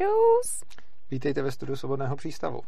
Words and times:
Čus! 0.00 0.64
Vítejte 1.10 1.42
ve 1.42 1.52
studiu 1.52 1.76
Svobodného 1.76 2.16
přístavu. 2.16 2.60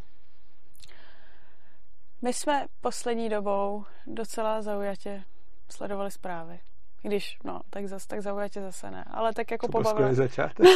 My 2.22 2.32
jsme 2.32 2.66
poslední 2.80 3.28
dobou 3.28 3.84
docela 4.06 4.62
zaujatě 4.62 5.24
sledovali 5.68 6.10
zprávy. 6.10 6.60
Když, 7.02 7.38
no, 7.44 7.60
tak 7.70 7.86
zase 7.86 8.08
tak 8.08 8.22
zaujatě 8.22 8.60
zase 8.60 8.90
ne. 8.90 9.04
Ale 9.10 9.34
tak 9.34 9.50
jako 9.50 9.66
Co 9.66 9.72
pobavila... 9.72 10.14
začátek. 10.14 10.66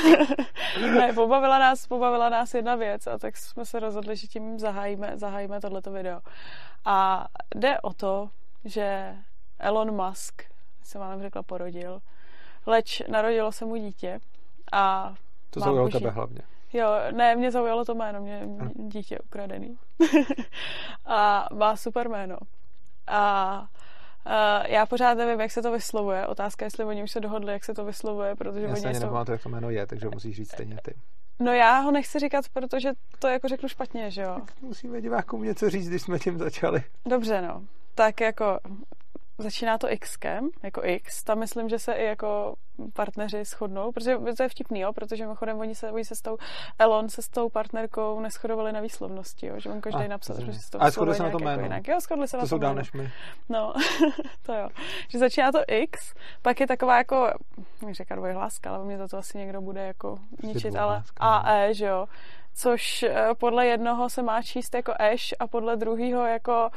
ne, 0.81 1.13
pobavila 1.13 1.59
nás, 1.59 1.87
pobavila 1.87 2.29
nás 2.29 2.55
jedna 2.55 2.75
věc 2.75 3.07
a 3.07 3.19
tak 3.19 3.37
jsme 3.37 3.65
se 3.65 3.81
rozhodli, 3.81 4.17
že 4.17 4.27
tím 4.27 4.59
zahájíme, 4.59 5.13
zahájíme 5.19 5.61
tohleto 5.61 5.93
video. 5.93 6.21
A 6.85 7.29
jde 7.55 7.81
o 7.81 7.93
to, 7.93 8.31
že 8.65 9.17
Elon 9.59 10.07
Musk, 10.07 10.43
se 10.83 10.99
vám 10.99 11.23
řekla, 11.23 11.43
porodil, 11.43 12.03
leč 12.67 13.03
narodilo 13.09 13.53
se 13.53 13.65
mu 13.65 13.77
dítě 13.77 14.21
a 14.73 15.15
to 15.57 15.65
zaujalo 15.65 15.89
tebe 15.89 16.11
hlavně. 16.11 16.41
Jo, 16.73 16.87
ne, 17.13 17.37
mě 17.37 17.51
zaujalo 17.51 17.85
to 17.85 17.95
jméno, 17.95 18.21
mě, 18.21 18.43
mě 18.47 18.71
dítě 18.75 19.19
ukradený. 19.19 19.79
a 21.07 21.49
má 21.55 21.77
super 21.77 22.09
jméno. 22.09 22.37
A 23.07 23.67
Uh, 24.27 24.67
já 24.69 24.87
pořád 24.87 25.15
nevím, 25.15 25.41
jak 25.41 25.51
se 25.51 25.63
to 25.63 25.73
vyslovuje. 25.73 26.27
Otázka, 26.27 26.65
jestli 26.65 26.85
oni 26.85 27.03
už 27.03 27.11
se 27.11 27.21
dohodli, 27.21 27.53
jak 27.53 27.65
se 27.65 27.75
to 27.75 27.85
vyslovuje, 27.85 28.35
protože 28.35 28.67
já 28.67 28.73
oni 28.73 28.81
se 28.81 28.89
ani 28.89 28.95
jsou... 28.95 29.05
nepamatuju, 29.05 29.35
jak 29.35 29.43
to 29.43 29.49
jméno 29.49 29.71
je, 29.71 29.87
takže 29.87 30.09
musíš 30.15 30.37
říct 30.37 30.53
stejně 30.53 30.77
ty. 30.83 30.95
No 31.41 31.53
já 31.53 31.79
ho 31.79 31.91
nechci 31.91 32.19
říkat, 32.19 32.45
protože 32.53 32.91
to 33.19 33.29
jako 33.29 33.49
řeknu 33.49 33.69
špatně, 33.69 34.11
že 34.11 34.23
jo? 34.23 34.35
Tak 34.47 34.63
musíme 34.63 35.01
divákům 35.01 35.43
něco 35.43 35.71
říct, 35.71 35.89
když 35.89 36.03
jsme 36.03 36.19
tím 36.19 36.39
začali. 36.39 36.85
Dobře, 37.07 37.43
no. 37.43 37.63
Tak 37.95 38.21
jako 38.21 38.59
začíná 39.39 39.79
to 39.79 39.93
X, 39.93 40.19
jako 40.63 40.81
X, 40.85 41.25
tam 41.25 41.39
myslím, 41.39 41.69
že 41.69 41.79
se 41.79 41.93
i 41.93 42.05
jako 42.05 42.55
partneři 42.93 43.45
shodnou, 43.45 43.93
protože 43.93 44.17
to 44.37 44.43
je 44.43 44.49
vtipný, 44.49 44.81
jo, 44.81 44.93
protože 44.93 45.25
mimochodem 45.25 45.59
oni 45.59 45.75
se, 45.75 45.91
oni 45.91 46.05
se 46.05 46.15
s 46.15 46.23
tou, 46.23 46.37
Elon 46.79 47.09
se 47.09 47.23
s 47.23 47.29
tou 47.29 47.49
partnerkou 47.49 48.21
neschodovali 48.21 48.73
na 48.73 48.81
výslovnosti, 48.81 49.47
jo, 49.47 49.55
že 49.61 49.71
on 49.71 49.81
každý 49.81 50.09
napsal, 50.09 50.37
že 50.41 50.53
se 50.53 50.71
to 50.71 50.83
A 50.83 50.91
shodli 50.91 51.15
se 51.15 51.23
na 51.23 51.31
to 51.31 51.37
jako 51.37 51.45
jméno. 51.45 51.63
jinak. 51.63 51.89
Jo, 51.89 52.01
shodli 52.01 52.29
se 52.29 52.31
to 52.31 52.37
na 52.37 52.43
to 52.43 52.49
jsou 52.49 52.59
dál 52.59 52.75
než 52.75 52.93
my. 52.93 53.13
No, 53.49 53.73
to 54.43 54.53
jo. 54.55 54.69
Že 55.09 55.19
začíná 55.19 55.53
to 55.53 55.59
X, 55.69 56.15
pak 56.43 56.61
je 56.61 56.67
taková 56.67 56.97
jako, 56.99 57.31
jak 57.87 57.95
říká 57.95 58.15
dvojhláska, 58.15 58.75
ale 58.75 58.85
mě 58.85 58.99
to, 58.99 59.09
to 59.09 59.17
asi 59.19 59.39
někdo 59.39 59.61
bude 59.61 59.87
jako 59.87 60.19
ničit, 60.43 60.77
ale 60.77 61.03
AE, 61.17 61.75
že 61.75 61.87
jo. 61.87 62.07
Což 62.55 63.03
eh, 63.03 63.29
podle 63.39 63.67
jednoho 63.67 64.09
se 64.09 64.23
má 64.23 64.43
číst 64.43 64.75
jako 64.75 64.93
Ash 64.93 65.33
a 65.39 65.47
podle 65.47 65.77
druhého 65.77 66.27
jako 66.27 66.71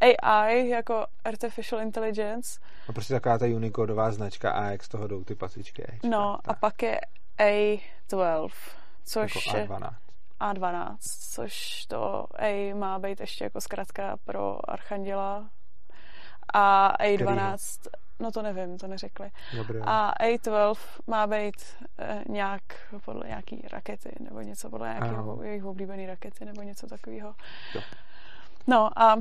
AI, 0.00 0.68
jako 0.68 1.06
Artificial 1.24 1.80
Intelligence. 1.80 2.60
No 2.88 2.94
prostě 2.94 3.14
taková 3.14 3.38
ta 3.38 3.46
Unicodová 3.46 4.10
značka 4.10 4.52
a 4.52 4.62
jak 4.64 4.82
z 4.84 4.88
toho 4.88 5.06
jdou 5.06 5.24
ty 5.24 5.34
pasičky. 5.34 5.82
Ečka, 5.88 6.08
No 6.08 6.38
tak. 6.44 6.56
a 6.56 6.60
pak 6.60 6.82
je 6.82 7.00
A12, 7.38 8.48
což 9.04 9.46
Jako 9.54 9.74
A12. 9.74 9.90
A12, 10.40 10.96
což 11.34 11.86
to 11.86 12.26
A 12.38 12.74
má 12.74 12.98
být 12.98 13.20
ještě 13.20 13.44
jako 13.44 13.60
zkrátka 13.60 14.16
pro 14.24 14.70
Archanděla 14.70 15.50
a 16.54 16.92
A12, 17.04 17.88
no 18.20 18.30
to 18.32 18.42
nevím, 18.42 18.78
to 18.78 18.86
neřekli. 18.86 19.30
Dobrý, 19.56 19.78
A 19.82 20.12
A12 20.20 20.76
má 21.06 21.26
být 21.26 21.56
eh, 21.98 22.24
nějak 22.28 22.62
podle 23.04 23.28
nějaký 23.28 23.64
rakety 23.72 24.10
nebo 24.20 24.40
něco 24.40 24.70
podle 24.70 24.88
nějakého 24.88 25.42
jejich 25.42 25.64
oblíbený 25.64 26.06
rakety 26.06 26.44
nebo 26.44 26.62
něco 26.62 26.86
takového. 26.86 27.34
No 28.66 28.98
a 29.02 29.16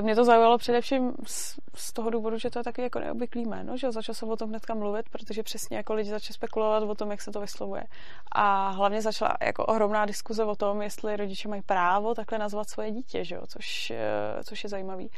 mě 0.00 0.14
to 0.14 0.24
zaujalo 0.24 0.58
především 0.58 1.12
z, 1.26 1.56
z 1.74 1.92
toho 1.92 2.10
důvodu, 2.10 2.38
že 2.38 2.50
to 2.50 2.58
je 2.58 2.62
taky 2.62 2.82
jako 2.82 2.98
neobvyklý 2.98 3.42
jméno, 3.42 3.76
že 3.76 3.92
začal 3.92 4.14
jsem 4.14 4.30
o 4.30 4.36
tom 4.36 4.48
hnedka 4.48 4.74
mluvit, 4.74 5.08
protože 5.08 5.42
přesně 5.42 5.76
jako 5.76 5.94
lidi 5.94 6.10
začali 6.10 6.34
spekulovat 6.34 6.82
o 6.82 6.94
tom, 6.94 7.10
jak 7.10 7.22
se 7.22 7.30
to 7.30 7.40
vyslovuje. 7.40 7.84
A 8.32 8.70
hlavně 8.70 9.02
začala 9.02 9.36
jako 9.42 9.66
ohromná 9.66 10.06
diskuze 10.06 10.44
o 10.44 10.56
tom, 10.56 10.82
jestli 10.82 11.16
rodiče 11.16 11.48
mají 11.48 11.62
právo 11.62 12.14
takhle 12.14 12.38
nazvat 12.38 12.70
svoje 12.70 12.90
dítě, 12.90 13.24
že 13.24 13.34
jo, 13.34 13.42
což, 13.46 13.90
eh, 13.90 14.44
což 14.44 14.64
je 14.64 14.70
zajímavý. 14.70 15.10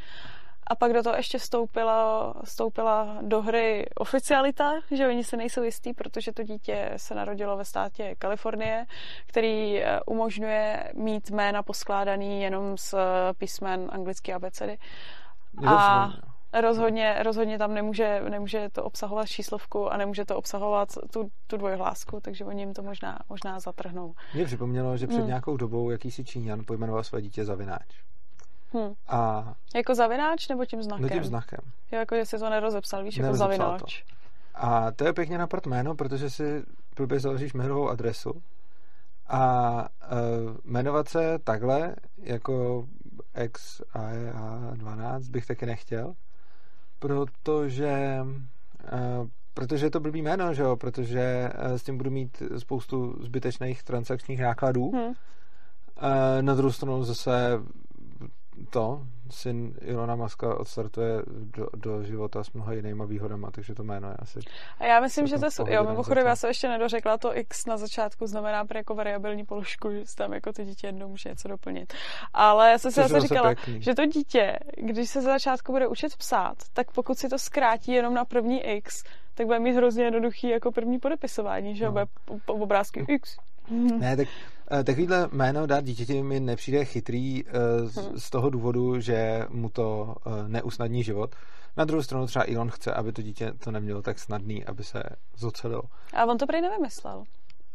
A 0.67 0.75
pak 0.75 0.93
do 0.93 1.03
toho 1.03 1.16
ještě 1.16 1.38
vstoupila, 1.38 2.34
vstoupila 2.44 3.19
do 3.22 3.43
hry 3.43 3.87
oficialita, 3.99 4.72
že 4.91 5.09
oni 5.09 5.25
se 5.25 5.37
nejsou 5.37 5.62
jistý, 5.62 5.93
protože 5.93 6.32
to 6.32 6.43
dítě 6.43 6.93
se 6.97 7.15
narodilo 7.15 7.56
ve 7.56 7.65
státě 7.65 8.15
Kalifornie, 8.19 8.87
který 9.26 9.82
eh, 9.82 10.00
umožňuje 10.06 10.93
mít 10.94 11.31
jména 11.31 11.62
poskládaný 11.62 12.43
jenom 12.43 12.78
z 12.78 12.94
eh, 12.94 12.99
písmen 13.38 13.88
anglické 13.93 14.34
abecedy. 14.34 14.78
A 15.66 16.60
rozhodně, 16.60 17.16
rozhodně 17.22 17.59
tam 17.59 17.75
nemůže, 17.75 18.21
nemůže 18.28 18.69
to 18.72 18.84
obsahovat 18.84 19.28
číslovku 19.28 19.93
a 19.93 19.97
nemůže 19.97 20.25
to 20.25 20.37
obsahovat 20.37 20.88
tu, 21.12 21.31
tu 21.47 21.56
dvojhlásku, 21.56 22.21
takže 22.21 22.44
oni 22.44 22.62
jim 22.62 22.75
to 22.75 22.82
možná, 22.82 23.19
možná 23.28 23.60
zatrhnou. 23.60 24.15
Mě 24.34 24.44
připomnělo, 24.44 24.97
že 24.97 25.06
před 25.06 25.19
Hmm. 25.19 25.26
nějakou 25.26 25.56
dobou 25.56 25.91
jakýsi 25.91 26.25
Číňan 26.25 26.65
pojmenoval 26.65 27.05
své 27.05 27.22
dítě 27.22 27.44
Zavináč. 27.44 27.87
Hm. 28.75 28.94
A 29.09 29.53
Jako 29.75 29.94
zavináč 29.94 30.49
nebo 30.49 30.65
tím 30.65 30.82
znakem? 30.82 31.03
no 31.03 31.09
tím 31.09 31.25
znakem. 31.25 31.60
Jo, 31.93 31.99
jako, 31.99 32.16
že 32.16 32.27
si 32.27 32.38
to 32.38 32.50
nerozepsal, 32.50 33.04
víš, 33.04 33.16
jako 33.16 33.34
zavináč. 33.34 34.04
A 34.54 34.91
to 34.91 35.04
je 35.04 35.12
pěkně 35.12 35.38
na 35.38 35.49
jméno, 35.66 35.94
protože 35.94 36.31
si 36.31 36.62
blbě 36.97 37.21
založíš 37.21 37.53
mailovou 37.53 37.88
adresu 37.88 38.43
a 39.28 39.72
uh, 40.12 40.56
jmenovat 40.65 41.09
se 41.09 41.38
takhle 41.44 41.94
jako 42.22 42.87
ex 43.34 43.82
A12 43.94 45.31
bych 45.31 45.47
taky 45.47 45.66
nechtěl, 45.66 46.15
protože 46.99 48.21
uh, 48.93 49.26
protože 49.55 49.87
je 49.87 49.91
to 49.91 50.00
blbý 50.00 50.22
jméno, 50.22 50.55
že 50.55 50.62
jo? 50.62 50.76
protože 50.76 51.50
uh, 51.71 51.76
s 51.76 51.82
tím 51.82 51.99
budu 51.99 52.10
mít 52.10 52.43
spoustu 52.59 53.16
zbytečných 53.21 53.82
transakčních 53.82 54.41
nákladů. 54.41 54.91
Hm. 54.94 54.99
Uh, 54.99 55.12
na 56.41 56.55
druhou 56.55 56.72
stranu 56.72 57.05
zase 57.05 57.60
to, 58.71 59.00
syn 59.31 59.75
Ilona 59.81 60.17
Maska 60.17 60.59
odstartuje 60.61 61.22
do, 61.27 61.67
do 61.77 62.03
života 62.03 62.44
s 62.44 62.53
mnoha 62.53 62.72
jinýma 62.72 63.05
výhodama, 63.05 63.50
takže 63.50 63.75
to 63.75 63.84
jméno 63.84 64.09
je 64.09 64.15
asi 64.19 64.41
A 64.78 64.84
já 64.87 65.00
myslím, 65.00 65.27
že 65.27 65.39
to 65.39 65.50
jsou, 65.50 65.65
jo, 65.69 65.84
mimochodem, 65.84 66.27
já 66.27 66.37
jsem 66.37 66.49
ještě 66.49 66.69
nedořekla, 66.69 67.19
to 67.19 67.37
X 67.39 67.67
na 67.67 67.77
začátku 67.77 68.27
znamená 68.27 68.65
pro 68.65 68.78
jako 68.78 68.94
variabilní 68.94 69.44
položku, 69.44 69.91
že 69.91 70.03
tam 70.17 70.33
jako 70.33 70.53
to 70.53 70.65
dítě 70.65 70.87
jednou 70.87 71.09
může 71.09 71.28
něco 71.28 71.49
doplnit. 71.49 71.94
Ale 72.33 72.71
já 72.71 72.78
jsem 72.78 72.93
si 72.93 73.00
zase 73.00 73.21
říkala, 73.21 73.55
pěkný. 73.55 73.83
že 73.83 73.94
to 73.94 74.06
dítě, 74.06 74.59
když 74.77 75.11
se 75.11 75.23
za 75.23 75.31
začátku 75.31 75.73
bude 75.73 75.87
učit 75.87 76.17
psát, 76.17 76.56
tak 76.73 76.91
pokud 76.91 77.19
si 77.19 77.28
to 77.28 77.38
zkrátí 77.38 77.93
jenom 77.93 78.15
na 78.15 78.25
první 78.25 78.61
X, 78.62 79.05
tak 79.34 79.47
bude 79.47 79.59
mít 79.59 79.73
hrozně 79.77 80.05
jednoduchý 80.05 80.49
jako 80.49 80.73
první 80.73 80.99
podepisování, 80.99 81.77
že 81.77 81.84
No. 81.84 81.93
bude 81.93 82.06
obrázky 82.47 83.05
X. 83.09 83.37
Ne, 83.71 84.16
tak 84.16 84.28
eh, 84.71 84.84
takovýhle 84.84 85.28
jméno 85.32 85.66
dát 85.66 85.84
dítěti 85.84 86.22
mi 86.22 86.41
nepřijde 86.41 86.84
chytrý 86.84 87.44
eh, 87.47 87.53
z, 87.88 87.97
Hmm. 87.97 88.19
z 88.19 88.31
toho 88.31 88.50
důvodu, 88.50 89.00
že 89.00 89.47
mu 89.50 89.69
to 89.69 90.15
eh, 90.27 90.49
neusnadní 90.49 91.03
život. 91.04 91.34
Na 91.76 91.84
druhou 91.84 92.03
stranu 92.03 92.26
třeba 92.26 92.44
Elon 92.55 92.71
chce, 92.71 92.93
aby 92.94 93.12
to 93.12 93.22
dítě 93.22 93.53
to 93.65 93.71
nemělo 93.71 94.03
tak 94.03 94.19
snadný, 94.19 94.65
aby 94.65 94.84
se 94.84 95.03
zocelilo. 95.37 95.82
A 96.15 96.25
on 96.25 96.38
to 96.38 96.47
prý 96.47 96.60
nevymyslel. 96.60 97.25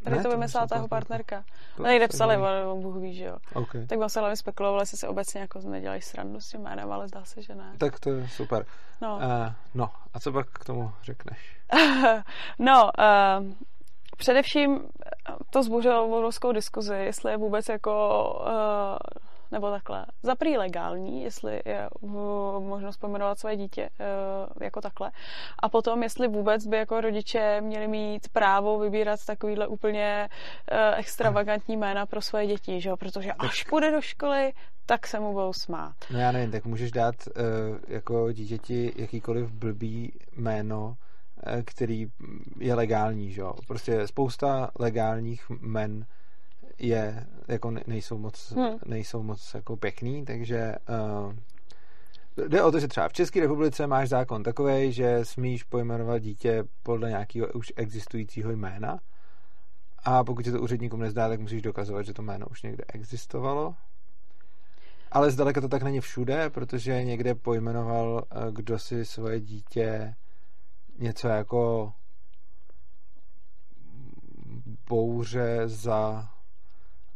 Tady 0.04 0.18
Ne, 0.18 0.24
to 0.24 0.30
vymyslela 0.30 0.68
ta 0.68 0.76
jeho 0.76 0.88
partnerka. 0.88 1.44
to- 1.78 1.84
to 1.84 2.08
psali, 2.08 2.38
nevím. 2.38 2.70
on, 2.72 2.82
Bůh 2.82 2.96
ví, 2.96 3.16
že 3.16 3.26
jo. 3.26 3.38
OK. 3.54 3.72
Tak 3.88 4.00
on 4.00 4.10
se 4.10 4.20
hlavně 4.20 4.36
spekuloval, 4.36 4.80
jestli 4.80 4.98
se 4.98 5.08
obecně 5.08 5.42
jako 5.42 5.60
nedělají 5.60 6.02
srandu 6.02 6.40
s 6.40 6.50
tím 6.50 6.62
jménem, 6.62 6.92
ale 6.92 7.08
zdá 7.08 7.26
se, 7.26 7.42
že 7.42 7.56
ne. 7.56 7.74
Tak 7.78 8.00
to 8.00 8.10
je 8.10 8.28
super. 8.28 8.66
No. 9.02 9.16
Uh, 9.16 9.54
no, 9.74 9.90
a 10.14 10.20
co 10.20 10.32
pak 10.32 10.48
k 10.50 10.66
tomu 10.66 10.92
řekneš? 11.04 11.58
no, 12.60 12.84
uh, 13.40 13.52
především 14.22 14.80
to 15.50 15.64
zbuřilo 15.64 16.06
obrovskou 16.06 16.52
diskuzi, 16.52 16.96
jestli 16.96 17.32
je 17.32 17.38
vůbec 17.38 17.70
jako, 17.70 17.94
uh, 18.46 19.22
nebo 19.52 19.72
takhle, 19.72 20.06
za 20.24 20.36
prý 20.36 20.58
legální, 20.58 21.24
jestli 21.24 21.62
je 21.66 21.90
možnost 22.60 22.98
pojmenovat 22.98 23.40
své 23.40 23.58
dítě 23.58 23.90
uh, 24.00 24.64
jako 24.64 24.82
takhle. 24.82 25.12
A 25.60 25.70
potom, 25.70 26.04
jestli 26.04 26.28
vůbec 26.28 26.68
by 26.68 26.78
jako 26.78 27.02
rodiče 27.02 27.62
měli 27.62 27.88
mít 27.88 28.30
právo 28.30 28.80
vybírat 28.80 29.20
takovýhle 29.26 29.68
úplně 29.68 30.30
uh, 30.72 31.00
extravagantní 31.00 31.78
jména 31.78 32.06
pro 32.06 32.22
své 32.22 32.48
děti, 32.48 32.82
že 32.82 32.90
jo? 32.90 32.98
protože 32.98 33.32
až 33.34 33.64
půjde 33.64 33.92
do 33.92 34.02
školy, 34.02 34.54
tak 34.86 35.08
se 35.08 35.20
mu 35.20 35.34
budou 35.34 35.54
smát. 35.54 35.96
No 36.12 36.20
já 36.20 36.32
nevím, 36.32 36.52
tak 36.52 36.66
můžeš 36.66 36.92
dát 36.92 37.16
jako 37.88 38.32
dítěti 38.32 38.94
jakýkoliv 38.96 39.52
blbý 39.52 40.14
jméno, 40.38 40.96
eh, 41.00 41.11
který 41.66 42.08
je 42.60 42.74
legální, 42.74 43.32
že 43.32 43.42
jo. 43.42 43.54
Prostě 43.68 44.08
spousta 44.08 44.72
legálních 44.80 45.50
men 45.50 46.06
je, 46.80 47.26
jako 47.48 47.72
ne- 47.72 47.84
nejsou 47.88 48.18
moc, 48.18 48.52
Hmm. 48.52 48.78
nejsou 48.86 49.24
moc 49.24 49.54
jako 49.54 49.78
pěkný, 49.78 50.26
takže 50.26 50.76
uh, 51.28 51.34
jde 52.48 52.64
o 52.64 52.72
to, 52.72 52.80
že 52.80 52.88
třeba 52.88 53.10
v 53.10 53.14
České 53.14 53.40
republice 53.40 53.88
máš 53.88 54.10
zákon 54.10 54.44
takový, 54.44 54.94
že 54.94 55.20
smíš 55.26 55.64
pojmenovat 55.64 56.22
dítě 56.22 56.64
podle 56.84 57.10
nějakého 57.10 57.48
už 57.48 57.74
existujícího 57.76 58.52
jména 58.52 59.00
a 60.04 60.24
pokud 60.24 60.46
se 60.46 60.52
to 60.52 60.62
úředníkům 60.62 61.00
nezdá, 61.00 61.30
tak 61.30 61.40
musíš 61.40 61.62
dokazovat, 61.62 62.06
že 62.06 62.14
to 62.14 62.22
jméno 62.22 62.46
už 62.52 62.64
někde 62.64 62.84
existovalo. 62.94 63.76
Ale 65.12 65.32
zdaleka 65.32 65.62
to 65.62 65.68
tak 65.70 65.84
není 65.84 66.00
všude, 66.00 66.50
protože 66.50 67.04
někde 67.04 67.36
pojmenoval 67.36 68.24
eh, 68.32 68.52
kdo 68.52 68.80
si 68.80 69.06
svoje 69.06 69.40
dítě 69.40 70.16
něco 71.02 71.28
jako 71.28 71.92
bouře 74.90 75.62
za 75.66 76.28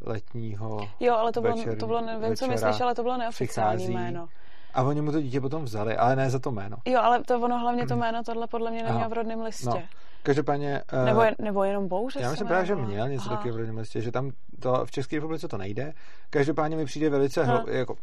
letního 0.06 0.88
Jo, 1.00 1.14
ale 1.16 1.32
to 1.32 1.42
bylo, 1.42 1.56
večer, 1.56 1.78
to 1.78 1.88
bylo 1.88 2.02
nevím, 2.02 2.36
co 2.36 2.48
myslíš, 2.48 2.82
ale 2.82 2.96
to 2.96 3.04
bylo 3.04 3.18
neoficiální 3.18 3.78
přichází. 3.78 3.94
jméno. 3.94 4.28
A 4.74 4.84
oni 4.84 5.02
mu 5.02 5.12
to 5.12 5.22
dítě 5.22 5.42
potom 5.42 5.64
vzali, 5.64 5.98
ale 5.98 6.16
ne 6.16 6.30
za 6.30 6.40
to 6.40 6.52
jméno. 6.52 6.78
Jo, 6.86 7.00
ale 7.02 7.24
to 7.24 7.40
ono 7.40 7.60
hlavně 7.60 7.88
to 7.88 7.96
jméno, 7.96 8.24
tohle 8.24 8.48
podle 8.48 8.72
mě 8.72 8.84
nemělo 8.84 9.00
Aha. 9.00 9.10
v 9.10 9.14
rodném 9.14 9.42
listě. 9.42 9.70
No. 9.70 9.82
Každopádně... 10.24 10.82
eh, 10.92 11.06
Nebo, 11.06 11.22
je, 11.22 11.36
nebo 11.40 11.64
jenom 11.64 11.88
bouře 11.88 12.20
Já 12.22 12.30
myslím 12.30 12.48
právě, 12.48 12.66
že 12.66 12.76
měl 12.76 13.10
něco 13.10 13.30
takového 13.30 13.56
v 13.56 13.60
rodném 13.60 13.78
listě, 13.78 14.02
že 14.02 14.12
tam 14.12 14.32
to 14.60 14.86
v 14.86 14.92
České 14.92 15.16
republice 15.16 15.48
to 15.48 15.58
nejde. 15.58 15.94
Každopádně 16.30 16.78
mi 16.78 16.86
přijde 16.86 17.10
velice, 17.10 17.42
Aha. 17.42 17.54
hlo, 17.58 17.70
jako, 17.70 17.96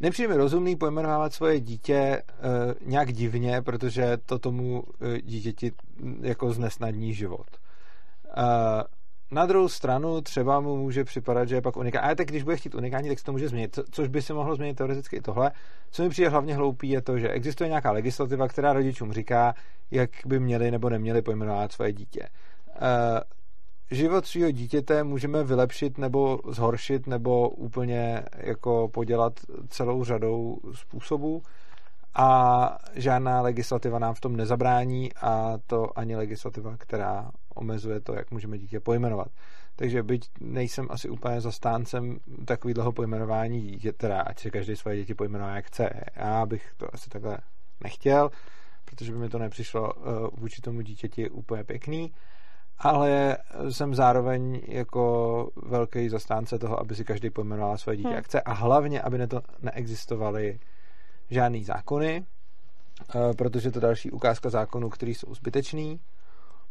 nepřijde 0.00 0.28
mi 0.28 0.36
rozumný 0.36 0.76
pojmenovávat 0.76 1.32
svoje 1.32 1.60
dítě 1.60 2.22
uh, 2.22 2.88
nějak 2.90 3.12
divně, 3.12 3.62
protože 3.62 4.16
to 4.26 4.38
tomu 4.38 4.82
uh, 4.82 5.14
dítěti 5.16 5.72
mm, 6.00 6.20
jako 6.24 6.52
znesnadní 6.52 7.14
život. 7.14 7.46
Uh, 8.36 8.42
na 9.30 9.46
druhou 9.46 9.68
stranu 9.68 10.20
třeba 10.20 10.60
mu 10.60 10.76
může 10.76 11.04
připadat, 11.04 11.48
že 11.48 11.54
je 11.54 11.62
pak 11.62 11.76
unikátní. 11.76 12.04
Ale 12.04 12.16
tak 12.16 12.26
když 12.26 12.42
bude 12.42 12.56
chtít 12.56 12.74
unikátní, 12.74 13.08
tak 13.08 13.18
se 13.18 13.24
to 13.24 13.32
může 13.32 13.48
změnit. 13.48 13.74
Co, 13.74 13.84
což 13.90 14.08
by 14.08 14.22
se 14.22 14.34
mohlo 14.34 14.56
změnit 14.56 14.74
teoreticky 14.74 15.16
i 15.16 15.20
tohle. 15.20 15.50
Co 15.90 16.02
mi 16.02 16.08
přijde 16.08 16.28
hlavně 16.28 16.54
hloupý, 16.54 16.90
je 16.90 17.02
to, 17.02 17.18
že 17.18 17.28
existuje 17.28 17.68
nějaká 17.68 17.92
legislativa, 17.92 18.48
která 18.48 18.72
rodičům 18.72 19.12
říká, 19.12 19.54
jak 19.90 20.10
by 20.26 20.40
měli 20.40 20.70
nebo 20.70 20.90
neměli 20.90 21.22
pojmenovat 21.22 21.72
svoje 21.72 21.92
dítě. 21.92 22.28
Život 23.92 24.26
svého 24.26 24.50
dítěte 24.50 25.04
můžeme 25.04 25.44
vylepšit 25.44 25.98
nebo 25.98 26.40
zhoršit 26.48 27.06
nebo 27.06 27.48
úplně 27.48 28.22
jako 28.36 28.88
podělat 28.88 29.40
celou 29.68 30.04
řadou 30.04 30.58
způsobů 30.72 31.42
a 32.14 32.78
žádná 32.94 33.42
legislativa 33.42 33.98
nám 33.98 34.14
v 34.14 34.20
tom 34.20 34.36
nezabrání 34.36 35.12
a 35.14 35.58
to 35.66 35.98
ani 35.98 36.16
legislativa, 36.16 36.76
která 36.76 37.30
omezuje 37.54 38.00
to, 38.00 38.14
jak 38.14 38.30
můžeme 38.30 38.58
dítě 38.58 38.80
pojmenovat. 38.80 39.28
Takže 39.76 40.02
byť 40.02 40.30
nejsem 40.40 40.86
asi 40.90 41.08
úplně 41.08 41.40
zastáncem 41.40 42.18
takového 42.44 42.92
pojmenování 42.92 43.60
dítě, 43.60 43.92
teda 43.92 44.20
ať 44.20 44.38
si 44.38 44.50
každý 44.50 44.76
svoje 44.76 44.96
děti 44.96 45.14
pojmenuje 45.14 45.54
jak 45.54 45.64
chce. 45.66 45.90
Já 46.16 46.46
bych 46.46 46.72
to 46.76 46.94
asi 46.94 47.10
takhle 47.10 47.38
nechtěl, 47.84 48.30
protože 48.84 49.12
by 49.12 49.18
mi 49.18 49.28
to 49.28 49.38
nepřišlo 49.38 49.94
uh, 49.94 50.04
vůči 50.38 50.62
tomu 50.62 50.80
dítěti 50.80 51.30
úplně 51.30 51.64
pěkný 51.64 52.12
ale 52.80 53.38
jsem 53.70 53.94
zároveň 53.94 54.60
jako 54.68 55.48
velký 55.62 56.08
zastánce 56.08 56.58
toho, 56.58 56.80
aby 56.80 56.94
si 56.94 57.04
každý 57.04 57.30
pojmenoval 57.30 57.78
své 57.78 57.96
dítě 57.96 58.08
Hmm. 58.08 58.16
jak 58.16 58.24
chce 58.24 58.40
a 58.40 58.52
hlavně, 58.52 59.00
aby 59.00 59.18
na 59.18 59.26
to 59.26 59.40
neexistovaly 59.62 60.58
žádný 61.30 61.64
zákony, 61.64 62.24
eh, 63.14 63.34
protože 63.34 63.70
to 63.70 63.80
další 63.80 64.10
ukázka 64.10 64.50
zákonů, 64.50 64.88
který 64.88 65.14
jsou 65.14 65.34
zbytečný, 65.34 66.00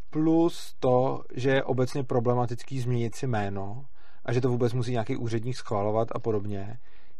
plus 0.10 0.76
to, 0.80 1.24
že 1.34 1.50
je 1.50 1.64
obecně 1.64 2.04
problematický 2.04 2.80
změnit 2.80 3.16
si 3.16 3.28
jméno 3.28 3.86
a 4.26 4.34
že 4.34 4.42
to 4.42 4.50
vůbec 4.50 4.74
musí 4.74 4.92
nějaký 4.92 5.18
úředník 5.18 5.58
schvalovat 5.58 6.08
a 6.12 6.20
podobně, 6.20 6.78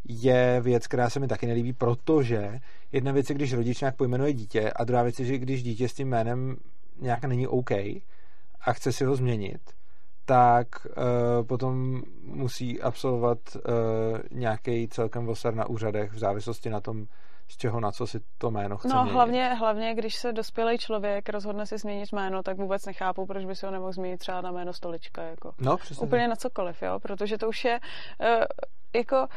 je 0.10 0.62
věc, 0.62 0.88
která 0.88 1.10
se 1.10 1.20
mi 1.20 1.28
taky 1.28 1.48
nelíbí, 1.48 1.74
protože 1.74 2.60
jedna 2.92 3.12
věc 3.12 3.30
je, 3.30 3.36
když 3.36 3.54
rodič 3.54 3.82
nějak 3.82 3.96
pojmenuje 3.96 4.34
dítě 4.34 4.72
a 4.72 4.84
druhá 4.84 5.04
věc 5.04 5.20
je, 5.20 5.26
že 5.26 5.38
když 5.38 5.64
dítě 5.64 5.90
s 5.90 5.94
tím 5.94 6.08
jménem 6.08 6.58
nějak 7.02 7.24
není 7.26 7.48
OK 7.48 7.72
a 8.62 8.74
chce 8.74 8.92
si 8.92 9.06
ho 9.06 9.16
změnit, 9.16 9.62
tak 10.26 10.68
uh, 10.86 11.48
potom 11.48 12.02
musí 12.24 12.82
absolvovat 12.82 13.38
uh, 13.56 13.62
nějaký 14.32 14.88
celkem 14.88 15.26
vosar 15.26 15.54
na 15.56 15.66
úřadech 15.70 16.12
v 16.12 16.20
závislosti 16.20 16.70
na 16.70 16.80
tom, 16.82 17.06
z 17.48 17.58
čeho 17.58 17.80
na 17.80 17.92
co 17.92 18.08
si 18.08 18.20
to 18.38 18.52
jméno 18.52 18.78
chce 18.78 18.88
No 18.88 18.96
měnit. 19.04 19.14
hlavně, 19.14 19.54
hlavně, 19.54 19.96
když 19.96 20.16
se 20.16 20.34
dospělý 20.34 20.78
člověk 20.78 21.30
rozhodne 21.30 21.66
si 21.66 21.78
změnit 21.78 22.12
jméno, 22.14 22.44
tak 22.44 22.58
vůbec 22.58 22.86
nechápu, 22.86 23.26
proč 23.26 23.46
by 23.46 23.56
si 23.56 23.66
ho 23.66 23.72
nemohl 23.72 23.92
změnit 23.92 24.18
třeba 24.18 24.42
na 24.42 24.52
jméno 24.52 24.74
stolička. 24.74 25.24
Jako. 25.24 25.54
No, 25.60 25.78
přesně. 25.78 26.08
Úplně 26.08 26.28
na 26.28 26.36
cokoliv, 26.36 26.82
jo, 26.82 27.00
protože 27.00 27.38
to 27.38 27.50
už 27.50 27.66
je 27.66 27.80
eh, 28.22 28.46
jako, 28.96 29.28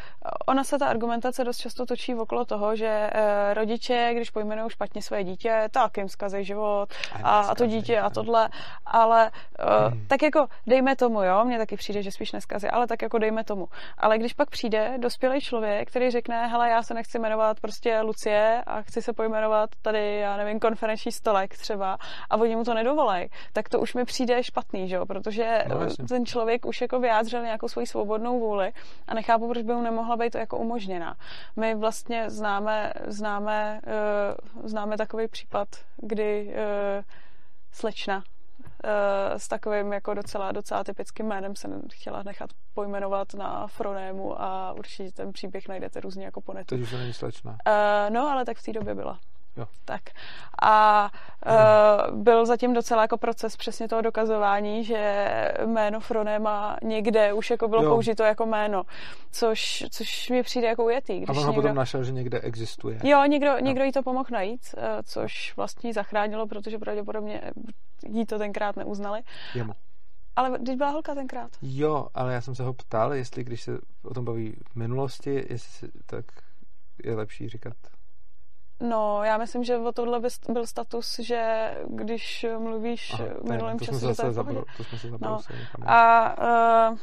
ona 0.46 0.64
se 0.64 0.78
ta 0.78 0.86
argumentace 0.86 1.44
dost 1.44 1.58
často 1.58 1.86
točí 1.86 2.14
okolo 2.14 2.44
toho, 2.44 2.76
že 2.76 3.10
eh, 3.12 3.54
rodiče, 3.54 4.10
když 4.14 4.30
pojmenují 4.30 4.70
špatně 4.70 5.02
své 5.02 5.24
dítě, 5.24 5.68
tak 5.70 5.96
jim 5.96 6.08
zkazí 6.08 6.44
život 6.44 6.86
a, 7.22 7.40
a 7.40 7.54
to 7.54 7.66
dítě 7.66 8.00
a 8.00 8.10
tohle, 8.10 8.48
ale 8.86 9.30
eh, 9.58 9.64
Hmm. 9.92 10.06
tak 10.08 10.22
jako 10.22 10.46
dejme 10.66 10.96
tomu, 10.96 11.22
jo, 11.22 11.44
mně 11.44 11.58
taky 11.58 11.76
přijde, 11.76 12.02
že 12.02 12.10
spíš 12.12 12.32
neskazí, 12.32 12.68
ale 12.68 12.86
tak 12.86 13.02
jako 13.02 13.18
dejme 13.18 13.44
tomu. 13.44 13.68
Ale 13.98 14.18
když 14.18 14.32
pak 14.32 14.50
přijde 14.50 14.94
dospělý 14.98 15.40
člověk, 15.40 15.88
který 15.88 16.10
řekne, 16.10 16.46
hele, 16.46 16.70
já 16.70 16.82
se 16.82 16.94
nechci 16.94 17.18
jmenovat 17.18 17.60
prostě 17.60 18.00
Lucie 18.00 18.62
a 18.66 18.82
chci 18.82 19.02
se 19.02 19.12
pojmenovat 19.12 19.70
tady, 19.82 20.16
já 20.18 20.36
nevím, 20.36 20.60
konferenční 20.60 21.12
stolek 21.12 21.56
třeba 21.56 21.98
a 22.30 22.36
oni 22.36 22.56
mu 22.56 22.64
to 22.64 22.74
nedovolej, 22.74 23.28
tak 23.52 23.68
to 23.68 23.80
už 23.80 23.94
mi 23.94 24.04
přijde 24.04 24.42
špatný, 24.42 24.88
že 24.88 24.96
jo, 24.96 25.06
protože 25.06 25.64
No, 25.68 25.80
jasně. 25.82 26.04
ten 26.04 26.26
člověk 26.26 26.66
už 26.66 26.80
jako 26.80 27.00
vyjádřil 27.00 27.42
nějakou 27.42 27.68
svoji 27.68 27.86
svobodnou 27.86 28.40
vůli 28.40 28.72
a 29.08 29.14
nechápu, 29.14 29.41
proč 29.48 29.62
by 29.62 29.74
mu 29.74 29.82
nemohla 29.82 30.16
být 30.16 30.30
to 30.30 30.38
jako 30.38 30.58
umožněna. 30.58 31.16
My 31.56 31.74
vlastně 31.74 32.30
známe, 32.30 32.92
známe, 33.06 33.80
uh, 33.86 34.68
známe 34.68 34.96
takový 34.96 35.28
případ, 35.28 35.68
kdy 35.96 36.46
uh, 36.46 37.04
slečna 37.72 38.16
uh, 38.16 38.22
s 39.36 39.48
takovým 39.48 39.92
jako 39.92 40.14
docela, 40.14 40.52
docela 40.52 40.84
typickým 40.84 41.26
jménem 41.26 41.56
se 41.56 41.68
chtěla 41.92 42.22
nechat 42.22 42.50
pojmenovat 42.74 43.34
na 43.34 43.66
Fronému 43.66 44.42
a 44.42 44.72
určitě 44.72 45.12
ten 45.12 45.32
příběh 45.32 45.68
najdete 45.68 46.00
různě 46.00 46.24
jako 46.24 46.40
po 46.40 46.52
netu. 46.52 46.66
Teď 46.66 46.80
už 46.80 46.90
to 46.90 46.96
není 46.96 47.12
slečna. 47.12 47.50
Uh, 47.50 48.14
no, 48.14 48.28
ale 48.28 48.44
tak 48.44 48.56
v 48.56 48.62
té 48.62 48.72
době 48.72 48.94
byla. 48.94 49.18
Jo. 49.56 49.66
Tak. 49.84 50.00
A 50.62 51.10
uh, 52.10 52.16
byl 52.22 52.46
zatím 52.46 52.74
docela 52.74 53.02
jako 53.02 53.18
proces 53.18 53.56
přesně 53.56 53.88
toho 53.88 54.02
dokazování, 54.02 54.84
že 54.84 55.24
jméno 55.66 56.00
Fronema 56.00 56.76
někde 56.82 57.32
už 57.32 57.50
jako 57.50 57.68
bylo 57.68 57.82
Jo. 57.82 57.90
použito 57.90 58.22
jako 58.22 58.46
jméno, 58.46 58.82
což, 59.32 59.84
což 59.90 60.30
mi 60.30 60.42
přijde 60.42 60.68
jako 60.68 60.84
ujetý. 60.84 61.12
A 61.12 61.16
Když 61.16 61.28
on 61.28 61.36
ho 61.36 61.42
někdo... 61.42 61.62
potom 61.62 61.76
našel, 61.76 62.04
že 62.04 62.12
někde 62.12 62.40
existuje. 62.40 62.98
Jo, 63.04 63.24
někdo, 63.24 63.58
někdo 63.58 63.84
jí 63.84 63.92
to 63.92 64.02
pomohl 64.02 64.28
najít, 64.32 64.74
eh, 64.76 65.02
což 65.02 65.56
vlastně 65.56 65.92
zachránilo, 65.94 66.46
protože 66.46 66.78
pravděpodobně 66.78 67.40
jí 68.08 68.26
to 68.26 68.38
tenkrát 68.38 68.76
neuznali. 68.76 69.22
Jemu. 69.54 69.72
Ale 70.36 70.58
když 70.58 70.76
byla 70.76 70.90
holka 70.90 71.14
tenkrát. 71.14 71.50
Jo, 71.62 72.06
ale 72.14 72.34
já 72.34 72.40
jsem 72.40 72.54
se 72.54 72.62
ho 72.62 72.72
ptal, 72.72 73.14
jestli 73.14 73.44
když 73.44 73.62
se 73.62 73.78
o 74.04 74.14
tom 74.14 74.24
baví 74.24 74.56
v 74.72 74.76
minulosti, 74.76 75.46
jestli, 75.50 75.88
tak 76.06 76.24
je 77.04 77.14
lepší 77.14 77.48
říkat. 77.48 77.76
No, 78.88 79.24
já 79.24 79.38
myslím, 79.38 79.64
že 79.64 79.76
o 79.78 79.92
tohle 79.92 80.20
byl 80.52 80.66
status, 80.66 81.18
že 81.18 81.70
když 81.88 82.46
mluvíš 82.58 83.14
Aha, 83.14 83.24
v 83.24 83.26
je 83.26 83.34
minulém 83.52 83.74
jedno, 83.74 83.78
to 83.78 83.84
čase, 83.84 83.98
jsme 83.98 84.00
to 84.00 84.08
je 84.08 84.14
zase 84.14 84.30
v 84.30 84.34
pohodě. 84.34 84.58
zabro- 84.60 84.64
to 84.76 84.84
jsme 84.84 84.98
se 84.98 85.08
No. 85.20 85.38
A 85.86 86.90
uh, 86.90 86.98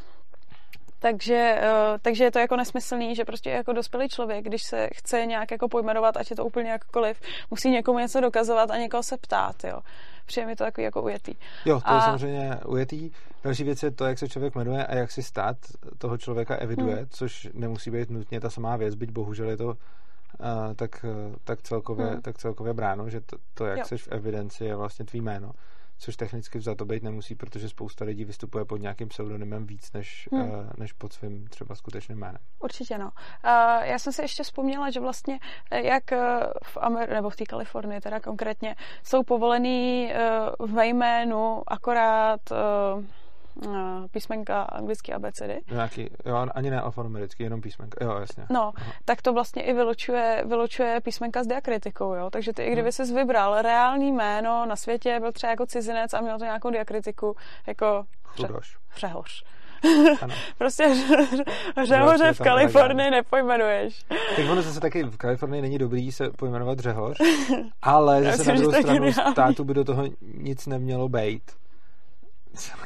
takže, 0.99 1.61
uh, 1.91 1.97
takže 2.01 2.23
je 2.23 2.31
to 2.31 2.39
jako 2.39 2.55
nesmyslný, 2.55 3.15
že 3.15 3.25
prostě 3.25 3.49
jako 3.49 3.73
dospělý 3.73 4.09
člověk, 4.09 4.45
když 4.45 4.63
se 4.63 4.89
chce 4.95 5.25
nějak 5.25 5.51
jako 5.51 5.67
pojmenovat, 5.69 6.17
ať 6.17 6.29
je 6.29 6.35
to 6.35 6.45
úplně 6.45 6.69
jakkoliv, 6.69 7.21
musí 7.51 7.69
někomu 7.69 7.99
něco 7.99 8.21
dokazovat 8.21 8.71
a 8.71 8.77
někoho 8.77 9.03
se 9.03 9.17
ptát, 9.17 9.63
jo. 9.63 9.79
Přijde 10.25 10.47
mi 10.47 10.55
to 10.55 10.63
takový 10.63 10.85
jako 10.85 11.01
ujetý. 11.01 11.33
Jo, 11.65 11.81
to 11.87 11.93
je 11.93 11.97
A- 11.99 12.01
samozřejmě 12.01 12.55
ujetý. 12.65 13.11
Další 13.43 13.63
věc 13.63 13.83
je 13.83 13.91
to, 13.91 14.05
jak 14.05 14.19
se 14.19 14.29
člověk 14.29 14.55
jmenuje 14.55 14.85
a 14.85 14.95
jak 14.95 15.11
si 15.11 15.23
stát 15.23 15.57
toho 15.97 16.17
člověka 16.17 16.55
eviduje, 16.55 16.95
Hmm. 16.95 17.07
což 17.09 17.47
nemusí 17.53 17.91
být 17.91 18.09
nutně 18.09 18.39
ta 18.41 18.49
samá 18.49 18.75
věc, 18.77 18.95
byť 18.95 19.11
bohužel 19.11 19.49
je 19.49 19.57
to 19.57 19.73
uh, 20.39 20.73
tak, 20.75 21.05
uh, 21.29 21.35
tak, 21.43 21.61
celkově, 21.61 22.05
Hmm. 22.05 22.21
tak 22.21 22.37
celkově 22.37 22.73
bráno, 22.73 23.09
že 23.09 23.21
to, 23.21 23.37
to 23.53 23.65
jak 23.65 23.77
Jo. 23.77 23.85
jsi 23.85 23.97
v 23.97 24.07
evidenci, 24.07 24.65
je 24.65 24.75
vlastně 24.75 25.05
tvý 25.05 25.21
jméno. 25.21 25.51
Což 26.01 26.15
technicky 26.15 26.57
vzato 26.59 26.85
být 26.85 27.03
nemusí, 27.03 27.35
protože 27.35 27.69
spousta 27.69 28.05
lidí 28.05 28.25
vystupuje 28.25 28.65
pod 28.65 28.77
nějakým 28.77 29.07
pseudonymem 29.07 29.65
víc 29.67 29.91
než, 29.93 30.29
Hmm. 30.31 30.41
uh, 30.49 30.65
než 30.77 30.93
pod 30.93 31.13
svým 31.13 31.47
třeba 31.47 31.75
skutečným 31.75 32.17
jménem. 32.17 32.41
Určitě 32.59 32.97
no. 32.97 33.05
Uh, 33.05 33.11
já 33.83 33.99
jsem 33.99 34.13
si 34.13 34.21
ještě 34.21 34.43
vzpomněla, 34.43 34.89
že 34.89 34.99
vlastně 34.99 35.39
eh, 35.71 35.87
jak 35.87 36.11
eh, 36.11 36.39
v 36.63 36.77
Amer- 36.77 37.09
nebo 37.13 37.29
v 37.29 37.35
té 37.35 37.45
Kalifornii 37.45 38.01
teda 38.01 38.19
konkrétně 38.19 38.75
jsou 39.03 39.23
povolený 39.23 40.11
uh, 40.59 40.71
ve 40.71 40.87
jménu 40.87 41.61
akorát 41.67 42.39
uh, 42.51 43.03
písmenka 44.11 44.61
anglické 44.63 45.13
abecedy. 45.13 45.61
Nějaký, 45.71 46.09
jo, 46.25 46.47
ani 46.55 46.69
ne 46.69 46.81
alfanumerický, 46.81 47.43
jenom 47.43 47.61
písmenka. 47.61 48.05
Jo, 48.05 48.17
jasně. 48.19 48.45
No, 48.49 48.71
Aha. 48.75 48.91
tak 49.05 49.21
to 49.21 49.33
vlastně 49.33 49.63
i 49.63 49.73
vylučuje, 49.73 50.43
vylučuje 50.45 50.99
písmenka 51.03 51.43
s 51.43 51.47
diakritikou, 51.47 52.13
jo. 52.13 52.29
Takže 52.29 52.53
ty, 52.53 52.63
i 52.63 52.71
kdyby 52.71 52.81
Hmm. 52.81 52.91
jsi 52.91 53.13
vybral 53.13 53.61
reální 53.61 54.11
jméno 54.11 54.65
na 54.65 54.75
světě, 54.75 55.17
byl 55.19 55.31
třeba 55.31 55.49
jako 55.51 55.65
cizinec 55.65 56.13
a 56.13 56.21
měl 56.21 56.37
to 56.39 56.43
nějakou 56.45 56.69
diakritiku, 56.69 57.35
jako 57.67 58.03
Chudoš. 58.23 58.77
hřehoř. 58.89 59.43
Ano. 60.21 60.33
prostě 60.57 60.83
je 62.23 62.33
v 62.33 62.39
Kalifornii 62.41 63.11
nepojmenuješ. 63.11 64.03
Tak 64.35 64.45
ono 64.51 64.61
zase 64.61 64.79
taky 64.79 65.03
v 65.03 65.17
Kalifornii 65.17 65.61
není 65.61 65.77
dobrý 65.77 66.11
se 66.11 66.29
pojmenovat 66.29 66.79
Řehoř, 66.79 67.17
ale 67.81 68.23
zase 68.23 68.49
na 68.49 68.55
že 68.55 68.61
druhou 68.61 68.81
stranu 68.81 69.11
státu 69.31 69.63
by 69.63 69.73
do 69.73 69.83
toho 69.83 70.03
nic 70.37 70.67
nemělo 70.67 71.09
být. 71.09 71.43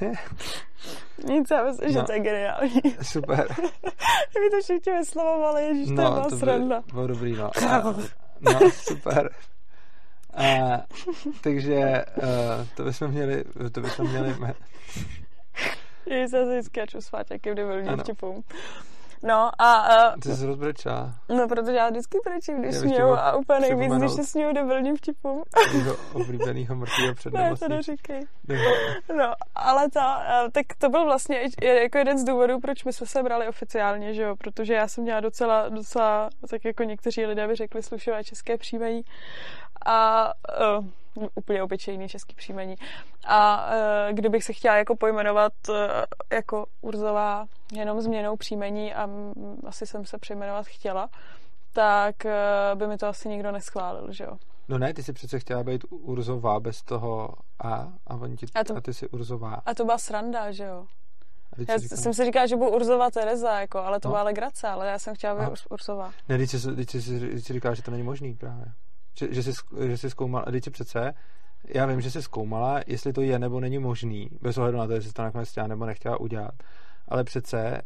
Je? 0.01 0.11
Nic, 1.33 1.47
já 1.51 1.63
myslím, 1.63 1.91
že 1.91 1.99
No. 1.99 2.05
to 2.05 2.11
je 2.11 2.19
geniální. 2.19 2.81
Super. 3.01 3.47
Kdyby 4.31 4.49
to 4.51 4.61
všichni 4.63 4.93
vyslovovali, 4.93 5.63
ježiš, 5.63 5.85
to 5.87 5.91
je 5.91 5.95
No, 5.97 6.11
byla 6.11 6.23
to 6.23 6.35
by 6.35 6.39
sranda. 6.39 6.83
bylo 6.93 7.07
dobrý, 7.07 7.35
no. 7.35 7.51
A, 7.71 7.81
no, 8.41 8.59
super. 8.71 9.29
A, 10.33 10.43
takže 11.41 12.05
uh, 12.17 12.25
to 12.75 12.83
bychom 12.83 13.07
měli, 13.11 13.43
to 13.71 13.81
bychom 13.81 14.09
měli, 14.09 14.35
Já 16.05 16.27
se 16.27 16.45
vždycky 16.45 16.81
aču 16.81 17.01
s 17.01 17.07
Fáťakem 17.09 17.55
debilním 17.55 17.97
vtipům. 17.97 18.43
No 19.23 19.49
a... 19.57 19.73
a 19.73 20.15
Ty 20.21 20.35
jsi 20.35 20.45
rozbrečela. 20.45 21.13
No, 21.29 21.47
protože 21.47 21.71
já 21.71 21.89
vždycky 21.89 22.17
brečím, 22.25 22.61
když 22.61 22.75
směju 22.75 23.07
a 23.07 23.35
úplně 23.35 23.59
nejvíc, 23.59 23.93
když 23.93 24.11
se 24.11 24.23
směju 24.23 24.53
debilním 24.53 24.97
vtipům. 24.97 25.43
Jeho 25.73 25.95
oblíbenýho 26.13 26.75
mrtvýho 26.75 27.15
před 27.15 27.33
Ne, 27.33 27.53
to 27.59 27.67
neříkej. 27.67 28.25
No, 29.17 29.33
ale 29.55 29.89
to, 29.89 29.99
tak 30.51 30.65
to 30.77 30.89
byl 30.89 31.05
vlastně 31.05 31.39
jako 31.83 31.97
jeden 31.97 32.17
z 32.17 32.23
důvodů, 32.23 32.59
proč 32.59 32.83
my 32.83 32.93
jsme 32.93 33.07
se 33.07 33.23
brali 33.23 33.47
oficiálně, 33.47 34.13
že 34.13 34.21
jo, 34.21 34.35
protože 34.35 34.73
já 34.73 34.87
jsem 34.87 35.03
měla 35.03 35.19
docela, 35.19 35.69
docela, 35.69 36.29
tak 36.49 36.65
jako 36.65 36.83
někteří 36.83 37.25
lidé 37.25 37.47
by 37.47 37.55
řekli, 37.55 37.83
slušové 37.83 38.23
české 38.23 38.57
příjmení 38.57 39.01
a 39.85 40.31
uh, 40.77 40.85
úplně 41.35 41.63
obyčejný 41.63 42.09
český 42.09 42.35
příjmení. 42.35 42.75
A 43.25 43.67
uh, 43.67 44.15
kdybych 44.15 44.43
se 44.43 44.53
chtěla 44.53 44.75
jako 44.75 44.95
pojmenovat 44.95 45.53
uh, 45.69 45.75
jako 46.31 46.65
Urzová 46.81 47.45
jenom 47.73 48.01
změnou 48.01 48.37
příjmení 48.37 48.93
a 48.93 49.03
m, 49.03 49.33
asi 49.67 49.85
jsem 49.85 50.05
se 50.05 50.17
přejmenovat 50.17 50.65
chtěla, 50.65 51.09
tak 51.73 52.15
uh, 52.25 52.79
by 52.79 52.87
mi 52.87 52.97
to 52.97 53.07
asi 53.07 53.29
nikdo 53.29 53.51
neschválil, 53.51 54.11
že 54.11 54.23
jo. 54.23 54.37
No 54.67 54.77
ne, 54.77 54.93
ty 54.93 55.03
jsi 55.03 55.13
přece 55.13 55.39
chtěla 55.39 55.63
být 55.63 55.85
Urzová 55.89 56.59
bez 56.59 56.81
toho 56.81 57.29
A 57.63 57.93
a, 58.07 58.15
oni 58.15 58.37
ti, 58.37 58.45
a, 58.55 58.63
to, 58.63 58.77
a 58.77 58.81
ty 58.81 58.93
jsi 58.93 59.09
Urzová. 59.09 59.61
A 59.65 59.73
to 59.73 59.85
byla 59.85 59.97
sranda, 59.97 60.51
že 60.51 60.63
jo. 60.63 60.85
Já 61.67 61.77
říkám? 61.77 61.97
jsem 61.97 62.13
si 62.13 62.25
říkala, 62.25 62.45
že 62.45 62.55
budu 62.55 62.71
Urzová 62.71 63.11
Tereza, 63.11 63.59
jako, 63.59 63.79
ale 63.79 63.99
to 63.99 64.07
no. 64.07 64.11
byla 64.11 64.23
legrace, 64.23 64.67
ale 64.67 64.87
já 64.87 64.99
jsem 64.99 65.15
chtěla 65.15 65.49
být 65.49 65.59
Urzová. 65.69 66.11
Ne, 66.29 66.35
když 66.37 66.51
jsi, 66.51 66.59
jsi, 66.85 67.01
jsi 67.41 67.53
říkala, 67.53 67.75
že 67.75 67.81
to 67.81 67.91
není 67.91 68.03
možný 68.03 68.35
právě 68.35 68.65
že, 69.15 69.33
že, 69.33 69.43
jsi, 69.43 69.51
že 69.87 69.97
jsi 69.97 70.09
zkoumala, 70.09 70.45
teď 70.45 70.69
přece, 70.69 71.13
já 71.67 71.85
vím, 71.85 72.01
že 72.01 72.11
jsi 72.11 72.21
zkoumala, 72.21 72.81
jestli 72.87 73.13
to 73.13 73.21
je 73.21 73.39
nebo 73.39 73.59
není 73.59 73.79
možný, 73.79 74.29
bez 74.41 74.57
ohledu 74.57 74.77
na 74.77 74.87
to, 74.87 74.93
jestli 74.93 75.13
to 75.13 75.21
nakonec 75.21 75.49
chtěla 75.49 75.67
nebo 75.67 75.85
nechtěla 75.85 76.19
udělat. 76.19 76.53
Ale 77.07 77.23
přece, 77.23 77.57
eh, 77.67 77.81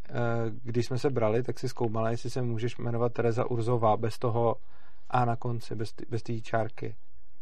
když 0.63 0.85
jsme 0.85 0.97
se 0.97 1.09
brali, 1.09 1.43
tak 1.43 1.59
si 1.59 1.69
zkoumala, 1.69 2.09
jestli 2.09 2.29
se 2.29 2.41
můžeš 2.41 2.77
jmenovat 2.77 3.13
Tereza 3.13 3.51
Urzová 3.51 3.97
bez 3.97 4.19
toho 4.19 4.55
A 5.09 5.25
na 5.25 5.35
konci, 5.35 5.75
bez, 5.75 5.93
bez 6.09 6.23
té 6.23 6.39
čárky. 6.41 6.95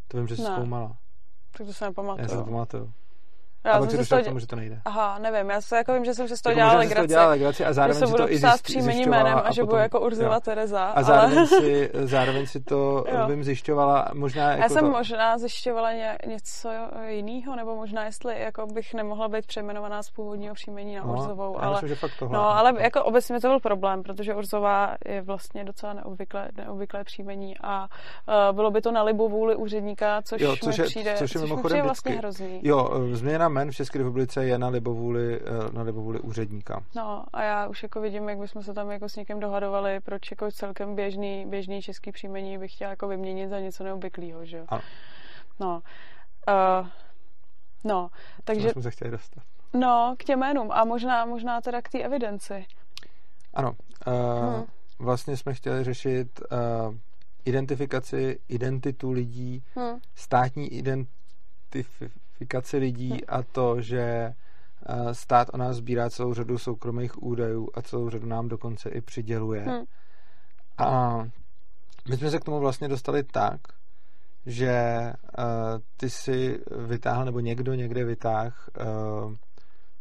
To 0.07 0.17
vím, 0.17 0.27
že 0.27 0.35
jsi 0.35 0.41
ne. 0.41 0.47
zkoumala. 0.47 0.97
Tak 1.57 1.67
to 1.67 1.73
se 1.73 1.85
nepamatuju. 1.85 2.23
Já 2.23 2.29
se 2.29 2.37
to 2.37 2.43
pamatuju. 2.43 2.93
Já 3.65 3.71
a 3.71 3.79
pak 3.79 3.91
jsem 3.91 4.05
se 4.05 4.15
to... 4.15 4.21
k 4.21 4.25
tomu, 4.25 4.39
že 4.39 4.47
to 4.47 4.55
nejde. 4.55 4.81
Aha, 4.85 5.19
nevím, 5.19 5.49
já 5.49 5.61
se 5.61 5.77
jako 5.77 5.93
vím, 5.93 6.05
že 6.05 6.13
jsem 6.13 6.27
si 6.27 6.37
z 6.37 6.41
toho 6.41 6.51
jako 6.51 6.59
dělala 6.59 6.79
legraci. 6.79 7.07
dělala 7.07 7.29
legraci 7.29 7.65
a 7.65 7.73
zároveň 7.73 7.99
že 7.99 8.07
si 8.07 8.13
to 8.13 8.31
i 8.31 8.37
zjist, 8.37 8.63
příjmení 8.63 9.05
jménem 9.05 9.41
a 9.43 9.51
že 9.51 9.63
budu 9.63 9.75
jako 9.75 9.99
Urzula 9.99 10.39
Tereza. 10.39 10.83
A 10.83 11.03
zároveň, 11.03 11.37
ale... 11.37 11.47
si, 11.47 11.91
zároveň 12.03 12.45
si 12.45 12.59
to 12.59 13.05
vím 13.29 13.43
zjišťovala 13.43 14.07
možná 14.13 14.49
jako 14.49 14.61
Já 14.61 14.69
jsem 14.69 14.85
to... 14.85 14.91
možná 14.91 15.37
zjišťovala 15.37 15.93
ně, 15.93 16.17
něco 16.27 16.69
jiného, 17.07 17.55
nebo 17.55 17.75
možná 17.75 18.05
jestli 18.05 18.41
jako 18.41 18.67
bych 18.67 18.93
nemohla 18.93 19.27
být 19.27 19.45
přejmenovaná 19.45 20.03
z 20.03 20.09
původního 20.09 20.53
příjmení 20.53 20.95
na 20.95 21.03
no, 21.03 21.13
Urzovou. 21.13 21.63
Ale, 21.63 21.71
myslím, 21.71 21.89
že 21.89 21.95
fakt 21.95 22.13
tohle. 22.19 22.37
No, 22.37 22.49
ale 22.49 22.73
jako 22.77 23.03
obecně 23.03 23.41
to 23.41 23.47
byl 23.47 23.59
problém, 23.59 24.03
protože 24.03 24.35
Urzová 24.35 24.95
je 25.05 25.21
vlastně 25.21 25.63
docela 25.63 25.93
neobvyklé, 25.93 26.49
neobvyklé 26.57 27.03
příjmení 27.03 27.55
a 27.63 27.87
uh, 28.27 28.55
bylo 28.55 28.71
by 28.71 28.81
to 28.81 28.91
na 28.91 29.03
libovůli 29.03 29.55
úředníka, 29.55 30.21
což, 30.21 30.41
jo, 30.41 30.55
což 30.63 30.77
mi 30.77 30.83
je, 30.83 30.87
přijde, 30.87 31.15
což 31.17 31.33
je 31.33 31.39
což 31.39 31.49
mimochodem 31.49 31.81
vlastně 31.81 32.11
hrozný. 32.11 32.59
Jo, 32.63 32.89
změna 33.11 33.49
men 33.55 33.71
v 33.71 33.75
České 33.75 33.99
republice 33.99 34.45
je 34.45 34.57
na 34.57 34.67
libovůli, 34.67 35.39
eh, 35.39 35.71
na 35.71 35.81
libovůli 35.81 36.19
úředníka. 36.19 36.83
No 36.95 37.25
a 37.33 37.43
já 37.43 37.67
už 37.67 37.83
jako 37.83 38.01
vidím, 38.01 38.29
jak 38.29 38.37
bychom 38.37 38.63
se 38.63 38.73
tam 38.73 38.91
jako 38.91 39.09
s 39.09 39.15
někým 39.15 39.39
dohadovali, 39.39 39.99
proč 39.99 40.31
jako 40.31 40.51
celkem 40.51 40.95
běžný, 40.95 41.45
běžný 41.45 41.81
český 41.81 42.11
příjmení 42.11 42.57
bych 42.57 42.73
chtěla 42.73 42.89
jako 42.89 43.07
vyměnit 43.07 43.49
za 43.49 43.59
něco 43.59 43.83
neobvyklého, 43.83 44.45
že 44.45 44.57
jo? 44.57 44.65
Ano. 44.67 44.81
No. 45.59 45.81
Uh, 46.47 46.87
no, 47.83 48.09
takže... 48.43 48.69
jsme 48.69 48.81
se 48.81 48.91
chtěli 48.91 49.11
dostat. 49.11 49.43
No, 49.73 50.15
k 50.19 50.23
těm 50.23 50.39
jménům 50.39 50.71
a 50.71 50.85
možná, 50.85 51.25
možná 51.25 51.61
teda 51.61 51.81
k 51.81 51.89
té 51.89 51.99
evidenci. 51.99 52.65
Ano. 53.53 53.71
Uh, 54.07 54.55
hmm. 54.55 54.65
Vlastně 54.99 55.37
jsme 55.37 55.53
chtěli 55.53 55.83
řešit 55.83 56.39
uh, 56.39 56.95
identifikaci, 57.45 58.39
identitu 58.49 59.11
lidí, 59.11 59.63
hmm. 59.75 59.99
státní 60.15 60.73
identifikaci 60.73 62.24
identifikaci 62.35 62.77
lidí 62.77 63.25
a 63.25 63.43
to, 63.43 63.81
že 63.81 63.99
eh, 63.99 65.13
stát 65.13 65.47
o 65.53 65.57
nás 65.57 65.75
sbírá 65.75 66.09
celou 66.09 66.33
řadu 66.33 66.57
soukromých 66.57 67.23
údajů 67.23 67.69
a 67.73 67.81
celou 67.81 68.09
řadu 68.09 68.27
nám 68.27 68.47
dokonce 68.47 68.89
i 68.89 69.01
přiděluje. 69.01 69.61
Hmm. 69.61 69.83
A 70.77 71.17
my 72.09 72.17
jsme 72.17 72.31
se 72.31 72.39
k 72.39 72.43
tomu 72.43 72.59
vlastně 72.59 72.87
dostali 72.87 73.23
tak, 73.23 73.61
že 74.45 75.01
uh, 75.37 75.43
ty 75.97 76.09
si 76.09 76.59
vytáhl, 76.87 77.25
nebo 77.25 77.39
někdo 77.39 77.73
někde 77.73 78.03
vytáhl 78.03 78.51
uh, 78.79 79.33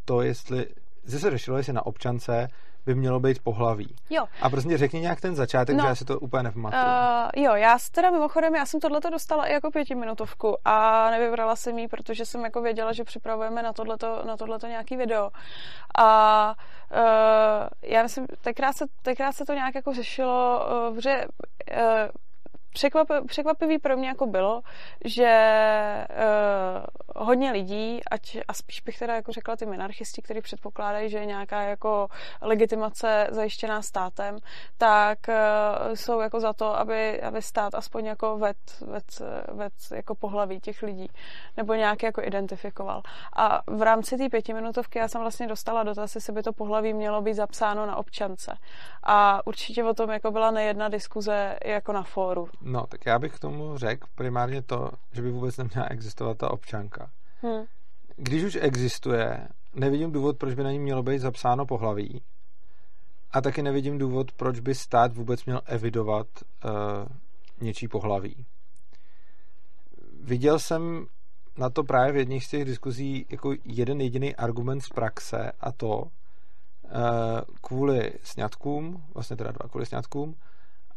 to, 0.05 0.23
jestli, 0.23 0.67
se 1.07 1.31
řešilo, 1.31 1.57
jestli 1.57 1.73
na 1.73 1.87
občance 1.87 2.49
by 2.87 2.95
mělo 2.95 3.21
být 3.21 3.43
pohlaví. 3.43 3.95
Jo. 4.11 4.25
A 4.43 4.51
prostě 4.51 4.79
řekni 4.79 5.01
nějak 5.01 5.21
ten 5.21 5.35
začátek, 5.35 5.77
no, 5.77 5.83
že 5.83 5.89
já 5.89 5.95
si 5.95 6.05
to 6.05 6.21
úplně 6.21 6.43
nepamatuju. 6.43 6.83
Uh, 6.83 7.45
jo, 7.45 7.55
já 7.55 7.79
teda 7.91 8.11
mimochodem, 8.11 8.55
já 8.55 8.67
jsem 8.67 8.81
tohleto 8.81 9.11
dostala 9.11 9.47
i 9.47 9.53
jako 9.53 9.71
pětiminutovku 9.71 10.57
a 10.65 11.11
nevybrala 11.11 11.57
jsem 11.57 11.79
ji, 11.79 11.89
protože 11.89 12.27
jsem 12.27 12.45
jako 12.45 12.63
věděla, 12.63 12.93
že 12.93 13.05
připravujeme 13.05 13.63
na 13.63 13.73
tohleto, 13.73 14.23
na 14.27 14.37
tohleto 14.37 14.67
nějaký 14.67 14.97
video. 14.97 15.31
A 15.99 16.55
uh, 16.91 17.69
já 17.83 18.03
myslím, 18.03 18.27
tenkrát 18.41 18.77
se, 18.77 18.85
tenkrát 19.03 19.33
se 19.33 19.45
to 19.45 19.53
nějak 19.53 19.75
jako 19.75 19.93
řešilo, 19.95 20.67
uh, 20.91 20.99
že 20.99 21.25
uh, 21.77 21.79
překvap, 22.75 23.09
překvapivý 23.27 23.79
pro 23.79 23.97
mě 23.97 24.09
jako 24.09 24.27
bylo, 24.27 24.61
že 25.05 25.31
uh, 26.11 27.27
hodně 27.27 27.53
lidí, 27.53 28.01
ať 28.11 28.39
a 28.49 28.53
spíš 28.53 28.81
bych 28.81 28.99
teda 28.99 29.15
jako 29.15 29.33
řekla 29.33 29.57
ty 29.57 29.67
minarchisti, 29.67 30.23
kteří 30.23 30.41
předpokládají, 30.41 31.11
že 31.11 31.19
je 31.19 31.27
nějaká 31.27 31.63
jako 31.63 32.09
legitimace 32.43 33.27
zajištěná 33.31 33.83
státem, 33.83 34.37
tak 34.79 35.19
uh, 35.29 35.95
jsou 35.95 36.21
jako 36.21 36.41
za 36.41 36.53
to, 36.53 36.79
aby, 36.79 37.23
aby 37.23 37.43
stát 37.43 37.75
aspoň 37.75 38.05
jako 38.07 38.39
ved, 38.39 38.57
ved, 38.81 39.23
ved 39.49 39.73
jako 39.95 40.15
pohlaví 40.15 40.61
těch 40.61 40.83
lidí, 40.83 41.09
nebo 41.57 41.75
nějak 41.75 42.03
jako 42.03 42.23
identifikoval. 42.23 43.03
A 43.37 43.63
v 43.67 43.83
rámci 43.83 44.17
té 44.17 44.29
pětiminutovky 44.29 44.99
já 44.99 45.09
jsem 45.09 45.21
vlastně 45.21 45.47
dostala 45.47 45.83
dotaz, 45.83 46.15
jestli 46.15 46.33
by 46.33 46.43
to 46.43 46.53
pohlaví 46.53 46.95
mělo 46.95 47.23
být 47.23 47.35
zapsáno 47.35 47.87
na 47.87 47.97
občance. 47.97 48.59
A 49.03 49.47
určitě 49.47 49.85
o 49.85 49.95
tom 49.95 50.11
jako 50.11 50.31
byla 50.31 50.51
nejedna 50.51 50.89
diskuze 50.89 51.57
jako 51.65 51.93
na 51.93 52.03
fóru. 52.03 52.49
No, 52.67 52.87
tak 52.87 53.07
já 53.07 53.19
bych 53.19 53.33
k 53.33 53.39
tomu 53.39 53.79
řekl 53.79 54.07
primárně 54.15 54.63
to, 54.63 54.91
že 55.13 55.23
by 55.23 55.31
vůbec 55.31 55.57
neměla 55.57 55.87
existovat 55.91 56.39
ta 56.39 56.51
občanka. 56.51 57.11
Hmm. 57.43 57.65
Když 58.17 58.45
už 58.45 58.59
existuje, 58.61 59.49
nevidím 59.75 60.13
důvod, 60.13 60.39
proč 60.39 60.55
by 60.55 60.63
na 60.63 60.73
ní 60.73 60.79
mělo 60.79 61.03
být 61.03 61.19
zapsáno 61.19 61.67
pohlaví. 61.67 62.23
A 63.31 63.41
taky 63.41 63.63
nevidím 63.63 63.99
důvod, 63.99 64.33
proč 64.33 64.61
by 64.61 64.75
stát 64.75 65.13
vůbec 65.13 65.45
měl 65.45 65.61
evidovat 65.67 66.27
uh, 66.65 66.71
něčí 67.61 67.89
pohlaví. 67.89 68.47
Viděl 70.21 70.59
jsem 70.59 71.07
na 71.59 71.71
to 71.71 71.85
právě 71.85 72.13
v 72.13 72.17
jedných 72.17 72.45
z 72.45 72.49
těch 72.49 72.65
diskuzí 72.65 73.27
jako 73.31 73.55
jeden 73.65 74.01
jediný 74.01 74.37
argument 74.37 74.81
z 74.81 74.89
praxe 74.89 75.53
a 75.61 75.73
to 75.73 75.99
uh, 75.99 76.09
kvůli 77.61 78.13
sňatkům, 78.23 79.05
vlastně 79.15 79.37
teda 79.37 79.53
dva 79.53 79.69
kvůli 79.69 79.87
sňatkům, 79.87 80.35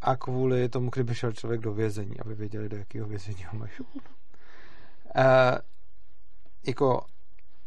a 0.02 0.16
kvůli 0.16 0.70
tomu, 0.70 0.90
kdyby 0.90 1.16
šel 1.16 1.32
člověk 1.32 1.62
do 1.62 1.74
vězení, 1.74 2.20
aby 2.20 2.36
věděli, 2.36 2.70
do 2.70 2.78
jakého 2.78 3.08
vězení 3.08 3.46
ho 3.52 3.60
mají. 3.60 3.72
E, 5.16 5.60
jako 6.68 7.06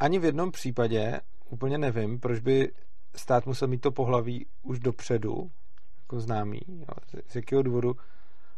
ani 0.01 0.19
v 0.19 0.25
jednom 0.25 0.53
případě 0.53 1.21
úplně 1.51 1.79
nevím, 1.79 2.21
proč 2.21 2.41
by 2.41 2.73
stát 3.15 3.47
musel 3.47 3.69
mít 3.69 3.81
to 3.81 3.91
pohlaví 3.91 4.47
už 4.63 4.79
dopředu, 4.79 5.51
jako 5.99 6.21
známý. 6.21 6.61
Jo. 6.69 7.21
Z 7.29 7.37
jakého 7.37 7.63
důvodu 7.63 7.97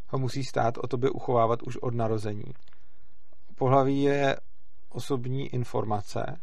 ho 0.07 0.19
musí 0.19 0.43
stát 0.43 0.77
o 0.77 0.87
tobě 0.87 1.09
uchovávat 1.09 1.63
už 1.63 1.77
od 1.77 1.93
narození. 1.93 2.53
Pohlaví 3.55 4.01
je 4.01 4.37
osobní 4.89 5.47
informace, 5.47 6.39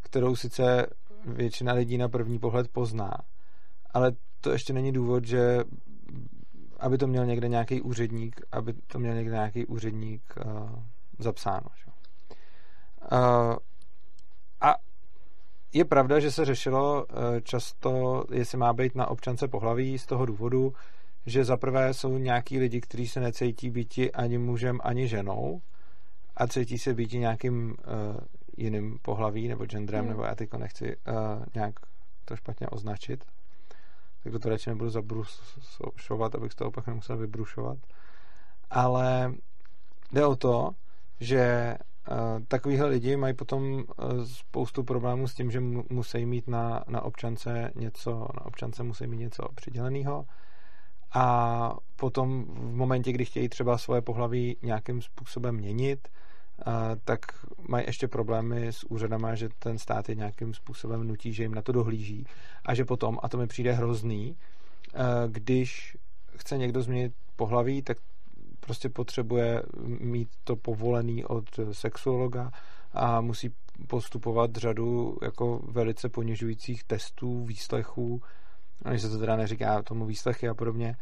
kterou 0.00 0.36
sice 0.36 0.86
většina 1.24 1.72
lidí 1.72 1.98
na 1.98 2.08
první 2.08 2.38
pohled 2.38 2.68
pozná, 2.68 3.10
ale 3.90 4.12
to 4.40 4.50
ještě 4.50 4.72
není 4.72 4.92
důvod, 4.92 5.24
že 5.24 5.58
aby 6.78 6.98
to 6.98 7.06
měl 7.06 7.26
někde 7.26 7.48
nějaký 7.48 7.82
úředník, 7.82 8.40
aby 8.52 8.72
to 8.72 8.98
měl 8.98 9.14
někde 9.14 9.32
nějaký 9.32 9.66
úředník 9.66 10.34
uh, 10.46 10.70
zapsáno. 11.18 11.66
Že? 11.76 11.90
Uh, 13.12 13.56
a 14.60 14.74
je 15.72 15.84
pravda, 15.84 16.20
že 16.20 16.30
se 16.30 16.44
řešilo 16.44 17.04
uh, 17.04 17.40
často, 17.42 18.24
jestli 18.32 18.58
má 18.58 18.72
být 18.72 18.94
na 18.94 19.06
občance 19.06 19.48
pohlaví 19.48 19.98
z 19.98 20.06
toho 20.06 20.26
důvodu, 20.26 20.72
že 21.26 21.44
zaprvé 21.44 21.94
jsou 21.94 22.18
nějaký 22.18 22.58
lidi, 22.58 22.80
kteří 22.80 23.08
se 23.08 23.20
necítí 23.20 23.70
býti 23.70 24.12
ani 24.12 24.38
mužem, 24.38 24.80
ani 24.82 25.08
ženou 25.08 25.60
a 26.36 26.46
cítí 26.46 26.78
se 26.78 26.94
býti 26.94 27.18
nějakým 27.18 27.70
uh, 27.70 27.74
jiným 28.56 28.98
pohlaví 29.02 29.48
nebo 29.48 29.66
genderem, 29.66 30.00
hmm. 30.00 30.08
nebo 30.08 30.24
já 30.24 30.34
teďko 30.34 30.58
nechci 30.58 30.96
uh, 30.96 31.44
nějak 31.54 31.74
to 32.24 32.36
špatně 32.36 32.68
označit, 32.68 33.24
tak 34.30 34.42
to 34.42 34.48
radši 34.48 34.70
nebudu 34.70 34.90
zabrušovat, 34.90 36.34
abych 36.34 36.52
z 36.52 36.54
toho 36.54 36.70
pak 36.70 36.86
nemusel 36.86 37.16
vybrušovat. 37.16 37.78
Ale 38.70 39.34
jde 40.12 40.26
o 40.26 40.36
to, 40.36 40.70
že 41.20 41.74
takovýhle 42.48 42.88
lidi 42.88 43.16
mají 43.16 43.34
potom 43.34 43.84
spoustu 44.24 44.84
problémů 44.84 45.28
s 45.28 45.34
tím, 45.34 45.50
že 45.50 45.60
musí 45.90 46.26
mít 46.26 46.48
na, 46.48 46.84
na 46.88 47.02
občance 47.02 47.70
něco, 47.74 48.28
na 48.34 48.46
občance 48.46 48.82
musí 48.82 49.06
mít 49.06 49.18
něco 49.18 49.48
přiděleného 49.54 50.24
a 51.14 51.76
potom 51.96 52.44
v 52.44 52.74
momentě, 52.74 53.12
kdy 53.12 53.24
chtějí 53.24 53.48
třeba 53.48 53.78
svoje 53.78 54.00
pohlaví 54.00 54.56
nějakým 54.62 55.02
způsobem 55.02 55.54
měnit, 55.54 56.08
tak 57.04 57.20
mají 57.68 57.86
ještě 57.86 58.08
problémy 58.08 58.66
s 58.66 58.84
úřadama, 58.84 59.34
že 59.34 59.48
ten 59.58 59.78
stát 59.78 60.08
je 60.08 60.14
nějakým 60.14 60.54
způsobem 60.54 61.08
nutí, 61.08 61.32
že 61.32 61.42
jim 61.42 61.54
na 61.54 61.62
to 61.62 61.72
dohlíží. 61.72 62.26
A 62.64 62.74
že 62.74 62.84
potom, 62.84 63.18
a 63.22 63.28
to 63.28 63.38
mi 63.38 63.46
přijde 63.46 63.72
hrozný, 63.72 64.36
když 65.28 65.96
chce 66.36 66.58
někdo 66.58 66.82
změnit 66.82 67.12
pohlaví, 67.36 67.82
tak 67.82 67.96
prostě 68.60 68.88
potřebuje 68.88 69.62
mít 70.00 70.28
to 70.44 70.56
povolený 70.56 71.24
od 71.24 71.44
sexuologa 71.72 72.50
a 72.92 73.20
musí 73.20 73.50
postupovat 73.86 74.56
řadu 74.56 75.18
jako 75.22 75.60
velice 75.68 76.08
ponižujících 76.08 76.84
testů, 76.84 77.44
výslechů, 77.44 78.22
když 78.88 79.02
se 79.02 79.10
to 79.10 79.18
teda 79.18 79.36
neříká 79.36 79.82
tomu 79.82 80.06
výslechy 80.06 80.48
a 80.48 80.54
podobně, 80.54 80.96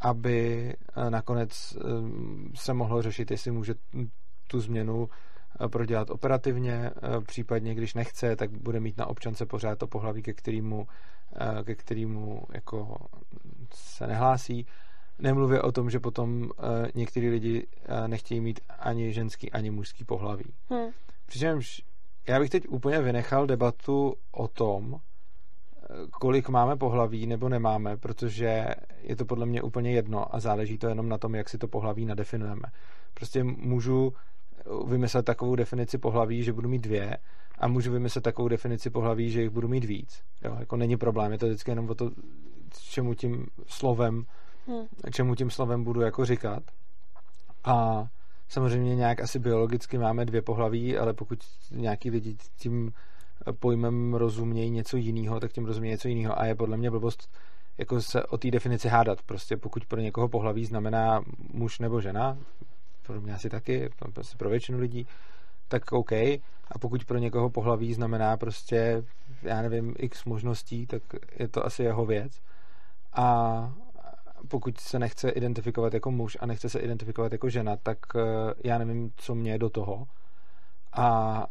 aby 0.00 0.68
eh, 0.96 1.10
nakonec 1.10 1.76
eh, 1.76 1.80
se 2.54 2.74
mohlo 2.74 3.02
řešit, 3.02 3.30
jestli 3.30 3.50
může 3.50 3.74
tu 4.46 4.60
změnu 4.60 5.08
eh, 5.08 5.68
prodělat 5.68 6.10
operativně, 6.10 6.90
případně 7.26 7.74
když 7.74 7.94
nechce, 7.94 8.36
tak 8.36 8.50
bude 8.50 8.80
mít 8.80 8.96
na 8.96 9.06
občance 9.06 9.46
pořád 9.46 9.78
to 9.78 9.86
pohlaví, 9.86 10.22
ke 10.22 10.32
kterému, 10.32 10.86
ke 11.64 11.74
kterému 11.74 12.42
jako 12.52 12.96
se 13.74 14.06
nehlásí. 14.06 14.66
Nemluvě 15.18 15.62
o 15.62 15.72
tom, 15.72 15.90
že 15.90 16.00
potom 16.00 16.50
některý 16.94 17.28
lidi 17.30 17.66
nechtějí 18.06 18.40
mít 18.40 18.60
ani 18.78 19.12
ženský, 19.12 19.52
ani 19.52 19.70
mužský 19.70 20.04
pohlaví. 20.04 20.44
Hmm. 20.70 20.90
Přičemž 21.26 21.82
já 22.28 22.40
bych 22.40 22.50
teď 22.50 22.68
úplně 22.68 23.00
vynechal 23.00 23.46
debatu 23.46 24.14
o 24.32 24.48
tom, 24.48 25.00
kolik 26.10 26.48
máme 26.48 26.76
pohlaví 26.76 27.26
nebo 27.26 27.48
nemáme, 27.48 27.96
protože 27.96 28.66
je 29.02 29.16
to 29.16 29.24
podle 29.24 29.46
mě 29.46 29.62
úplně 29.62 29.92
jedno 29.92 30.34
a 30.34 30.40
záleží 30.40 30.78
to 30.78 30.88
jenom 30.88 31.08
na 31.08 31.18
tom, 31.18 31.34
jak 31.34 31.48
si 31.48 31.58
to 31.58 31.68
pohlaví 31.68 32.04
nadefinujeme. 32.04 32.68
Prostě 33.14 33.44
můžu 33.44 34.12
vymyslet 34.86 35.24
takovou 35.24 35.56
definici 35.56 35.98
pohlaví, 35.98 36.42
že 36.42 36.52
budu 36.52 36.68
mít 36.68 36.82
dvě 36.82 37.18
a 37.58 37.68
můžu 37.68 37.92
vymyslet 37.92 38.24
takovou 38.24 38.48
definici 38.48 38.90
pohlaví, 38.90 39.30
že 39.30 39.42
jich 39.42 39.50
budu 39.50 39.68
mít 39.68 39.84
víc. 39.84 40.22
Jo, 40.44 40.56
jako 40.58 40.76
není 40.76 40.96
problém, 40.96 41.32
je 41.32 41.38
to 41.38 41.46
vždycky 41.46 41.70
jenom 41.70 41.90
o 41.90 41.94
to, 41.94 42.10
čemu 42.90 43.14
tím 43.14 43.46
slovem, 43.66 44.24
hmm. 44.66 44.86
čemu 45.12 45.34
tím 45.34 45.50
slovem 45.50 45.84
budu 45.84 46.00
jako 46.00 46.24
říkat. 46.24 46.62
A 47.64 48.06
samozřejmě 48.48 48.96
nějak 48.96 49.20
asi 49.20 49.38
biologicky 49.38 49.98
máme 49.98 50.24
dvě 50.24 50.42
pohlaví, 50.42 50.98
ale 50.98 51.12
pokud 51.12 51.38
nějaký 51.70 52.10
lidi 52.10 52.36
tím 52.56 52.92
pojmem 53.58 54.14
rozumějí 54.14 54.70
něco 54.70 54.96
jiného, 54.96 55.40
tak 55.40 55.52
tím 55.52 55.64
rozumějí 55.64 55.90
něco 55.90 56.08
jiného 56.08 56.40
a 56.40 56.44
je 56.44 56.54
podle 56.54 56.76
mě 56.76 56.90
blbost 56.90 57.28
jako 57.78 58.02
se 58.02 58.24
o 58.24 58.38
té 58.38 58.50
definici 58.50 58.88
hádat. 58.88 59.22
Prostě 59.22 59.56
pokud 59.56 59.86
pro 59.86 60.00
někoho 60.00 60.28
pohlaví 60.28 60.64
znamená 60.64 61.20
muž 61.52 61.78
nebo 61.78 62.00
žena, 62.00 62.38
pro 63.06 63.20
mě 63.20 63.34
asi 63.34 63.50
taky, 63.50 63.90
prostě 64.12 64.36
pro 64.36 64.50
většinu 64.50 64.78
lidí, 64.78 65.06
tak 65.68 65.92
OK. 65.92 66.12
A 66.12 66.78
pokud 66.80 67.04
pro 67.04 67.18
někoho 67.18 67.50
pohlaví 67.50 67.94
znamená 67.94 68.36
prostě, 68.36 69.04
já 69.42 69.62
nevím, 69.62 69.94
x 69.98 70.24
možností, 70.24 70.86
tak 70.86 71.02
je 71.38 71.48
to 71.48 71.66
asi 71.66 71.82
jeho 71.82 72.06
věc. 72.06 72.40
A 73.12 73.72
pokud 74.48 74.80
se 74.80 74.98
nechce 74.98 75.30
identifikovat 75.30 75.94
jako 75.94 76.10
muž 76.10 76.36
a 76.40 76.46
nechce 76.46 76.68
se 76.68 76.78
identifikovat 76.78 77.32
jako 77.32 77.48
žena, 77.48 77.76
tak 77.76 77.98
eh, 78.16 78.20
já 78.64 78.78
nevím, 78.78 79.12
co 79.16 79.34
mě 79.34 79.52
je 79.52 79.58
do 79.58 79.70
toho. 79.70 80.06
A 80.92 81.46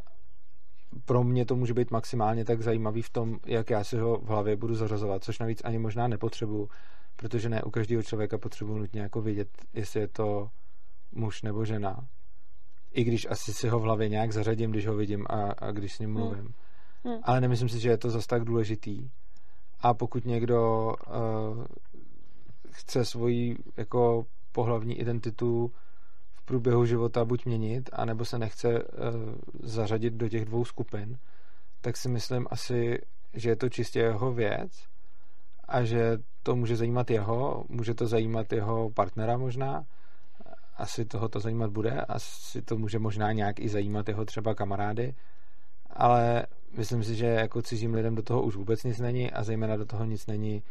pro 1.06 1.24
mě 1.24 1.46
to 1.46 1.56
může 1.56 1.74
být 1.74 1.92
maximálně 1.92 2.46
tak 2.46 2.62
zajímavý 2.62 3.02
v 3.02 3.10
tom, 3.10 3.40
jak 3.46 3.70
já 3.70 3.84
si 3.84 3.98
ho 3.98 4.18
v 4.18 4.28
hlavě 4.28 4.56
budu 4.56 4.76
zařazovat, 4.76 5.24
což 5.24 5.40
navíc 5.40 5.62
ani 5.64 5.80
možná 5.80 6.08
nepotřebuju, 6.08 6.70
protože 7.16 7.50
ne 7.50 7.64
u 7.64 7.72
každého 7.72 8.04
člověka 8.04 8.38
potřebuji 8.38 8.78
nutně 8.78 9.02
jako 9.02 9.22
vědět, 9.22 9.50
jestli 9.74 10.00
je 10.00 10.08
to 10.08 10.50
muž 11.16 11.42
nebo 11.42 11.66
žena. 11.66 12.08
I 12.92 13.04
když 13.04 13.28
asi 13.30 13.54
si 13.54 13.68
ho 13.68 13.80
v 13.80 13.84
hlavě 13.84 14.10
nějak 14.10 14.32
zařadím, 14.32 14.72
když 14.72 14.88
ho 14.88 14.96
vidím 14.96 15.26
a, 15.30 15.52
a 15.52 15.72
když 15.72 15.94
s 15.94 16.00
ním 16.00 16.10
hmm. 16.10 16.20
mluvím. 16.20 16.44
Hmm. 16.44 16.54
Hmm. 17.06 17.20
Ale 17.24 17.42
nemyslím 17.42 17.70
si, 17.70 17.80
že 17.80 17.90
je 17.90 17.98
to 17.98 18.10
zas 18.10 18.28
tak 18.28 18.44
důležitý. 18.44 19.10
A 19.80 19.94
pokud 19.94 20.26
někdo 20.26 20.94
uh, 21.08 21.66
chce 22.72 23.06
svoji 23.06 23.58
jako 23.78 24.26
pohlavní 24.52 25.00
identitu 25.00 25.72
průběhu 26.46 26.86
života 26.86 27.26
buď 27.26 27.46
měnit, 27.46 27.90
anebo 27.94 28.26
se 28.26 28.40
nechce 28.40 28.84
uh, 28.84 28.90
zařadit 29.64 30.14
do 30.14 30.30
těch 30.30 30.46
dvou 30.46 30.66
skupin, 30.66 31.18
tak 31.82 31.98
si 31.98 32.10
myslím 32.10 32.48
asi, 32.50 33.02
že 33.34 33.50
je 33.50 33.56
to 33.56 33.70
čistě 33.70 34.00
jeho 34.00 34.34
věc 34.34 34.72
a 35.68 35.84
že 35.84 36.18
to 36.44 36.56
může 36.56 36.76
zajímat 36.76 37.10
jeho, 37.10 37.66
může 37.70 37.94
to 37.94 38.08
zajímat 38.08 38.54
jeho 38.54 38.90
partnera 38.90 39.38
možná, 39.38 39.86
asi 40.84 41.06
toho 41.06 41.30
to 41.30 41.40
zajímat 41.40 41.72
bude, 41.72 42.02
asi 42.02 42.62
to 42.62 42.78
může 42.78 43.00
možná 43.00 43.32
nějak 43.32 43.60
i 43.60 43.70
zajímat 43.70 44.08
jeho 44.10 44.26
třeba 44.26 44.56
kamarády, 44.56 45.14
ale 45.90 46.46
myslím 46.78 47.04
si, 47.04 47.16
že 47.16 47.26
jako 47.26 47.62
cizím 47.62 47.94
lidem 47.94 48.16
do 48.16 48.24
toho 48.24 48.42
už 48.42 48.56
vůbec 48.56 48.84
nic 48.84 49.00
není 49.00 49.32
a 49.32 49.44
zejména 49.44 49.78
do 49.78 49.86
toho 49.86 50.06
nic 50.06 50.28
není 50.28 50.64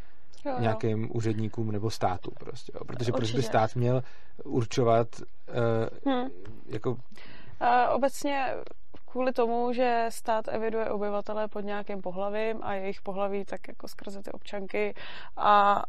jo, 0.45 0.51
jo. 0.51 0.59
nějakým 0.59 1.09
úředníkům 1.15 1.71
nebo 1.71 1.89
státu 1.89 2.31
prostě. 2.39 2.71
Jo. 2.75 2.85
Protože 2.85 3.11
Určitě. 3.11 3.17
proč 3.17 3.31
by 3.31 3.43
stát 3.43 3.75
měl 3.75 4.03
určovat 4.43 5.07
uh, 5.19 6.13
hmm. 6.13 6.29
jako... 6.65 6.91
Uh, 6.91 6.97
obecně 7.91 8.45
kvůli 9.05 9.33
tomu, 9.33 9.73
že 9.73 10.05
stát 10.09 10.47
eviduje 10.47 10.89
obyvatele 10.89 11.47
pod 11.47 11.61
nějakým 11.61 12.01
pohlavím 12.01 12.59
a 12.61 12.73
jejich 12.73 13.01
pohlaví 13.01 13.45
tak 13.45 13.67
jako 13.67 13.87
skrze 13.87 14.21
ty 14.21 14.31
občanky 14.31 14.93
a 15.37 15.83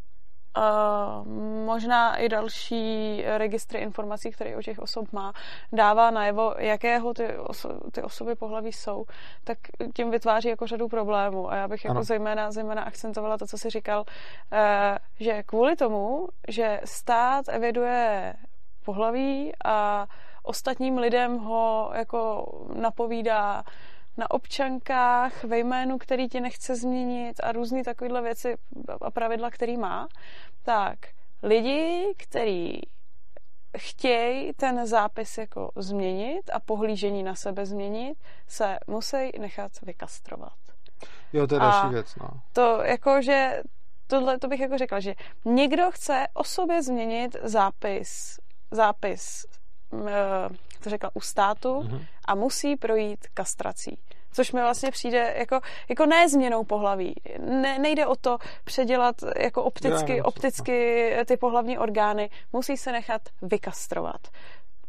Uh, 0.57 1.27
možná 1.64 2.17
i 2.17 2.29
další 2.29 3.23
registry 3.27 3.79
informací, 3.79 4.31
které 4.31 4.57
o 4.57 4.62
těch 4.62 4.79
osob 4.79 5.12
má, 5.12 5.33
dává 5.73 6.11
najevo, 6.11 6.55
jakého 6.59 7.14
ty, 7.14 7.27
oso- 7.27 7.90
ty 7.93 8.03
osoby 8.03 8.35
pohlaví 8.35 8.73
jsou, 8.73 9.05
tak 9.45 9.59
tím 9.95 10.11
vytváří 10.11 10.49
jako 10.49 10.67
řadu 10.67 10.88
problémů. 10.88 11.51
A 11.51 11.57
já 11.57 11.69
bych 11.69 11.85
jako 11.85 12.03
zejména, 12.03 12.51
zejména 12.51 12.83
akcentovala 12.83 13.38
to, 13.38 13.47
co 13.47 13.59
jsi 13.59 13.71
říkal, 13.71 14.01
uh, 14.01 14.59
že 15.21 15.43
kvůli 15.43 15.77
tomu, 15.77 16.29
že 16.49 16.81
stát 16.85 17.49
eviduje 17.49 18.35
pohlaví 18.85 19.53
a 19.64 20.07
ostatním 20.43 20.99
lidem 20.99 21.38
ho 21.38 21.90
jako 21.95 22.47
napovídá 22.75 23.62
na 24.16 24.31
občankách, 24.31 25.44
ve 25.44 25.59
jménu, 25.59 25.98
který 25.98 26.29
ti 26.29 26.40
nechce 26.40 26.77
změnit 26.77 27.40
a 27.42 27.53
různé 27.53 27.85
takovéhle 27.85 28.22
věci 28.22 28.57
a 29.00 29.11
pravidla, 29.11 29.50
který 29.50 29.77
má, 29.77 30.09
tak 30.62 30.98
lidi, 31.42 32.14
kteří 32.16 32.81
chtějí 33.79 34.53
ten 34.53 34.87
zápis 34.87 35.38
jako 35.38 35.70
změnit 35.77 36.50
a 36.53 36.61
pohlížení 36.61 37.22
na 37.22 37.35
sebe 37.35 37.66
změnit, 37.66 38.18
se 38.46 38.79
musí 38.87 39.31
nechat 39.38 39.72
vykastrovat. 39.83 40.53
Jo, 41.33 41.46
to 41.46 41.55
je 41.55 41.61
další 41.61 41.88
věc, 41.88 42.16
no. 42.16 42.29
To 42.53 42.83
jako, 42.83 43.22
že 43.22 43.62
tohle 44.07 44.38
to 44.38 44.48
bych 44.48 44.61
jako 44.61 44.79
řekla, 44.79 45.00
že 45.00 45.14
někdo 45.44 45.90
chce 45.90 46.27
o 46.35 46.44
sobě 46.44 46.83
změnit 46.83 47.37
zápis, 47.42 48.40
zápis 48.70 49.46
to 50.85 50.90
řekla, 50.90 51.11
u 51.14 51.20
státu 51.20 51.81
mm-hmm. 51.81 52.07
a 52.25 52.35
musí 52.35 52.77
projít 52.77 53.27
kastrací. 53.35 53.99
Což 54.33 54.53
mi 54.53 54.61
vlastně 54.61 54.90
přijde 54.90 55.35
jako, 55.38 55.61
jako 55.88 56.07
ne 56.07 56.29
změnou 56.29 56.64
pohlaví. 56.64 57.14
Ne, 57.38 57.79
nejde 57.79 58.07
o 58.07 58.16
to 58.16 58.38
předělat 58.64 59.16
jako 59.38 59.62
opticky, 59.64 60.16
Já, 60.16 60.25
opticky 60.25 61.11
ty 61.27 61.37
pohlavní 61.37 61.79
orgány. 61.79 62.31
Musí 62.53 62.77
se 62.77 62.92
nechat 62.92 63.23
vykastrovat. 63.42 64.29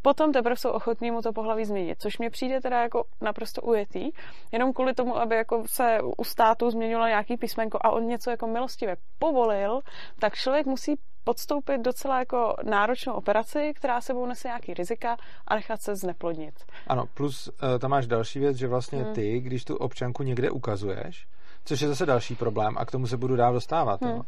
Potom 0.06 0.32
teprve 0.32 0.56
jsou 0.56 0.70
ochotní 0.70 1.12
mu 1.12 1.22
to 1.22 1.34
pohlaví 1.34 1.66
změnit, 1.66 2.02
což 2.02 2.18
mě 2.18 2.30
přijde 2.30 2.62
teda 2.62 2.82
jako 2.82 3.04
naprosto 3.22 3.62
ujetý, 3.62 4.12
jenom 4.52 4.74
kvůli 4.74 4.94
tomu, 4.94 5.18
aby 5.18 5.36
jako 5.36 5.64
se 5.66 5.98
u 6.18 6.24
státu 6.24 6.70
změnilo 6.70 7.08
nějaký 7.08 7.38
písmenko 7.38 7.80
a 7.82 7.92
on 7.92 8.06
něco 8.06 8.30
jako 8.30 8.48
milostivě 8.48 8.98
povolil, 9.20 9.80
tak 10.20 10.34
člověk 10.36 10.66
musí 10.66 10.96
podstoupit 11.24 11.82
docela 11.82 12.20
jako 12.20 12.56
náročnou 12.64 13.14
operaci, 13.14 13.74
která 13.76 14.02
sebou 14.02 14.26
nese 14.26 14.48
nějaký 14.48 14.74
rizika 14.74 15.18
a 15.48 15.56
nechat 15.56 15.82
se 15.82 15.96
zneplodnit. 15.96 16.54
Ano, 16.88 17.06
plus 17.14 17.48
uh, 17.48 17.80
tam 17.80 17.92
máš 17.92 18.08
další 18.08 18.40
věc, 18.40 18.58
že 18.58 18.68
vlastně 18.68 19.04
hmm. 19.04 19.14
ty, 19.14 19.40
když 19.40 19.66
tu 19.66 19.76
občanku 19.76 20.24
někde 20.24 20.52
ukazuješ, 20.52 21.28
což 21.64 21.82
je 21.82 21.88
zase 21.88 22.06
další 22.06 22.36
problém 22.36 22.78
a 22.78 22.86
k 22.86 22.92
tomu 22.92 23.08
se 23.08 23.18
budu 23.18 23.36
dál 23.36 23.54
dostávat. 23.54 24.02
Hmm. 24.02 24.12
No. 24.12 24.22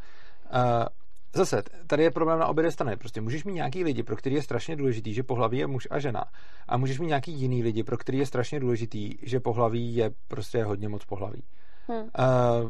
Zase, 1.34 1.64
tady 1.88 2.04
je 2.04 2.12
problém 2.12 2.40
na 2.40 2.48
obě 2.48 2.62
dvě 2.62 2.72
strany. 2.72 2.98
Prostě 2.98 3.22
můžeš 3.22 3.44
mít 3.44 3.54
nějaký 3.54 3.84
lidi, 3.84 4.04
pro 4.04 4.16
který 4.16 4.36
je 4.36 4.42
strašně 4.42 4.76
důležitý, 4.76 5.14
že 5.14 5.24
pohlaví 5.24 5.58
je 5.58 5.68
muž 5.68 5.88
a 5.92 6.00
žena. 6.00 6.26
A 6.68 6.78
můžeš 6.78 7.00
mít 7.00 7.08
nějaký 7.08 7.32
jiný 7.32 7.64
lidi, 7.64 7.84
pro 7.84 7.98
který 7.98 8.18
je 8.18 8.26
strašně 8.26 8.60
důležitý, 8.60 9.10
že 9.22 9.40
pohlaví 9.40 9.96
je 9.96 10.12
prostě 10.28 10.64
hodně 10.64 10.90
moc 10.90 11.06
pohlaví. 11.06 11.44
Hmm. 11.88 12.00
Uh, 12.00 12.70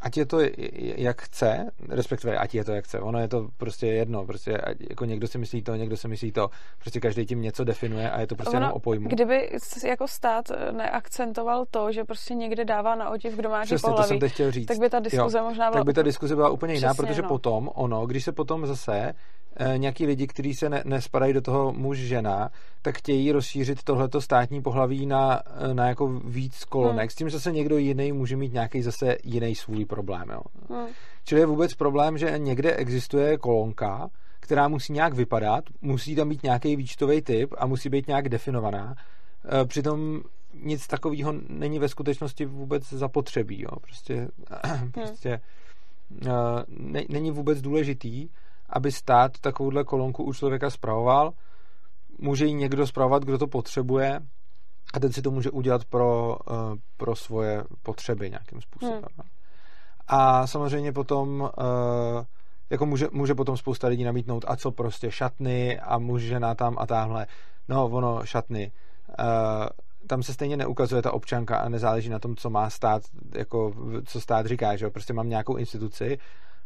ať 0.00 0.16
je 0.16 0.26
to 0.26 0.38
jak 0.96 1.22
chce, 1.22 1.70
respektive 1.88 2.38
ať 2.38 2.54
je 2.54 2.64
to 2.64 2.72
jak 2.72 2.84
chce, 2.84 3.00
ono 3.00 3.18
je 3.18 3.28
to 3.28 3.48
prostě 3.56 3.86
jedno, 3.86 4.26
prostě 4.26 4.58
jako 4.90 5.04
někdo 5.04 5.26
si 5.28 5.38
myslí 5.38 5.62
to, 5.62 5.74
někdo 5.74 5.96
si 5.96 6.08
myslí 6.08 6.32
to, 6.32 6.50
prostě 6.78 7.00
každý 7.00 7.26
tím 7.26 7.42
něco 7.42 7.64
definuje 7.64 8.10
a 8.10 8.20
je 8.20 8.26
to 8.26 8.34
prostě 8.34 8.56
ono, 8.56 8.66
jenom 8.66 8.76
o 8.76 8.80
pojmu. 8.80 9.08
Kdyby 9.08 9.50
jako 9.84 10.08
stát 10.08 10.44
neakcentoval 10.72 11.64
to, 11.70 11.92
že 11.92 12.04
prostě 12.04 12.34
někde 12.34 12.64
dává 12.64 12.94
na 12.94 13.10
otiv, 13.10 13.36
kdo 13.36 13.48
má 13.48 13.62
Přesně, 13.62 13.82
pohlaví, 13.82 14.02
to 14.02 14.08
jsem 14.08 14.18
teď 14.18 14.32
chtěl 14.32 14.50
říct. 14.50 14.66
tak 14.66 14.78
by 14.78 14.90
ta 14.90 15.00
diskuze 15.00 15.38
jo, 15.38 15.44
možná 15.44 15.70
byla... 15.70 15.80
Tak 15.80 15.86
by 15.86 15.92
ta 15.92 16.02
diskuze 16.02 16.34
byla 16.34 16.48
úplně 16.48 16.74
jiná, 16.74 16.88
Přesně, 16.88 17.06
protože 17.06 17.22
no. 17.22 17.28
potom 17.28 17.70
ono, 17.74 18.06
když 18.06 18.24
se 18.24 18.32
potom 18.32 18.66
zase 18.66 19.14
nějaký 19.76 20.06
lidi, 20.06 20.26
kteří 20.26 20.54
se 20.54 20.68
ne, 20.68 20.82
nespadají 20.84 21.32
do 21.32 21.40
toho 21.40 21.72
muž 21.72 21.98
žena, 21.98 22.50
tak 22.82 22.98
chtějí 22.98 23.32
rozšířit 23.32 23.82
tohleto 23.82 24.20
státní 24.20 24.62
pohlaví 24.62 25.06
na, 25.06 25.42
eh, 25.70 25.74
na 25.74 25.88
jako 25.88 26.08
víc 26.08 26.64
kolonek, 26.64 27.02
hmm. 27.02 27.10
s 27.10 27.14
tím, 27.14 27.28
že 27.28 27.36
zase 27.36 27.52
někdo 27.52 27.78
jiný 27.78 28.12
může 28.12 28.36
mít 28.36 28.52
nějaký 28.52 28.82
zase 28.82 29.16
jiný 29.24 29.54
svůj 29.54 29.84
problém. 29.84 30.30
Jo. 30.30 30.40
Hmm. 30.70 30.86
Čili 31.24 31.40
je 31.40 31.46
vůbec 31.46 31.74
problém, 31.74 32.18
že 32.18 32.34
někde 32.38 32.74
existuje 32.74 33.38
kolonka, 33.38 34.08
která 34.40 34.68
musí 34.68 34.92
nějak 34.92 35.14
vypadat, 35.14 35.64
musí 35.82 36.16
tam 36.16 36.28
být 36.28 36.42
nějaký 36.42 36.76
výčtový 36.76 37.22
typ 37.22 37.54
a 37.58 37.66
musí 37.66 37.88
být 37.88 38.06
nějak 38.06 38.28
definovaná. 38.28 38.94
E, 39.62 39.64
přitom 39.64 40.20
nic 40.54 40.86
takového 40.86 41.34
není 41.48 41.78
ve 41.78 41.88
skutečnosti 41.88 42.44
vůbec 42.44 42.88
zapotřebí. 42.88 43.62
Jo. 43.62 43.76
Prostě, 43.80 44.28
hmm. 44.64 44.92
prostě 44.92 45.40
ne, 46.70 47.04
není 47.08 47.30
vůbec 47.30 47.60
důležitý, 47.60 48.28
aby 48.68 48.92
stát 48.92 49.32
takovouhle 49.40 49.84
kolonku 49.84 50.24
u 50.24 50.32
člověka 50.32 50.70
spravoval. 50.70 51.32
Může 52.18 52.46
ji 52.46 52.52
někdo 52.52 52.86
spravovat, 52.86 53.24
kdo 53.24 53.38
to 53.38 53.46
potřebuje 53.46 54.20
a 54.94 55.00
ten 55.00 55.12
si 55.12 55.22
to 55.22 55.30
může 55.30 55.50
udělat 55.50 55.84
pro, 55.84 56.36
e, 56.50 56.54
pro 56.96 57.16
svoje 57.16 57.64
potřeby 57.82 58.30
nějakým 58.30 58.60
způsobem. 58.60 59.02
Hmm. 59.16 59.28
A 60.08 60.46
samozřejmě 60.46 60.92
potom 60.92 61.40
uh, 61.40 62.24
jako 62.70 62.86
může, 62.86 63.06
může 63.12 63.34
potom 63.34 63.56
spousta 63.56 63.88
lidí 63.88 64.04
namítnout, 64.04 64.44
a 64.48 64.56
co 64.56 64.70
prostě 64.70 65.10
šatny 65.10 65.80
a 65.80 65.98
muž, 65.98 66.22
žena 66.22 66.54
tam 66.54 66.76
a 66.78 66.86
tamhle. 66.86 67.26
No, 67.68 67.84
ono, 67.88 68.20
šatny. 68.24 68.72
Uh, 69.20 69.66
tam 70.06 70.22
se 70.22 70.32
stejně 70.32 70.56
neukazuje 70.56 71.02
ta 71.02 71.12
občanka 71.12 71.56
a 71.56 71.68
nezáleží 71.68 72.08
na 72.08 72.18
tom, 72.18 72.36
co 72.36 72.50
má 72.50 72.70
stát, 72.70 73.02
jako, 73.34 73.72
co 74.04 74.20
stát 74.20 74.46
říká, 74.46 74.76
že 74.76 74.84
jo? 74.84 74.90
Prostě 74.90 75.12
mám 75.12 75.28
nějakou 75.28 75.56
instituci 75.56 76.18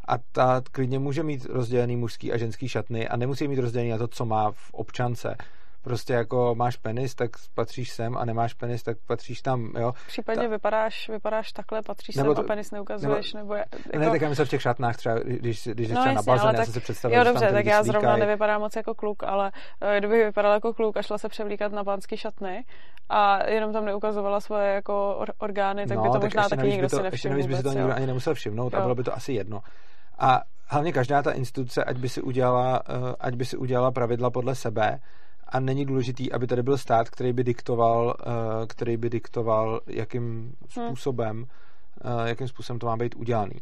a 0.08 0.18
ta 0.32 0.62
klidně 0.72 0.98
může 0.98 1.22
mít 1.22 1.44
rozdělený 1.44 1.96
mužský 1.96 2.32
a 2.32 2.36
ženský 2.36 2.68
šatny 2.68 3.08
a 3.08 3.16
nemusí 3.16 3.48
mít 3.48 3.58
rozdělený 3.58 3.90
na 3.90 3.98
to, 3.98 4.08
co 4.08 4.24
má 4.24 4.50
v 4.50 4.70
občance 4.72 5.36
prostě 5.82 6.12
jako 6.12 6.54
máš 6.54 6.76
penis, 6.76 7.14
tak 7.14 7.30
patříš 7.54 7.90
sem 7.90 8.16
a 8.16 8.24
nemáš 8.24 8.54
penis, 8.54 8.82
tak 8.82 8.96
patříš 9.06 9.42
tam, 9.42 9.72
jo. 9.78 9.92
Případně 10.06 10.42
Ta... 10.42 10.48
vypadáš, 10.48 11.08
vypadáš 11.08 11.52
takhle, 11.52 11.82
patříš 11.82 12.16
nebo 12.16 12.28
sem 12.28 12.34
to, 12.34 12.40
a 12.40 12.44
penis 12.44 12.70
neukazuješ, 12.70 13.34
nebo... 13.34 13.54
nebo 13.54 13.54
jako... 13.54 13.98
Ne, 13.98 14.10
tak 14.10 14.20
já 14.20 14.28
myslím 14.28 14.46
v 14.46 14.50
těch 14.50 14.62
šatnách 14.62 14.96
třeba, 14.96 15.18
když, 15.18 15.68
když 15.72 15.90
no, 15.90 16.00
třeba 16.00 16.14
na 16.14 16.22
bazén, 16.22 16.54
já 16.56 16.64
jsem 16.64 16.74
si 16.74 16.80
představil, 16.80 17.18
Jo, 17.18 17.24
dobře, 17.24 17.52
tak 17.52 17.66
já 17.66 17.82
zrovna 17.82 18.16
nevypadám 18.16 18.60
moc 18.60 18.76
jako 18.76 18.94
kluk, 18.94 19.22
ale 19.22 19.52
uh, 19.82 19.98
kdybych 19.98 20.24
vypadala 20.24 20.54
jako 20.54 20.74
kluk 20.74 20.96
a 20.96 21.02
šla 21.02 21.18
se 21.18 21.28
převlíkat 21.28 21.72
na 21.72 21.84
pánský 21.84 22.16
šatny 22.16 22.64
a 23.08 23.50
jenom 23.50 23.72
tam 23.72 23.84
neukazovala 23.84 24.40
svoje 24.40 24.74
jako 24.74 25.16
or- 25.18 25.34
orgány, 25.38 25.86
tak 25.86 25.96
no, 25.96 26.02
by 26.02 26.10
to 26.10 26.20
možná 26.20 26.48
taky 26.48 26.68
nikdo 26.68 26.88
si 26.88 27.02
nevšiml 27.02 27.12
Ještě 27.12 27.30
navíc 27.30 27.46
by 27.46 27.56
si 27.56 27.62
to 27.62 27.72
nikdo 27.72 27.92
ani 27.94 28.06
nemusel 28.06 28.34
všimnout 28.34 28.74
a 28.74 28.80
bylo 28.80 28.94
by 28.94 29.02
to 29.02 29.16
asi 29.16 29.32
jedno. 29.32 29.60
A 30.22 30.42
hlavně 30.66 30.92
každá 30.92 31.22
ta 31.22 31.32
instituce, 31.32 31.84
ať 31.84 31.96
by 31.96 32.08
si 32.08 32.22
udělala, 32.22 32.80
uh, 32.88 33.14
ať 33.20 33.34
by 33.34 33.44
si 33.44 33.56
udělala 33.56 33.90
pravidla 33.90 34.30
podle 34.30 34.54
sebe, 34.54 35.00
a 35.48 35.60
není 35.60 35.84
důležitý, 35.84 36.32
aby 36.32 36.46
tady 36.46 36.62
byl 36.62 36.78
stát, 36.78 37.10
který 37.10 37.32
by 37.32 37.44
diktoval, 37.44 38.04
uh, 38.26 38.32
který 38.66 38.96
by 38.96 39.10
diktoval, 39.10 39.80
jakým 39.86 40.22
hmm. 40.22 40.86
způsobem, 40.86 41.44
uh, 42.04 42.26
jakým 42.26 42.48
způsobem 42.48 42.78
to 42.78 42.86
má 42.86 42.96
být 42.96 43.14
udělaný. 43.14 43.54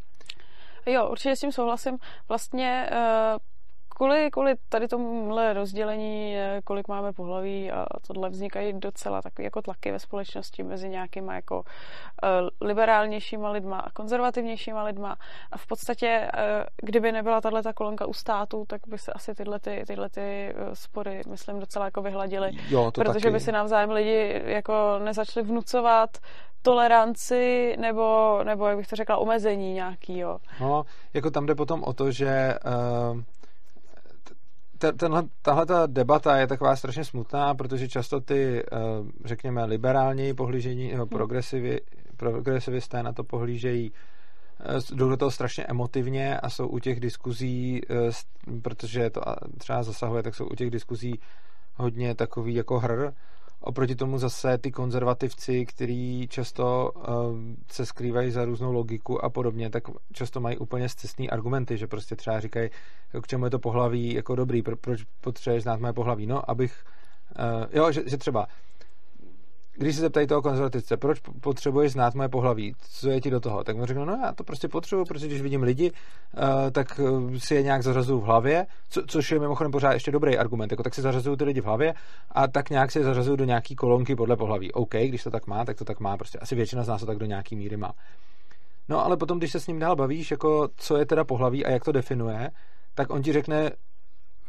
Jo, 0.86 1.08
určitě 1.08 1.36
s 1.36 1.40
tím 1.40 1.52
souhlasím. 1.52 1.98
Vlastně 2.28 2.90
kvůli, 4.00 4.30
kvůli 4.30 4.54
tady 4.68 4.88
tomuhle 4.88 5.52
rozdělení, 5.52 6.36
eh, 6.36 6.60
kolik 6.64 6.88
máme 6.88 7.12
pohlaví 7.12 7.72
a 7.72 7.86
tohle 8.06 8.30
vznikají 8.30 8.72
docela 8.72 9.22
takové 9.22 9.44
jako 9.44 9.62
tlaky 9.62 9.92
ve 9.92 9.98
společnosti 9.98 10.62
mezi 10.62 10.88
nějakýma 10.88 11.34
jako 11.34 11.56
uh, 11.56 12.48
liberálnějšíma 12.60 13.50
lidma 13.50 13.78
a 13.78 13.90
konzervativnějšíma 13.90 14.82
lidma. 14.82 15.16
A 15.52 15.58
v 15.58 15.66
podstatě, 15.66 16.30
uh, 16.34 16.64
kdyby 16.82 17.12
nebyla 17.12 17.40
tahle 17.40 17.62
ta 17.62 17.72
kolonka 17.72 18.06
u 18.06 18.12
státu, 18.12 18.64
tak 18.68 18.80
by 18.86 18.98
se 18.98 19.12
asi 19.12 19.34
tyhle, 19.34 19.60
ty, 19.60 19.84
tyhle 19.86 20.08
ty 20.08 20.54
spory, 20.72 21.20
myslím, 21.28 21.60
docela 21.60 21.84
jako 21.84 22.02
vyhladily. 22.02 22.50
Jo, 22.68 22.90
protože 22.94 23.20
taky. 23.20 23.30
by 23.30 23.40
si 23.40 23.52
navzájem 23.52 23.90
lidi 23.90 24.42
jako 24.44 24.98
nezačali 25.04 25.46
vnucovat 25.46 26.18
toleranci 26.62 27.76
nebo, 27.80 28.38
nebo 28.44 28.66
jak 28.66 28.76
bych 28.76 28.86
to 28.86 28.96
řekla, 28.96 29.16
omezení 29.16 29.72
nějaký, 29.72 30.18
jo. 30.18 30.38
No, 30.60 30.84
jako 31.14 31.30
tam 31.30 31.46
jde 31.46 31.54
potom 31.54 31.84
o 31.84 31.92
to, 31.92 32.10
že 32.10 32.54
uh 33.12 33.20
tenhle, 34.96 35.22
tahle 35.42 35.66
ta 35.66 35.86
debata 35.86 36.36
je 36.36 36.46
taková 36.46 36.76
strašně 36.76 37.04
smutná, 37.04 37.54
protože 37.54 37.88
často 37.88 38.20
ty, 38.20 38.62
eh, 38.62 38.76
řekněme, 39.24 39.64
liberální 39.64 40.34
pohlížení, 40.34 40.90
nebo 40.90 41.06
hmm. 41.10 41.78
progresivisté 42.16 43.02
na 43.02 43.12
to 43.12 43.24
pohlížejí 43.24 43.92
eh, 44.60 44.94
jdou 44.94 45.08
do 45.08 45.16
toho 45.16 45.30
strašně 45.30 45.64
emotivně 45.64 46.38
a 46.38 46.50
jsou 46.50 46.66
u 46.68 46.78
těch 46.78 47.00
diskuzí, 47.00 47.80
eh, 47.90 48.10
protože 48.62 49.10
to 49.10 49.20
třeba 49.58 49.82
zasahuje, 49.82 50.22
tak 50.22 50.34
jsou 50.34 50.46
u 50.46 50.54
těch 50.54 50.70
diskuzí 50.70 51.20
hodně 51.76 52.14
takový 52.14 52.54
jako 52.54 52.80
hr 52.80 53.12
Oproti 53.60 53.94
tomu 53.94 54.18
zase 54.18 54.58
ty 54.58 54.70
konzervativci, 54.70 55.66
kteří 55.66 56.28
často 56.30 56.92
uh, 56.94 57.04
se 57.70 57.86
skrývají 57.86 58.30
za 58.30 58.44
různou 58.44 58.72
logiku 58.72 59.24
a 59.24 59.30
podobně, 59.30 59.70
tak 59.70 59.82
často 60.12 60.40
mají 60.40 60.58
úplně 60.58 60.88
zcestný 60.88 61.30
argumenty, 61.30 61.78
že 61.78 61.86
prostě 61.86 62.16
třeba 62.16 62.40
říkají, 62.40 62.70
k 63.22 63.26
čemu 63.26 63.44
je 63.44 63.50
to 63.50 63.58
pohlaví 63.58 64.14
jako 64.14 64.34
dobrý, 64.34 64.62
pro, 64.62 64.76
proč 64.76 65.04
potřebuješ 65.20 65.62
znát 65.62 65.80
moje 65.80 65.92
pohlaví. 65.92 66.26
No, 66.26 66.50
abych, 66.50 66.84
uh, 67.38 67.66
jo, 67.72 67.92
že, 67.92 68.02
že 68.06 68.16
třeba 68.16 68.46
když 69.80 69.94
se 69.94 70.00
zeptají 70.00 70.26
toho 70.26 70.42
konzervativce, 70.42 70.96
proč 70.96 71.20
potřebuješ 71.40 71.92
znát 71.92 72.14
moje 72.14 72.28
pohlaví, 72.28 72.74
co 72.90 73.10
je 73.10 73.20
ti 73.20 73.30
do 73.30 73.40
toho, 73.40 73.64
tak 73.64 73.76
mu 73.76 73.86
řeknu, 73.86 74.04
no 74.04 74.20
já 74.24 74.32
to 74.32 74.44
prostě 74.44 74.68
potřebuji, 74.68 75.04
protože 75.04 75.26
když 75.26 75.42
vidím 75.42 75.62
lidi, 75.62 75.90
uh, 75.90 76.70
tak 76.72 77.00
eh, 77.00 77.40
si 77.40 77.54
je 77.54 77.62
nějak 77.62 77.82
zařazuju 77.82 78.20
v 78.20 78.24
hlavě, 78.24 78.66
co, 78.90 79.02
což 79.06 79.30
je 79.30 79.38
mimochodem 79.38 79.72
pořád 79.72 79.92
ještě 79.92 80.10
dobrý 80.10 80.38
argument, 80.38 80.70
jako 80.70 80.82
tak 80.82 80.94
si 80.94 81.02
zařazuju 81.02 81.36
ty 81.36 81.44
lidi 81.44 81.60
v 81.60 81.64
hlavě 81.64 81.94
a 82.30 82.48
tak 82.48 82.70
nějak 82.70 82.90
si 82.92 82.98
je 82.98 83.04
zařazuju 83.04 83.36
do 83.36 83.44
nějaký 83.44 83.76
kolonky 83.76 84.16
podle 84.16 84.36
pohlaví. 84.36 84.72
OK, 84.72 84.94
když 84.94 85.22
to 85.22 85.30
tak 85.30 85.46
má, 85.46 85.64
tak 85.64 85.78
to 85.78 85.84
tak 85.84 86.00
má, 86.00 86.16
prostě 86.16 86.38
asi 86.38 86.54
většina 86.54 86.82
z 86.82 86.88
nás 86.88 87.00
to 87.00 87.06
tak 87.06 87.18
do 87.18 87.26
nějaký 87.26 87.56
míry 87.56 87.76
má. 87.76 87.92
No 88.88 89.04
ale 89.04 89.16
potom, 89.16 89.38
když 89.38 89.52
se 89.52 89.60
s 89.60 89.66
ním 89.66 89.78
dál 89.78 89.96
bavíš, 89.96 90.30
jako 90.30 90.68
co 90.76 90.96
je 90.96 91.06
teda 91.06 91.24
pohlaví 91.24 91.64
a 91.64 91.70
jak 91.70 91.84
to 91.84 91.92
definuje, 91.92 92.50
tak 92.94 93.10
on 93.10 93.22
ti 93.22 93.32
řekne, 93.32 93.70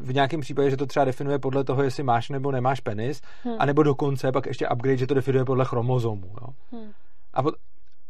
v 0.01 0.13
nějakém 0.13 0.41
případě, 0.41 0.69
že 0.69 0.77
to 0.77 0.85
třeba 0.85 1.05
definuje 1.05 1.39
podle 1.39 1.63
toho, 1.63 1.83
jestli 1.83 2.03
máš 2.03 2.29
nebo 2.29 2.51
nemáš 2.51 2.79
penis, 2.79 3.21
hmm. 3.43 3.55
anebo 3.59 3.83
dokonce 3.83 4.31
pak 4.31 4.45
ještě 4.45 4.69
upgrade, 4.69 4.97
že 4.97 5.07
to 5.07 5.13
definuje 5.13 5.45
podle 5.45 5.65
chromozomu. 5.65 6.35
Jo? 6.41 6.47
Hmm. 6.71 6.91
A 7.33 7.43
pot, 7.43 7.55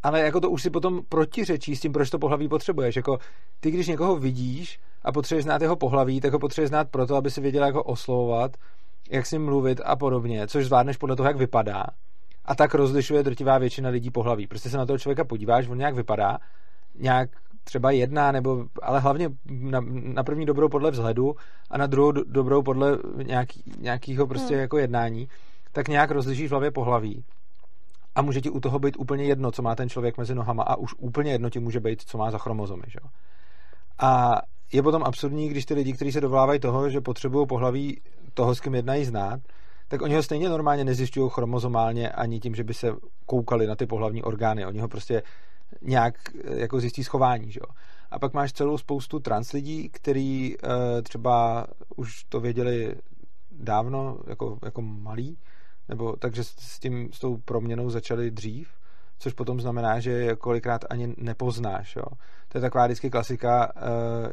ale 0.02 0.20
jako 0.20 0.40
to 0.40 0.50
už 0.50 0.62
si 0.62 0.70
potom 0.70 1.00
protiřečí 1.08 1.76
s 1.76 1.80
tím, 1.80 1.92
proč 1.92 2.10
to 2.10 2.18
pohlaví 2.18 2.48
potřebuješ. 2.48 2.96
Jako 2.96 3.18
ty, 3.60 3.70
když 3.70 3.88
někoho 3.88 4.16
vidíš 4.16 4.80
a 5.04 5.12
potřebuješ 5.12 5.44
znát 5.44 5.62
jeho 5.62 5.76
pohlaví, 5.76 6.20
tak 6.20 6.32
ho 6.32 6.38
potřebuješ 6.38 6.68
znát 6.68 6.88
proto, 6.90 7.16
aby 7.16 7.30
si 7.30 7.40
věděl, 7.40 7.64
jak 7.64 7.74
ho 7.74 7.82
oslovovat, 7.82 8.56
jak 9.10 9.26
s 9.26 9.32
ním 9.32 9.44
mluvit 9.44 9.80
a 9.84 9.96
podobně, 9.96 10.46
což 10.46 10.64
zvládneš 10.64 10.96
podle 10.96 11.16
toho, 11.16 11.26
jak 11.26 11.36
vypadá. 11.36 11.84
A 12.44 12.54
tak 12.54 12.74
rozlišuje 12.74 13.22
drtivá 13.22 13.58
většina 13.58 13.90
lidí 13.90 14.10
pohlaví. 14.10 14.46
Prostě 14.46 14.70
se 14.70 14.76
na 14.76 14.86
toho 14.86 14.98
člověka 14.98 15.24
podíváš, 15.24 15.68
on 15.68 15.78
nějak 15.78 15.94
vypadá, 15.94 16.38
nějak 16.94 17.30
třeba 17.64 17.90
jedna, 17.90 18.32
nebo, 18.32 18.64
ale 18.82 19.00
hlavně 19.00 19.30
na, 19.50 19.80
na 20.14 20.22
první 20.22 20.46
dobrou 20.46 20.68
podle 20.68 20.90
vzhledu 20.90 21.34
a 21.70 21.78
na 21.78 21.86
druhou 21.86 22.12
do, 22.12 22.24
dobrou 22.24 22.62
podle 22.62 22.98
nějaký, 23.22 23.62
nějakého 23.78 24.26
prostě 24.26 24.54
hmm. 24.54 24.60
jako 24.60 24.78
jednání, 24.78 25.28
tak 25.72 25.88
nějak 25.88 26.10
rozlišíš 26.10 26.48
v 26.48 26.50
hlavě 26.50 26.70
pohlaví. 26.70 27.24
A 28.14 28.22
může 28.22 28.40
ti 28.40 28.50
u 28.50 28.60
toho 28.60 28.78
být 28.78 28.96
úplně 28.98 29.24
jedno, 29.24 29.50
co 29.50 29.62
má 29.62 29.74
ten 29.74 29.88
člověk 29.88 30.18
mezi 30.18 30.34
nohama 30.34 30.62
a 30.62 30.76
už 30.76 30.94
úplně 30.98 31.32
jedno 31.32 31.50
ti 31.50 31.60
může 31.60 31.80
být, 31.80 32.02
co 32.02 32.18
má 32.18 32.30
za 32.30 32.38
chromozomy. 32.38 32.82
Že? 32.86 32.98
A 33.98 34.40
je 34.72 34.82
potom 34.82 35.02
absurdní, 35.02 35.48
když 35.48 35.64
ty 35.64 35.74
lidi, 35.74 35.92
kteří 35.92 36.12
se 36.12 36.20
dovolávají 36.20 36.60
toho, 36.60 36.90
že 36.90 37.00
potřebují 37.00 37.46
pohlaví 37.46 38.00
toho, 38.34 38.54
s 38.54 38.60
kým 38.60 38.74
jednají 38.74 39.04
znát, 39.04 39.40
tak 39.88 40.02
oni 40.02 40.14
ho 40.14 40.22
stejně 40.22 40.48
normálně 40.48 40.84
nezjišťují 40.84 41.30
chromozomálně 41.32 42.10
ani 42.10 42.40
tím, 42.40 42.54
že 42.54 42.64
by 42.64 42.74
se 42.74 42.92
koukali 43.26 43.66
na 43.66 43.76
ty 43.76 43.86
pohlavní 43.86 44.22
orgány. 44.22 44.66
Oni 44.66 44.80
ho 44.80 44.88
prostě 44.88 45.22
nějak 45.82 46.14
eh, 46.34 46.60
jako 46.60 46.80
zjistí 46.80 47.04
schování, 47.04 47.52
že 47.52 47.60
jo. 47.62 47.74
A 48.10 48.18
pak 48.18 48.32
máš 48.32 48.52
celou 48.52 48.78
spoustu 48.78 49.20
trans 49.20 49.52
lidí, 49.52 49.88
který 49.88 50.56
uh, 50.58 50.70
třeba 51.02 51.66
už 51.96 52.24
to 52.24 52.40
věděli 52.40 52.94
dávno, 53.50 54.18
jako, 54.26 54.58
jako 54.64 54.82
malí, 54.82 55.38
nebo 55.88 56.16
takže 56.16 56.44
s 56.44 56.78
tím, 56.78 57.08
s 57.12 57.18
tou 57.18 57.36
proměnou 57.36 57.90
začali 57.90 58.30
dřív, 58.30 58.68
což 59.18 59.32
potom 59.32 59.60
znamená, 59.60 60.00
že 60.00 60.10
je 60.10 60.36
kolikrát 60.36 60.84
ani 60.90 61.14
nepoznáš, 61.16 61.96
jo. 61.96 62.04
To 62.48 62.58
je 62.58 62.62
taková 62.62 62.86
vždycky 62.86 63.10
klasika, 63.10 63.72
uh, 63.76 63.82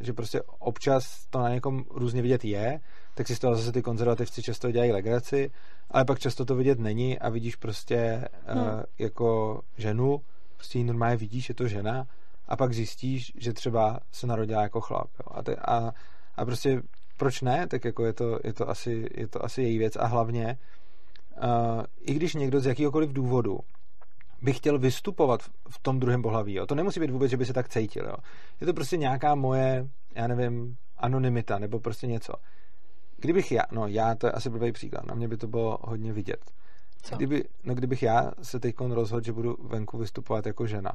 že 0.01 0.13
prostě 0.13 0.41
občas 0.59 1.25
to 1.29 1.39
na 1.39 1.49
někom 1.49 1.85
různě 1.89 2.21
vidět 2.21 2.45
je, 2.45 2.79
tak 3.13 3.27
si 3.27 3.35
z 3.35 3.39
toho 3.39 3.55
zase 3.55 3.71
ty 3.71 3.81
konzervativci 3.81 4.43
často 4.43 4.71
dělají 4.71 4.91
legraci, 4.91 5.51
ale 5.91 6.05
pak 6.05 6.19
často 6.19 6.45
to 6.45 6.55
vidět 6.55 6.79
není 6.79 7.19
a 7.19 7.29
vidíš 7.29 7.55
prostě 7.55 8.27
uh, 8.55 8.61
hmm. 8.61 8.83
jako 8.99 9.61
ženu, 9.77 10.21
prostě 10.59 10.77
ji 10.77 10.83
normálně 10.83 11.17
vidíš, 11.17 11.49
je 11.49 11.55
to 11.55 11.67
žena 11.67 12.07
a 12.47 12.55
pak 12.55 12.73
zjistíš, 12.73 13.31
že 13.35 13.53
třeba 13.53 13.99
se 14.11 14.27
narodila 14.27 14.61
jako 14.61 14.81
chlap. 14.81 15.09
Jo. 15.19 15.31
A, 15.31 15.43
te, 15.43 15.55
a, 15.55 15.91
a 16.35 16.45
prostě 16.45 16.81
proč 17.17 17.41
ne, 17.41 17.67
tak 17.67 17.85
jako 17.85 18.05
je 18.05 18.13
to, 18.13 18.39
je 18.43 18.53
to, 18.53 18.69
asi, 18.69 19.09
je 19.15 19.27
to 19.27 19.45
asi 19.45 19.61
její 19.61 19.77
věc 19.77 19.95
a 19.95 20.05
hlavně 20.05 20.57
uh, 21.43 21.83
i 22.01 22.13
když 22.13 22.35
někdo 22.35 22.59
z 22.59 22.65
jakýhokoliv 22.65 23.13
důvodu 23.13 23.59
by 24.41 24.53
chtěl 24.53 24.79
vystupovat 24.79 25.41
v 25.69 25.79
tom 25.81 25.99
druhém 25.99 26.21
pohlaví. 26.21 26.53
Jo. 26.53 26.65
To 26.65 26.75
nemusí 26.75 26.99
být 26.99 27.11
vůbec, 27.11 27.31
že 27.31 27.37
by 27.37 27.45
se 27.45 27.53
tak 27.53 27.69
cítil. 27.69 28.05
Jo. 28.05 28.15
Je 28.61 28.67
to 28.67 28.73
prostě 28.73 28.97
nějaká 28.97 29.35
moje, 29.35 29.87
já 30.15 30.27
nevím, 30.27 30.75
anonymita 30.97 31.59
nebo 31.59 31.79
prostě 31.79 32.07
něco. 32.07 32.33
Kdybych 33.17 33.51
já, 33.51 33.63
no 33.71 33.87
já, 33.87 34.15
to 34.15 34.27
je 34.27 34.31
asi 34.31 34.49
blbý 34.49 34.71
příklad, 34.71 35.05
na 35.05 35.15
mě 35.15 35.27
by 35.27 35.37
to 35.37 35.47
bylo 35.47 35.77
hodně 35.81 36.13
vidět. 36.13 36.51
Co? 37.01 37.15
Kdyby, 37.15 37.43
no 37.63 37.75
kdybych 37.75 38.03
já 38.03 38.31
se 38.41 38.59
teď 38.59 38.75
rozhodl, 38.79 39.25
že 39.25 39.33
budu 39.33 39.55
venku 39.59 39.97
vystupovat 39.97 40.45
jako 40.45 40.67
žena, 40.67 40.91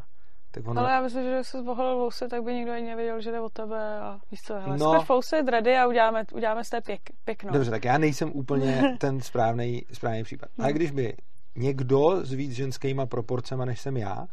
tak 0.50 0.66
ono... 0.68 0.80
Ale 0.80 0.90
já 0.90 1.02
myslím, 1.02 1.22
že 1.22 1.44
se 1.44 1.62
zvoholil 1.62 1.98
vousy, 1.98 2.28
tak 2.28 2.42
by 2.42 2.54
nikdo 2.54 2.72
ani 2.72 2.86
nevěděl, 2.86 3.20
že 3.20 3.30
jde 3.30 3.40
o 3.40 3.48
tebe 3.48 4.00
a 4.00 4.18
víš 4.30 4.42
co, 4.42 4.54
hele, 4.54 4.78
No. 4.78 4.94
no. 4.94 5.02
fousy, 5.02 5.42
dready 5.42 5.76
a 5.76 5.86
uděláme, 5.86 6.24
uděláme 6.34 6.64
z 6.64 6.70
té 6.70 6.80
pěk, 6.80 7.00
pěkno. 7.24 7.52
Dobře, 7.52 7.70
tak 7.70 7.84
já 7.84 7.98
nejsem 7.98 8.30
úplně 8.34 8.96
ten 9.00 9.20
správný, 9.20 9.82
správný 9.92 10.22
případ. 10.22 10.48
Hmm. 10.58 10.68
když 10.68 10.90
by 10.90 11.16
někdo 11.56 12.20
s 12.24 12.32
víc 12.32 12.52
ženskýma 12.52 13.06
proporcema, 13.06 13.64
než 13.64 13.80
jsem 13.80 13.96
já, 13.96 14.26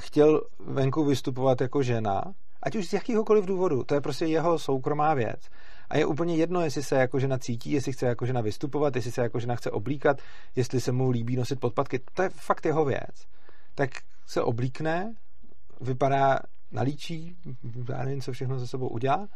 chtěl 0.00 0.40
venku 0.60 1.04
vystupovat 1.04 1.60
jako 1.60 1.82
žena, 1.82 2.22
ať 2.62 2.76
už 2.76 2.88
z 2.88 2.92
jakýhokoliv 2.92 3.44
důvodu, 3.44 3.84
to 3.84 3.94
je 3.94 4.00
prostě 4.00 4.26
jeho 4.26 4.58
soukromá 4.58 5.14
věc. 5.14 5.48
A 5.92 5.98
je 5.98 6.06
úplně 6.06 6.36
jedno, 6.36 6.60
jestli 6.60 6.82
se 6.82 6.96
jako 6.96 7.18
žena 7.18 7.38
cítí, 7.38 7.72
jestli 7.72 7.92
chce 7.92 8.06
jako 8.06 8.26
žena 8.26 8.40
vystupovat, 8.40 8.96
jestli 8.96 9.12
se 9.12 9.22
jako 9.22 9.40
žena 9.40 9.56
chce 9.56 9.70
oblíkat, 9.70 10.16
jestli 10.56 10.80
se 10.80 10.92
mu 10.92 11.10
líbí 11.10 11.36
nosit 11.36 11.60
podpatky. 11.60 12.00
To 12.14 12.22
je 12.22 12.28
fakt 12.28 12.66
jeho 12.66 12.84
věc. 12.84 13.26
Tak 13.74 13.90
se 14.26 14.42
oblíkne, 14.42 15.14
vypadá, 15.80 16.38
nalíčí, 16.70 17.36
já 17.88 18.04
nevím, 18.04 18.20
co 18.20 18.32
všechno 18.32 18.58
ze 18.58 18.66
sebou 18.66 18.88
udělá, 18.88 19.28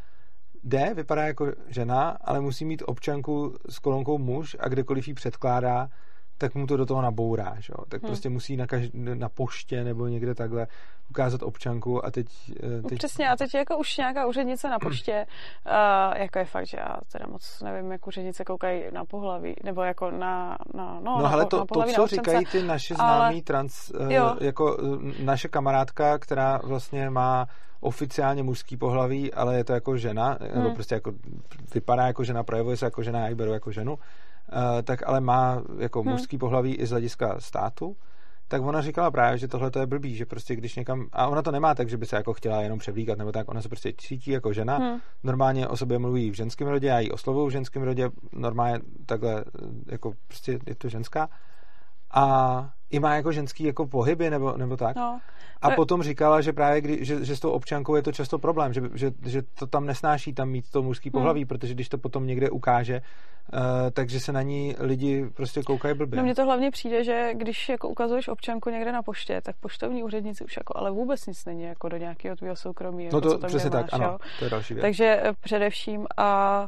jde, 0.65 0.95
vypadá 0.95 1.27
jako 1.27 1.53
žena, 1.69 2.09
ale 2.21 2.41
musí 2.41 2.65
mít 2.65 2.83
občanku 2.87 3.57
s 3.69 3.79
kolonkou 3.79 4.19
muž 4.19 4.57
a 4.61 4.69
kdekoliv 4.69 5.09
ji 5.09 5.15
předkládá, 5.15 5.89
tak 6.39 6.55
mu 6.55 6.67
to 6.67 6.77
do 6.77 6.87
toho 6.87 7.03
nabourá, 7.03 7.57
že 7.59 7.73
jo? 7.79 7.85
Tak 7.89 8.03
Hmm. 8.03 8.09
prostě 8.09 8.29
musí 8.29 8.57
na, 8.57 8.67
každ- 8.67 9.19
na 9.19 9.29
poště 9.29 9.85
nebo 9.85 10.07
někde 10.07 10.35
takhle 10.35 10.67
ukázat 11.11 11.43
občanku 11.43 12.07
a 12.07 12.11
teď... 12.11 12.27
eh, 12.63 12.83
No 12.83 12.89
teď 12.89 12.99
Přesně, 12.99 13.29
a 13.29 13.37
teď 13.37 13.55
je 13.55 13.59
jako 13.59 13.79
už 13.79 13.97
nějaká 13.97 14.27
úřednice 14.27 14.69
na 14.69 14.79
poště, 14.79 15.27
uh, 15.67 16.17
jako 16.23 16.39
je 16.39 16.45
fakt, 16.45 16.67
že 16.67 16.77
já 16.81 16.97
teda 17.13 17.27
moc 17.29 17.61
nevím, 17.65 17.93
jak 17.93 18.07
úřednice 18.07 18.45
koukají 18.45 18.83
na 18.93 19.05
pohlaví, 19.05 19.55
nebo 19.65 19.83
jako 19.83 20.11
na, 20.11 20.59
na 20.75 20.95
no, 20.95 21.17
No 21.17 21.23
na, 21.23 21.29
ale 21.29 21.47
to, 21.47 21.57
na 21.57 21.61
to 21.63 21.67
pohlaví, 21.67 21.93
na 21.93 21.97
co 21.97 22.03
občance. 22.05 22.31
říkají 22.31 22.47
ty 22.47 22.63
naše 22.63 22.95
ale- 22.99 23.19
známý 23.19 23.43
trans, 23.43 23.93
Jo. 24.09 24.37
jako 24.41 24.77
eh, 25.19 25.23
naše 25.25 25.49
kamarádka, 25.49 26.19
která 26.19 26.61
vlastně 26.65 27.11
má 27.11 27.47
oficiálně 27.81 28.43
mužský 28.43 28.77
pohlaví, 28.77 29.33
ale 29.35 29.57
je 29.57 29.65
to 29.65 29.73
jako 29.73 29.97
žena, 29.97 30.39
nebo 30.55 30.61
Hmm. 30.67 30.75
prostě 30.75 30.95
jako 30.95 31.13
vypadá 31.75 32.07
jako 32.07 32.25
žena, 32.25 32.43
projevuje 32.45 32.77
se 32.77 32.85
jako 32.85 33.03
žena, 33.03 33.21
já 33.21 33.29
ji 33.29 33.35
beru 33.35 33.53
jako 33.53 33.73
ženu, 33.73 33.99
tak 34.83 35.09
ale 35.09 35.21
má 35.21 35.63
jako 35.79 36.03
Hmm. 36.03 36.13
mužský 36.13 36.39
pohlaví 36.39 36.75
i 36.75 36.87
z 36.87 36.91
hlediska 36.91 37.37
státu, 37.39 37.97
tak 38.49 38.63
ona 38.63 38.83
říkala 38.83 39.11
právě, 39.11 39.39
že 39.39 39.49
tohle 39.49 39.71
to 39.71 39.79
je 39.79 39.87
blbý, 39.87 40.15
že 40.17 40.27
prostě 40.27 40.57
když 40.57 40.77
někam, 40.77 41.09
a 41.13 41.27
ona 41.27 41.43
to 41.43 41.51
nemá 41.51 41.75
tak, 41.75 41.89
že 41.89 41.97
by 41.97 42.07
se 42.07 42.17
jako 42.17 42.33
chtěla 42.33 42.63
jenom 42.63 42.79
převlíkat, 42.79 43.19
nebo 43.19 43.33
tak, 43.33 43.49
ona 43.51 43.63
se 43.63 43.69
prostě 43.69 43.93
cítí 43.99 44.31
jako 44.31 44.53
žena, 44.53 44.77
Hmm. 44.77 44.99
normálně 45.23 45.69
o 45.69 45.77
sobě 45.77 45.99
mluví 45.99 46.31
v 46.31 46.35
ženském 46.35 46.69
rodě, 46.69 46.87
já 46.87 46.99
ji 47.01 47.11
oslovuju 47.11 47.47
v 47.47 47.51
ženském 47.51 47.83
rodě, 47.83 48.11
normálně 48.33 48.81
takhle, 49.07 49.45
jako 49.87 50.13
prostě 50.27 50.59
je 50.67 50.75
to 50.75 50.89
ženská. 50.89 51.29
A 52.15 52.71
i 52.91 53.01
má 53.01 53.15
jako 53.15 53.33
ženský 53.33 53.65
jako 53.65 53.87
pohyby 53.87 54.31
nebo, 54.31 54.57
nebo 54.57 54.77
tak. 54.77 54.97
No, 54.97 55.21
A 55.63 55.71
to- 55.71 55.77
potom 55.77 56.03
říkala, 56.03 56.41
že 56.41 56.53
právě 56.53 56.81
kdy, 56.81 57.05
že, 57.05 57.25
že 57.25 57.37
s 57.37 57.41
tou 57.41 57.51
občankou 57.51 57.97
je 57.97 58.03
to 58.03 58.13
často 58.13 58.39
problém, 58.39 58.73
že, 58.73 58.83
že, 58.95 59.13
že 59.27 59.43
to 59.59 59.67
tam 59.67 59.87
nesnáší 59.87 60.33
tam 60.33 60.49
mít 60.49 60.71
to 60.71 60.83
mužský 60.83 61.09
Hmm. 61.09 61.13
pohlaví, 61.13 61.45
protože 61.45 61.75
když 61.75 61.89
to 61.89 61.99
potom 61.99 62.27
někde 62.27 62.51
ukáže, 62.51 63.01
uh, 63.53 63.61
takže 63.93 64.21
se 64.21 64.33
na 64.33 64.43
ní 64.43 64.75
lidi 64.79 65.27
prostě 65.35 65.63
koukají 65.63 65.95
blbě. 65.95 66.17
No 66.17 66.23
mně 66.23 66.35
to 66.35 66.45
hlavně 66.45 66.71
přijde, 66.71 67.05
že 67.05 67.31
když 67.35 67.69
jako 67.69 67.89
ukazuješ 67.89 68.29
občanku 68.29 68.71
někde 68.71 68.93
na 68.93 69.03
poště, 69.03 69.41
tak 69.41 69.57
poštovní 69.61 70.03
úředníci 70.03 70.45
už 70.45 70.57
jako 70.57 70.73
ale 70.77 70.91
vůbec 70.91 71.27
nic 71.27 71.45
není 71.45 71.63
jako 71.63 71.89
do 71.89 71.97
nějakého 71.97 72.37
tvého 72.37 72.57
soukromí. 72.57 73.05
Jako 73.05 73.17
no 73.17 73.21
to 73.21 73.31
co 73.31 73.39
tam 73.39 73.49
přesně 73.49 73.71
tak, 73.71 73.83
máš, 73.83 73.93
ano, 73.93 74.05
jo. 74.05 74.19
to 74.39 74.45
je 74.45 74.51
další 74.51 74.75
věc. 74.75 74.83
Takže 74.83 75.21
eh, 75.23 75.33
především 75.41 76.07
a 76.17 76.61
Uh, 76.61 76.67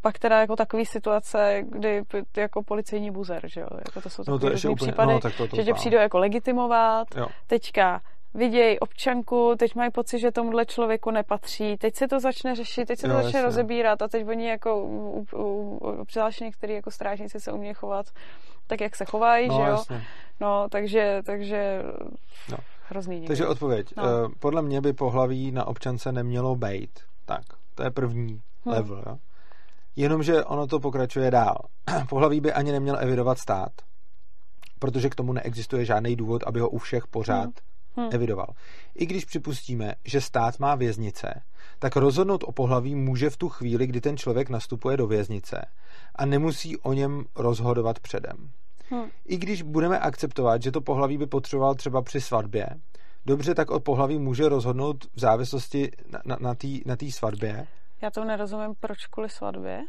pak 0.00 0.18
teda 0.18 0.40
jako 0.40 0.56
takový 0.56 0.86
situace, 0.86 1.62
kdy 1.68 2.02
jako 2.36 2.62
policejní 2.62 3.10
buzer, 3.10 3.42
že 3.48 3.60
jo, 3.60 3.66
jako 3.86 4.00
to 4.00 4.10
jsou 4.10 4.22
no 4.28 4.38
to 4.38 4.50
ještě 4.50 4.68
úplně, 4.68 4.92
případy, 4.92 5.12
no 5.12 5.20
tak 5.20 5.36
to, 5.36 5.48
to 5.48 5.56
že 5.56 5.64
tě 5.64 5.74
přijdou 5.74 5.98
jako 5.98 6.18
legitimovat, 6.18 7.08
Jo. 7.16 7.26
teďka 7.46 8.00
vidějí 8.34 8.78
občanku, 8.78 9.54
teď 9.58 9.74
mají 9.74 9.90
pocit, 9.90 10.18
že 10.18 10.32
tomuhle 10.32 10.66
člověku 10.66 11.10
nepatří, 11.10 11.76
teď 11.76 11.94
se 11.94 12.08
to 12.08 12.20
začne 12.20 12.54
řešit, 12.54 12.86
teď 12.86 12.98
se 12.98 13.06
to 13.06 13.12
Jo, 13.12 13.22
začne 13.22 13.38
jasně. 13.38 13.42
rozebírat 13.42 14.02
a 14.02 14.08
teď 14.08 14.28
oni 14.28 14.48
jako 14.48 14.82
u- 14.84 15.26
u- 15.32 15.78
u- 16.00 16.04
přihlášení 16.04 16.48
některý 16.48 16.74
jako 16.74 16.90
strážníci 16.90 17.40
se 17.40 17.52
umějí 17.52 17.74
chovat 17.74 18.06
tak, 18.66 18.80
jak 18.80 18.96
se 18.96 19.04
chovají, 19.04 19.48
No, 19.48 19.54
že 19.54 19.60
jo. 19.60 19.66
jasně. 19.68 20.02
No, 20.40 20.66
takže, 20.70 21.22
takže 21.26 21.82
No. 22.50 22.56
hrozný 22.88 23.14
někdy. 23.14 23.28
Takže 23.28 23.46
odpověď. 23.46 23.86
No. 23.96 24.02
No. 24.02 24.28
Podle 24.38 24.62
mě 24.62 24.80
by 24.80 24.92
pohlaví 24.92 25.52
na 25.52 25.66
občance 25.66 26.12
nemělo 26.12 26.56
být. 26.56 26.90
Tak, 27.24 27.42
to 27.74 27.82
je 27.82 27.90
první 27.90 28.40
Hmm. 28.64 28.74
level. 28.74 29.04
Jo? 29.06 29.18
Jenomže 29.96 30.44
ono 30.44 30.66
to 30.66 30.80
pokračuje 30.80 31.30
dál. 31.30 31.58
Pohlaví 32.08 32.40
by 32.40 32.52
ani 32.52 32.72
neměl 32.72 32.96
evidovat 33.00 33.38
stát, 33.38 33.72
protože 34.78 35.10
k 35.10 35.14
tomu 35.14 35.32
neexistuje 35.32 35.84
žádný 35.84 36.16
důvod, 36.16 36.42
aby 36.46 36.60
ho 36.60 36.68
u 36.68 36.78
všech 36.78 37.06
pořád 37.06 37.50
Hmm. 37.96 38.04
Hmm. 38.04 38.08
evidoval. 38.14 38.46
I 38.94 39.06
když 39.06 39.24
připustíme, 39.24 39.94
že 40.04 40.20
stát 40.20 40.58
má 40.58 40.74
věznice, 40.74 41.42
tak 41.78 41.96
rozhodnout 41.96 42.44
o 42.44 42.52
pohlaví 42.52 42.94
může 42.94 43.30
v 43.30 43.36
tu 43.36 43.48
chvíli, 43.48 43.86
kdy 43.86 44.00
ten 44.00 44.16
člověk 44.16 44.50
nastupuje 44.50 44.96
do 44.96 45.06
věznice 45.06 45.66
a 46.14 46.26
nemusí 46.26 46.76
o 46.76 46.92
něm 46.92 47.24
rozhodovat 47.36 48.00
předem. 48.00 48.50
Hm. 48.90 49.08
I 49.26 49.36
když 49.36 49.62
budeme 49.62 49.98
akceptovat, 49.98 50.62
že 50.62 50.72
to 50.72 50.80
pohlaví 50.80 51.18
by 51.18 51.26
potřeboval 51.26 51.74
třeba 51.74 52.02
při 52.02 52.20
svatbě, 52.20 52.66
dobře, 53.26 53.54
tak 53.54 53.70
o 53.70 53.80
pohlaví 53.80 54.18
může 54.18 54.48
rozhodnout 54.48 55.04
v 55.14 55.20
závislosti 55.20 55.90
na, 56.12 56.20
na, 56.24 56.36
na 56.40 56.54
té 56.54 56.68
na 56.86 56.96
tý 56.96 57.12
svatbě. 57.12 57.66
Já 58.02 58.10
to 58.10 58.24
nerozumím, 58.24 58.74
proč 58.80 59.06
kvůli 59.06 59.28
svatbě. 59.28 59.82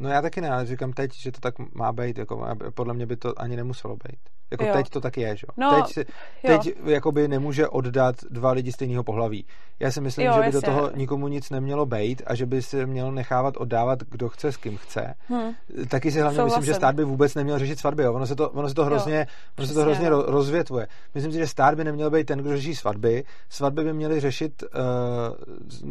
No 0.00 0.08
já 0.08 0.22
taky 0.22 0.40
ne, 0.40 0.50
ale 0.50 0.66
říkám 0.66 0.92
teď, 0.92 1.14
že 1.14 1.32
to 1.32 1.40
tak 1.40 1.54
má 1.74 1.92
být, 1.92 2.18
jako, 2.18 2.48
podle 2.74 2.94
mě 2.94 3.06
by 3.06 3.16
to 3.16 3.40
ani 3.40 3.56
nemuselo 3.56 3.96
být. 3.96 4.20
Jako 4.50 4.64
Jo. 4.64 4.72
teď 4.72 4.88
to 4.90 5.00
tak 5.00 5.16
je, 5.16 5.36
že 5.36 5.44
jo? 5.48 5.54
No, 5.56 5.82
teď, 5.82 5.92
si, 5.92 6.00
jo. 6.00 6.58
teď 6.58 6.74
jakoby 6.84 7.28
nemůže 7.28 7.68
oddat 7.68 8.14
dva 8.30 8.52
lidi 8.52 8.72
stejného 8.72 9.04
pohlaví. 9.04 9.46
Já 9.80 9.90
si 9.90 10.00
myslím, 10.00 10.26
Jo, 10.26 10.32
že 10.32 10.38
by 10.40 10.46
jasně. 10.46 10.60
do 10.60 10.66
toho 10.66 10.90
nikomu 10.96 11.28
nic 11.28 11.50
nemělo 11.50 11.86
být 11.86 12.22
a 12.26 12.34
že 12.34 12.46
by 12.46 12.62
se 12.62 12.86
měl 12.86 13.12
nechávat 13.12 13.56
oddávat, 13.56 13.98
kdo 14.10 14.28
chce, 14.28 14.52
s 14.52 14.56
kým 14.56 14.76
chce. 14.76 15.14
Hm. 15.30 15.52
Taky 15.88 16.10
si 16.12 16.20
hlavně 16.20 16.42
myslím, 16.42 16.64
že 16.64 16.74
stát 16.74 16.94
by 16.94 17.04
vůbec 17.04 17.34
neměl 17.34 17.58
řešit 17.58 17.78
svatby. 17.78 18.02
Jo. 18.02 18.12
Ono 18.14 18.26
se 18.26 18.36
to, 18.36 18.50
ono 18.50 18.68
se 18.68 18.74
to 18.74 18.84
hrozně, 18.84 19.26
ono 19.58 19.66
se 19.66 19.74
to 19.74 19.80
hrozně 19.80 20.10
no. 20.10 20.18
ro- 20.22 20.24
rozvětvuje. 20.30 20.86
Myslím 21.14 21.32
si, 21.32 21.38
že 21.38 21.46
stát 21.46 21.74
by 21.74 21.84
neměl 21.84 22.10
být 22.10 22.24
ten, 22.26 22.38
kdo 22.38 22.56
řeší 22.56 22.74
svatby. 22.74 23.24
Svatby 23.48 23.84
by 23.84 23.92
měly 23.92 24.20
řešit 24.20 24.62
uh, 24.62 24.68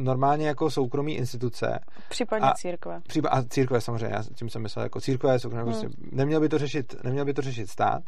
normálně 0.04 0.48
jako 0.48 0.72
soukromí 0.72 1.15
instituce. 1.15 1.80
Případně 2.10 2.48
A- 2.50 2.54
církve. 2.54 3.02
Příba, 3.08 3.30
a 3.30 3.43
církve 3.43 3.82
samozřejmě, 3.82 4.15
já 4.15 4.24
tím 4.36 4.50
jsem 4.50 4.62
myslel 4.62 4.84
jako 4.84 5.02
církve, 5.02 5.39
soukromé, 5.39 5.63
Hmm. 5.63 5.72
prostě, 5.72 5.89
neměl 6.12 6.39
by 6.39 6.50
to 6.50 6.58
řešit, 6.58 6.96
neměl 7.04 7.26
by 7.26 7.34
to 7.34 7.41
řešit 7.41 7.70
stát. 7.70 8.02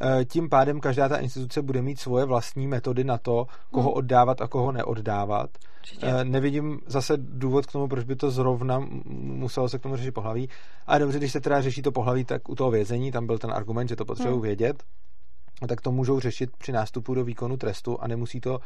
Eh, 0.00 0.24
Tím 0.24 0.48
pádem 0.48 0.80
každá 0.80 1.08
ta 1.08 1.16
instituce 1.16 1.62
bude 1.62 1.82
mít 1.82 2.00
svoje 2.00 2.24
vlastní 2.24 2.66
metody 2.66 3.04
na 3.04 3.18
to, 3.18 3.46
koho 3.70 3.88
Hmm. 3.90 3.96
oddávat 3.98 4.40
a 4.40 4.48
koho 4.48 4.72
neoddávat. 4.72 5.50
Určitě. 5.80 6.06
Eh, 6.06 6.24
Nevidím 6.24 6.80
zase 6.86 7.14
důvod 7.16 7.66
k 7.66 7.72
tomu, 7.72 7.88
proč 7.88 8.04
by 8.04 8.16
to 8.16 8.30
zrovna 8.30 8.78
muselo 9.20 9.68
se 9.68 9.78
k 9.78 9.82
tomu 9.82 9.96
řešit 9.96 10.12
pohlaví. 10.12 10.48
Ale 10.86 10.98
dobře, 10.98 11.18
když 11.18 11.32
se 11.32 11.40
teda 11.40 11.62
řeší 11.62 11.82
to 11.82 11.92
pohlaví, 11.92 12.24
tak 12.24 12.48
u 12.48 12.54
toho 12.54 12.70
vězení, 12.70 13.12
tam 13.12 13.26
byl 13.26 13.38
ten 13.38 13.50
argument, 13.50 13.88
že 13.88 13.96
to 13.96 14.04
potřebují 14.04 14.34
Hmm. 14.34 14.42
vědět, 14.42 14.82
no 15.62 15.68
tak 15.68 15.80
to 15.80 15.92
můžou 15.92 16.20
řešit 16.20 16.50
při 16.56 16.72
nástupu 16.72 17.14
do 17.14 17.24
výkonu 17.24 17.56
trestu 17.56 18.00
a 18.00 18.06
nemusí 18.08 18.40
to, 18.40 18.58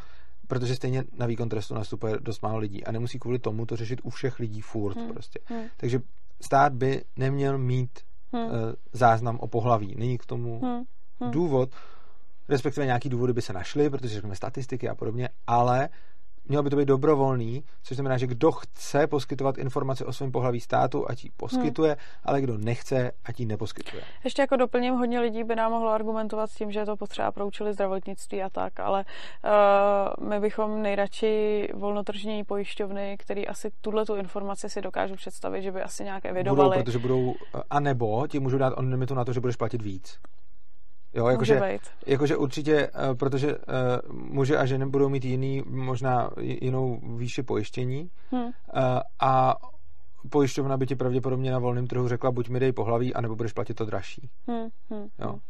protože 0.48 0.76
stejně 0.76 1.04
na 1.18 1.26
výkon 1.26 1.48
trestu 1.48 1.74
nastupuje 1.74 2.14
dost 2.20 2.42
málo 2.42 2.58
lidí 2.58 2.84
a 2.84 2.92
nemusí 2.92 3.18
kvůli 3.18 3.38
tomu 3.38 3.66
to 3.66 3.76
řešit 3.76 4.00
u 4.02 4.10
všech 4.10 4.38
lidí 4.38 4.60
furt 4.60 4.96
Hmm. 4.96 5.12
prostě. 5.12 5.38
Hm. 5.50 5.62
Takže 5.76 6.00
stát 6.40 6.72
by 6.72 7.02
neměl 7.16 7.58
mít 7.58 7.90
Hm. 8.32 8.38
uh, 8.38 8.50
záznam 8.92 9.38
o 9.38 9.46
pohlaví. 9.48 9.94
Není 9.98 10.18
k 10.18 10.26
tomu 10.26 10.60
Hm. 10.64 10.84
Hm. 11.20 11.30
důvod, 11.30 11.70
respektive 12.48 12.86
nějaký 12.86 13.08
důvody 13.08 13.32
by 13.32 13.42
se 13.42 13.52
našly, 13.52 13.90
protože 13.90 14.14
řekneme 14.14 14.36
statistiky 14.36 14.88
a 14.88 14.94
podobně, 14.94 15.28
ale 15.46 15.88
mělo 16.48 16.62
by 16.62 16.70
to 16.70 16.76
být 16.76 16.88
dobrovolný, 16.88 17.64
což 17.82 17.96
znamená, 17.96 18.18
že 18.18 18.26
kdo 18.26 18.52
chce 18.52 19.06
poskytovat 19.06 19.58
informace 19.58 20.04
o 20.04 20.12
svém 20.12 20.32
pohlaví 20.32 20.60
státu, 20.60 21.10
ať 21.10 21.24
ji 21.24 21.30
poskytuje, 21.36 21.96
ale 22.24 22.40
kdo 22.40 22.58
nechce, 22.58 23.12
ať 23.24 23.40
ji 23.40 23.46
neposkytuje. 23.46 24.02
Ještě 24.24 24.42
jako 24.42 24.56
doplním, 24.56 24.94
hodně 24.94 25.20
lidí 25.20 25.44
by 25.44 25.56
nám 25.56 25.72
mohlo 25.72 25.90
argumentovat 25.90 26.50
s 26.50 26.54
tím, 26.54 26.72
že 26.72 26.80
je 26.80 26.86
to 26.86 26.96
potřeba 26.96 27.32
pro 27.32 27.46
účely 27.46 27.72
zdravotnictví 27.72 28.42
a 28.42 28.50
tak, 28.50 28.80
ale 28.80 29.04
uh, 30.20 30.28
my 30.28 30.40
bychom 30.40 30.82
nejradši 30.82 31.68
volnotržní 31.74 32.44
pojišťovny, 32.44 33.16
který 33.18 33.48
asi 33.48 33.70
tuhle 33.80 34.04
tu 34.04 34.14
informaci 34.14 34.70
si 34.70 34.80
dokážu 34.80 35.14
představit, 35.14 35.62
že 35.62 35.72
by 35.72 35.82
asi 35.82 36.04
nějak 36.04 36.22
Budou, 36.22 36.34
evidovali. 36.36 36.82
protože 36.82 36.98
budou, 36.98 37.34
a 37.70 37.80
nebo 37.80 38.26
ti 38.26 38.40
můžou 38.40 38.58
dát 38.58 38.74
on 38.76 38.88
limitu 38.88 39.14
na 39.14 39.24
to, 39.24 39.32
že 39.32 39.40
budeš 39.40 39.56
platit 39.56 39.82
víc. 39.82 40.18
Jo, 41.14 41.28
jakože, 41.28 41.78
jakože 42.06 42.36
určitě, 42.36 42.88
uh, 42.88 43.14
protože 43.14 43.56
uh, 43.56 43.64
muže 44.12 44.56
a 44.56 44.66
ženy 44.66 44.86
budou 44.86 45.08
mít 45.08 45.24
jiný, 45.24 45.62
možná 45.66 46.30
jinou 46.40 47.00
výši 47.16 47.42
pojištění 47.42 48.10
hmm. 48.30 48.44
uh, 48.44 48.50
a 49.20 49.54
pojišťovna 50.30 50.76
by 50.76 50.86
ti 50.86 50.96
pravděpodobně 50.96 51.52
na 51.52 51.58
volném 51.58 51.86
trhu 51.86 52.08
řekla, 52.08 52.30
buď 52.30 52.48
mi 52.48 52.60
dej 52.60 52.72
pohlaví, 52.72 53.14
anebo 53.14 53.36
budeš 53.36 53.52
platit 53.52 53.74
to 53.74 53.84
dražší. 53.84 54.30
Hmm. 54.46 54.68
Hmm. 54.90 55.08
Jo. 55.18 55.28
Hmm. 55.30 55.40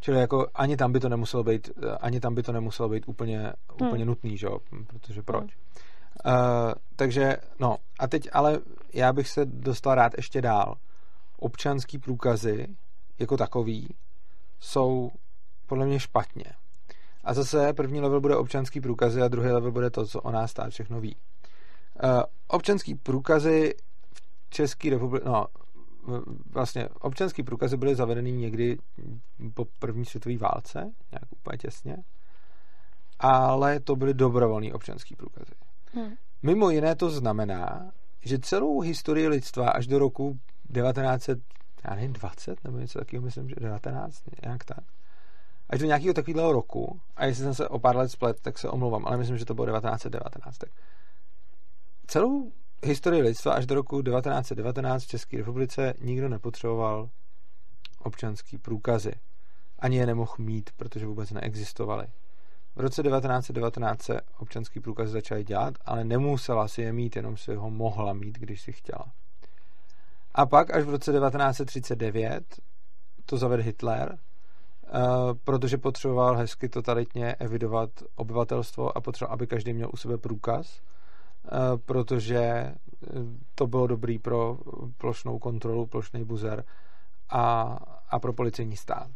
Čili 0.00 0.18
jako 0.18 0.46
ani 0.54 0.76
tam 0.76 0.92
by 0.92 1.00
to 1.00 1.08
nemuselo 1.08 1.44
být, 1.44 1.70
ani 2.00 2.20
tam 2.20 2.34
by 2.34 2.42
to 2.42 2.52
nemuselo 2.52 2.88
být 2.88 3.08
úplně, 3.08 3.38
hmm. 3.38 3.88
úplně 3.88 4.04
nutný, 4.04 4.38
že 4.38 4.46
jo? 4.46 4.58
Protože 4.86 5.22
proč? 5.22 5.56
Hmm. 6.24 6.34
Uh, 6.34 6.72
takže, 6.96 7.36
no, 7.60 7.76
a 7.98 8.06
teď 8.06 8.28
ale 8.32 8.60
já 8.94 9.12
bych 9.12 9.28
se 9.28 9.44
dostal 9.44 9.94
rád 9.94 10.12
ještě 10.16 10.42
dál. 10.42 10.74
Občanský 11.38 11.98
průkazy 11.98 12.66
jako 13.18 13.36
takový 13.36 13.94
jsou 14.60 15.10
podle 15.66 15.86
mě 15.86 16.00
špatně. 16.00 16.44
A 17.24 17.34
zase 17.34 17.72
první 17.72 18.00
level 18.00 18.20
bude 18.20 18.36
občanský 18.36 18.80
průkazy 18.80 19.22
a 19.22 19.28
druhý 19.28 19.48
level 19.48 19.72
bude 19.72 19.90
to, 19.90 20.06
co 20.06 20.20
o 20.20 20.30
nás 20.30 20.50
stát 20.50 20.70
všechno 20.70 21.00
ví. 21.00 21.16
Uh, 22.04 22.22
občanský 22.48 22.94
průkazy 22.94 23.74
v 24.14 24.50
České 24.50 24.90
republice, 24.90 25.28
no, 25.28 25.46
vlastně 26.50 26.88
občanský 26.88 27.42
průkazy 27.42 27.76
byly 27.76 27.94
zavedeny 27.94 28.32
někdy 28.32 28.78
po 29.54 29.64
první 29.78 30.04
světové 30.04 30.36
válce, 30.36 30.80
nějak 31.12 31.32
úplně 31.32 31.58
těsně, 31.58 31.96
ale 33.18 33.80
to 33.80 33.96
byly 33.96 34.14
dobrovolné 34.14 34.72
občanský 34.72 35.16
průkazy. 35.16 35.52
Hmm. 35.92 36.12
Mimo 36.42 36.70
jiné 36.70 36.96
to 36.96 37.10
znamená, 37.10 37.92
že 38.20 38.38
celou 38.38 38.80
historii 38.80 39.28
lidstva 39.28 39.70
až 39.70 39.86
do 39.86 39.98
roku 39.98 40.38
1900, 40.74 41.38
já 41.84 41.94
nevím, 41.94 42.12
20 42.12 42.64
nebo 42.64 42.78
něco 42.78 42.98
takového, 42.98 43.24
myslím, 43.24 43.48
že 43.48 43.54
19, 43.60 44.22
nějak 44.44 44.64
tak. 44.64 44.84
Až 45.70 45.80
do 45.80 45.86
nějakého 45.86 46.14
takového 46.14 46.52
roku, 46.52 47.00
a 47.16 47.24
jestli 47.24 47.44
jsem 47.44 47.54
se 47.54 47.68
o 47.68 47.78
pár 47.78 47.96
let 47.96 48.08
splet, 48.08 48.40
tak 48.40 48.58
se 48.58 48.68
omlouvám, 48.68 49.06
ale 49.06 49.16
myslím, 49.16 49.38
že 49.38 49.44
to 49.44 49.54
bylo 49.54 49.66
1919. 49.66 50.58
Tak 50.58 50.70
celou 52.06 52.52
historii 52.84 53.22
lidstva 53.22 53.52
až 53.52 53.66
do 53.66 53.74
roku 53.74 54.02
1919 54.02 55.04
v 55.04 55.06
České 55.06 55.36
republice 55.36 55.94
nikdo 56.00 56.28
nepotřeboval 56.28 57.10
občanský 57.98 58.58
průkazy. 58.58 59.12
Ani 59.78 59.96
je 59.96 60.06
nemohl 60.06 60.34
mít, 60.38 60.70
protože 60.76 61.06
vůbec 61.06 61.30
neexistovaly. 61.30 62.06
V 62.76 62.80
roce 62.80 63.02
1919 63.02 64.02
se 64.02 64.20
občanský 64.38 64.80
průkaz 64.80 65.10
začaly 65.10 65.44
dělat, 65.44 65.74
ale 65.84 66.04
nemusela 66.04 66.68
si 66.68 66.82
je 66.82 66.92
mít, 66.92 67.16
jenom 67.16 67.36
si 67.36 67.54
ho 67.54 67.70
mohla 67.70 68.12
mít, 68.12 68.38
když 68.38 68.62
si 68.62 68.72
chtěla. 68.72 69.12
A 70.36 70.46
pak 70.46 70.74
až 70.74 70.84
v 70.84 70.90
roce 70.90 71.12
1939 71.12 72.60
to 73.26 73.36
zavedl 73.36 73.62
Hitler, 73.62 74.18
eh, 74.18 74.90
protože 75.44 75.78
potřeboval 75.78 76.36
hezky 76.36 76.68
totalitně 76.68 77.34
evidovat 77.34 77.90
obyvatelstvo 78.14 78.96
a 78.96 79.00
potřeboval, 79.00 79.34
aby 79.34 79.46
každý 79.46 79.72
měl 79.72 79.90
u 79.92 79.96
sebe 79.96 80.18
průkaz, 80.18 80.80
eh, 80.80 81.48
protože 81.86 82.38
eh, 82.38 82.76
to 83.54 83.66
bylo 83.66 83.86
dobrý 83.86 84.18
pro 84.18 84.58
plošnou 84.98 85.38
kontrolu, 85.38 85.86
plošný 85.86 86.24
buzer 86.24 86.64
a, 87.28 87.78
a 88.08 88.18
pro 88.18 88.32
policejní 88.32 88.76
stát. 88.76 89.10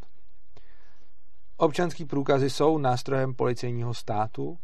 Občanský 1.56 2.04
průkazy 2.04 2.50
jsou 2.50 2.78
nástrojem 2.78 3.34
policejního 3.34 3.94
státu 3.94 4.58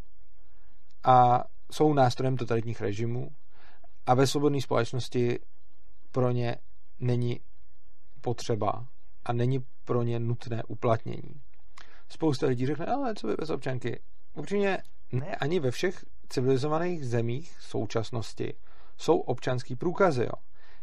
a 1.05 1.45
jsou 1.73 1.95
nástrojem 1.95 2.37
totalitních 2.37 2.81
režimů 2.81 3.29
a 4.07 4.15
ve 4.15 4.27
svobodné 4.27 4.61
společnosti 4.61 5.39
pro 6.17 6.31
ně 6.31 6.57
není 7.01 7.41
potřeba 8.21 8.87
a 9.25 9.33
není 9.33 9.59
pro 9.85 10.03
ně 10.03 10.21
nutné 10.21 10.63
uplatnění. 10.65 11.43
Spousta 12.09 12.47
lidí 12.47 12.67
řekne, 12.67 12.87
ale 12.87 13.15
co 13.15 13.27
by 13.27 13.35
bez 13.35 13.51
občanky? 13.51 14.01
Upřímně 14.35 14.79
ne 15.13 15.37
ani 15.37 15.61
ve 15.61 15.71
všech 15.71 16.05
civilizovaných 16.29 17.07
zemích 17.07 17.57
současnosti 17.61 18.55
jsou 18.97 19.19
občanský 19.19 19.77
průkazy. 19.77 20.23
Jo. 20.23 20.33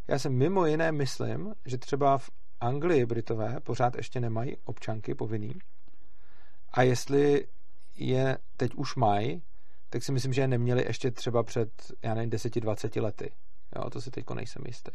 Já 0.07 0.19
se 0.19 0.29
mimo 0.29 0.65
jiné 0.65 0.91
myslím, 0.91 1.53
že 1.65 1.77
třeba 1.77 2.17
v 2.17 2.29
Anglii 2.59 3.05
Britové 3.05 3.59
pořád 3.59 3.95
ještě 3.95 4.19
nemají 4.19 4.57
občanky 4.65 5.15
povinný. 5.15 5.53
A 6.73 6.81
jestli 6.81 7.47
je 7.97 8.37
teď 8.57 8.73
už 8.75 8.95
mají, 8.95 9.43
tak 9.89 10.03
si 10.03 10.11
myslím, 10.11 10.33
že 10.33 10.41
je 10.41 10.47
neměli 10.47 10.83
ještě 10.87 11.11
třeba 11.11 11.43
před, 11.43 11.69
já 12.03 12.13
nevím, 12.13 12.29
10-20 12.29 13.01
lety. 13.01 13.31
Jo, 13.75 13.89
to 13.89 14.01
si 14.01 14.11
teď 14.11 14.25
nejsem 14.29 14.63
jistý. 14.65 14.91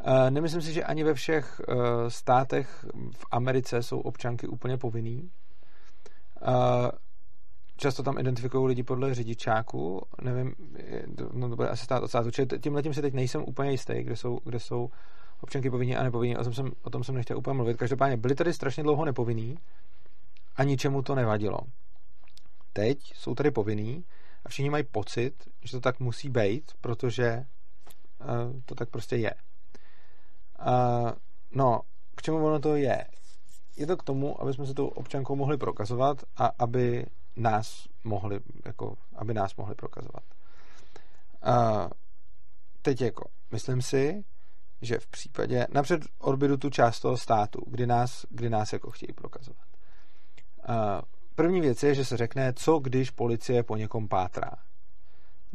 Eh, 0.00 0.30
nemyslím 0.30 0.62
si, 0.62 0.72
že 0.72 0.84
ani 0.84 1.04
ve 1.04 1.14
všech 1.14 1.60
eh, 1.68 1.74
státech 2.10 2.84
v 3.16 3.26
Americe 3.30 3.82
jsou 3.82 4.00
občanky 4.00 4.46
úplně 4.46 4.78
povinný. 4.78 5.30
Eh, 6.42 6.90
často 7.76 8.02
tam 8.02 8.18
identifikují 8.18 8.66
lidi 8.66 8.82
podle 8.82 9.14
řidičáku, 9.14 10.02
nevím, 10.22 10.54
no 11.32 11.48
to 11.48 11.56
bude 11.56 11.68
asi 11.68 11.84
stát 11.84 12.02
od 12.02 12.08
státu, 12.08 12.30
čili 12.30 12.48
tím 12.60 12.74
letím 12.74 12.94
se 12.94 13.02
teď 13.02 13.14
nejsem 13.14 13.44
úplně 13.46 13.70
jistý, 13.70 14.02
kde 14.02 14.16
jsou, 14.16 14.38
kde 14.44 14.60
jsou 14.60 14.90
občanky 15.40 15.70
povinní 15.70 15.96
a 15.96 16.02
nepovinní, 16.02 16.36
o 16.36 16.44
tom 16.44 16.54
jsem, 16.54 16.72
o 16.82 16.90
tom 16.90 17.04
jsem 17.04 17.14
nechtěl 17.14 17.38
úplně 17.38 17.54
mluvit. 17.54 17.76
Každopádně 17.76 18.16
byli 18.16 18.34
tady 18.34 18.52
strašně 18.52 18.82
dlouho 18.82 19.04
nepovinný 19.04 19.58
a 20.56 20.64
ničemu 20.64 21.02
to 21.02 21.14
nevadilo. 21.14 21.58
Teď 22.72 22.98
jsou 23.14 23.34
tady 23.34 23.50
povinný 23.50 24.04
a 24.44 24.48
všichni 24.48 24.70
mají 24.70 24.84
pocit, 24.84 25.34
že 25.64 25.72
to 25.72 25.80
tak 25.80 26.00
musí 26.00 26.28
být, 26.28 26.72
protože 26.80 27.44
to 28.64 28.74
tak 28.74 28.90
prostě 28.90 29.16
je. 29.16 29.34
No, 31.50 31.80
k 32.14 32.22
čemu 32.22 32.46
ono 32.46 32.60
to 32.60 32.76
je? 32.76 33.04
Je 33.76 33.86
to 33.86 33.96
k 33.96 34.02
tomu, 34.02 34.42
aby 34.42 34.54
jsme 34.54 34.66
se 34.66 34.74
tou 34.74 34.86
občankou 34.86 35.36
mohli 35.36 35.56
prokazovat 35.56 36.24
a 36.36 36.50
aby 36.58 37.06
nás 37.36 37.88
mohli, 38.04 38.40
jako, 38.64 38.94
aby 39.16 39.34
nás 39.34 39.56
mohli 39.56 39.74
prokazovat. 39.74 40.22
Uh, 41.46 41.88
teď 42.82 43.00
jako, 43.00 43.28
myslím 43.52 43.82
si, 43.82 44.24
že 44.82 44.98
v 44.98 45.06
případě, 45.06 45.66
napřed 45.70 46.02
odbydu 46.18 46.56
tu 46.56 46.70
část 46.70 47.00
toho 47.00 47.16
státu, 47.16 47.62
kdy 47.66 47.86
nás, 47.86 48.26
kdy 48.30 48.50
nás 48.50 48.72
jako 48.72 48.90
chtějí 48.90 49.12
prokazovat. 49.12 49.66
Uh, 50.68 50.74
první 51.34 51.60
věc 51.60 51.82
je, 51.82 51.94
že 51.94 52.04
se 52.04 52.16
řekne, 52.16 52.52
co 52.52 52.78
když 52.78 53.10
policie 53.10 53.62
po 53.62 53.76
někom 53.76 54.08
pátrá. 54.08 54.50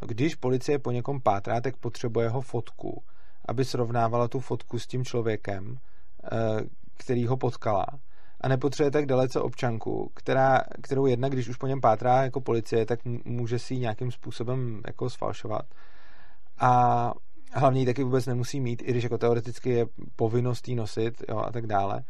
No, 0.01 0.07
když 0.07 0.35
policie 0.35 0.79
po 0.79 0.91
někom 0.91 1.21
pátrá, 1.21 1.61
tak 1.61 1.77
potřebuje 1.77 2.29
ho 2.29 2.41
fotku 2.41 3.03
aby 3.47 3.65
srovnávala 3.65 4.27
tu 4.27 4.39
fotku 4.39 4.79
s 4.79 4.87
tím 4.87 5.05
člověkem, 5.05 5.77
eh, 6.23 6.63
který 6.97 7.27
ho 7.27 7.37
potkala. 7.37 7.85
A 8.41 8.47
nepotřebuje 8.47 8.91
tak 8.91 9.05
dalece 9.05 9.39
občanku, 9.39 10.11
která, 10.13 10.61
kterou 10.81 11.05
jedna, 11.05 11.29
když 11.29 11.49
už 11.49 11.57
po 11.57 11.67
něm 11.67 11.81
pátrá 11.81 12.23
jako 12.23 12.41
policie, 12.41 12.85
tak 12.85 12.99
může 13.25 13.59
si 13.59 13.73
ji 13.73 13.79
nějakým 13.79 14.11
způsobem 14.11 14.81
jako 14.87 15.09
sfalšovat. 15.09 15.65
A 16.59 17.13
hlavně 17.53 17.79
ji 17.79 17.85
taky 17.85 18.03
vůbec 18.03 18.25
nemusí 18.25 18.59
mít, 18.59 18.81
i 18.81 18.91
když 18.91 19.03
jako 19.03 19.17
teoreticky 19.17 19.69
je 19.69 19.85
povinnost 20.15 20.67
nosit 20.67 21.23
jo, 21.29 21.37
a 21.37 21.51
tak 21.51 21.67
dále. 21.67 22.03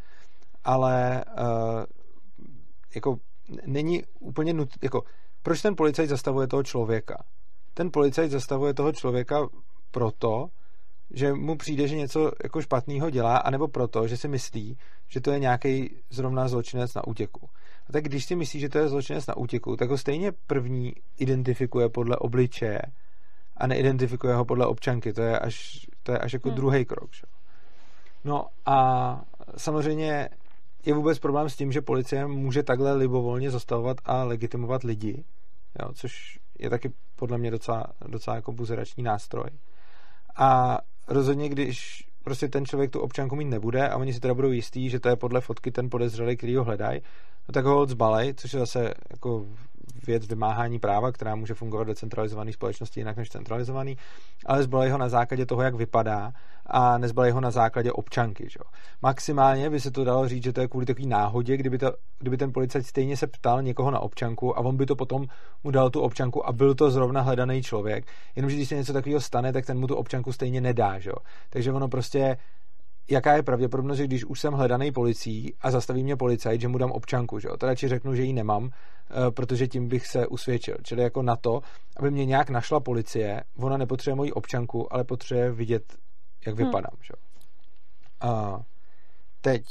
Ale 0.64 1.26
uh, 1.40 1.84
jako 2.96 3.18
není 3.66 4.04
úplně 4.20 4.54
nutné, 4.54 4.78
jako 4.84 5.04
proč 5.44 5.62
ten 5.62 5.76
policajt 5.76 6.10
zastavuje 6.10 6.48
toho 6.48 6.64
člověka? 6.64 7.24
Ten 7.74 7.92
policajt 7.92 8.32
zastavuje 8.32 8.74
toho 8.74 8.92
člověka 8.92 9.48
proto, 9.92 10.48
že 11.12 11.34
mu 11.34 11.58
přijde, 11.58 11.88
že 11.88 11.96
něco 11.96 12.32
jako 12.44 12.62
špatného 12.62 13.10
dělá, 13.10 13.38
anebo 13.38 13.68
proto, 13.68 14.08
že 14.08 14.18
si 14.18 14.28
myslí, 14.28 14.78
že 15.08 15.22
to 15.22 15.32
je 15.32 15.40
nějaký 15.40 15.96
zrovna 16.10 16.48
zločinec 16.48 16.94
na 16.94 17.08
útěku. 17.08 17.50
A 17.90 17.94
tak 17.94 18.04
když 18.04 18.26
si 18.26 18.36
myslí, 18.36 18.60
že 18.60 18.70
to 18.70 18.78
je 18.78 18.88
zločinec 18.88 19.28
na 19.28 19.38
útěku, 19.38 19.76
tak 19.78 19.90
ho 19.90 19.98
stejně 19.98 20.32
první 20.48 20.94
identifikuje 21.18 21.90
podle 21.90 22.18
obličeje 22.18 22.82
a 23.58 23.68
neidentifikuje 23.68 24.36
ho 24.36 24.46
podle 24.46 24.66
občanky. 24.66 25.14
To 25.14 25.22
je 25.22 25.40
až, 25.40 25.88
to 26.04 26.12
je 26.12 26.18
až 26.18 26.34
jako 26.34 26.50
hmm. 26.50 26.56
druhý 26.56 26.86
krok. 26.86 27.14
Že? 27.14 27.24
No 28.24 28.48
a 28.66 29.22
samozřejmě 29.58 30.30
je 30.86 30.94
vůbec 30.94 31.20
problém 31.20 31.50
s 31.50 31.56
tím, 31.56 31.72
že 31.72 31.82
policie 31.82 32.28
může 32.28 32.64
takhle 32.64 32.94
libovolně 32.94 33.52
zastavovat 33.52 33.98
a 34.06 34.24
legitimovat 34.24 34.84
lidi, 34.84 35.24
jo, 35.82 35.94
což 35.94 36.40
je 36.60 36.70
taky 36.70 36.94
podle 37.16 37.38
mě 37.38 37.52
docela, 37.52 37.86
docela 38.08 38.36
jako 38.36 38.52
buzerační 38.52 39.04
nástroj. 39.04 39.50
A 40.36 40.78
rozhodně, 41.08 41.50
když 41.50 42.08
prostě 42.24 42.48
ten 42.48 42.66
člověk 42.66 42.92
tu 42.92 43.00
občanku 43.00 43.36
mít 43.36 43.46
nebude 43.46 43.90
a 43.90 43.98
oni 43.98 44.14
si 44.14 44.20
teda 44.20 44.34
budou 44.34 44.52
jistí, 44.52 44.90
že 44.90 45.00
to 45.00 45.10
je 45.10 45.16
podle 45.16 45.42
fotky 45.42 45.72
ten 45.72 45.90
podezřelý, 45.90 46.38
který 46.38 46.56
ho 46.56 46.64
hledají, 46.64 47.02
no 47.48 47.52
tak 47.54 47.66
ho 47.66 47.86
zbalej, 47.86 48.34
což 48.34 48.54
je 48.54 48.60
zase 48.60 48.94
jako 49.10 49.46
věc 50.08 50.28
vymáhání 50.28 50.80
práva, 50.80 51.12
která 51.12 51.36
může 51.36 51.54
fungovat 51.54 51.84
do 51.84 51.96
centralizované 51.96 52.54
společnosti 52.54 53.00
jinak 53.00 53.18
než 53.18 53.30
centralizovaný, 53.30 53.98
ale 54.46 54.64
zbalej 54.64 54.90
ho 54.90 54.98
na 54.98 55.10
základě 55.10 55.46
toho, 55.46 55.62
jak 55.62 55.76
vypadá 55.76 56.34
a 56.66 56.98
nezbalej 56.98 57.32
ho 57.32 57.42
na 57.42 57.52
základě 57.52 57.92
občanky. 57.92 58.48
Že? 58.50 58.60
Maximálně 59.02 59.70
by 59.70 59.80
se 59.80 59.92
to 59.92 60.04
dalo 60.04 60.28
říct, 60.28 60.44
že 60.44 60.54
to 60.54 60.62
je 60.62 60.68
kvůli 60.68 60.86
takové 60.86 61.08
náhodě, 61.08 61.58
kdyby, 61.58 61.78
to, 61.78 61.94
kdyby 62.20 62.38
ten 62.38 62.54
policajt 62.54 62.86
stejně 62.86 63.18
se 63.18 63.28
ptal 63.28 63.62
někoho 63.62 63.92
na 63.92 64.00
občanku 64.00 64.58
a 64.58 64.62
on 64.62 64.78
by 64.78 64.86
to 64.86 64.96
potom 64.96 65.26
mu 65.64 65.72
dal 65.72 65.90
tu 65.90 66.02
občanku 66.02 66.48
a 66.48 66.52
byl 66.52 66.76
to 66.76 66.92
zrovna 66.92 67.22
hledaný 67.22 67.64
člověk. 67.64 68.06
Jenomže 68.36 68.56
když 68.56 68.70
se 68.70 68.76
něco 68.76 68.94
takového 68.94 69.22
stane, 69.22 69.54
tak 69.54 69.66
ten 69.66 69.80
mu 69.80 69.88
tu 69.88 69.96
občanku 69.96 70.32
stejně 70.32 70.62
nedá. 70.62 71.00
Že? 71.00 71.12
Takže 71.50 71.72
ono 71.72 71.88
prostě 71.88 72.38
jaká 73.10 73.36
je 73.36 73.44
pravděpodobnost, 73.44 73.98
že 73.98 74.04
když 74.04 74.26
už 74.26 74.40
jsem 74.40 74.54
hledaný 74.54 74.92
policií 74.92 75.54
a 75.62 75.72
zastaví 75.72 76.04
mě 76.04 76.16
policajt, 76.16 76.62
že 76.62 76.68
mu 76.68 76.78
dám 76.78 76.92
občanku, 76.92 77.40
že 77.40 77.48
jo? 77.48 77.58
To 77.58 77.66
radši 77.66 77.88
řeknu, 77.88 78.16
že 78.16 78.24
ji 78.24 78.34
nemám, 78.34 78.70
eh, 78.70 79.32
protože 79.32 79.68
tím 79.68 79.88
bych 79.88 80.08
se 80.08 80.28
usvědčil. 80.28 80.76
Čili 80.84 81.04
jako 81.04 81.22
na 81.22 81.36
to, 81.36 81.62
aby 81.98 82.12
mě 82.12 82.26
nějak 82.26 82.50
našla 82.50 82.80
policie, 82.80 83.44
ona 83.58 83.78
nepotřebuje 83.78 84.16
moji 84.16 84.32
občanku, 84.32 84.94
ale 84.94 85.04
potřebuje 85.04 85.52
vidět, 85.52 85.98
jak 86.46 86.56
hmm. 86.56 86.66
vypadám, 86.66 86.98
že 87.02 87.14
jo? 87.14 87.34
A 88.30 88.60
teď, 89.42 89.64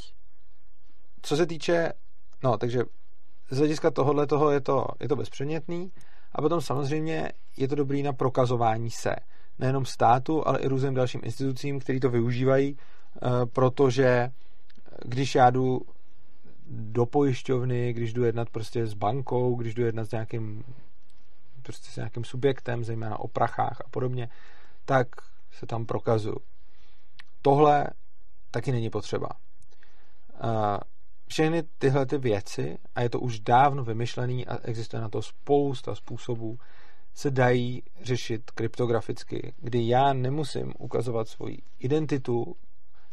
co 1.23 1.37
se 1.37 1.47
týče, 1.47 1.93
no, 2.45 2.59
takže 2.59 2.83
z 3.51 3.59
hlediska 3.59 3.91
tohohle 3.91 4.27
toho 4.27 4.51
je 4.51 4.61
to, 4.61 4.87
je 5.01 5.09
to 5.09 5.17
bezpředmětný 5.17 5.93
a 6.33 6.43
potom 6.43 6.61
samozřejmě 6.61 7.33
je 7.57 7.69
to 7.69 7.75
dobrý 7.75 8.03
na 8.03 8.13
prokazování 8.13 8.91
se. 8.91 9.15
Nejenom 9.59 9.85
státu, 9.85 10.49
ale 10.49 10.59
i 10.59 10.69
různým 10.69 10.95
dalším 10.95 11.21
institucím, 11.25 11.81
který 11.81 12.01
to 12.01 12.11
využívají, 12.11 12.77
protože 13.53 14.31
když 15.05 15.35
já 15.35 15.51
jdu 15.51 15.81
do 16.71 17.07
pojišťovny, 17.07 17.93
když 17.93 18.13
jdu 18.13 18.25
jednat 18.25 18.51
prostě 18.51 18.87
s 18.87 18.95
bankou, 18.95 19.55
když 19.55 19.75
jdu 19.75 19.85
jednat 19.85 20.05
s 20.05 20.13
nějakým 20.13 20.65
prostě 21.63 21.91
s 21.91 21.97
nějakým 21.97 22.25
subjektem, 22.25 22.85
zejména 22.85 23.19
o 23.19 23.29
prachách 23.29 23.81
a 23.85 23.89
podobně, 23.91 24.29
tak 24.85 25.09
se 25.53 25.67
tam 25.67 25.87
prokazuju. 25.87 26.37
Tohle 27.43 27.87
taky 28.51 28.73
není 28.73 28.91
potřeba. 28.91 29.29
Eh, 30.35 30.79
všechny 31.27 31.63
tyhle 31.79 32.07
ty 32.07 32.19
věci, 32.19 32.79
a 32.95 33.01
je 33.01 33.11
to 33.11 33.21
už 33.21 33.41
dávno 33.41 33.85
vymyšlený 33.85 34.47
a 34.47 34.59
existuje 34.63 35.03
na 35.03 35.09
to 35.09 35.23
spousta 35.23 35.95
způsobů, 35.95 36.59
se 37.15 37.31
dají 37.31 37.83
řešit 38.03 38.51
kryptograficky, 38.51 39.55
kdy 39.59 39.89
já 39.89 40.13
nemusím 40.13 40.73
ukazovat 40.79 41.29
svoji 41.29 41.59
identitu 41.79 42.57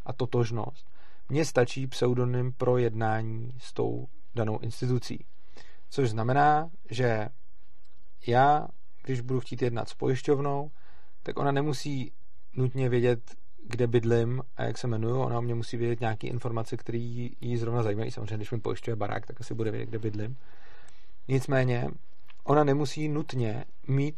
a 0.10 0.14
totožnost. 0.14 0.90
Mně 1.30 1.46
stačí 1.46 1.88
pseudonym 1.88 2.54
pro 2.54 2.78
jednání 2.78 3.54
s 3.58 3.74
tou 3.74 4.08
danou 4.36 4.60
institucí. 4.60 5.26
Což 5.90 6.10
znamená, 6.10 6.70
že 6.90 7.30
já, 8.28 8.68
když 9.04 9.22
budu 9.22 9.40
chtít 9.40 9.62
jednat 9.62 9.90
s 9.90 9.94
pojišťovnou, 9.94 10.72
tak 11.24 11.40
ona 11.40 11.52
nemusí 11.52 12.12
nutně 12.56 12.90
vědět, 12.90 13.36
kde 13.66 13.88
bydlím 13.88 14.44
a 14.58 14.64
jak 14.64 14.78
se 14.78 14.88
jmenuju. 14.88 15.22
Ona 15.22 15.42
mě 15.42 15.56
musí 15.56 15.78
vědět 15.78 16.00
nějaké 16.00 16.28
informace, 16.28 16.78
které 16.78 16.98
jí 16.98 17.58
zrovna 17.58 17.84
zajímají. 17.84 18.12
Samozřejmě, 18.12 18.38
když 18.38 18.52
mi 18.52 18.60
pojišťuje 18.60 18.96
barák, 18.96 19.26
tak 19.26 19.42
asi 19.42 19.54
bude 19.54 19.72
vědět, 19.72 19.90
kde 19.90 20.00
bydlím. 20.00 20.38
Nicméně, 21.28 21.88
ona 22.44 22.64
nemusí 22.64 23.10
nutně 23.10 23.66
mít 23.88 24.16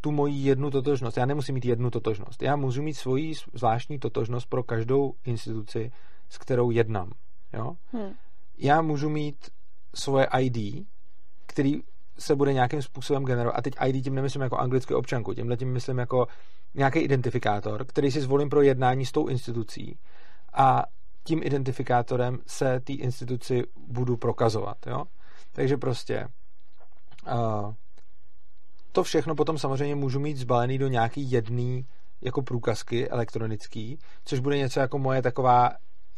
tu 0.00 0.10
moji 0.10 0.34
jednu 0.34 0.70
totožnost. 0.70 1.16
Já 1.16 1.26
nemusím 1.26 1.54
mít 1.54 1.64
jednu 1.64 1.90
totožnost. 1.90 2.42
Já 2.42 2.56
můžu 2.56 2.82
mít 2.82 2.94
svoji 2.94 3.32
zvláštní 3.54 3.98
totožnost 3.98 4.48
pro 4.48 4.62
každou 4.62 5.14
instituci, 5.24 5.90
s 6.28 6.38
kterou 6.38 6.70
jednám. 6.70 7.10
Jo? 7.52 7.76
Hmm. 7.92 8.12
Já 8.58 8.82
můžu 8.82 9.08
mít 9.08 9.50
svoje 9.94 10.28
ID, 10.40 10.86
který 11.46 11.80
se 12.18 12.36
bude 12.36 12.52
nějakým 12.52 12.82
způsobem 12.82 13.24
generovat. 13.24 13.58
A 13.58 13.62
teď 13.62 13.74
ID 13.86 14.04
tím 14.04 14.14
nemyslím 14.14 14.42
jako 14.42 14.56
anglický 14.56 14.94
občanku, 14.94 15.34
tímhle 15.34 15.56
tím 15.56 15.72
myslím 15.72 15.98
jako 15.98 16.26
nějaký 16.74 16.98
identifikátor, 16.98 17.84
který 17.84 18.10
si 18.10 18.20
zvolím 18.20 18.48
pro 18.48 18.62
jednání 18.62 19.06
s 19.06 19.12
tou 19.12 19.26
institucí 19.26 19.98
a 20.52 20.82
tím 21.24 21.40
identifikátorem 21.42 22.38
se 22.46 22.80
té 22.80 22.92
instituci 22.92 23.62
budu 23.76 24.16
prokazovat. 24.16 24.86
Jo? 24.86 25.04
Takže 25.52 25.76
prostě 25.76 26.28
uh, 27.26 27.74
to 28.96 29.04
všechno 29.04 29.34
potom 29.34 29.58
samozřejmě 29.58 29.94
můžu 29.94 30.20
mít 30.20 30.36
zbalený 30.36 30.78
do 30.78 30.88
nějaký 30.88 31.30
jedný 31.30 31.86
jako 32.22 32.42
průkazky 32.42 33.08
elektronický, 33.08 33.98
což 34.24 34.38
bude 34.38 34.58
něco 34.58 34.80
jako 34.80 34.98
moje 34.98 35.22
taková 35.22 35.70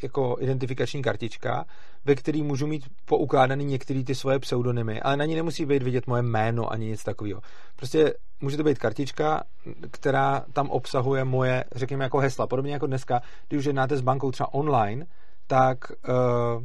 jako 0.03 0.37
identifikační 0.41 1.03
kartička, 1.03 1.65
ve 2.05 2.15
který 2.15 2.43
můžu 2.43 2.67
mít 2.67 2.85
poukládaný 3.05 3.65
některé 3.65 4.05
ty 4.05 4.15
svoje 4.15 4.39
pseudonymy, 4.39 5.01
ale 5.01 5.17
na 5.17 5.25
ní 5.25 5.35
nemusí 5.35 5.67
být 5.67 5.83
vidět 5.83 6.07
moje 6.07 6.23
jméno 6.23 6.73
ani 6.73 6.87
nic 6.87 7.05
takového. 7.05 7.41
Prostě 7.77 8.15
může 8.41 8.57
to 8.57 8.65
být 8.65 8.79
kartička, 8.79 9.43
která 9.91 10.45
tam 10.53 10.71
obsahuje 10.71 11.25
moje, 11.25 11.65
řekněme, 11.75 12.05
jako 12.05 12.19
hesla. 12.19 12.47
Podobně 12.47 12.73
jako 12.73 12.87
dneska, 12.87 13.21
když 13.49 13.59
už 13.59 13.65
jednáte 13.65 13.97
s 13.97 14.01
bankou 14.01 14.31
třeba 14.31 14.55
online, 14.55 15.07
tak, 15.47 15.79
uh, 16.09 16.63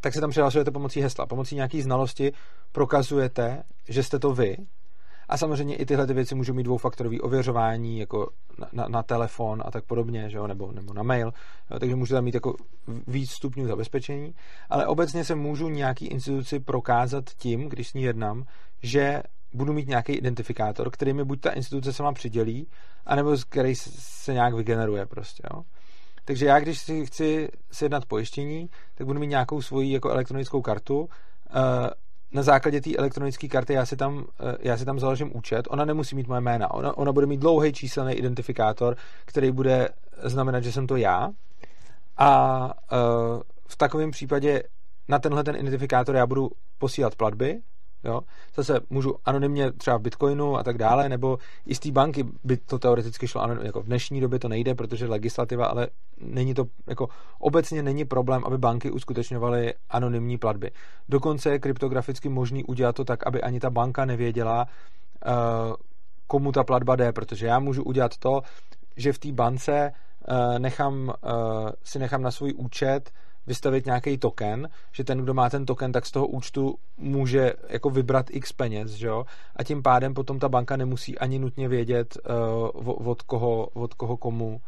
tak 0.00 0.14
se 0.14 0.20
tam 0.20 0.30
přihlasujete 0.30 0.70
pomocí 0.70 1.00
hesla. 1.00 1.26
Pomocí 1.26 1.54
nějaké 1.54 1.82
znalosti 1.82 2.32
prokazujete, 2.72 3.62
že 3.88 4.02
jste 4.02 4.18
to 4.18 4.32
vy 4.32 4.56
a 5.28 5.36
samozřejmě 5.36 5.76
i 5.76 5.86
tyhle 5.86 6.06
ty 6.06 6.14
věci 6.14 6.34
můžou 6.34 6.54
mít 6.54 6.62
dvoufaktorové 6.62 7.20
ověřování, 7.20 7.98
jako 7.98 8.30
na, 8.58 8.68
na, 8.72 8.88
na 8.88 9.02
telefon 9.02 9.62
a 9.66 9.70
tak 9.70 9.84
podobně, 9.84 10.30
že 10.30 10.36
jo? 10.36 10.46
Nebo, 10.46 10.72
nebo 10.72 10.94
na 10.94 11.02
mail, 11.02 11.32
jo? 11.70 11.78
takže 11.78 11.96
můžu 11.96 12.14
tam 12.14 12.24
mít 12.24 12.34
jako 12.34 12.54
víc 13.06 13.30
stupňů 13.30 13.66
zabezpečení, 13.66 14.34
ale 14.70 14.86
obecně 14.86 15.24
se 15.24 15.34
můžu 15.34 15.68
nějaký 15.68 16.06
instituci 16.06 16.60
prokázat 16.60 17.24
tím, 17.30 17.68
když 17.68 17.88
s 17.88 17.94
ní 17.94 18.02
jednám, 18.02 18.44
že 18.82 19.22
budu 19.52 19.72
mít 19.72 19.88
nějaký 19.88 20.12
identifikátor, 20.12 20.90
který 20.90 21.12
mi 21.12 21.24
buď 21.24 21.40
ta 21.40 21.50
instituce 21.50 21.92
sama 21.92 22.12
přidělí, 22.12 22.68
anebo 23.06 23.36
který 23.48 23.74
se 23.74 24.32
nějak 24.32 24.54
vygeneruje 24.54 25.06
prostě, 25.06 25.42
jo? 25.54 25.62
Takže 26.24 26.46
já, 26.46 26.60
když 26.60 26.78
si 26.78 27.06
chci 27.06 27.48
sjednat 27.72 28.06
pojištění, 28.06 28.70
tak 28.94 29.06
budu 29.06 29.20
mít 29.20 29.26
nějakou 29.26 29.62
svoji 29.62 29.92
jako 29.92 30.10
elektronickou 30.10 30.62
kartu, 30.62 31.08
eh, 31.50 31.90
na 32.36 32.42
základě 32.42 32.80
té 32.80 32.96
elektronické 32.96 33.48
karty 33.48 33.72
já 33.72 33.86
si, 33.86 33.96
tam, 33.96 34.24
eh, 34.40 34.56
já 34.60 34.76
si 34.76 34.84
tam 34.84 35.00
založím 35.00 35.36
účet, 35.36 35.68
ona 35.70 35.84
nemusí 35.84 36.16
mít 36.16 36.28
moje 36.28 36.40
jména, 36.40 36.70
ona, 36.70 36.96
ona 36.96 37.12
bude 37.12 37.26
mít 37.26 37.40
dlouhý 37.40 37.72
číselný 37.72 38.14
identifikátor, 38.14 38.96
který 39.24 39.50
bude 39.50 39.88
znamenat, 40.22 40.60
že 40.60 40.72
jsem 40.72 40.86
to 40.86 40.96
já. 40.96 41.30
A 42.18 42.64
uh, 42.92 43.40
v 43.68 43.76
takovém 43.76 44.10
případě 44.10 44.62
na 45.08 45.18
tenhle 45.18 45.44
ten 45.44 45.56
identifikátor 45.56 46.16
já 46.16 46.26
budu 46.26 46.50
posílat 46.78 47.14
platby, 47.14 47.60
Jo? 48.04 48.20
Zase 48.54 48.80
můžu 48.90 49.14
anonymně 49.24 49.72
třeba 49.72 49.96
v 49.96 50.00
Bitcoinu 50.00 50.56
a 50.56 50.62
tak 50.62 50.78
dále, 50.78 51.08
nebo 51.08 51.38
i 51.66 51.74
z 51.74 51.78
té 51.78 51.90
banky 51.90 52.24
by 52.44 52.56
to 52.56 52.78
teoreticky 52.78 53.28
šlo, 53.28 53.42
jako 53.62 53.82
v 53.82 53.86
dnešní 53.86 54.20
době 54.20 54.38
to 54.38 54.48
nejde, 54.48 54.74
protože 54.74 55.06
legislativa, 55.06 55.66
ale 55.66 55.88
není 56.20 56.54
to, 56.54 56.64
jako 56.86 57.08
obecně 57.38 57.82
není 57.82 58.04
problém, 58.04 58.44
aby 58.44 58.58
banky 58.58 58.90
uskutečňovaly 58.90 59.74
anonymní 59.90 60.38
platby. 60.38 60.70
Dokonce 61.08 61.50
je 61.50 61.58
kryptograficky 61.58 62.28
možný 62.28 62.64
udělat 62.64 62.96
to 62.96 63.04
tak, 63.04 63.26
aby 63.26 63.42
ani 63.42 63.60
ta 63.60 63.70
banka 63.70 64.04
nevěděla, 64.04 64.66
uh, 65.26 65.32
komu 66.26 66.52
ta 66.52 66.64
platba 66.64 66.96
jde, 66.96 67.12
protože 67.12 67.46
já 67.46 67.58
můžu 67.58 67.82
udělat 67.82 68.16
to, 68.16 68.42
že 68.96 69.12
v 69.12 69.18
té 69.18 69.32
bance 69.32 69.92
uh, 70.28 70.58
nechám, 70.58 71.08
uh, 71.08 71.70
si 71.84 71.98
nechám 71.98 72.22
na 72.22 72.30
svůj 72.30 72.54
účet 72.56 73.10
vystavit 73.46 73.86
nějaký 73.86 74.18
token, 74.18 74.68
že 74.92 75.04
ten, 75.04 75.18
kdo 75.18 75.34
má 75.34 75.50
ten 75.50 75.66
token, 75.66 75.92
tak 75.92 76.06
z 76.06 76.10
toho 76.10 76.26
účtu 76.26 76.74
může 76.96 77.52
jako 77.68 77.90
vybrat 77.90 78.26
x 78.30 78.52
peněz, 78.52 78.90
že 78.90 79.06
jo? 79.06 79.24
A 79.56 79.64
tím 79.64 79.82
pádem 79.82 80.14
potom 80.14 80.38
ta 80.38 80.48
banka 80.48 80.76
nemusí 80.76 81.18
ani 81.18 81.38
nutně 81.38 81.68
vědět, 81.68 82.18
uh, 82.84 83.08
od, 83.08 83.22
koho, 83.22 83.66
od 83.66 83.94
koho 83.94 84.16
komu 84.16 84.60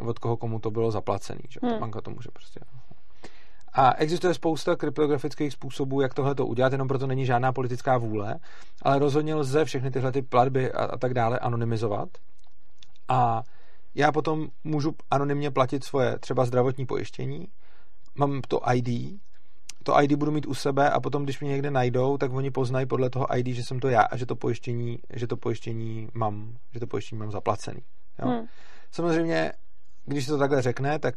od 0.00 0.18
koho 0.18 0.36
komu 0.36 0.58
to 0.58 0.70
bylo 0.70 0.90
zaplacený, 0.90 1.40
že 1.48 1.60
hmm. 1.62 1.72
Ta 1.72 1.78
banka 1.78 2.00
to 2.00 2.10
může 2.10 2.28
prostě 2.32 2.60
a 3.74 3.94
existuje 3.94 4.34
spousta 4.34 4.76
kryptografických 4.76 5.52
způsobů, 5.52 6.00
jak 6.00 6.14
tohle 6.14 6.34
to 6.34 6.46
udělat, 6.46 6.72
jenom 6.72 6.88
proto 6.88 7.06
není 7.06 7.26
žádná 7.26 7.52
politická 7.52 7.98
vůle, 7.98 8.38
ale 8.82 8.98
rozhodně 8.98 9.34
lze 9.34 9.64
všechny 9.64 9.90
tyhle 9.90 10.12
ty 10.12 10.22
platby 10.22 10.72
a, 10.72 10.84
a 10.84 10.98
tak 10.98 11.14
dále 11.14 11.38
anonymizovat. 11.38 12.08
A 13.08 13.42
já 13.94 14.12
potom 14.12 14.48
můžu 14.64 14.92
anonymně 15.10 15.50
platit 15.50 15.84
svoje 15.84 16.18
třeba 16.18 16.44
zdravotní 16.44 16.86
pojištění, 16.86 17.46
mám 18.14 18.40
to 18.48 18.60
ID, 18.74 19.20
to 19.82 20.02
ID 20.02 20.12
budu 20.12 20.30
mít 20.30 20.46
u 20.46 20.54
sebe 20.54 20.90
a 20.90 21.00
potom, 21.00 21.24
když 21.24 21.40
mě 21.40 21.50
někde 21.50 21.70
najdou, 21.70 22.18
tak 22.18 22.32
oni 22.32 22.50
poznají 22.50 22.86
podle 22.86 23.10
toho 23.10 23.36
ID, 23.36 23.46
že 23.46 23.64
jsem 23.64 23.80
to 23.80 23.88
já 23.88 24.02
a 24.02 24.16
že 24.16 24.26
to 24.26 24.36
pojištění, 24.36 24.98
že 25.12 25.26
to 25.26 25.36
pojištění 25.36 26.08
mám, 26.14 26.56
že 26.74 26.80
to 26.80 26.86
pojištění 26.86 27.18
mám 27.18 27.30
zaplacený. 27.30 27.80
Jo? 28.22 28.28
Hmm. 28.28 28.46
Samozřejmě, 28.90 29.52
když 30.06 30.24
se 30.24 30.32
to 30.32 30.38
takhle 30.38 30.62
řekne, 30.62 30.98
tak 30.98 31.14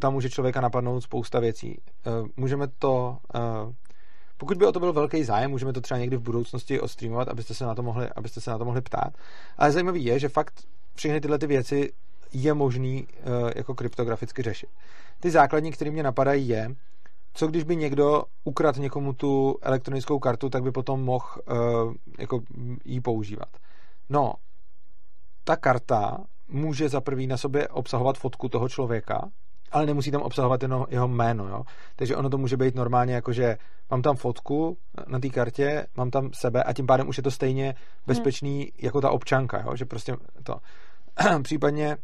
tam 0.00 0.12
může 0.12 0.30
člověka 0.30 0.60
napadnout 0.60 1.00
spousta 1.00 1.40
věcí. 1.40 1.80
Eh, 2.06 2.10
můžeme 2.36 2.68
to, 2.78 3.18
eh, 3.34 3.74
pokud 4.36 4.58
by 4.58 4.66
o 4.66 4.72
to 4.72 4.80
byl 4.80 4.92
velký 4.92 5.24
zájem, 5.24 5.50
můžeme 5.50 5.72
to 5.72 5.80
třeba 5.80 5.98
někdy 5.98 6.16
v 6.16 6.22
budoucnosti 6.22 6.80
odstreamovat, 6.80 7.28
abyste 7.28 7.54
se 7.54 7.64
na 7.64 7.74
to 7.74 7.82
mohli, 7.82 8.08
abyste 8.16 8.40
se 8.40 8.50
na 8.50 8.58
to 8.58 8.64
mohli 8.64 8.80
ptát. 8.80 9.12
Ale 9.58 9.72
zajímavý 9.72 10.04
je, 10.04 10.18
že 10.18 10.28
fakt 10.28 10.64
všechny 10.94 11.20
tyhle 11.20 11.38
ty 11.38 11.46
věci 11.46 11.92
je 12.32 12.54
možný 12.54 13.06
uh, 13.06 13.50
jako 13.56 13.74
kryptograficky 13.74 14.42
řešit. 14.42 14.68
Ty 15.22 15.30
základní, 15.30 15.72
které 15.72 15.90
mě 15.90 16.02
napadají, 16.02 16.48
je, 16.48 16.74
co 17.34 17.46
když 17.46 17.64
by 17.64 17.76
někdo 17.76 18.24
ukradl 18.44 18.80
někomu 18.80 19.12
tu 19.12 19.58
elektronickou 19.62 20.18
kartu, 20.18 20.48
tak 20.48 20.62
by 20.62 20.72
potom 20.72 21.04
mohl 21.04 21.26
uh, 21.50 21.94
jako 22.18 22.40
jí 22.84 23.00
používat. 23.00 23.48
No, 24.08 24.32
ta 25.44 25.56
karta 25.56 26.24
může 26.48 26.88
za 26.88 27.00
prvý 27.00 27.26
na 27.26 27.36
sobě 27.36 27.68
obsahovat 27.68 28.18
fotku 28.18 28.48
toho 28.48 28.68
člověka, 28.68 29.30
ale 29.72 29.86
nemusí 29.86 30.10
tam 30.10 30.22
obsahovat 30.22 30.62
jenom 30.62 30.86
jeho 30.88 31.08
jméno. 31.08 31.48
Jo? 31.48 31.62
Takže 31.96 32.16
ono 32.16 32.30
to 32.30 32.38
může 32.38 32.56
být 32.56 32.74
normálně 32.74 33.14
jako, 33.14 33.32
že 33.32 33.56
mám 33.90 34.02
tam 34.02 34.16
fotku 34.16 34.76
na 35.06 35.18
té 35.18 35.28
kartě, 35.28 35.86
mám 35.96 36.10
tam 36.10 36.30
sebe 36.32 36.62
a 36.62 36.72
tím 36.72 36.86
pádem 36.86 37.08
už 37.08 37.16
je 37.16 37.22
to 37.22 37.30
stejně 37.30 37.74
bezpečný 38.06 38.58
hmm. 38.58 38.68
jako 38.78 39.00
ta 39.00 39.10
občanka. 39.10 39.62
Jo? 39.66 39.76
Že 39.76 39.84
prostě 39.84 40.16
to. 40.42 40.56
Případně 41.42 41.96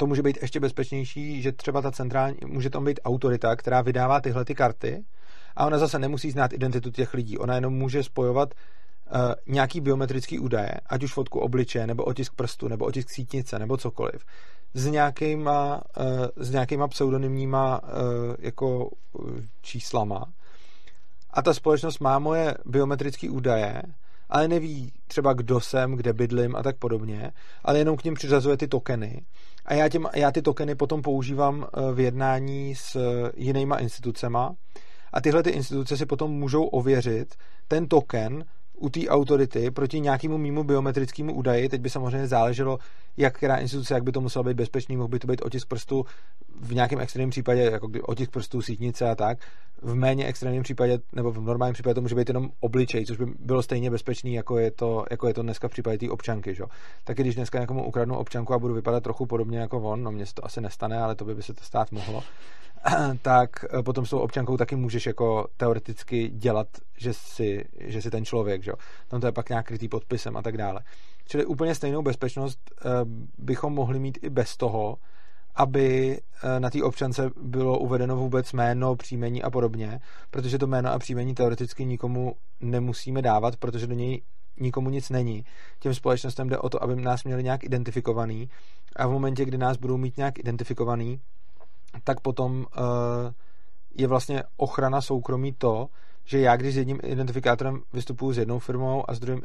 to 0.00 0.06
může 0.06 0.22
být 0.22 0.38
ještě 0.42 0.60
bezpečnější, 0.60 1.42
že 1.42 1.52
třeba 1.52 1.82
ta 1.82 1.90
centrální, 1.90 2.36
může 2.46 2.70
tam 2.70 2.84
být 2.84 3.00
autorita, 3.04 3.56
která 3.56 3.82
vydává 3.82 4.20
tyhle 4.20 4.44
ty 4.44 4.54
karty 4.54 5.04
a 5.56 5.66
ona 5.66 5.78
zase 5.78 5.98
nemusí 5.98 6.30
znát 6.30 6.52
identitu 6.52 6.90
těch 6.90 7.14
lidí. 7.14 7.38
Ona 7.38 7.54
jenom 7.54 7.74
může 7.74 8.02
spojovat 8.02 8.54
uh, 8.54 9.20
nějaký 9.46 9.80
biometrický 9.80 10.38
údaje, 10.38 10.70
ať 10.86 11.02
už 11.02 11.14
fotku 11.14 11.40
obličeje, 11.40 11.86
nebo 11.86 12.04
otisk 12.04 12.34
prstu, 12.34 12.68
nebo 12.68 12.84
otisk 12.84 13.10
sítnice, 13.10 13.58
nebo 13.58 13.76
cokoliv, 13.76 14.24
s 14.74 14.86
nějakýma, 14.86 15.82
uh, 16.00 16.26
s 16.36 16.50
nějakýma 16.50 16.88
pseudonymníma 16.88 17.82
uh, 17.82 17.88
jako 18.38 18.90
číslama. 19.62 20.24
A 21.30 21.42
ta 21.42 21.54
společnost 21.54 22.00
má 22.00 22.18
moje 22.18 22.54
biometrické 22.64 23.30
údaje, 23.30 23.82
ale 24.30 24.48
neví 24.48 24.92
třeba, 25.06 25.32
kdo 25.32 25.60
jsem, 25.60 25.92
kde 25.92 26.12
bydlím 26.12 26.56
a 26.56 26.62
tak 26.62 26.76
podobně, 26.76 27.30
ale 27.64 27.78
jenom 27.78 27.96
k 27.96 28.04
ním 28.04 28.14
přiřazuje 28.14 28.56
ty 28.56 28.68
tokeny. 28.68 29.22
A 29.64 29.74
já, 29.74 29.88
těm, 29.88 30.08
já 30.14 30.32
ty 30.32 30.42
tokeny 30.42 30.74
potom 30.74 31.02
používám 31.02 31.66
v 31.94 32.00
jednání 32.00 32.74
s 32.74 32.96
jinýma 33.36 33.76
institucema. 33.76 34.54
A 35.12 35.20
tyhle 35.20 35.42
ty 35.42 35.50
instituce 35.50 35.96
si 35.96 36.06
potom 36.06 36.30
můžou 36.30 36.64
ověřit 36.64 37.34
ten 37.68 37.88
token 37.88 38.44
u 38.80 38.88
té 38.88 39.08
autority 39.08 39.70
proti 39.70 40.00
nějakému 40.00 40.38
mimo 40.38 40.64
biometrickému 40.64 41.34
údaji. 41.34 41.68
Teď 41.68 41.80
by 41.80 41.90
samozřejmě 41.90 42.26
záleželo, 42.26 42.78
jak 43.16 43.36
která 43.36 43.56
instituce, 43.56 43.94
jak 43.94 44.04
by 44.04 44.12
to 44.12 44.20
muselo 44.20 44.44
být 44.44 44.56
bezpečný, 44.56 44.96
mohl 44.96 45.08
by 45.08 45.18
to 45.18 45.26
být 45.26 45.42
otisk 45.42 45.68
prstu 45.68 46.04
v 46.60 46.74
nějakém 46.74 47.00
extrémním 47.00 47.30
případě, 47.30 47.60
jako 47.60 47.88
otisk 48.02 48.30
prstu, 48.30 48.62
sítnice 48.62 49.10
a 49.10 49.14
tak. 49.14 49.38
V 49.82 49.94
méně 49.94 50.26
extrémním 50.26 50.62
případě, 50.62 50.98
nebo 51.12 51.32
v 51.32 51.40
normálním 51.40 51.74
případě 51.74 51.94
to 51.94 52.00
může 52.00 52.14
být 52.14 52.28
jenom 52.28 52.50
obličej, 52.60 53.06
což 53.06 53.16
by 53.16 53.26
bylo 53.38 53.62
stejně 53.62 53.90
bezpečný, 53.90 54.34
jako 54.34 54.58
je 54.58 54.70
to, 54.70 55.04
jako 55.10 55.28
je 55.28 55.34
to 55.34 55.42
dneska 55.42 55.68
v 55.68 55.70
případě 55.70 55.98
té 55.98 56.10
občanky. 56.10 56.54
Že? 56.54 56.64
Tak 57.04 57.16
když 57.16 57.34
dneska 57.34 57.60
někomu 57.60 57.86
ukradnu 57.86 58.16
občanku 58.16 58.54
a 58.54 58.58
budu 58.58 58.74
vypadat 58.74 59.02
trochu 59.02 59.26
podobně 59.26 59.58
jako 59.58 59.80
on, 59.80 60.02
no 60.02 60.12
mně 60.12 60.26
se 60.26 60.34
to 60.34 60.44
asi 60.44 60.60
nestane, 60.60 60.98
ale 60.98 61.14
to 61.14 61.24
by, 61.24 61.34
by 61.34 61.42
se 61.42 61.54
to 61.54 61.64
stát 61.64 61.92
mohlo, 61.92 62.22
tak 63.22 63.50
eh, 63.78 63.82
potom 63.82 64.06
s 64.06 64.10
tou 64.10 64.18
občankou 64.18 64.56
taky 64.56 64.76
můžeš 64.76 65.06
jako 65.06 65.46
teoreticky 65.56 66.28
dělat, 66.28 66.66
že 67.00 67.12
jsi, 67.12 67.64
že 67.80 68.02
jsi 68.02 68.10
ten 68.10 68.24
člověk, 68.24 68.62
že? 68.62 68.72
Tam 69.08 69.20
to 69.20 69.26
je 69.26 69.32
pak 69.32 69.48
nějak 69.48 69.66
krytý 69.66 69.88
podpisem 69.88 70.36
a 70.36 70.42
tak 70.42 70.56
dále. 70.56 70.80
Čili 71.26 71.46
úplně 71.46 71.74
stejnou 71.74 72.02
bezpečnost 72.02 72.58
eh, 72.70 72.88
bychom 73.38 73.74
mohli 73.74 73.98
mít 73.98 74.18
i 74.22 74.30
bez 74.30 74.56
toho, 74.56 74.96
aby 75.54 76.18
eh, 76.42 76.60
na 76.60 76.70
té 76.70 76.82
občance 76.82 77.30
bylo 77.42 77.78
uvedeno 77.78 78.16
vůbec 78.16 78.52
jméno, 78.52 78.96
příjmení 78.96 79.42
a 79.42 79.50
podobně, 79.50 80.00
protože 80.30 80.58
to 80.58 80.66
jméno 80.66 80.92
a 80.92 80.98
příjmení 80.98 81.34
teoreticky 81.34 81.84
nikomu 81.84 82.34
nemusíme 82.60 83.22
dávat, 83.22 83.56
protože 83.56 83.86
do 83.86 83.94
něj 83.94 84.22
nikomu 84.60 84.90
nic 84.90 85.10
není. 85.10 85.44
Těm 85.78 85.94
společnostem 85.94 86.48
jde 86.48 86.58
o 86.58 86.68
to, 86.68 86.82
aby 86.82 86.96
nás 86.96 87.24
měli 87.24 87.42
nějak 87.42 87.64
identifikovaný 87.64 88.50
a 88.96 89.06
v 89.06 89.10
momentě, 89.10 89.44
kdy 89.44 89.58
nás 89.58 89.76
budou 89.76 89.96
mít 89.96 90.16
nějak 90.16 90.38
identifikovaný, 90.38 91.20
tak 92.04 92.20
potom 92.20 92.58
uh, 92.58 92.64
je 93.94 94.06
vlastně 94.06 94.42
ochrana 94.56 95.00
soukromí 95.00 95.52
to, 95.52 95.88
že 96.30 96.40
já, 96.40 96.56
když 96.56 96.74
s 96.74 96.76
jedním 96.76 97.00
identifikátorem 97.02 97.82
vystupuji 97.92 98.32
s 98.32 98.38
jednou 98.38 98.58
firmou 98.58 99.10
a 99.10 99.14
s 99.14 99.18
druhým 99.18 99.42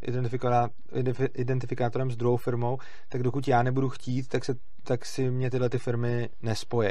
identifikátorem 1.33 2.11
s 2.11 2.15
druhou 2.15 2.37
firmou, 2.37 2.77
tak 3.09 3.23
dokud 3.23 3.47
já 3.47 3.63
nebudu 3.63 3.89
chtít, 3.89 4.27
tak, 4.27 4.45
se, 4.45 4.55
tak 4.83 5.05
si 5.05 5.31
mě 5.31 5.51
tyhle 5.51 5.69
ty 5.69 5.79
firmy 5.79 6.29
nespojí. 6.41 6.89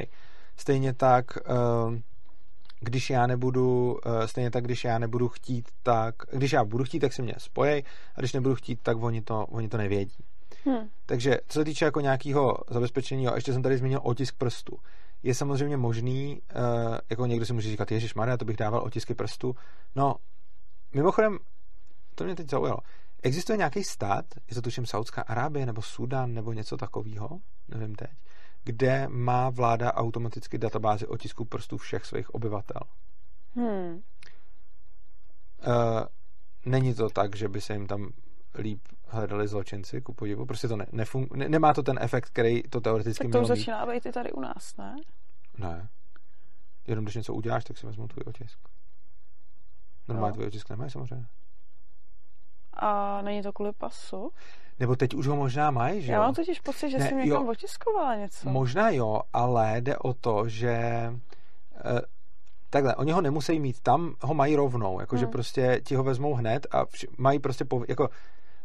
Stejně 0.57 0.95
tak, 0.95 1.27
uh, 1.37 1.95
když 2.81 3.11
já 3.11 3.27
nebudu, 3.27 3.99
uh, 4.07 4.25
stejně 4.27 4.51
tak, 4.51 4.65
když 4.65 4.85
já 4.85 4.99
nebudu 4.99 5.29
chtít, 5.29 5.69
tak, 5.83 6.15
když 6.33 6.53
já 6.53 6.65
budu 6.65 6.85
chtít, 6.85 7.01
tak 7.01 7.13
si 7.13 7.23
mě 7.23 7.35
spojej 7.39 7.83
a 8.15 8.21
když 8.21 8.33
nebudu 8.33 8.55
chtít, 8.55 8.79
tak 8.83 9.03
oni 9.03 9.23
to, 9.23 9.47
oni 9.47 9.69
to 9.69 9.77
nevědí. 9.77 10.25
Hmm. 10.65 10.89
Takže 11.07 11.39
co 11.49 11.59
se 11.59 11.65
týče 11.65 11.85
jako 11.85 12.01
nějakého 12.01 12.59
zabezpečení, 12.71 13.25
jo, 13.25 13.33
ještě 13.35 13.53
jsem 13.53 13.63
tady 13.63 13.79
zmínil 13.79 14.01
otisk 14.03 14.35
prstu 14.39 14.79
je 15.25 15.35
samozřejmě 15.35 15.77
možný, 15.77 16.43
uh, 16.57 16.99
jako 17.11 17.27
někdo 17.27 17.47
si 17.47 17.53
může 17.53 17.71
říkat, 17.71 17.93
Ježíš 17.93 18.15
Maria, 18.15 18.37
to 18.37 18.45
bych 18.45 18.57
dával 18.57 18.83
otisky 18.83 19.15
prstu. 19.15 19.57
No, 19.95 20.15
mimochodem, 20.95 21.39
to 22.15 22.25
mě 22.25 22.35
teď 22.35 22.51
zaujalo. 22.51 22.79
Existuje 23.23 23.57
nějaký 23.57 23.85
stát, 23.85 24.25
je 24.49 24.55
to 24.55 24.63
tuším 24.63 24.87
Saudská 24.87 25.23
Arábie 25.23 25.67
nebo 25.67 25.83
Sudan 25.83 26.35
nebo 26.35 26.53
něco 26.53 26.77
takového, 26.77 27.41
nevím 27.69 27.95
teď, 27.95 28.11
kde 28.65 29.09
má 29.09 29.51
vláda 29.51 29.95
automaticky 29.95 30.59
databázi 30.59 31.07
otisků 31.07 31.45
prstů 31.45 31.77
všech 31.77 32.05
svých 32.05 32.35
obyvatel. 32.35 32.81
Hmm. 33.55 33.93
Uh, 35.67 36.03
není 36.65 36.95
to 36.95 37.11
tak, 37.11 37.37
že 37.37 37.49
by 37.49 37.61
se 37.61 37.73
jim 37.73 37.87
tam 37.87 38.13
líp 38.59 38.81
hledali 39.07 39.49
zločinci, 39.49 40.01
ku 40.01 40.13
podivu. 40.13 40.47
Prostě 40.47 40.69
to 40.69 40.77
ne, 40.77 40.87
nefung, 40.93 41.35
ne, 41.35 41.49
nemá 41.49 41.75
to 41.75 41.83
ten 41.83 41.99
efekt, 42.01 42.27
který 42.27 42.63
to 42.63 42.81
teoreticky 42.81 43.29
mělo 43.29 43.43
Tak 43.43 43.49
to 43.49 43.57
začíná 43.57 43.87
být 43.87 44.07
i 44.07 44.13
tady 44.13 44.33
u 44.33 44.41
nás, 44.41 44.77
ne? 44.77 44.97
Ne. 45.59 45.89
Jenom 46.87 47.05
když 47.05 47.15
něco 47.15 47.35
uděláš, 47.35 47.65
tak 47.65 47.79
si 47.79 47.87
vezmu 47.87 48.09
tvůj 48.09 48.23
otisk. 48.27 48.59
Normálně 50.09 50.31
no. 50.31 50.35
tvůj 50.35 50.47
otisk 50.47 50.71
nemají 50.71 50.91
samozřejmě. 50.91 51.27
A 52.73 53.23
není 53.23 53.43
to 53.43 53.53
kvůli 53.53 53.73
pasu? 53.73 54.31
Nebo 54.79 54.97
teď 54.97 55.15
už 55.15 55.27
ho 55.27 55.37
možná 55.37 55.71
mají, 55.71 56.03
že 56.03 56.13
Já 56.13 56.21
mám 56.21 56.35
totiž 56.35 56.61
pocit, 56.61 56.91
že 56.91 56.99
ne, 56.99 57.09
jsem 57.09 57.19
někam 57.19 57.45
jo, 57.45 57.51
otiskovala 57.51 58.17
něco. 58.17 58.49
Možná 58.49 58.91
jo, 58.91 59.21
ale 59.33 59.81
jde 59.81 59.99
o 59.99 60.15
to, 60.15 60.49
že 60.49 60.71
eh, 60.71 62.01
takhle, 62.71 62.97
oni 62.97 63.13
ho 63.13 63.21
nemusí 63.21 63.61
mít 63.61 63.81
tam, 63.81 64.15
ho 64.23 64.35
mají 64.35 64.57
rovnou, 64.57 65.01
jakože 65.01 65.25
hmm. 65.25 65.33
prostě 65.33 65.81
ti 65.85 65.95
ho 65.95 66.05
vezmou 66.05 66.35
hned 66.35 66.67
a 66.71 66.85
vš- 66.85 67.09
mají 67.19 67.39
prostě, 67.39 67.65
pov- 67.65 67.85
jako 67.89 68.09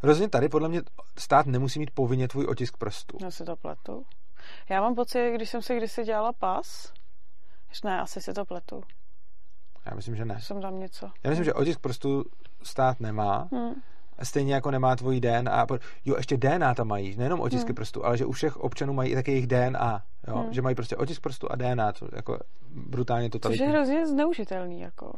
Rozhodně 0.04 0.30
tady 0.30 0.50
podle 0.50 0.70
mě 0.70 0.82
stát 1.18 1.46
nemusí 1.46 1.80
mít 1.80 1.92
povinně 1.92 2.28
tvůj 2.28 2.46
otisk 2.46 2.78
prstu. 2.78 3.18
Já 3.22 3.32
si 3.32 3.44
to 3.44 3.56
pletu. 3.56 4.06
Já 4.70 4.82
mám 4.82 4.96
pocit, 4.96 5.32
když 5.36 5.50
jsem 5.50 5.62
si 5.62 5.78
kdysi 5.78 6.04
dělala 6.04 6.34
pas, 6.34 6.94
že 7.72 7.80
ne, 7.84 8.02
asi 8.02 8.22
si 8.22 8.34
to 8.34 8.46
pletu. 8.46 8.84
Já 9.86 9.96
myslím, 9.96 10.16
že 10.16 10.26
ne. 10.26 10.42
Jsem 10.42 10.62
tam 10.62 10.80
něco. 10.80 11.12
Já 11.24 11.30
myslím, 11.30 11.46
že 11.46 11.54
otisk 11.54 11.80
prstu 11.80 12.24
stát 12.64 13.00
nemá. 13.00 13.48
Hmm. 13.52 13.74
Stejně 14.24 14.54
jako 14.54 14.72
nemá 14.72 14.96
tvůj 14.96 15.20
DNA. 15.20 15.66
Jo, 16.06 16.16
ještě 16.18 16.38
DNA 16.38 16.76
tam 16.76 16.88
mají, 16.88 17.18
nejenom 17.18 17.40
otisky 17.40 17.70
hmm. 17.70 17.76
prstu, 17.76 18.06
ale 18.06 18.18
že 18.18 18.26
u 18.26 18.32
všech 18.32 18.58
občanů 18.58 18.94
mají 18.94 19.12
i 19.12 19.16
taky 19.16 19.32
jejich 19.32 19.48
DNA. 19.48 20.04
Jo? 20.28 20.36
Hmm. 20.36 20.54
Že 20.54 20.62
mají 20.62 20.76
prostě 20.76 20.96
otisk 20.96 21.22
prstu 21.22 21.52
a 21.52 21.56
DNA, 21.56 21.92
to 21.92 22.08
jako 22.16 22.40
brutálně 22.70 23.30
to. 23.30 23.40
Což 23.40 23.60
je 23.60 23.68
hrozně 23.68 24.08
zneužitelný, 24.08 24.80
jako. 24.80 25.14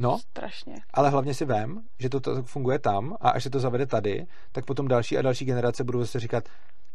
No, 0.00 0.18
strašně. 0.18 0.74
Ale 0.94 1.10
hlavně 1.10 1.34
si 1.34 1.44
vem, 1.44 1.82
že 1.98 2.08
to, 2.08 2.20
to 2.20 2.42
funguje 2.42 2.78
tam 2.78 3.16
a 3.20 3.30
až 3.30 3.42
se 3.42 3.50
to 3.50 3.60
zavede 3.60 3.86
tady, 3.86 4.26
tak 4.52 4.64
potom 4.64 4.88
další 4.88 5.18
a 5.18 5.22
další 5.22 5.44
generace 5.44 5.84
budou 5.84 6.00
zase 6.00 6.20
říkat, 6.20 6.48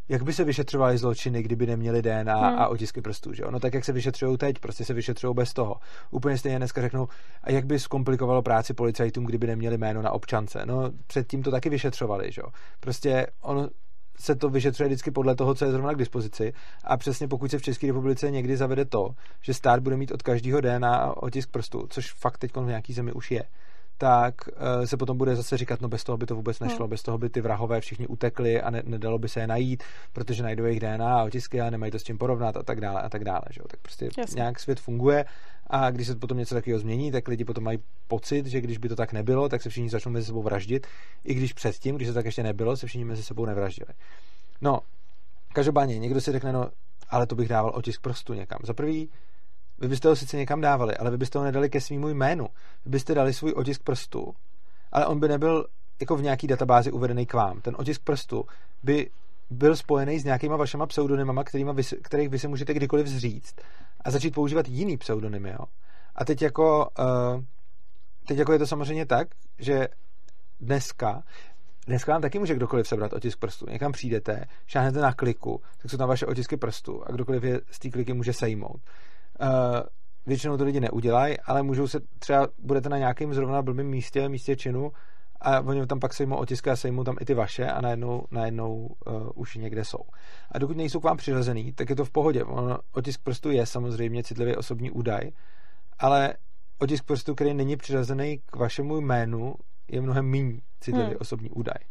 jak 0.09 0.23
by 0.23 0.33
se 0.33 0.43
vyšetřovaly 0.43 0.97
zločiny, 0.97 1.43
kdyby 1.43 1.67
neměli 1.67 2.01
DNA 2.01 2.49
hmm. 2.49 2.59
a 2.59 2.67
otisky 2.67 3.01
prstů, 3.01 3.33
že 3.33 3.43
No 3.49 3.59
tak 3.59 3.73
jak 3.73 3.85
se 3.85 3.91
vyšetřují 3.91 4.37
teď, 4.37 4.59
prostě 4.59 4.85
se 4.85 4.93
vyšetřují 4.93 5.35
bez 5.35 5.53
toho. 5.53 5.75
Úplně 6.11 6.37
stejně 6.37 6.57
dneska 6.57 6.81
řeknou, 6.81 7.07
a 7.43 7.51
jak 7.51 7.65
by 7.65 7.79
zkomplikovalo 7.79 8.41
práci 8.41 8.73
policajtům, 8.73 9.25
kdyby 9.25 9.47
neměli 9.47 9.77
jméno 9.77 10.01
na 10.01 10.11
občance. 10.11 10.61
No 10.65 10.91
předtím 11.07 11.43
to 11.43 11.51
taky 11.51 11.69
vyšetřovali, 11.69 12.31
že 12.31 12.41
Prostě 12.79 13.27
ono 13.41 13.69
se 14.19 14.35
to 14.35 14.49
vyšetřuje 14.49 14.87
vždycky 14.87 15.11
podle 15.11 15.35
toho, 15.35 15.55
co 15.55 15.65
je 15.65 15.71
zrovna 15.71 15.93
k 15.93 15.97
dispozici. 15.97 16.53
A 16.83 16.97
přesně 16.97 17.27
pokud 17.27 17.51
se 17.51 17.57
v 17.57 17.61
České 17.61 17.87
republice 17.87 18.31
někdy 18.31 18.57
zavede 18.57 18.85
to, 18.85 19.09
že 19.41 19.53
stát 19.53 19.79
bude 19.79 19.97
mít 19.97 20.11
od 20.11 20.21
každého 20.21 20.61
DNA 20.61 21.17
otisk 21.17 21.49
prstu, 21.51 21.87
což 21.89 22.13
fakt 22.13 22.37
teď 22.37 22.55
v 22.55 22.65
nějaký 22.65 22.93
zemi 22.93 23.11
už 23.11 23.31
je, 23.31 23.43
tak 24.01 24.35
uh, 24.47 24.85
se 24.85 24.97
potom 24.97 25.17
bude 25.17 25.35
zase 25.35 25.57
říkat, 25.57 25.81
no 25.81 25.87
bez 25.87 26.03
toho 26.03 26.17
by 26.17 26.25
to 26.25 26.35
vůbec 26.35 26.59
nešlo, 26.59 26.85
hmm. 26.85 26.89
bez 26.89 27.03
toho 27.03 27.17
by 27.17 27.29
ty 27.29 27.41
vrahové 27.41 27.81
všichni 27.81 28.07
utekli 28.07 28.61
a 28.61 28.69
ne, 28.69 28.83
nedalo 28.85 29.19
by 29.19 29.29
se 29.29 29.39
je 29.39 29.47
najít, 29.47 29.83
protože 30.13 30.43
najdou 30.43 30.63
jejich 30.63 30.79
DNA 30.79 31.19
a 31.19 31.23
otisky 31.23 31.61
a 31.61 31.69
nemají 31.69 31.91
to 31.91 31.99
s 31.99 32.03
tím 32.03 32.17
porovnat 32.17 32.57
a 32.57 32.63
tak 32.63 32.81
dále 32.81 33.01
a 33.01 33.09
tak 33.09 33.23
dále. 33.23 33.41
Že? 33.51 33.61
Tak 33.67 33.79
prostě 33.79 34.09
Jasně. 34.17 34.35
nějak 34.35 34.59
svět 34.59 34.79
funguje 34.79 35.25
a 35.67 35.91
když 35.91 36.07
se 36.07 36.15
potom 36.15 36.37
něco 36.37 36.55
takového 36.55 36.79
změní, 36.79 37.11
tak 37.11 37.27
lidi 37.27 37.45
potom 37.45 37.63
mají 37.63 37.79
pocit, 38.07 38.45
že 38.45 38.61
když 38.61 38.77
by 38.77 38.89
to 38.89 38.95
tak 38.95 39.13
nebylo, 39.13 39.49
tak 39.49 39.61
se 39.61 39.69
všichni 39.69 39.89
začnou 39.89 40.11
mezi 40.11 40.25
sebou 40.25 40.43
vraždit, 40.43 40.87
i 41.23 41.33
když 41.33 41.53
předtím, 41.53 41.95
když 41.95 42.07
se 42.07 42.13
tak 42.13 42.25
ještě 42.25 42.43
nebylo, 42.43 42.77
se 42.77 42.87
všichni 42.87 43.05
mezi 43.05 43.23
sebou 43.23 43.45
nevraždili. 43.45 43.93
No, 44.61 44.79
každopádně 45.53 45.99
někdo 45.99 46.21
si 46.21 46.31
řekne, 46.31 46.53
no, 46.53 46.69
ale 47.09 47.27
to 47.27 47.35
bych 47.35 47.47
dával 47.47 47.71
otisk 47.75 48.01
prstu 48.01 48.33
někam. 48.33 48.59
Za 48.63 48.73
prvý, 48.73 49.09
vy 49.81 49.87
byste 49.87 50.07
ho 50.07 50.15
sice 50.15 50.37
někam 50.37 50.61
dávali, 50.61 50.97
ale 50.97 51.11
vy 51.11 51.17
byste 51.17 51.39
ho 51.39 51.45
nedali 51.45 51.69
ke 51.69 51.81
svýmu 51.81 52.09
jménu. 52.09 52.47
Vy 52.85 52.91
byste 52.91 53.13
dali 53.13 53.33
svůj 53.33 53.53
otisk 53.55 53.83
prstu, 53.83 54.33
ale 54.91 55.05
on 55.05 55.19
by 55.19 55.27
nebyl 55.27 55.65
jako 55.99 56.15
v 56.15 56.21
nějaký 56.21 56.47
databázi 56.47 56.91
uvedený 56.91 57.25
k 57.25 57.33
vám. 57.33 57.61
Ten 57.61 57.75
otisk 57.77 58.03
prstu 58.03 58.45
by 58.83 59.09
byl 59.49 59.75
spojený 59.75 60.19
s 60.19 60.23
nějakýma 60.23 60.57
vašima 60.57 60.85
pseudonymama, 60.85 61.43
kterýma 61.43 61.71
vy, 61.71 61.83
kterých 62.01 62.29
vy 62.29 62.39
si 62.39 62.47
můžete 62.47 62.73
kdykoliv 62.73 63.07
zříct 63.07 63.61
a 64.01 64.11
začít 64.11 64.33
používat 64.33 64.67
jiný 64.67 64.97
pseudonymy. 64.97 65.49
Jo? 65.49 65.65
A 66.15 66.25
teď 66.25 66.41
jako, 66.41 66.89
uh, 66.99 67.43
teď 68.27 68.37
jako 68.37 68.53
je 68.53 68.59
to 68.59 68.67
samozřejmě 68.67 69.05
tak, 69.05 69.27
že 69.59 69.87
dneska 70.59 71.23
Dneska 71.87 72.11
vám 72.11 72.21
taky 72.21 72.39
může 72.39 72.55
kdokoliv 72.55 72.87
sebrat 72.87 73.13
otisk 73.13 73.39
prstu. 73.39 73.65
Někam 73.69 73.91
přijdete, 73.91 74.45
šáhnete 74.67 74.99
na 74.99 75.13
kliku, 75.13 75.61
tak 75.81 75.91
jsou 75.91 75.97
tam 75.97 76.09
vaše 76.09 76.25
otisky 76.25 76.57
prstu 76.57 77.03
a 77.07 77.11
kdokoliv 77.11 77.43
je 77.43 77.61
z 77.71 77.79
té 77.79 77.89
kliky 77.89 78.13
může 78.13 78.33
sejmout. 78.33 78.81
Uh, 79.41 79.47
většinou 80.25 80.57
to 80.57 80.63
lidi 80.63 80.79
neudělají, 80.79 81.39
ale 81.39 81.63
můžou 81.63 81.87
se 81.87 81.99
třeba, 82.19 82.47
budete 82.59 82.89
na 82.89 82.97
nějakém 82.97 83.33
zrovna 83.33 83.61
blbém 83.61 83.87
místě, 83.87 84.29
místě 84.29 84.55
činu 84.55 84.91
a 85.41 85.59
oni 85.59 85.87
tam 85.87 85.99
pak 85.99 86.13
sejmou 86.13 86.35
otisky 86.35 86.69
a 86.69 86.75
sejmou 86.75 87.03
tam 87.03 87.15
i 87.21 87.25
ty 87.25 87.33
vaše 87.33 87.67
a 87.67 87.81
najednou, 87.81 88.23
najednou 88.31 88.75
uh, 88.75 89.29
už 89.35 89.55
někde 89.55 89.85
jsou. 89.85 89.99
A 90.51 90.59
dokud 90.59 90.77
nejsou 90.77 90.99
k 90.99 91.03
vám 91.03 91.17
přirozený, 91.17 91.73
tak 91.73 91.89
je 91.89 91.95
to 91.95 92.05
v 92.05 92.11
pohodě. 92.11 92.43
On, 92.43 92.77
otisk 92.91 93.23
prstu 93.23 93.51
je 93.51 93.65
samozřejmě 93.65 94.23
citlivý 94.23 94.55
osobní 94.55 94.91
údaj, 94.91 95.31
ale 95.99 96.33
otisk 96.79 97.05
prstu, 97.05 97.35
který 97.35 97.53
není 97.53 97.77
přirozený 97.77 98.41
k 98.45 98.55
vašemu 98.55 99.01
jménu, 99.01 99.55
je 99.87 100.01
mnohem 100.01 100.25
méně 100.25 100.61
citlivý 100.79 101.07
hmm. 101.07 101.17
osobní 101.19 101.49
údaj. 101.49 101.83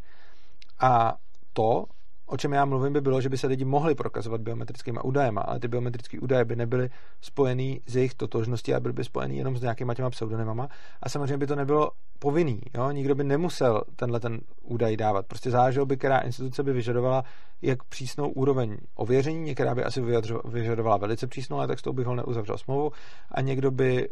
A 0.79 1.17
to 1.53 1.85
o 2.29 2.37
čem 2.37 2.53
já 2.53 2.65
mluvím, 2.65 2.93
by 2.93 3.01
bylo, 3.01 3.21
že 3.21 3.29
by 3.29 3.37
se 3.37 3.47
lidi 3.47 3.65
mohli 3.65 3.95
prokazovat 3.95 4.41
biometrickými 4.41 4.99
údajema, 5.03 5.41
ale 5.41 5.59
ty 5.59 5.67
biometrické 5.67 6.19
údaje 6.19 6.45
by 6.45 6.55
nebyly 6.55 6.89
spojený 7.21 7.81
s 7.87 7.95
jejich 7.95 8.13
totožností 8.13 8.73
a 8.73 8.79
byly 8.79 8.93
by 8.93 9.03
spojený 9.03 9.37
jenom 9.37 9.57
s 9.57 9.61
nějakýma 9.61 9.93
těma 9.93 10.09
pseudonymama 10.09 10.67
a 11.01 11.09
samozřejmě 11.09 11.37
by 11.37 11.47
to 11.47 11.55
nebylo 11.55 11.91
povinný. 12.19 12.61
Jo? 12.75 12.91
Nikdo 12.91 13.15
by 13.15 13.23
nemusel 13.23 13.81
tenhle 13.95 14.19
ten 14.19 14.39
údaj 14.63 14.97
dávat. 14.97 15.25
Prostě 15.25 15.51
záleželo 15.51 15.85
by, 15.85 15.97
která 15.97 16.19
instituce 16.19 16.63
by 16.63 16.73
vyžadovala 16.73 17.23
jak 17.61 17.83
přísnou 17.83 18.29
úroveň 18.29 18.77
ověření, 18.95 19.39
některá 19.39 19.75
by 19.75 19.83
asi 19.83 20.01
vyžadovala 20.45 20.97
velice 20.97 21.27
přísnou, 21.27 21.57
ale 21.57 21.67
tak 21.67 21.79
s 21.79 21.81
tou 21.81 21.93
bych 21.93 22.05
ho 22.05 22.15
neuzavřel 22.15 22.57
smlouvu 22.57 22.91
a 23.31 23.41
někdo 23.41 23.71
by 23.71 24.09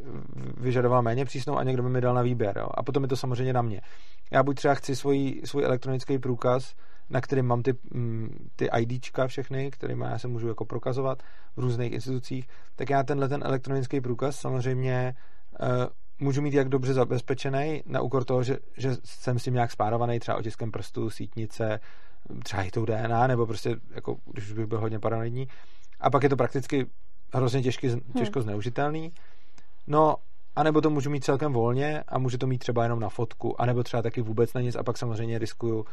vyžadoval 0.57 1.01
méně 1.01 1.26
přísnou 1.26 1.57
a 1.57 1.63
někdo 1.63 1.84
by 1.84 1.89
mi 1.89 2.01
dal 2.01 2.13
na 2.13 2.22
výběr. 2.22 2.57
Jo? 2.57 2.68
A 2.74 2.84
potom 2.84 3.03
je 3.03 3.09
to 3.09 3.18
samozřejmě 3.18 3.53
na 3.53 3.61
mě. 3.61 3.82
Já 4.32 4.43
buď 4.43 4.55
třeba 4.55 4.74
chci 4.74 4.95
svůj, 4.95 5.41
svůj 5.45 5.63
elektronický 5.63 6.20
průkaz, 6.20 6.74
na 7.09 7.21
kterém 7.21 7.45
mám 7.45 7.63
ty, 7.63 7.73
mm, 7.93 8.49
ty 8.55 8.69
IDčka 8.79 9.27
všechny, 9.27 9.71
kterými 9.71 10.03
já 10.03 10.19
se 10.19 10.27
můžu 10.27 10.47
jako 10.47 10.65
prokazovat 10.65 11.23
v 11.55 11.59
různých 11.59 11.91
institucích, 11.91 12.47
tak 12.75 12.89
já 12.89 13.03
tenhle 13.03 13.29
ten 13.29 13.43
elektronický 13.43 14.01
průkaz 14.01 14.39
samozřejmě 14.39 15.15
uh, 15.61 15.67
můžu 16.19 16.41
mít 16.41 16.53
jak 16.53 16.69
dobře 16.69 16.93
zabezpečený, 16.93 17.83
na 17.85 18.01
úkor 18.01 18.23
toho, 18.23 18.43
že, 18.43 18.57
že 18.77 18.95
jsem 19.03 19.39
s 19.39 19.43
tím 19.43 19.53
nějak 19.53 19.71
spárovaný, 19.71 20.19
třeba 20.19 20.37
otiskem 20.37 20.71
prstu, 20.71 21.09
sítnice, 21.09 21.79
třeba 22.43 22.63
i 22.63 22.71
tou 22.71 22.85
DNA, 22.85 23.27
nebo 23.27 23.45
prostě, 23.45 23.75
jako, 23.95 24.17
když 24.25 24.53
bych 24.53 24.65
byl 24.65 24.79
hodně 24.79 24.99
paranoidní. 24.99 25.47
A 25.99 26.09
pak 26.09 26.23
je 26.23 26.29
to 26.29 26.35
prakticky 26.35 26.85
hrozně 27.33 27.61
těžky, 27.61 27.89
těžko 28.17 28.39
hmm. 28.39 28.43
zneužitelný. 28.43 29.13
No 29.87 30.15
anebo 30.57 30.81
to 30.81 30.89
můžu 30.89 31.09
mít 31.09 31.23
celkem 31.23 31.53
volně 31.53 32.03
a 32.07 32.19
můžu 32.19 32.37
to 32.37 32.47
mít 32.47 32.57
třeba 32.57 32.83
jenom 32.83 32.99
na 32.99 33.09
fotku, 33.09 33.61
anebo 33.61 33.83
třeba 33.83 34.01
taky 34.03 34.21
vůbec 34.21 34.53
na 34.53 34.61
nic 34.61 34.75
a 34.75 34.83
pak 34.83 34.97
samozřejmě 34.97 35.37
riskuju, 35.37 35.79
uh, 35.79 35.85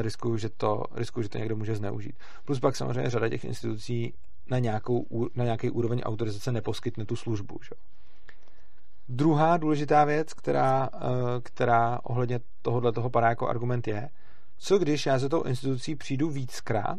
riskuju, 0.00 0.36
že 0.36 0.48
to, 0.48 0.82
riskuju, 0.94 1.22
že 1.22 1.28
to 1.28 1.38
někdo 1.38 1.56
může 1.56 1.76
zneužít. 1.76 2.16
Plus 2.44 2.60
pak 2.60 2.76
samozřejmě 2.76 3.10
řada 3.10 3.28
těch 3.28 3.44
institucí 3.44 4.14
na, 4.50 4.58
nějakou, 4.58 5.06
na 5.34 5.44
nějaký 5.44 5.70
úroveň 5.70 6.00
autorizace 6.04 6.52
neposkytne 6.52 7.04
tu 7.04 7.16
službu. 7.16 7.58
Že? 7.62 7.70
Druhá 9.08 9.56
důležitá 9.56 10.04
věc, 10.04 10.34
která, 10.34 10.88
uh, 10.94 11.00
která 11.42 12.00
ohledně 12.02 12.40
tohohle 12.62 12.92
toho 12.92 13.10
padá 13.10 13.28
jako 13.28 13.48
argument 13.48 13.88
je, 13.88 14.08
co 14.58 14.78
když 14.78 15.06
já 15.06 15.18
za 15.18 15.28
tou 15.28 15.42
institucí 15.42 15.94
přijdu 15.94 16.30
víckrát 16.30 16.98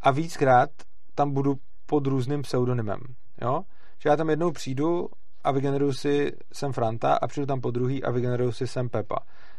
a 0.00 0.10
víckrát 0.10 0.70
tam 1.14 1.32
budu 1.32 1.54
pod 1.86 2.06
různým 2.06 2.42
pseudonymem. 2.42 3.00
Jo? 3.40 3.62
Že 3.98 4.08
já 4.08 4.16
tam 4.16 4.30
jednou 4.30 4.52
přijdu 4.52 5.08
a 5.44 5.52
vygeneruju 5.52 5.92
si 5.92 6.32
sem 6.52 6.72
Franta 6.72 7.14
a 7.14 7.26
přijdu 7.26 7.46
tam 7.46 7.60
po 7.60 7.70
druhý 7.70 8.04
a 8.04 8.10
vygeneruju 8.10 8.52
si 8.52 8.66
sem 8.66 8.88
Pepa. 8.88 9.16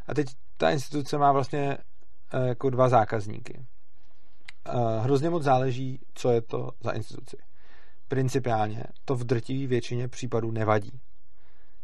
A 0.08 0.14
teď 0.14 0.28
ta 0.58 0.70
instituce 0.70 1.18
má 1.18 1.32
vlastně 1.32 1.78
eh, 2.34 2.48
jako 2.48 2.70
dva 2.70 2.90
zákazníky. 2.90 3.66
Eh, 4.66 5.00
hrozně 5.00 5.30
moc 5.30 5.44
záleží, 5.44 6.00
co 6.14 6.32
je 6.32 6.42
to 6.42 6.70
za 6.84 6.92
instituci. 6.92 7.38
Principiálně 8.08 8.84
to 9.06 9.16
v 9.16 9.24
drtivé 9.24 9.68
většině 9.68 10.08
případů 10.08 10.52
nevadí. 10.52 11.00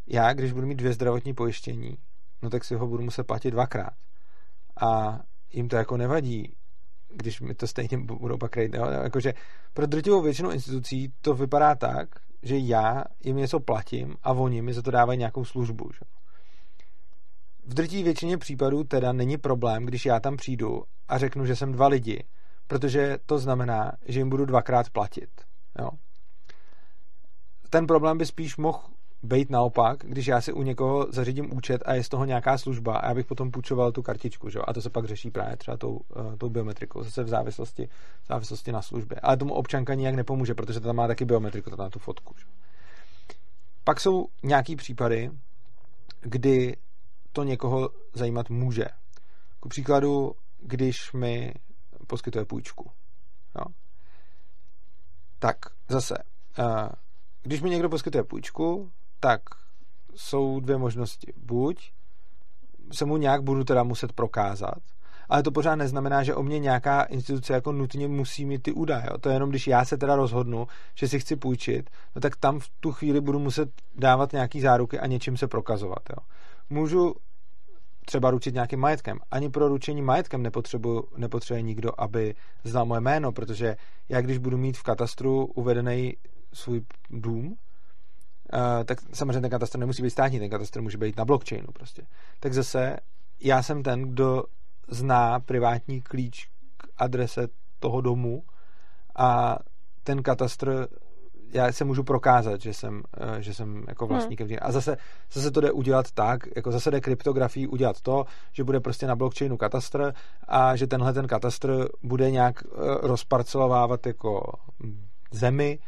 Já, 0.06 0.32
když 0.32 0.52
budu 0.52 0.66
mít 0.66 0.74
dvě 0.74 0.92
zdravotní 0.92 1.34
pojištění, 1.34 1.98
no 2.42 2.50
tak 2.50 2.64
si 2.64 2.74
ho 2.74 2.86
budu 2.86 3.02
muset 3.02 3.24
platit 3.24 3.50
dvakrát. 3.50 3.92
A 4.80 5.20
jim 5.52 5.68
to 5.68 5.76
jako 5.76 5.96
nevadí, 5.96 6.52
když 7.08 7.40
mi 7.40 7.54
to 7.54 7.66
stejně 7.66 7.98
budou 7.98 8.38
pak 8.38 8.56
rejt. 8.56 8.74
Jakože 9.02 9.34
pro 9.72 9.86
drtivou 9.86 10.22
většinu 10.22 10.50
institucí 10.50 11.12
to 11.20 11.34
vypadá 11.34 11.74
tak, 11.74 12.08
že 12.44 12.58
já 12.58 13.04
jim 13.24 13.36
něco 13.36 13.60
platím 13.60 14.16
a 14.22 14.32
oni 14.32 14.62
mi 14.62 14.74
za 14.74 14.82
to 14.82 14.90
dávají 14.90 15.18
nějakou 15.18 15.44
službu. 15.44 15.90
Že? 15.92 16.00
V 17.66 17.74
drtí 17.74 18.02
většině 18.02 18.38
případů 18.38 18.84
teda 18.84 19.12
není 19.12 19.38
problém, 19.38 19.84
když 19.84 20.06
já 20.06 20.20
tam 20.20 20.36
přijdu 20.36 20.82
a 21.08 21.18
řeknu, 21.18 21.46
že 21.46 21.56
jsem 21.56 21.72
dva 21.72 21.86
lidi, 21.86 22.24
protože 22.66 23.18
to 23.26 23.38
znamená, 23.38 23.92
že 24.06 24.20
jim 24.20 24.30
budu 24.30 24.44
dvakrát 24.44 24.90
platit. 24.90 25.30
Jo? 25.78 25.90
Ten 27.70 27.86
problém 27.86 28.18
by 28.18 28.26
spíš 28.26 28.56
mohl 28.56 28.80
být 29.24 29.50
naopak, 29.50 29.98
když 29.98 30.26
já 30.26 30.40
si 30.40 30.52
u 30.52 30.62
někoho 30.62 31.06
zařídím 31.12 31.56
účet 31.56 31.82
a 31.86 31.94
je 31.94 32.04
z 32.04 32.08
toho 32.08 32.24
nějaká 32.24 32.58
služba 32.58 32.96
a 32.96 33.08
já 33.08 33.14
bych 33.14 33.26
potom 33.26 33.50
půjčoval 33.50 33.92
tu 33.92 34.02
kartičku, 34.02 34.50
že? 34.50 34.58
a 34.58 34.72
to 34.72 34.82
se 34.82 34.90
pak 34.90 35.04
řeší 35.04 35.30
právě 35.30 35.56
třeba 35.56 35.76
tou, 35.76 35.90
uh, 35.90 36.36
tou 36.36 36.48
biometrikou, 36.48 37.02
zase 37.02 37.24
v 37.24 37.28
závislosti, 37.28 37.88
v 38.22 38.26
závislosti 38.26 38.72
na 38.72 38.82
službě. 38.82 39.20
Ale 39.20 39.36
tomu 39.36 39.54
občanka 39.54 39.94
nijak 39.94 40.14
nepomůže, 40.14 40.54
protože 40.54 40.80
to 40.80 40.86
tam 40.86 40.96
má 40.96 41.06
taky 41.06 41.24
biometriku, 41.24 41.70
to 41.70 41.76
na 41.76 41.90
tu 41.90 41.98
fotku. 41.98 42.34
Že? 42.38 42.44
Pak 43.84 44.00
jsou 44.00 44.26
nějaký 44.42 44.76
případy, 44.76 45.30
kdy 46.20 46.76
to 47.32 47.42
někoho 47.42 47.90
zajímat 48.12 48.50
může. 48.50 48.84
Ku 49.60 49.68
příkladu, 49.68 50.32
když 50.58 51.12
mi 51.12 51.54
poskytuje 52.06 52.44
půjčku. 52.44 52.90
Jo? 53.58 53.64
Tak 55.38 55.56
zase, 55.88 56.14
uh, 56.58 56.88
když 57.42 57.62
mi 57.62 57.70
někdo 57.70 57.88
poskytuje 57.88 58.24
půjčku, 58.24 58.90
tak 59.20 59.40
jsou 60.14 60.60
dvě 60.60 60.76
možnosti. 60.76 61.32
Buď 61.36 61.92
se 62.92 63.04
mu 63.04 63.16
nějak 63.16 63.42
budu 63.42 63.64
teda 63.64 63.82
muset 63.82 64.12
prokázat, 64.12 64.78
ale 65.28 65.42
to 65.42 65.50
pořád 65.50 65.74
neznamená, 65.74 66.22
že 66.22 66.34
o 66.34 66.42
mě 66.42 66.58
nějaká 66.58 67.02
instituce 67.02 67.52
jako 67.52 67.72
nutně 67.72 68.08
musí 68.08 68.44
mít 68.44 68.62
ty 68.62 68.72
údaje. 68.72 69.08
To 69.20 69.28
je 69.28 69.34
jenom, 69.34 69.50
když 69.50 69.66
já 69.66 69.84
se 69.84 69.96
teda 69.96 70.16
rozhodnu, 70.16 70.66
že 70.94 71.08
si 71.08 71.20
chci 71.20 71.36
půjčit, 71.36 71.90
no 72.14 72.20
tak 72.20 72.36
tam 72.36 72.60
v 72.60 72.68
tu 72.80 72.92
chvíli 72.92 73.20
budu 73.20 73.38
muset 73.38 73.68
dávat 73.94 74.32
nějaký 74.32 74.60
záruky 74.60 75.00
a 75.00 75.06
něčím 75.06 75.36
se 75.36 75.48
prokazovat. 75.48 76.02
Jo. 76.10 76.16
Můžu 76.70 77.14
třeba 78.06 78.30
ručit 78.30 78.54
nějakým 78.54 78.80
majetkem. 78.80 79.18
Ani 79.30 79.50
pro 79.50 79.68
ručení 79.68 80.02
majetkem 80.02 80.42
nepotřebuje 81.16 81.62
nikdo, 81.62 81.90
aby 81.98 82.34
znal 82.64 82.86
moje 82.86 83.00
jméno, 83.00 83.32
protože 83.32 83.76
já 84.08 84.20
když 84.20 84.38
budu 84.38 84.58
mít 84.58 84.76
v 84.76 84.82
katastru 84.82 85.46
uvedený 85.46 86.16
svůj 86.52 86.82
dům, 87.10 87.56
Uh, 88.54 88.84
tak 88.84 88.98
samozřejmě 89.12 89.40
ten 89.40 89.50
katastr 89.50 89.78
nemusí 89.78 90.02
být 90.02 90.10
státní, 90.10 90.38
ten 90.38 90.50
katastr 90.50 90.82
může 90.82 90.98
být 90.98 91.16
na 91.16 91.24
blockchainu 91.24 91.68
prostě. 91.72 92.02
Tak 92.40 92.54
zase 92.54 92.96
já 93.40 93.62
jsem 93.62 93.82
ten, 93.82 94.02
kdo 94.02 94.44
zná 94.88 95.40
privátní 95.40 96.00
klíč 96.00 96.48
k 96.76 96.86
adrese 96.96 97.48
toho 97.78 98.00
domu 98.00 98.42
a 99.16 99.58
ten 100.04 100.22
katastr 100.22 100.88
já 101.52 101.72
se 101.72 101.84
můžu 101.84 102.04
prokázat, 102.04 102.60
že 102.60 102.74
jsem, 102.74 103.02
uh, 103.20 103.36
že 103.38 103.54
jsem 103.54 103.84
jako 103.88 104.06
vlastníkem. 104.06 104.48
Hmm. 104.48 104.58
A 104.62 104.72
zase, 104.72 104.96
zase 105.32 105.50
to 105.50 105.60
jde 105.60 105.72
udělat 105.72 106.12
tak, 106.12 106.40
jako 106.56 106.72
zase 106.72 106.90
jde 106.90 107.00
kryptografii 107.00 107.66
udělat 107.66 108.00
to, 108.00 108.24
že 108.52 108.64
bude 108.64 108.80
prostě 108.80 109.06
na 109.06 109.16
blockchainu 109.16 109.56
katastr 109.56 110.12
a 110.48 110.76
že 110.76 110.86
tenhle 110.86 111.12
ten 111.12 111.26
katastr 111.26 111.88
bude 112.02 112.30
nějak 112.30 112.62
uh, 112.64 112.80
rozparcelovávat 113.02 114.06
jako 114.06 114.52
zemi 115.30 115.78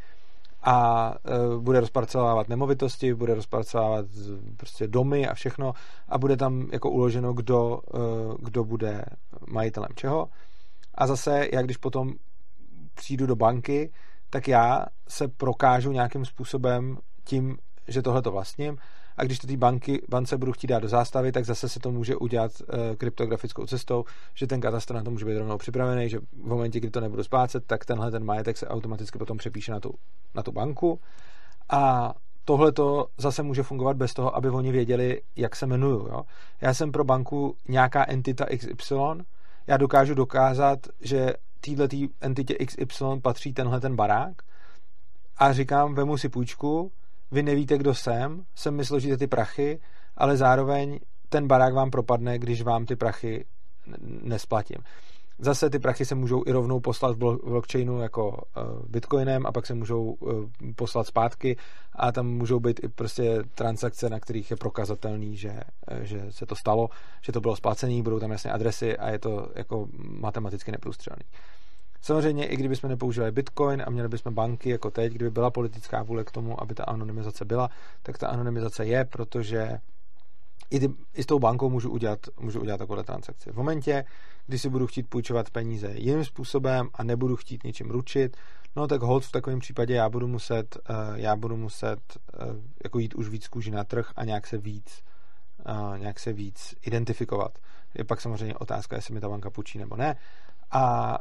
a 0.67 1.13
e, 1.25 1.59
bude 1.59 1.79
rozparcelovávat 1.79 2.49
nemovitosti, 2.49 3.13
bude 3.13 3.35
rozparcelovávat 3.35 4.05
prostě 4.57 4.87
domy 4.87 5.27
a 5.27 5.33
všechno 5.33 5.73
a 6.09 6.17
bude 6.17 6.37
tam 6.37 6.67
jako 6.71 6.89
uloženo, 6.89 7.33
kdo, 7.33 7.79
e, 7.93 7.99
kdo 8.39 8.63
bude 8.63 9.05
majitelem 9.47 9.89
čeho. 9.95 10.29
A 10.95 11.07
zase, 11.07 11.47
jak 11.53 11.65
když 11.65 11.77
potom 11.77 12.13
přijdu 12.93 13.25
do 13.25 13.35
banky, 13.35 13.91
tak 14.29 14.47
já 14.47 14.85
se 15.09 15.27
prokážu 15.27 15.91
nějakým 15.91 16.25
způsobem 16.25 16.97
tím, 17.23 17.57
že 17.87 18.01
tohle 18.01 18.21
to 18.21 18.31
vlastním 18.31 18.77
a 19.17 19.23
když 19.23 19.39
to 19.39 19.47
té 19.47 19.57
banky, 19.57 20.01
bance 20.09 20.37
budu 20.37 20.51
chtít 20.51 20.67
dát 20.67 20.79
do 20.79 20.87
zástavy, 20.87 21.31
tak 21.31 21.45
zase 21.45 21.69
se 21.69 21.79
to 21.79 21.91
může 21.91 22.15
udělat 22.15 22.51
e, 22.61 22.95
kryptografickou 22.95 23.65
cestou, 23.65 24.05
že 24.33 24.47
ten 24.47 24.61
katastr 24.61 24.95
na 24.95 25.03
to 25.03 25.11
může 25.11 25.25
být 25.25 25.37
rovnou 25.37 25.57
připravený, 25.57 26.09
že 26.09 26.19
v 26.19 26.45
momentě, 26.45 26.79
kdy 26.79 26.89
to 26.89 27.01
nebudu 27.01 27.23
splácet, 27.23 27.65
tak 27.65 27.85
tenhle 27.85 28.11
ten 28.11 28.23
majetek 28.23 28.57
se 28.57 28.67
automaticky 28.67 29.17
potom 29.19 29.37
přepíše 29.37 29.71
na 29.71 29.79
tu, 29.79 29.93
na 30.35 30.43
tu 30.43 30.51
banku 30.51 30.99
a 31.69 32.13
tohle 32.45 32.71
to 32.71 33.07
zase 33.17 33.43
může 33.43 33.63
fungovat 33.63 33.97
bez 33.97 34.13
toho, 34.13 34.35
aby 34.35 34.49
oni 34.49 34.71
věděli, 34.71 35.21
jak 35.35 35.55
se 35.55 35.65
jmenuju. 35.65 36.07
Jo? 36.07 36.21
Já 36.61 36.73
jsem 36.73 36.91
pro 36.91 37.03
banku 37.03 37.55
nějaká 37.67 38.05
entita 38.09 38.45
XY, 38.57 38.95
já 39.67 39.77
dokážu 39.77 40.13
dokázat, 40.13 40.79
že 41.01 41.33
této 41.61 41.97
entitě 42.21 42.53
XY 42.65 43.05
patří 43.21 43.53
tenhle 43.53 43.79
ten 43.79 43.95
barák 43.95 44.41
a 45.37 45.53
říkám, 45.53 45.95
vemu 45.95 46.17
si 46.17 46.29
půjčku, 46.29 46.91
vy 47.31 47.43
nevíte, 47.43 47.77
kdo 47.77 47.93
jsem, 47.93 48.43
sem 48.55 48.75
mi 48.75 48.85
složíte 48.85 49.17
ty 49.17 49.27
prachy, 49.27 49.79
ale 50.17 50.37
zároveň 50.37 50.99
ten 51.29 51.47
barák 51.47 51.73
vám 51.73 51.91
propadne, 51.91 52.39
když 52.39 52.61
vám 52.61 52.85
ty 52.85 52.95
prachy 52.95 53.45
nesplatím. 54.23 54.77
Zase 55.39 55.69
ty 55.69 55.79
prachy 55.79 56.05
se 56.05 56.15
můžou 56.15 56.43
i 56.45 56.51
rovnou 56.51 56.79
poslat 56.79 57.15
v 57.15 57.37
blockchainu 57.43 58.01
jako 58.01 58.29
uh, 58.29 58.63
bitcoinem 58.87 59.45
a 59.45 59.51
pak 59.51 59.65
se 59.65 59.73
můžou 59.73 60.03
uh, 60.03 60.45
poslat 60.75 61.07
zpátky 61.07 61.57
a 61.95 62.11
tam 62.11 62.27
můžou 62.27 62.59
být 62.59 62.83
i 62.83 62.87
prostě 62.87 63.43
transakce, 63.55 64.09
na 64.09 64.19
kterých 64.19 64.51
je 64.51 64.57
prokazatelný, 64.57 65.37
že, 65.37 65.51
uh, 65.91 65.99
že 66.01 66.25
se 66.29 66.45
to 66.45 66.55
stalo, 66.55 66.89
že 67.21 67.31
to 67.31 67.41
bylo 67.41 67.55
splacené, 67.55 68.03
budou 68.03 68.19
tam 68.19 68.31
jasné 68.31 68.51
adresy 68.51 68.97
a 68.97 69.09
je 69.09 69.19
to 69.19 69.51
jako 69.55 69.87
matematicky 69.97 70.71
neprůstřelný. 70.71 71.23
Samozřejmě, 72.01 72.45
i 72.45 72.55
kdybychom 72.55 72.89
nepoužívali 72.89 73.31
Bitcoin 73.31 73.83
a 73.87 73.89
měli 73.89 74.09
bychom 74.09 74.33
banky 74.33 74.69
jako 74.69 74.91
teď, 74.91 75.13
kdyby 75.13 75.31
byla 75.31 75.51
politická 75.51 76.03
vůle 76.03 76.23
k 76.23 76.31
tomu, 76.31 76.61
aby 76.61 76.73
ta 76.73 76.83
anonymizace 76.83 77.45
byla, 77.45 77.69
tak 78.03 78.17
ta 78.17 78.27
anonymizace 78.27 78.85
je, 78.85 79.05
protože 79.05 79.79
i, 80.69 80.79
ty, 80.79 80.89
i 81.13 81.23
s 81.23 81.25
tou 81.25 81.39
bankou 81.39 81.69
můžu 81.69 81.89
udělat, 81.89 82.19
můžu 82.39 82.61
udělat 82.61 82.77
takové 82.77 83.03
transakce. 83.03 83.51
V 83.51 83.55
momentě, 83.55 84.05
kdy 84.47 84.59
si 84.59 84.69
budu 84.69 84.87
chtít 84.87 85.09
půjčovat 85.09 85.49
peníze 85.49 85.93
jiným 85.95 86.25
způsobem 86.25 86.89
a 86.93 87.03
nebudu 87.03 87.35
chtít 87.35 87.63
něčím 87.63 87.91
ručit, 87.91 88.37
no 88.75 88.87
tak 88.87 89.01
hold 89.01 89.25
v 89.25 89.31
takovém 89.31 89.59
případě 89.59 89.93
já 89.93 90.09
budu 90.09 90.27
muset, 90.27 90.77
uh, 90.89 90.95
já 91.15 91.35
budu 91.35 91.57
muset 91.57 91.99
uh, 92.17 92.55
jako 92.83 92.99
jít 92.99 93.15
už 93.15 93.29
víc 93.29 93.47
kůži 93.47 93.71
na 93.71 93.83
trh 93.83 94.11
a 94.15 94.25
nějak 94.25 94.47
se 94.47 94.57
víc 94.57 95.03
uh, 95.69 95.97
nějak 95.97 96.19
se 96.19 96.33
víc 96.33 96.75
identifikovat. 96.81 97.57
Je 97.97 98.03
pak 98.03 98.21
samozřejmě 98.21 98.55
otázka, 98.55 98.95
jestli 98.95 99.13
mi 99.13 99.19
ta 99.19 99.29
banka 99.29 99.49
půjčí 99.49 99.77
nebo 99.77 99.95
ne. 99.95 100.15
A 100.71 101.17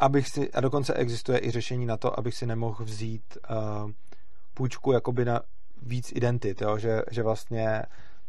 abych 0.00 0.28
si, 0.28 0.52
a 0.52 0.60
dokonce 0.60 0.94
existuje 0.94 1.38
i 1.44 1.50
řešení 1.50 1.86
na 1.86 1.96
to, 1.96 2.18
abych 2.18 2.34
si 2.34 2.46
nemohl 2.46 2.84
vzít 2.84 3.38
uh, 3.50 3.90
půjčku 4.54 4.92
jakoby 4.92 5.24
na 5.24 5.40
víc 5.82 6.12
identit, 6.14 6.60
jo? 6.62 6.78
Že, 6.78 7.02
že 7.10 7.22
vlastně 7.22 7.82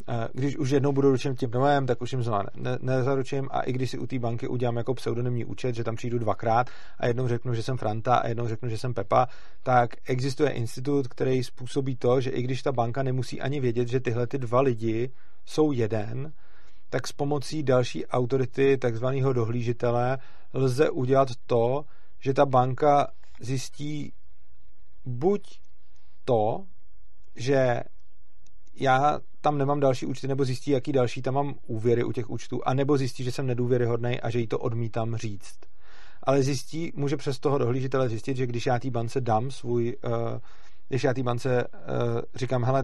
uh, 0.10 0.16
když 0.34 0.58
už 0.58 0.70
jednou 0.70 0.92
budu 0.92 1.12
ručen 1.12 1.36
tím 1.36 1.52
domem, 1.52 1.86
tak 1.86 2.02
už 2.02 2.12
jim 2.12 2.24
znovu 2.24 2.44
ne, 2.56 2.78
nezaručím 2.82 3.48
a 3.52 3.62
i 3.62 3.74
když 3.74 3.92
si 3.92 3.98
u 3.98 4.08
té 4.08 4.20
banky 4.20 4.48
udělám 4.48 4.78
jako 4.78 4.94
pseudonymní 4.94 5.46
účet, 5.46 5.76
že 5.76 5.84
tam 5.84 5.96
přijdu 5.96 6.20
dvakrát 6.20 6.68
a 7.00 7.08
jednou 7.08 7.28
řeknu, 7.28 7.54
že 7.54 7.64
jsem 7.64 7.78
Franta 7.78 8.16
a 8.16 8.28
jednou 8.28 8.48
řeknu, 8.48 8.70
že 8.70 8.78
jsem 8.78 8.94
Pepa, 8.94 9.28
tak 9.64 9.90
existuje 10.06 10.50
institut, 10.50 11.08
který 11.08 11.44
způsobí 11.44 11.96
to, 11.96 12.22
že 12.22 12.30
i 12.30 12.42
když 12.42 12.62
ta 12.62 12.72
banka 12.72 13.04
nemusí 13.04 13.42
ani 13.42 13.60
vědět, 13.60 13.88
že 13.88 14.00
tyhle 14.00 14.28
ty 14.28 14.38
dva 14.38 14.62
lidi 14.62 15.12
jsou 15.46 15.72
jeden, 15.72 16.34
tak 16.90 17.08
s 17.08 17.12
pomocí 17.12 17.64
další 17.64 18.06
autority, 18.06 18.78
takzvaného 18.78 19.34
dohlížitele, 19.34 20.18
lze 20.54 20.90
udělat 20.90 21.30
to, 21.46 21.86
že 22.20 22.34
ta 22.34 22.46
banka 22.46 23.12
zjistí 23.40 24.14
buď 25.06 25.60
to, 26.26 26.66
že 27.36 27.84
já 28.76 29.20
tam 29.42 29.58
nemám 29.58 29.80
další 29.80 30.06
účty, 30.06 30.28
nebo 30.28 30.46
zjistí, 30.46 30.72
jaký 30.72 30.92
další 30.92 31.22
tam 31.22 31.34
mám 31.34 31.56
úvěry 31.68 32.04
u 32.04 32.12
těch 32.12 32.30
účtů, 32.30 32.62
anebo 32.66 32.98
zjistí, 32.98 33.24
že 33.24 33.32
jsem 33.32 33.48
nedůvěryhodný 33.48 34.22
a 34.22 34.30
že 34.30 34.40
jí 34.40 34.48
to 34.48 34.60
odmítám 34.60 35.16
říct. 35.16 35.60
Ale 36.24 36.44
zjistí, 36.44 36.92
může 36.96 37.18
přes 37.18 37.40
toho 37.40 37.58
dohlížitele 37.58 38.10
zjistit, 38.10 38.38
že 38.38 38.48
když 38.48 38.66
já 38.66 38.80
té 38.80 38.90
bance 38.90 39.22
dám 39.22 39.52
svůj, 39.52 39.98
uh, 40.06 40.12
když 40.90 41.04
já 41.04 41.14
té 41.14 41.24
bance 41.24 41.68
uh, 41.68 42.22
říkám, 42.36 42.64
hele, 42.64 42.84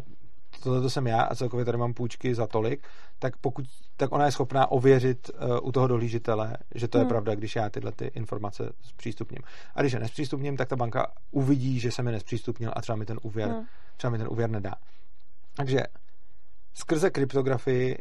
tohle 0.64 0.82
to 0.82 0.90
jsem 0.90 1.08
já 1.08 1.22
a 1.22 1.36
celkově 1.36 1.66
tady 1.66 1.78
mám 1.78 1.94
půjčky 1.94 2.36
za 2.36 2.48
tolik, 2.48 2.88
tak 3.20 3.38
pokud, 3.38 3.66
tak 3.98 4.12
ona 4.12 4.26
je 4.26 4.32
schopná 4.32 4.72
ověřit 4.72 5.30
uh, 5.30 5.68
u 5.68 5.72
toho 5.72 5.88
dohlížitele, 5.88 6.58
že 6.76 6.88
to 6.88 6.98
hmm. 6.98 7.06
je 7.06 7.10
pravda, 7.10 7.36
když 7.36 7.56
já 7.56 7.70
tyhle 7.70 7.92
ty 7.92 8.06
informace 8.06 8.74
zpřístupním. 8.82 9.42
A 9.76 9.82
když 9.82 9.94
je 9.94 10.00
nespřístupním, 10.00 10.58
tak 10.58 10.70
ta 10.70 10.76
banka 10.76 11.12
uvidí, 11.32 11.80
že 11.80 11.92
jsem 11.92 12.06
je 12.06 12.12
nespřístupnil 12.12 12.72
a 12.76 12.82
třeba 12.82 12.96
mi 12.96 13.06
ten 13.06 13.20
úvěr, 13.22 13.50
hmm. 13.50 13.66
třeba 13.98 14.12
mi 14.12 14.18
ten 14.18 14.28
úvěr 14.32 14.50
nedá. 14.50 14.74
Takže 15.56 15.80
skrze 16.74 17.10
kryptografii 17.10 17.98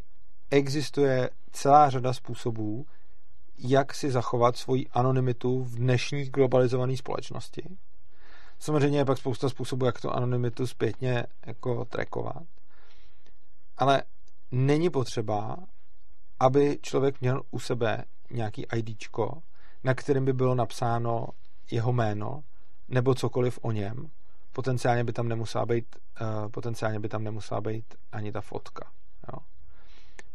existuje 0.50 1.30
celá 1.52 1.90
řada 1.90 2.12
způsobů, 2.12 2.86
jak 3.58 3.94
si 3.94 4.10
zachovat 4.10 4.56
svoji 4.56 4.86
anonymitu 4.88 5.64
v 5.64 5.76
dnešní 5.76 6.24
globalizované 6.24 6.96
společnosti. 6.96 7.62
Samozřejmě 8.58 8.98
je 8.98 9.04
pak 9.04 9.18
spousta 9.18 9.48
způsobů, 9.48 9.86
jak 9.86 10.00
to 10.00 10.16
anonymitu 10.16 10.66
zpětně 10.66 11.26
jako 11.46 11.84
trackovat. 11.84 12.42
Ale 13.76 14.02
není 14.50 14.90
potřeba, 14.90 15.56
aby 16.40 16.78
člověk 16.82 17.20
měl 17.20 17.42
u 17.50 17.58
sebe 17.58 18.04
nějaký 18.30 18.66
IDčko, 18.76 19.42
na 19.84 19.94
kterém 19.94 20.24
by 20.24 20.32
bylo 20.32 20.54
napsáno 20.54 21.26
jeho 21.70 21.92
jméno 21.92 22.44
nebo 22.88 23.14
cokoliv 23.14 23.58
o 23.62 23.72
něm. 23.72 24.10
Potenciálně 24.52 25.04
by 25.04 25.12
tam 25.12 25.28
nemusela 25.28 25.66
být, 25.66 25.96
uh, 26.20 26.50
potenciálně 26.50 27.00
by 27.00 27.08
tam 27.08 27.24
nemusela 27.24 27.60
být 27.60 27.94
ani 28.12 28.32
ta 28.32 28.40
fotka. 28.40 28.90
Jo 29.32 29.55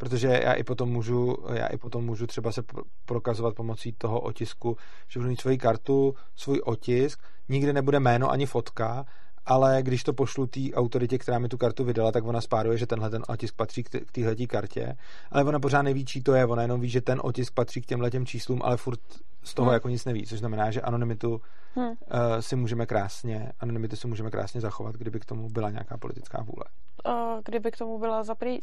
protože 0.01 0.27
já 0.27 0.53
i 0.53 0.63
potom 0.63 0.89
můžu, 0.89 1.37
já 1.53 1.67
i 1.67 1.77
potom 1.77 2.05
můžu 2.05 2.27
třeba 2.27 2.51
se 2.51 2.63
prokazovat 3.05 3.55
pomocí 3.55 3.93
toho 3.93 4.19
otisku, 4.19 4.77
že 5.07 5.19
budu 5.19 5.29
mít 5.29 5.41
svoji 5.41 5.57
kartu, 5.57 6.15
svůj 6.35 6.61
otisk, 6.65 7.19
nikde 7.49 7.73
nebude 7.73 7.99
jméno 7.99 8.31
ani 8.31 8.45
fotka, 8.45 9.05
ale 9.45 9.79
když 9.81 10.03
to 10.03 10.13
pošlu 10.13 10.47
té 10.47 10.59
autoritě, 10.73 11.17
která 11.17 11.39
mi 11.39 11.49
tu 11.49 11.57
kartu 11.57 11.83
vydala, 11.83 12.11
tak 12.11 12.25
ona 12.25 12.41
spáruje, 12.41 12.77
že 12.77 12.87
tenhle 12.87 13.09
ten 13.09 13.23
otisk 13.27 13.55
patří 13.55 13.83
k 13.83 14.11
téhle 14.11 14.35
kartě, 14.35 14.97
ale 15.31 15.43
ona 15.43 15.59
pořád 15.59 15.81
neví, 15.81 16.05
čí 16.05 16.23
to 16.23 16.33
je, 16.33 16.45
ona 16.45 16.61
jenom 16.61 16.81
ví, 16.81 16.89
že 16.89 17.01
ten 17.01 17.19
otisk 17.23 17.53
patří 17.53 17.81
k 17.81 17.85
těmhle 17.85 18.11
těm 18.11 18.25
číslům, 18.25 18.61
ale 18.63 18.77
furt 18.77 18.99
z 19.43 19.53
toho 19.53 19.65
hmm. 19.65 19.73
jako 19.73 19.89
nic 19.89 20.05
neví, 20.05 20.25
což 20.25 20.39
znamená, 20.39 20.71
že 20.71 20.81
anonymitu 20.81 21.41
hmm. 21.75 21.87
uh, 21.87 21.95
si 22.39 22.55
můžeme 22.55 22.85
krásně, 22.85 23.51
anonymitu 23.59 23.95
si 23.95 24.07
můžeme 24.07 24.31
krásně 24.31 24.61
zachovat, 24.61 24.95
kdyby 24.95 25.19
k 25.19 25.25
tomu 25.25 25.49
byla 25.49 25.69
nějaká 25.69 25.97
politická 25.97 26.43
vůle. 26.43 26.65
Uh, 27.05 27.41
kdyby 27.45 27.71
k 27.71 27.77
tomu 27.77 27.99
byla 27.99 28.23
zaprý 28.23 28.59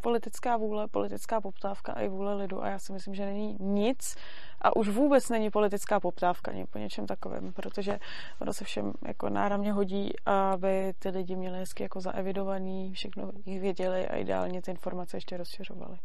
politická 0.00 0.56
vůle, 0.56 0.88
politická 0.88 1.40
poptávka 1.40 1.92
a 1.92 2.00
i 2.00 2.08
vůle 2.08 2.34
lidu 2.34 2.62
a 2.62 2.68
já 2.68 2.78
si 2.78 2.92
myslím, 2.92 3.14
že 3.14 3.24
není 3.24 3.56
nic 3.60 4.16
a 4.60 4.76
už 4.76 4.88
vůbec 4.88 5.28
není 5.28 5.50
politická 5.50 6.00
poptávka 6.00 6.50
ani 6.50 6.66
po 6.66 6.78
něčem 6.78 7.06
takovém, 7.06 7.52
protože 7.52 7.98
ono 8.40 8.52
se 8.52 8.64
všem 8.64 8.92
jako 9.06 9.28
náramně 9.28 9.72
hodí, 9.72 10.10
aby 10.26 10.92
ty 10.98 11.08
lidi 11.08 11.36
měli 11.36 11.58
hezky 11.58 11.82
jako 11.82 12.00
zaevidovaný, 12.00 12.92
všechno 12.92 13.32
jich 13.46 13.60
věděli 13.60 14.08
a 14.08 14.16
ideálně 14.16 14.62
ty 14.62 14.70
informace 14.70 15.16
ještě 15.16 15.36
rozšiřovali. 15.36 15.98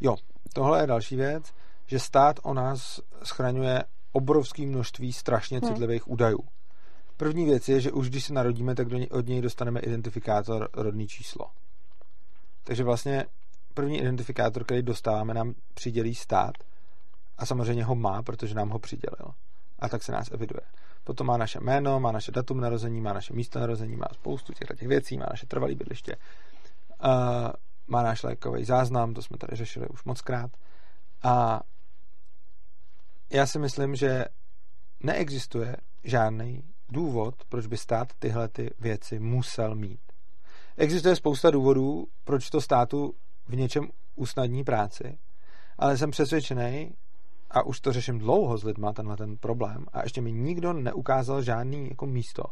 Jo, 0.00 0.16
tohle 0.52 0.80
je 0.80 0.86
další 0.86 1.16
věc 1.16 1.52
že 1.88 1.98
stát 1.98 2.40
o 2.42 2.54
nás 2.54 3.00
schraňuje 3.24 3.84
obrovské 4.12 4.66
množství 4.66 5.12
strašně 5.12 5.58
hmm. 5.58 5.68
citlivých 5.68 6.06
hmm. 6.06 6.12
údajů. 6.12 6.38
První 7.16 7.44
věc 7.44 7.68
je, 7.68 7.80
že 7.80 7.92
už 7.92 8.10
když 8.10 8.24
se 8.24 8.32
narodíme, 8.32 8.74
tak 8.74 8.86
od 9.10 9.26
něj 9.26 9.40
dostaneme 9.40 9.80
identifikátor 9.80 10.68
rodný 10.72 11.08
číslo. 11.08 11.46
Takže 12.64 12.84
vlastně 12.84 13.26
první 13.74 13.98
identifikátor, 13.98 14.64
který 14.64 14.82
dostáváme, 14.82 15.34
nám 15.34 15.54
přidělí 15.74 16.14
stát 16.14 16.54
a 17.38 17.46
samozřejmě 17.46 17.84
ho 17.84 17.94
má, 17.94 18.22
protože 18.22 18.54
nám 18.54 18.68
ho 18.68 18.78
přidělil. 18.78 19.34
A 19.78 19.88
tak 19.88 20.02
se 20.02 20.12
nás 20.12 20.30
eviduje. 20.32 20.60
Potom 21.04 21.26
má 21.26 21.36
naše 21.36 21.60
jméno, 21.60 22.00
má 22.00 22.12
naše 22.12 22.32
datum 22.32 22.60
narození, 22.60 23.00
má 23.00 23.12
naše 23.12 23.32
místo 23.32 23.58
narození, 23.58 23.96
má 23.96 24.06
spoustu 24.12 24.52
těchto 24.52 24.74
těch 24.74 24.88
věcí, 24.88 25.18
má 25.18 25.26
naše 25.30 25.46
trvalé 25.46 25.74
bydliště, 25.74 26.16
uh, 26.16 27.10
má 27.86 28.02
náš 28.02 28.22
lékový 28.22 28.64
záznam, 28.64 29.14
to 29.14 29.22
jsme 29.22 29.38
tady 29.38 29.56
řešili 29.56 29.88
už 29.88 30.04
moc 30.04 30.20
krát. 30.20 30.50
A 31.22 31.60
já 33.30 33.46
si 33.46 33.58
myslím, 33.58 33.96
že 33.96 34.24
neexistuje 35.00 35.76
žádný 36.04 36.62
důvod, 36.88 37.34
proč 37.48 37.66
by 37.66 37.76
stát 37.76 38.08
tyhle 38.18 38.48
ty 38.48 38.70
věci 38.80 39.18
musel 39.20 39.74
mít. 39.74 40.00
Existuje 40.76 41.16
spousta 41.16 41.50
důvodů, 41.50 42.06
proč 42.24 42.50
to 42.50 42.60
státu 42.60 43.14
v 43.46 43.56
něčem 43.56 43.88
usnadní 44.14 44.64
práci, 44.64 45.18
ale 45.78 45.96
jsem 45.96 46.10
přesvědčený, 46.10 46.94
a 47.50 47.62
už 47.62 47.80
to 47.80 47.92
řeším 47.92 48.18
dlouho 48.18 48.58
s 48.58 48.64
lidma, 48.64 48.92
tenhle 48.92 49.16
ten 49.16 49.36
problém, 49.36 49.86
a 49.92 50.02
ještě 50.02 50.20
mi 50.20 50.32
nikdo 50.32 50.72
neukázal 50.72 51.42
žádný 51.42 51.88
jako 51.88 52.06
místo, 52.06 52.42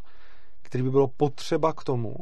který 0.62 0.84
by 0.84 0.90
bylo 0.90 1.08
potřeba 1.08 1.72
k 1.72 1.84
tomu, 1.84 2.14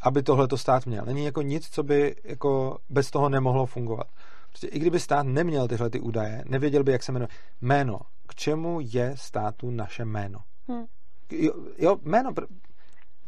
aby 0.00 0.22
tohle 0.22 0.48
to 0.48 0.58
stát 0.58 0.86
měl. 0.86 1.04
Není 1.04 1.24
jako 1.24 1.42
nic, 1.42 1.68
co 1.68 1.82
by 1.82 2.16
jako 2.24 2.78
bez 2.88 3.10
toho 3.10 3.28
nemohlo 3.28 3.66
fungovat. 3.66 4.06
Prostě 4.54 4.66
i 4.66 4.78
kdyby 4.78 5.00
stát 5.00 5.26
neměl 5.26 5.68
tyhle 5.68 5.90
ty 5.90 6.00
údaje, 6.00 6.44
nevěděl 6.46 6.84
by, 6.84 6.92
jak 6.92 7.02
se 7.02 7.12
jmenuje. 7.12 7.28
Jméno. 7.60 8.00
K 8.28 8.34
čemu 8.34 8.78
je 8.82 9.12
státu 9.16 9.70
naše 9.70 10.04
jméno? 10.04 10.38
Hmm. 10.68 10.84
Jo, 11.30 11.52
jo, 11.78 11.96
jméno, 12.02 12.32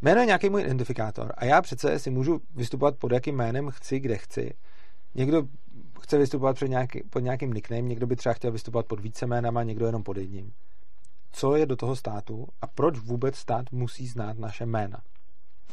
jméno 0.02 0.20
je 0.20 0.26
nějaký 0.26 0.50
můj 0.50 0.62
identifikátor 0.62 1.32
a 1.36 1.44
já 1.44 1.62
přece 1.62 1.98
si 1.98 2.10
můžu 2.10 2.40
vystupovat 2.54 2.96
pod 2.96 3.12
jakým 3.12 3.36
jménem 3.36 3.70
chci, 3.70 4.00
kde 4.00 4.16
chci. 4.16 4.54
Někdo 5.14 5.42
chce 6.00 6.18
vystupovat 6.18 6.56
před 6.56 6.68
nějaký, 6.68 7.02
pod 7.10 7.20
nějakým 7.20 7.52
nickname, 7.52 7.82
někdo 7.82 8.06
by 8.06 8.16
třeba 8.16 8.32
chtěl 8.32 8.52
vystupovat 8.52 8.86
pod 8.86 9.00
více 9.00 9.26
jménama, 9.26 9.62
někdo 9.62 9.86
jenom 9.86 10.02
pod 10.02 10.16
jedním. 10.16 10.52
Co 11.32 11.56
je 11.56 11.66
do 11.66 11.76
toho 11.76 11.96
státu 11.96 12.46
a 12.60 12.66
proč 12.66 12.98
vůbec 12.98 13.36
stát 13.36 13.72
musí 13.72 14.06
znát 14.06 14.38
naše 14.38 14.66
jména? 14.66 15.02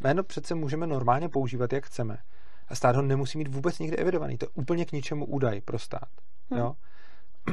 Jméno 0.01 0.23
přece 0.23 0.55
můžeme 0.55 0.87
normálně 0.87 1.29
používat, 1.29 1.73
jak 1.73 1.85
chceme 1.85 2.17
a 2.73 2.75
stát 2.75 2.95
ho 2.95 3.01
nemusí 3.01 3.37
mít 3.37 3.47
vůbec 3.47 3.79
nikdy 3.79 3.97
evidovaný. 3.97 4.37
To 4.37 4.45
je 4.45 4.49
úplně 4.53 4.85
k 4.85 4.91
ničemu 4.91 5.25
údaj 5.25 5.61
pro 5.61 5.79
stát. 5.79 6.09
Hmm. 6.51 6.59
Jo? 6.59 6.75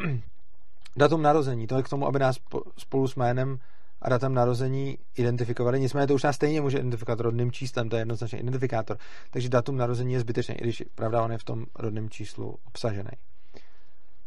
Datum 0.96 1.22
narození, 1.22 1.66
to 1.66 1.76
je 1.76 1.82
k 1.82 1.88
tomu, 1.88 2.06
aby 2.06 2.18
nás 2.18 2.36
spolu 2.78 3.08
s 3.08 3.16
jménem 3.16 3.58
a 4.02 4.08
datem 4.08 4.34
narození 4.34 4.98
identifikovali. 5.16 5.80
Nicméně 5.80 6.06
to 6.06 6.14
už 6.14 6.22
nás 6.22 6.36
stejně 6.36 6.60
může 6.60 6.78
identifikovat 6.78 7.20
rodným 7.20 7.52
číslem, 7.52 7.88
to 7.88 7.96
je 7.96 8.00
jednoznačně 8.00 8.38
identifikátor. 8.38 8.98
Takže 9.30 9.48
datum 9.48 9.76
narození 9.76 10.12
je 10.12 10.20
zbytečný, 10.20 10.54
i 10.54 10.62
když 10.62 10.84
pravda 10.94 11.22
on 11.22 11.32
je 11.32 11.38
v 11.38 11.44
tom 11.44 11.64
rodném 11.78 12.10
číslu 12.10 12.56
obsažený. 12.64 13.10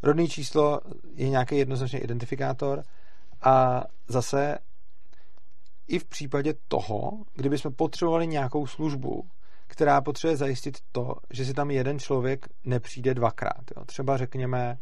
Rodný 0.02 0.28
číslo 0.28 0.80
je 1.14 1.28
nějaký 1.28 1.56
jednoznačný 1.56 1.98
identifikátor 1.98 2.82
a 3.42 3.84
zase 4.08 4.58
i 5.88 5.98
v 5.98 6.04
případě 6.04 6.54
toho, 6.68 7.10
kdybychom 7.34 7.72
potřebovali 7.72 8.26
nějakou 8.26 8.66
službu, 8.66 9.24
která 9.74 10.00
potřebuje 10.00 10.36
zajistit 10.36 10.78
to, 10.92 11.14
že 11.30 11.44
si 11.44 11.54
tam 11.54 11.70
jeden 11.70 11.98
člověk 11.98 12.46
nepřijde 12.64 13.14
dvakrát. 13.14 13.62
Jo. 13.76 13.84
Třeba 13.84 14.16
řekněme, 14.16 14.78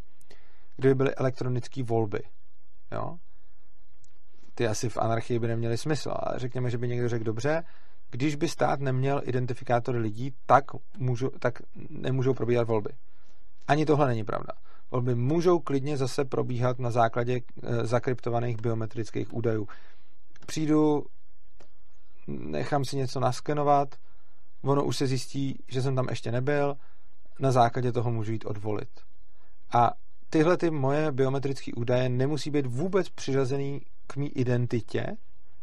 kdyby 0.77 0.95
byly 0.95 1.15
elektronické 1.15 1.83
volby. 1.83 2.21
Jo. 2.93 3.17
Ty 4.55 4.67
asi 4.67 4.89
v 4.89 4.97
anarchii 4.97 5.39
by 5.39 5.49
neměly 5.49 5.79
smysl, 5.79 6.13
ale 6.17 6.39
řekněme, 6.39 6.71
že 6.71 6.79
by 6.79 6.89
někdo 6.89 7.09
řekl 7.09 7.25
dobře, 7.25 7.65
když 8.11 8.37
by 8.37 8.49
stát 8.49 8.81
neměl 8.81 9.23
identifikátory 9.25 9.99
lidí, 9.99 10.35
tak, 10.47 10.65
můžu, 10.99 11.31
tak 11.39 11.63
nemůžou 11.91 12.35
probíhat 12.35 12.69
volby. 12.69 12.91
Ani 13.69 13.87
tohle 13.87 14.07
není 14.07 14.25
pravda. 14.25 14.53
Volby 14.91 15.15
můžou 15.15 15.59
klidně 15.59 15.97
zase 15.97 16.25
probíhat 16.25 16.79
na 16.79 16.91
základě 16.91 17.41
e, 17.63 17.87
zakryptovaných 17.87 18.61
biometrických 18.61 19.35
údajů. 19.35 19.69
Přijdu, 20.47 21.07
nechám 22.27 22.85
si 22.85 22.97
něco 22.97 23.21
naskenovat, 23.21 23.95
ono 24.63 24.85
už 24.85 24.97
se 24.97 25.07
zjistí, 25.07 25.65
že 25.69 25.83
jsem 25.83 25.97
tam 25.97 26.07
ještě 26.09 26.33
nebyl, 26.33 26.77
na 27.41 27.53
základě 27.53 27.93
toho 27.93 28.11
můžu 28.11 28.33
jít 28.33 28.45
odvolit. 28.45 28.89
A 29.73 29.93
tyhle 30.31 30.57
ty 30.57 30.71
moje 30.71 31.13
biometrické 31.13 31.73
údaje 31.73 32.09
nemusí 32.09 32.51
být 32.51 32.67
vůbec 32.67 33.09
přiřazený 33.09 33.81
k 34.07 34.17
mý 34.17 34.29
identitě. 34.29 35.17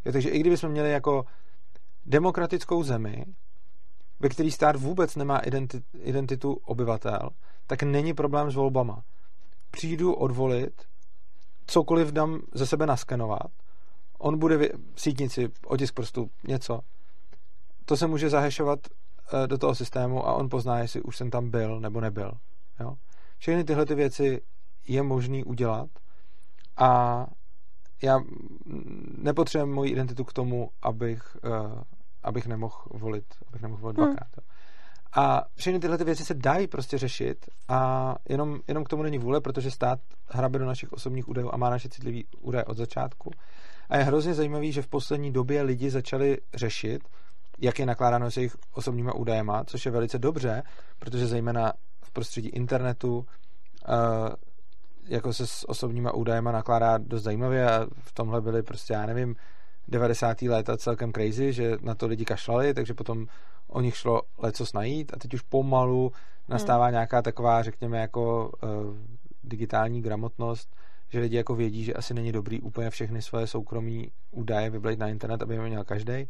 Jo, 0.06 0.12
takže 0.12 0.30
i 0.30 0.40
kdybychom 0.40 0.72
měli 0.72 0.92
jako 0.92 1.26
demokratickou 2.06 2.84
zemi, 2.84 3.26
ve 4.20 4.30
který 4.30 4.52
stát 4.52 4.76
vůbec 4.76 5.16
nemá 5.16 5.42
identi- 5.42 5.84
identitu 6.00 6.54
obyvatel, 6.54 7.30
tak 7.68 7.84
není 7.84 8.14
problém 8.14 8.52
s 8.52 8.56
volbama. 8.56 9.04
Přijdu 9.72 10.14
odvolit, 10.14 10.82
cokoliv 11.66 12.12
dám 12.12 12.40
ze 12.54 12.68
sebe 12.68 12.86
naskenovat, 12.86 13.52
on 14.18 14.40
bude 14.40 14.58
v 14.58 15.02
sítnici, 15.02 15.50
otisk 15.66 15.94
prstu, 15.94 16.30
něco. 16.48 16.80
To 17.90 17.98
se 17.98 18.08
může 18.08 18.30
zahešovat 18.30 18.80
eh, 18.88 19.48
do 19.48 19.58
toho 19.58 19.76
systému 19.76 20.28
a 20.28 20.34
on 20.34 20.50
pozná, 20.50 20.80
jestli 20.80 21.02
už 21.02 21.18
jsem 21.18 21.30
tam 21.30 21.50
byl 21.50 21.80
nebo 21.80 22.02
nebyl. 22.02 22.32
Jo? 22.80 22.96
Všechny 23.38 23.64
tyhle 23.64 23.86
ty 23.86 23.96
věci 23.96 24.42
je 24.88 25.04
možný 25.04 25.44
udělat 25.44 25.90
a 26.78 27.26
já 28.04 28.20
nepotřebuji 29.18 29.74
moji 29.74 29.92
identitu 29.92 30.24
k 30.24 30.34
tomu, 30.34 30.70
abych, 30.82 31.38
uh, 31.44 31.82
abych 32.24 32.48
nemohl 32.48 32.76
volit, 32.92 33.26
abych 33.48 33.62
nemohl 33.62 33.82
volit 33.82 33.98
hmm. 33.98 34.08
dvakrát. 34.08 34.30
Hmm. 34.38 34.48
A 35.26 35.44
všechny 35.56 35.80
tyhle 35.80 35.98
ty 35.98 36.04
věci 36.04 36.26
se 36.26 36.34
dají 36.34 36.68
prostě 36.68 36.98
řešit 36.98 37.46
a 37.68 38.16
jenom, 38.30 38.60
jenom 38.68 38.84
k 38.84 38.90
tomu 38.90 39.04
není 39.04 39.18
vůle, 39.18 39.42
protože 39.42 39.72
stát 39.72 40.00
hrabe 40.28 40.60
do 40.60 40.66
našich 40.66 40.94
osobních 40.94 41.28
údajů 41.28 41.50
a 41.54 41.58
má 41.58 41.70
naše 41.70 41.90
citlivé 41.90 42.20
údaje 42.42 42.66
od 42.66 42.78
začátku. 42.78 43.32
A 43.90 43.98
je 43.98 44.04
hrozně 44.04 44.34
zajímavý, 44.34 44.72
že 44.72 44.82
v 44.82 44.88
poslední 44.88 45.32
době 45.32 45.62
lidi 45.62 45.90
začali 45.90 46.38
řešit, 46.54 47.10
jak 47.62 47.80
je 47.80 47.86
nakládáno 47.86 48.32
s 48.32 48.38
jejich 48.38 48.58
osobníma 48.74 49.16
údajema, 49.16 49.64
což 49.64 49.86
je 49.86 49.92
velice 49.92 50.20
dobře, 50.20 50.64
protože 51.00 51.28
zejména 51.28 51.74
v 52.04 52.12
prostředí 52.12 52.50
internetu 52.50 53.18
uh, 53.18 53.26
jako 55.08 55.34
se 55.34 55.48
s 55.48 55.70
osobníma 55.70 56.14
údajema 56.14 56.52
nakládá 56.52 56.98
dost 56.98 57.24
zajímavě 57.24 57.72
a 57.72 57.88
v 58.00 58.12
tomhle 58.14 58.42
byly 58.42 58.64
prostě, 58.64 58.94
já 58.94 59.06
nevím, 59.06 59.36
90. 59.88 60.42
léta 60.42 60.78
celkem 60.78 61.12
crazy, 61.14 61.54
že 61.54 61.78
na 61.82 61.96
to 61.96 62.08
lidi 62.08 62.26
kašlali, 62.26 62.74
takže 62.74 62.94
potom 62.94 63.28
o 63.68 63.82
nich 63.82 63.98
šlo 63.98 64.22
lecos 64.38 64.74
najít 64.74 65.14
a 65.14 65.18
teď 65.18 65.34
už 65.34 65.42
pomalu 65.42 66.12
nastává 66.48 66.86
hmm. 66.86 66.94
nějaká 66.94 67.22
taková, 67.22 67.64
řekněme, 67.64 67.98
jako 68.00 68.52
uh, 68.64 68.70
digitální 69.44 70.02
gramotnost, 70.02 70.76
že 71.10 71.20
lidi 71.20 71.36
jako 71.36 71.56
vědí, 71.56 71.84
že 71.84 71.94
asi 71.94 72.14
není 72.14 72.32
dobrý 72.32 72.62
úplně 72.62 72.90
všechny 72.90 73.22
svoje 73.22 73.48
soukromí 73.48 74.12
údaje 74.32 74.70
vyblit 74.70 75.00
na 75.00 75.08
internet, 75.08 75.42
aby 75.42 75.54
je 75.54 75.62
měl 75.62 75.84
každý. 75.84 76.28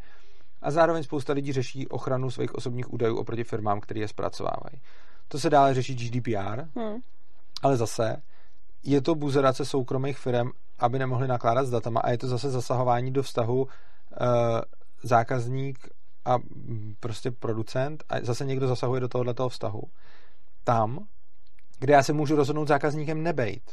A 0.62 0.70
zároveň 0.70 1.02
spousta 1.02 1.32
lidí 1.32 1.52
řeší 1.52 1.88
ochranu 1.88 2.30
svých 2.30 2.54
osobních 2.54 2.92
údajů 2.92 3.16
oproti 3.16 3.44
firmám, 3.44 3.80
které 3.80 4.00
je 4.00 4.08
zpracovávají. 4.08 4.80
To 5.28 5.38
se 5.38 5.50
dále 5.50 5.74
řeší 5.74 5.94
GDPR, 5.94 6.64
hmm. 6.76 6.98
ale 7.62 7.76
zase 7.76 8.22
je 8.82 9.00
to 9.00 9.14
buzerace 9.14 9.64
soukromých 9.64 10.18
firm, 10.18 10.50
aby 10.78 10.98
nemohli 10.98 11.28
nakládat 11.28 11.64
s 11.64 11.70
datama 11.70 12.00
a 12.00 12.10
je 12.10 12.18
to 12.18 12.28
zase 12.28 12.50
zasahování 12.50 13.12
do 13.12 13.22
vztahu 13.22 13.62
uh, 13.62 13.68
zákazník 15.02 15.88
a 16.24 16.38
prostě 17.00 17.30
producent 17.30 18.04
a 18.08 18.14
zase 18.22 18.44
někdo 18.44 18.68
zasahuje 18.68 19.00
do 19.00 19.08
tohoto 19.08 19.48
vztahu. 19.48 19.82
Tam, 20.64 21.06
kde 21.78 21.92
já 21.92 22.02
se 22.02 22.12
můžu 22.12 22.36
rozhodnout 22.36 22.68
zákazníkem 22.68 23.22
nebejt. 23.22 23.72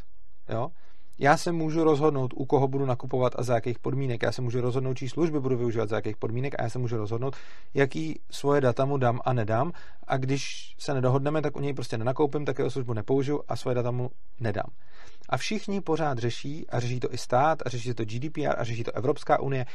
Jo? 0.49 0.71
Já 1.19 1.37
se 1.37 1.51
můžu 1.51 1.83
rozhodnout, 1.83 2.33
u 2.35 2.45
koho 2.45 2.67
budu 2.67 2.85
nakupovat 2.85 3.33
a 3.35 3.43
za 3.43 3.55
jakých 3.55 3.79
podmínek. 3.79 4.23
Já 4.23 4.31
se 4.31 4.41
můžu 4.41 4.61
rozhodnout, 4.61 4.93
čí 4.93 5.09
služby 5.09 5.39
budu 5.39 5.57
využívat 5.57 5.89
za 5.89 5.95
jakých 5.95 6.17
podmínek 6.17 6.55
a 6.59 6.63
já 6.63 6.69
se 6.69 6.79
můžu 6.79 6.97
rozhodnout, 6.97 7.35
jaký 7.73 8.19
svoje 8.31 8.61
data 8.61 8.85
mu 8.85 8.97
dám 8.97 9.19
a 9.25 9.33
nedám. 9.33 9.71
A 10.07 10.17
když 10.17 10.75
se 10.79 10.93
nedohodneme, 10.93 11.41
tak 11.41 11.55
u 11.55 11.59
něj 11.59 11.73
prostě 11.73 11.97
nenakoupím, 11.97 12.45
tak 12.45 12.57
jeho 12.57 12.71
službu 12.71 12.93
nepoužiju 12.93 13.41
a 13.47 13.55
svoje 13.55 13.75
data 13.75 13.91
mu 13.91 14.09
nedám. 14.39 14.69
A 15.29 15.37
všichni 15.37 15.81
pořád 15.81 16.17
řeší, 16.17 16.69
a 16.69 16.79
řeší 16.79 16.99
to 16.99 17.13
i 17.13 17.17
stát, 17.17 17.59
a 17.65 17.69
řeší 17.69 17.93
to 17.93 18.05
GDPR, 18.05 18.55
a 18.57 18.63
řeší 18.63 18.83
to 18.83 18.95
Evropská 18.95 19.39
unie, 19.39 19.65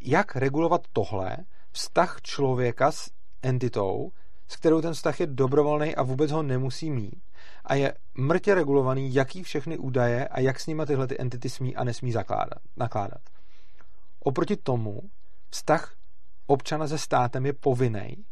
jak 0.00 0.36
regulovat 0.36 0.80
tohle, 0.92 1.36
vztah 1.72 2.20
člověka 2.22 2.92
s 2.92 3.10
entitou, 3.42 4.10
s 4.48 4.56
kterou 4.56 4.80
ten 4.80 4.92
vztah 4.92 5.20
je 5.20 5.26
dobrovolný 5.26 5.94
a 5.94 6.02
vůbec 6.02 6.30
ho 6.30 6.42
nemusí 6.42 6.90
mít. 6.90 7.22
A 7.64 7.74
je 7.74 7.94
mrtě 8.14 8.54
regulovaný, 8.54 9.14
jaký 9.14 9.42
všechny 9.42 9.78
údaje 9.78 10.28
a 10.28 10.40
jak 10.40 10.60
s 10.60 10.66
nimi 10.66 10.82
tyhle 10.86 11.06
ty 11.06 11.20
entity 11.20 11.50
smí 11.50 11.76
a 11.76 11.84
nesmí 11.84 12.12
zakládat, 12.12 12.58
nakládat. 12.76 13.20
Oproti 14.20 14.56
tomu 14.56 15.00
vztah 15.50 15.94
občana 16.46 16.88
se 16.88 16.98
státem 16.98 17.46
je 17.46 17.52
povinný. 17.52 18.24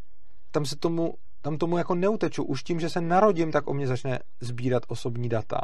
Tam 0.50 0.64
se 0.64 0.76
tomu, 0.76 1.14
tam 1.42 1.58
tomu 1.58 1.78
jako 1.78 1.94
neuteču. 1.94 2.44
Už 2.44 2.62
tím, 2.62 2.80
že 2.80 2.90
se 2.90 3.00
narodím, 3.00 3.52
tak 3.52 3.68
o 3.68 3.74
mě 3.74 3.86
začne 3.86 4.18
sbírat 4.40 4.82
osobní 4.88 5.28
data. 5.28 5.60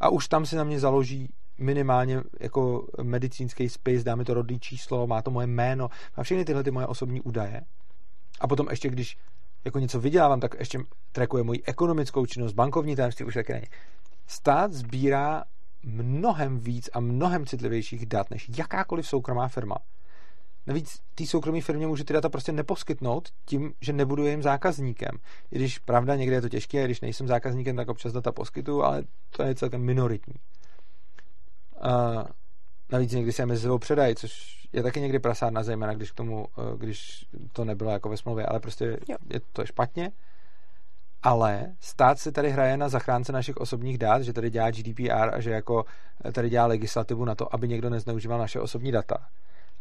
A 0.00 0.08
už 0.08 0.28
tam 0.28 0.46
si 0.46 0.56
na 0.56 0.64
mě 0.64 0.80
založí 0.80 1.32
minimálně 1.58 2.22
jako 2.40 2.86
medicínský 3.02 3.68
space, 3.68 4.04
dáme 4.04 4.24
to 4.24 4.34
rodný 4.34 4.60
číslo, 4.60 5.06
má 5.06 5.22
to 5.22 5.30
moje 5.30 5.46
jméno, 5.46 5.88
má 6.16 6.22
všechny 6.22 6.44
tyhle 6.44 6.64
ty 6.64 6.70
moje 6.70 6.86
osobní 6.86 7.20
údaje. 7.20 7.60
A 8.40 8.48
potom 8.48 8.66
ještě, 8.70 8.88
když 8.88 9.18
jako 9.64 9.78
něco 9.78 10.00
vydělávám, 10.00 10.40
tak 10.40 10.54
ještě 10.58 10.78
trackuje 11.12 11.42
moji 11.42 11.62
ekonomickou 11.66 12.26
činnost, 12.26 12.52
bankovní 12.52 12.96
tajemství 12.96 13.24
už 13.24 13.34
také 13.34 13.52
není. 13.52 13.66
Stát 14.26 14.72
sbírá 14.72 15.44
mnohem 15.82 16.58
víc 16.58 16.90
a 16.92 17.00
mnohem 17.00 17.46
citlivějších 17.46 18.06
dat 18.06 18.30
než 18.30 18.50
jakákoliv 18.58 19.08
soukromá 19.08 19.48
firma. 19.48 19.76
Navíc 20.66 20.98
té 21.14 21.26
soukromé 21.26 21.60
firmě 21.60 21.86
může 21.86 22.04
ty 22.04 22.12
data 22.12 22.28
prostě 22.28 22.52
neposkytnout 22.52 23.28
tím, 23.44 23.74
že 23.80 23.92
nebudu 23.92 24.24
jejím 24.24 24.42
zákazníkem. 24.42 25.18
I 25.50 25.56
když 25.56 25.78
pravda, 25.78 26.16
někde 26.16 26.36
je 26.36 26.40
to 26.40 26.48
těžké, 26.48 26.82
a 26.82 26.84
když 26.84 27.00
nejsem 27.00 27.26
zákazníkem, 27.26 27.76
tak 27.76 27.88
občas 27.88 28.12
data 28.12 28.32
poskytuju, 28.32 28.82
ale 28.82 29.04
to 29.36 29.42
je 29.42 29.54
celkem 29.54 29.82
minoritní. 29.82 30.34
Uh, 31.84 32.22
navíc 32.92 33.12
někdy 33.12 33.32
se 33.32 33.42
je 33.42 33.46
mezi 33.46 33.62
sebou 33.62 33.78
předají, 33.78 34.14
což 34.14 34.60
je 34.72 34.82
taky 34.82 35.00
někdy 35.00 35.18
prasárna, 35.18 35.62
zejména 35.62 35.94
když 35.94 36.10
k 36.10 36.14
tomu, 36.14 36.46
uh, 36.56 36.78
když 36.78 37.26
to 37.52 37.64
nebylo 37.64 37.90
jako 37.90 38.08
ve 38.08 38.16
smlouvě, 38.16 38.46
ale 38.46 38.60
prostě 38.60 38.98
jo. 39.08 39.16
je 39.30 39.40
to 39.52 39.66
špatně. 39.66 40.10
Ale 41.22 41.72
stát 41.80 42.18
se 42.18 42.32
tady 42.32 42.50
hraje 42.50 42.76
na 42.76 42.88
zachránce 42.88 43.32
našich 43.32 43.56
osobních 43.56 43.98
dát, 43.98 44.22
že 44.22 44.32
tady 44.32 44.50
dělá 44.50 44.70
GDPR 44.70 45.34
a 45.34 45.40
že 45.40 45.50
jako 45.50 45.84
tady 46.32 46.50
dělá 46.50 46.66
legislativu 46.66 47.24
na 47.24 47.34
to, 47.34 47.54
aby 47.54 47.68
někdo 47.68 47.90
nezneužíval 47.90 48.38
naše 48.38 48.60
osobní 48.60 48.92
data 48.92 49.16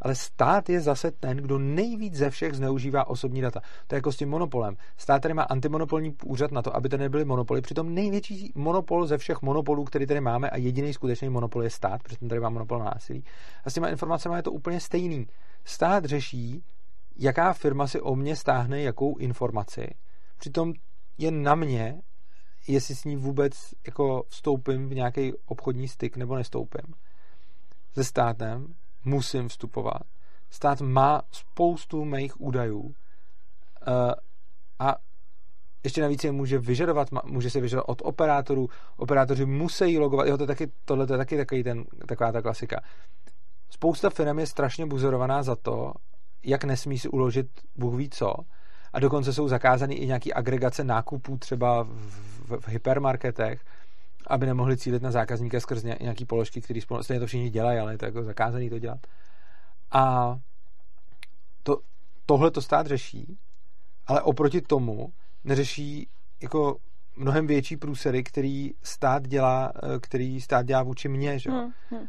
ale 0.01 0.15
stát 0.15 0.69
je 0.69 0.81
zase 0.81 1.11
ten, 1.11 1.37
kdo 1.37 1.59
nejvíc 1.59 2.15
ze 2.15 2.29
všech 2.29 2.53
zneužívá 2.53 3.07
osobní 3.07 3.41
data. 3.41 3.61
To 3.87 3.95
je 3.95 3.97
jako 3.97 4.11
s 4.11 4.17
tím 4.17 4.29
monopolem. 4.29 4.75
Stát 4.97 5.21
tady 5.21 5.33
má 5.33 5.43
antimonopolní 5.43 6.15
úřad 6.25 6.51
na 6.51 6.61
to, 6.61 6.75
aby 6.75 6.89
tady 6.89 7.03
nebyly 7.03 7.25
monopoly. 7.25 7.61
Přitom 7.61 7.93
největší 7.93 8.51
monopol 8.55 9.07
ze 9.07 9.17
všech 9.17 9.41
monopolů, 9.41 9.83
který 9.83 10.07
tady 10.07 10.21
máme 10.21 10.49
a 10.49 10.57
jediný 10.57 10.93
skutečný 10.93 11.29
monopol 11.29 11.63
je 11.63 11.69
stát, 11.69 12.03
protože 12.03 12.17
tady 12.29 12.41
má 12.41 12.49
monopol 12.49 12.79
na 12.79 12.85
násilí. 12.85 13.23
A 13.65 13.69
s 13.69 13.73
těma 13.73 13.87
informacemi 13.87 14.35
je 14.35 14.43
to 14.43 14.51
úplně 14.51 14.79
stejný. 14.79 15.27
Stát 15.65 16.05
řeší, 16.05 16.63
jaká 17.17 17.53
firma 17.53 17.87
si 17.87 18.01
o 18.01 18.15
mě 18.15 18.35
stáhne 18.35 18.81
jakou 18.81 19.17
informaci. 19.17 19.87
Přitom 20.37 20.73
je 21.17 21.31
na 21.31 21.55
mě, 21.55 22.01
jestli 22.67 22.95
s 22.95 23.03
ní 23.03 23.15
vůbec 23.15 23.53
jako 23.85 24.23
vstoupím 24.27 24.89
v 24.89 24.93
nějaký 24.93 25.33
obchodní 25.45 25.87
styk 25.87 26.17
nebo 26.17 26.35
nestoupím. 26.35 26.93
Se 27.93 28.03
státem 28.03 28.73
musím 29.05 29.47
vstupovat. 29.47 30.01
Stát 30.49 30.81
má 30.81 31.21
spoustu 31.31 32.05
mých 32.05 32.41
údajů 32.41 32.79
uh, 32.79 32.93
a 34.79 34.95
ještě 35.83 36.01
navíc 36.01 36.23
je 36.23 36.31
může 36.31 36.59
vyžadovat, 36.59 37.07
může 37.25 37.49
se 37.49 37.61
vyžadovat 37.61 37.85
od 37.87 38.01
operátorů, 38.05 38.69
operátoři 38.97 39.45
musí 39.45 39.97
logovat, 39.97 40.27
jo, 40.27 40.37
to 40.37 40.43
je 40.43 40.47
taky, 40.47 40.71
tohle 40.85 41.07
to 41.07 41.13
je 41.13 41.17
taky 41.17 41.37
takový 41.37 41.63
ten, 41.63 41.83
taková 42.07 42.31
ta 42.31 42.41
klasika. 42.41 42.81
Spousta 43.69 44.09
firm 44.09 44.39
je 44.39 44.47
strašně 44.47 44.85
buzerovaná 44.85 45.43
za 45.43 45.55
to, 45.55 45.93
jak 46.43 46.63
nesmí 46.63 46.99
si 46.99 47.09
uložit 47.09 47.47
Bůh 47.75 47.95
ví 47.95 48.09
co, 48.09 48.33
a 48.93 48.99
dokonce 48.99 49.33
jsou 49.33 49.47
zakázány 49.47 49.95
i 49.95 50.07
nějaký 50.07 50.33
agregace 50.33 50.83
nákupů 50.83 51.37
třeba 51.37 51.83
v, 51.83 51.89
v, 51.89 52.59
v 52.59 52.67
hypermarketech, 52.67 53.65
aby 54.29 54.45
nemohli 54.45 54.77
cílit 54.77 55.01
na 55.01 55.11
zákazníka 55.11 55.59
skrz 55.59 55.83
nějaký 55.83 56.25
položky, 56.25 56.61
který 56.61 56.81
spolu, 56.81 57.03
stejně 57.03 57.19
to 57.19 57.27
všichni 57.27 57.49
dělají, 57.49 57.79
ale 57.79 57.93
je 57.93 57.97
to 57.97 58.05
jako 58.05 58.23
zakázaný 58.23 58.69
to 58.69 58.79
dělat. 58.79 58.99
A 59.91 60.35
to, 61.63 61.77
tohle 62.25 62.51
to 62.51 62.61
stát 62.61 62.87
řeší, 62.87 63.37
ale 64.07 64.21
oproti 64.21 64.61
tomu 64.61 65.13
neřeší 65.43 66.07
jako 66.41 66.77
mnohem 67.15 67.47
větší 67.47 67.77
průsery, 67.77 68.23
který 68.23 68.71
stát 68.83 69.27
dělá, 69.27 69.71
eh, 69.75 69.99
který 69.99 70.41
stát 70.41 70.65
dělá 70.65 70.83
vůči 70.83 71.09
mně, 71.09 71.39
že? 71.39 71.51
Hmm, 71.51 71.71
hmm. 71.89 72.07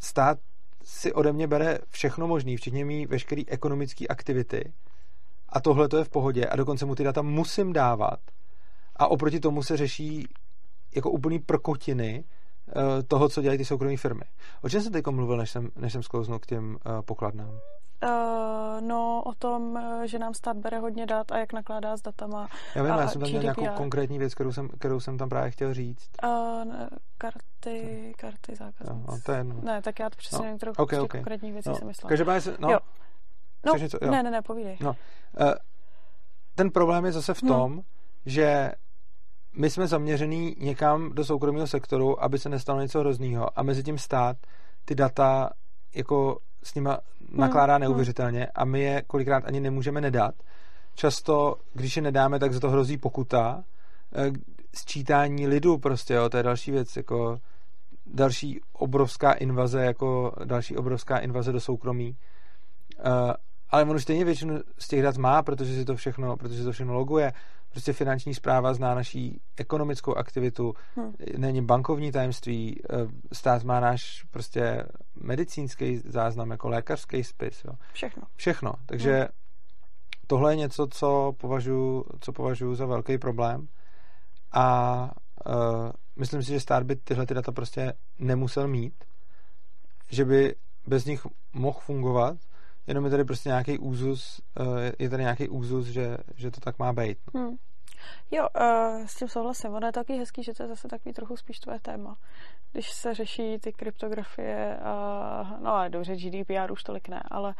Stát 0.00 0.38
si 0.82 1.12
ode 1.12 1.32
mě 1.32 1.46
bere 1.46 1.78
všechno 1.88 2.26
možné, 2.26 2.56
včetně 2.56 2.84
mý 2.84 3.06
veškeré 3.06 3.42
ekonomické 3.46 4.06
aktivity 4.06 4.72
a 5.48 5.60
tohle 5.60 5.88
to 5.88 5.96
je 5.96 6.04
v 6.04 6.08
pohodě 6.08 6.46
a 6.46 6.56
dokonce 6.56 6.86
mu 6.86 6.94
ty 6.94 7.04
data 7.04 7.22
musím 7.22 7.72
dávat 7.72 8.20
a 8.96 9.06
oproti 9.06 9.40
tomu 9.40 9.62
se 9.62 9.76
řeší 9.76 10.28
jako 10.96 11.10
úplný 11.10 11.38
prkotiny 11.38 12.24
eh, 12.68 13.02
toho, 13.02 13.28
co 13.28 13.42
dělají 13.42 13.58
ty 13.58 13.64
soukromé 13.64 13.96
firmy. 13.96 14.24
O 14.62 14.68
čem 14.68 14.80
jsem 14.80 14.92
teď 14.92 15.06
mluvil, 15.06 15.36
než 15.36 15.50
jsem, 15.50 15.68
než 15.76 15.92
jsem 15.92 16.02
sklouznul 16.02 16.38
k 16.38 16.46
těm 16.46 16.76
uh, 16.86 17.02
pokladnám? 17.02 17.50
Uh, 18.04 18.80
no 18.80 19.22
o 19.26 19.34
tom, 19.34 19.80
že 20.04 20.18
nám 20.18 20.34
stát 20.34 20.56
bere 20.56 20.78
hodně 20.78 21.06
dat 21.06 21.32
a 21.32 21.38
jak 21.38 21.52
nakládá 21.52 21.96
s 21.96 22.02
datama. 22.02 22.48
Já 22.74 22.82
vím, 22.82 22.92
já 22.92 23.08
jsem 23.08 23.20
tam 23.20 23.30
měl 23.30 23.42
nějakou 23.42 23.66
konkrétní 23.66 24.18
věc, 24.18 24.34
kterou 24.34 24.52
jsem, 24.52 24.68
kterou 24.68 25.00
jsem 25.00 25.18
tam 25.18 25.28
právě 25.28 25.50
chtěl 25.50 25.74
říct. 25.74 26.10
Uh, 26.24 26.64
ne, 26.64 26.88
karty, 27.18 28.12
karty 28.18 28.56
zákaznic. 28.56 29.06
No, 29.08 29.18
to 29.24 29.32
je 29.32 29.38
jedno. 29.38 29.60
Ne, 29.62 29.82
tak 29.82 29.98
já 29.98 30.10
to 30.10 30.16
přesně 30.16 30.46
no. 30.46 30.52
některou 30.52 30.72
okay, 30.72 30.98
okay. 31.00 31.20
konkrétní 31.20 31.52
věci 31.52 31.68
no. 31.68 31.74
jsem 31.74 31.86
myslela. 31.86 32.08
Každopádně 32.08 32.52
no, 32.58 32.70
jo. 32.70 32.78
No, 33.66 33.74
něco, 33.76 33.98
jo. 34.02 34.10
ne, 34.10 34.22
ne, 34.22 34.30
ne, 34.30 34.42
povídej. 34.42 34.76
No, 34.80 34.90
uh, 34.90 35.52
ten 36.54 36.70
problém 36.70 37.04
je 37.04 37.12
zase 37.12 37.34
v 37.34 37.42
hm. 37.42 37.48
tom, 37.48 37.72
hmm. 37.72 37.82
že 38.26 38.72
my 39.56 39.70
jsme 39.70 39.86
zaměřený 39.86 40.56
někam 40.58 41.12
do 41.14 41.24
soukromého 41.24 41.66
sektoru, 41.66 42.24
aby 42.24 42.38
se 42.38 42.48
nestalo 42.48 42.80
něco 42.80 43.00
hroznýho 43.00 43.58
a 43.58 43.62
mezi 43.62 43.82
tím 43.82 43.98
stát 43.98 44.36
ty 44.84 44.94
data 44.94 45.50
jako 45.94 46.38
s 46.62 46.74
nima 46.74 46.98
hmm, 47.30 47.40
nakládá 47.40 47.74
hmm. 47.74 47.80
neuvěřitelně 47.80 48.46
a 48.46 48.64
my 48.64 48.80
je 48.80 49.02
kolikrát 49.06 49.44
ani 49.46 49.60
nemůžeme 49.60 50.00
nedat. 50.00 50.34
Často, 50.94 51.56
když 51.72 51.96
je 51.96 52.02
nedáme, 52.02 52.38
tak 52.38 52.52
za 52.52 52.60
to 52.60 52.70
hrozí 52.70 52.98
pokuta. 52.98 53.64
Eh, 54.14 54.30
sčítání 54.74 55.46
lidu 55.46 55.78
prostě, 55.78 56.14
jo, 56.14 56.28
to 56.28 56.36
je 56.36 56.42
další 56.42 56.70
věc, 56.70 56.96
jako 56.96 57.38
další 58.06 58.60
obrovská 58.72 59.32
invaze, 59.32 59.84
jako 59.84 60.32
další 60.44 60.76
obrovská 60.76 61.18
invaze 61.18 61.52
do 61.52 61.60
soukromí. 61.60 62.16
Uh, 63.06 63.32
ale 63.70 63.82
on 63.82 63.96
už 63.96 64.02
stejně 64.02 64.24
většinu 64.24 64.60
z 64.78 64.88
těch 64.88 65.02
dat 65.02 65.16
má, 65.16 65.42
protože 65.42 65.74
si 65.74 65.84
to 65.84 65.96
všechno, 65.96 66.36
protože 66.36 66.58
si 66.58 66.64
to 66.64 66.72
všechno 66.72 66.94
loguje. 66.94 67.32
Prostě 67.76 67.92
finanční 67.92 68.34
zpráva 68.34 68.74
zná 68.74 68.94
naší 68.94 69.40
ekonomickou 69.56 70.14
aktivitu, 70.14 70.74
hmm. 70.94 71.14
není 71.36 71.62
bankovní 71.62 72.12
tajemství, 72.12 72.80
eh, 72.90 72.96
stát 73.32 73.64
má 73.64 73.80
náš 73.80 74.24
prostě 74.30 74.86
medicínský 75.14 75.96
záznam, 76.04 76.50
jako 76.50 76.68
lékařský 76.68 77.24
spis. 77.24 77.64
Jo. 77.64 77.72
Všechno. 77.92 78.22
Všechno. 78.36 78.72
Takže 78.86 79.16
hmm. 79.16 79.28
tohle 80.26 80.52
je 80.52 80.56
něco, 80.56 80.86
co 80.86 81.32
považuji, 81.36 82.04
co 82.20 82.32
považuji 82.32 82.74
za 82.74 82.86
velký 82.86 83.18
problém. 83.18 83.68
A 84.52 85.02
uh, 85.46 85.90
myslím 86.18 86.42
si, 86.42 86.50
že 86.50 86.60
stát 86.60 86.82
by 86.82 86.96
tyhle 86.96 87.26
ty 87.26 87.34
data 87.34 87.52
prostě 87.52 87.92
nemusel 88.18 88.68
mít, 88.68 89.04
že 90.10 90.24
by 90.24 90.54
bez 90.86 91.04
nich 91.04 91.26
mohl 91.52 91.78
fungovat, 91.80 92.36
jenom 92.86 93.04
je 93.04 93.10
tady 93.10 93.24
prostě 93.24 93.48
nějaký 93.48 93.78
úzus, 93.78 94.40
uh, 94.60 94.66
je 94.98 95.08
tady 95.10 95.22
nějaký 95.22 95.48
úzus, 95.48 95.86
že, 95.86 96.16
že 96.36 96.50
to 96.50 96.60
tak 96.60 96.78
má 96.78 96.92
být. 96.92 97.18
Hmm. 97.34 97.56
Jo, 98.30 98.48
uh, 98.60 99.06
s 99.06 99.14
tím 99.14 99.28
souhlasím. 99.28 99.74
Ono 99.74 99.86
je 99.86 99.92
taky 99.92 100.12
hezký, 100.12 100.42
že 100.42 100.54
to 100.54 100.62
je 100.62 100.68
zase 100.68 100.88
takový 100.88 101.12
trochu 101.12 101.36
spíš 101.36 101.58
tvoje 101.58 101.80
téma. 101.80 102.16
Když 102.72 102.90
se 102.92 103.14
řeší 103.14 103.58
ty 103.58 103.72
kryptografie, 103.72 104.78
uh, 104.80 105.60
no 105.60 105.74
ale 105.74 105.90
dobře, 105.90 106.16
GDPR 106.16 106.72
už 106.72 106.82
tolik 106.82 107.08
ne, 107.08 107.22
ale 107.30 107.54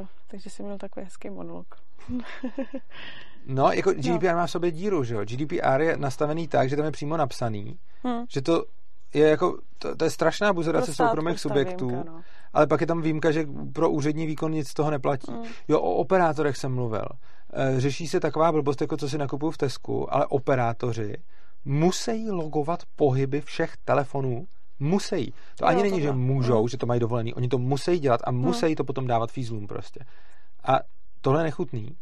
uh, 0.00 0.06
takže 0.26 0.50
jsi 0.50 0.62
měl 0.62 0.78
takový 0.78 1.04
hezký 1.04 1.30
monolog. 1.30 1.66
no, 3.46 3.72
jako 3.72 3.92
GDPR 3.92 4.26
no. 4.26 4.34
má 4.34 4.46
v 4.46 4.50
sobě 4.50 4.70
díru, 4.70 5.04
že 5.04 5.14
jo? 5.14 5.24
GDPR 5.24 5.80
je 5.80 5.96
nastavený 5.96 6.48
tak, 6.48 6.68
že 6.68 6.76
tam 6.76 6.84
je 6.84 6.90
přímo 6.90 7.16
napsaný, 7.16 7.78
hmm. 8.02 8.24
že 8.28 8.42
to 8.42 8.64
je 9.14 9.28
jako, 9.28 9.58
to, 9.78 9.96
to 9.96 10.04
je 10.04 10.10
strašná 10.10 10.52
buzerace 10.52 10.94
soukromých 10.94 11.40
subjektů, 11.40 11.88
výjimka, 11.88 12.12
no. 12.12 12.20
ale 12.52 12.66
pak 12.66 12.80
je 12.80 12.86
tam 12.86 13.02
výjimka, 13.02 13.30
že 13.30 13.46
pro 13.72 13.90
úřední 13.90 14.26
výkon 14.26 14.52
nic 14.52 14.68
z 14.68 14.74
toho 14.74 14.90
neplatí. 14.90 15.32
Hmm. 15.32 15.44
Jo, 15.68 15.80
o 15.80 15.94
operátorech 15.94 16.56
jsem 16.56 16.74
mluvil. 16.74 17.04
E, 17.52 17.80
řeší 17.80 18.08
se 18.08 18.20
taková 18.20 18.52
blbost, 18.52 18.80
jako 18.80 18.96
co 18.96 19.08
si 19.08 19.18
nakupuju 19.18 19.52
v 19.52 19.58
Tesku, 19.58 20.14
ale 20.14 20.26
operátoři 20.26 21.14
musí 21.64 22.30
logovat 22.30 22.82
pohyby 22.96 23.40
všech 23.40 23.76
telefonů 23.84 24.46
Musí. 24.80 25.30
To 25.30 25.64
jo, 25.64 25.68
ani 25.68 25.82
není, 25.82 26.00
že 26.00 26.12
můžou, 26.12 26.58
hmm. 26.58 26.68
že 26.68 26.76
to 26.76 26.86
mají 26.86 27.00
dovolený. 27.00 27.34
Oni 27.34 27.48
to 27.48 27.58
musí 27.58 27.98
dělat 27.98 28.20
a 28.24 28.30
musí 28.30 28.66
hmm. 28.66 28.74
to 28.74 28.84
potom 28.84 29.06
dávat 29.06 29.30
fízlům 29.30 29.66
prostě. 29.66 30.00
A 30.64 30.78
tohle 31.20 31.40
je 31.40 31.44
nechutný. 31.44 31.96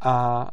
A 0.00 0.46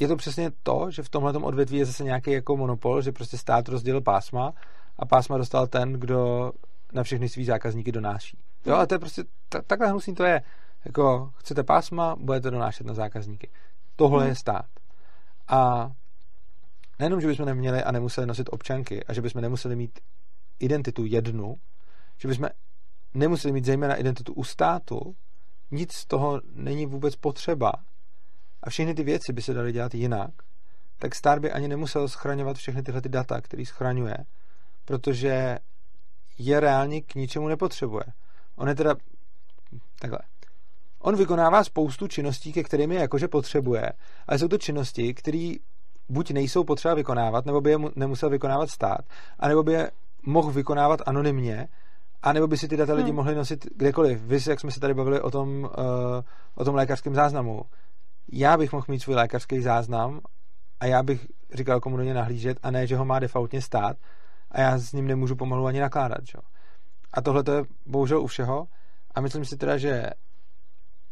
je 0.00 0.08
to 0.08 0.16
přesně 0.16 0.50
to, 0.62 0.90
že 0.90 1.02
v 1.02 1.08
tomhle 1.08 1.32
odvětví 1.32 1.78
je 1.78 1.84
zase 1.84 2.04
nějaký 2.04 2.30
jako 2.30 2.56
monopol, 2.56 3.02
že 3.02 3.12
prostě 3.12 3.38
stát 3.38 3.68
rozdělil 3.68 4.00
pásma 4.00 4.52
a 4.98 5.06
pásma 5.06 5.38
dostal 5.38 5.66
ten, 5.66 5.92
kdo 5.92 6.52
na 6.92 7.02
všechny 7.02 7.28
svý 7.28 7.44
zákazníky 7.44 7.92
donáší. 7.92 8.38
Jo, 8.66 8.74
a 8.74 8.86
to 8.86 8.94
je 8.94 8.98
prostě, 8.98 9.24
t- 9.48 9.62
takhle 9.66 9.88
hnusný 9.88 10.14
to 10.14 10.24
je. 10.24 10.42
Jako, 10.84 11.30
chcete 11.36 11.62
pásma, 11.62 12.16
budete 12.16 12.50
donášet 12.50 12.86
na 12.86 12.94
zákazníky. 12.94 13.50
Tohle 13.96 14.20
hmm. 14.20 14.28
je 14.28 14.34
stát. 14.34 14.66
A 15.48 15.90
nejenom, 16.98 17.20
že 17.20 17.26
bychom 17.26 17.46
neměli 17.46 17.82
a 17.82 17.92
nemuseli 17.92 18.26
nosit 18.26 18.48
občanky 18.52 19.04
a 19.04 19.12
že 19.12 19.22
bychom 19.22 19.42
nemuseli 19.42 19.76
mít 19.76 20.00
identitu 20.58 21.04
jednu, 21.04 21.56
že 22.18 22.28
bychom 22.28 22.48
nemuseli 23.14 23.52
mít 23.52 23.64
zejména 23.64 23.94
identitu 23.94 24.32
u 24.32 24.44
státu, 24.44 25.16
nic 25.70 25.92
z 25.92 26.06
toho 26.06 26.40
není 26.52 26.86
vůbec 26.86 27.16
potřeba 27.16 27.72
a 28.62 28.70
všechny 28.70 28.94
ty 28.94 29.02
věci 29.04 29.32
by 29.32 29.42
se 29.42 29.54
daly 29.54 29.72
dělat 29.72 29.94
jinak, 29.94 30.30
tak 30.98 31.14
stát 31.14 31.38
by 31.38 31.52
ani 31.52 31.68
nemusel 31.68 32.08
schraňovat 32.08 32.56
všechny 32.56 32.82
tyhle 32.82 33.00
ty 33.00 33.08
data, 33.08 33.40
který 33.40 33.66
schraňuje, 33.66 34.16
protože 34.86 35.58
je 36.38 36.60
reálně 36.60 37.00
k 37.00 37.14
ničemu 37.14 37.48
nepotřebuje. 37.48 38.04
On 38.56 38.68
je 38.68 38.74
teda 38.74 38.94
takhle. 40.00 40.18
On 40.98 41.16
vykonává 41.16 41.64
spoustu 41.64 42.08
činností, 42.08 42.52
ke 42.52 42.62
kterým 42.62 42.92
je 42.92 43.00
jakože 43.00 43.28
potřebuje, 43.28 43.92
ale 44.26 44.38
jsou 44.38 44.48
to 44.48 44.58
činnosti, 44.58 45.14
které 45.14 45.54
buď 46.08 46.30
nejsou 46.30 46.64
potřeba 46.64 46.94
vykonávat, 46.94 47.46
nebo 47.46 47.60
by 47.60 47.70
je 47.70 47.78
nemusel 47.96 48.30
vykonávat 48.30 48.70
stát, 48.70 49.00
anebo 49.38 49.62
by 49.62 49.72
je 49.72 49.90
mohl 50.26 50.52
vykonávat 50.52 51.00
anonymně, 51.06 51.68
anebo 52.22 52.46
by 52.46 52.58
si 52.58 52.68
ty 52.68 52.76
data 52.76 52.94
lidi 52.94 53.08
hmm. 53.08 53.16
mohli 53.16 53.34
nosit 53.34 53.66
kdekoliv. 53.76 54.22
Vy, 54.22 54.38
jak 54.48 54.60
jsme 54.60 54.70
se 54.70 54.80
tady 54.80 54.94
bavili 54.94 55.20
o 55.20 55.30
tom, 55.30 55.64
uh, 55.64 55.70
o 56.54 56.64
tom 56.64 56.74
lékařském 56.74 57.14
záznamu. 57.14 57.62
Já 58.32 58.56
bych 58.56 58.72
mohl 58.72 58.84
mít 58.88 59.00
svůj 59.00 59.16
lékařský 59.16 59.60
záznam 59.60 60.20
a 60.80 60.86
já 60.86 61.02
bych 61.02 61.26
říkal, 61.54 61.80
komu 61.80 61.96
do 61.96 62.02
něj 62.02 62.14
nahlížet 62.14 62.58
a 62.62 62.70
ne, 62.70 62.86
že 62.86 62.96
ho 62.96 63.04
má 63.04 63.18
defaultně 63.18 63.62
stát 63.62 63.96
a 64.50 64.60
já 64.60 64.78
s 64.78 64.92
ním 64.92 65.06
nemůžu 65.06 65.36
pomalu 65.36 65.66
ani 65.66 65.80
nakládat. 65.80 66.26
Že? 66.26 66.38
A 67.12 67.22
tohle 67.22 67.42
to 67.42 67.52
je 67.52 67.64
bohužel 67.86 68.20
u 68.20 68.26
všeho 68.26 68.66
a 69.14 69.20
myslím 69.20 69.44
si 69.44 69.56
teda, 69.56 69.78
že 69.78 70.10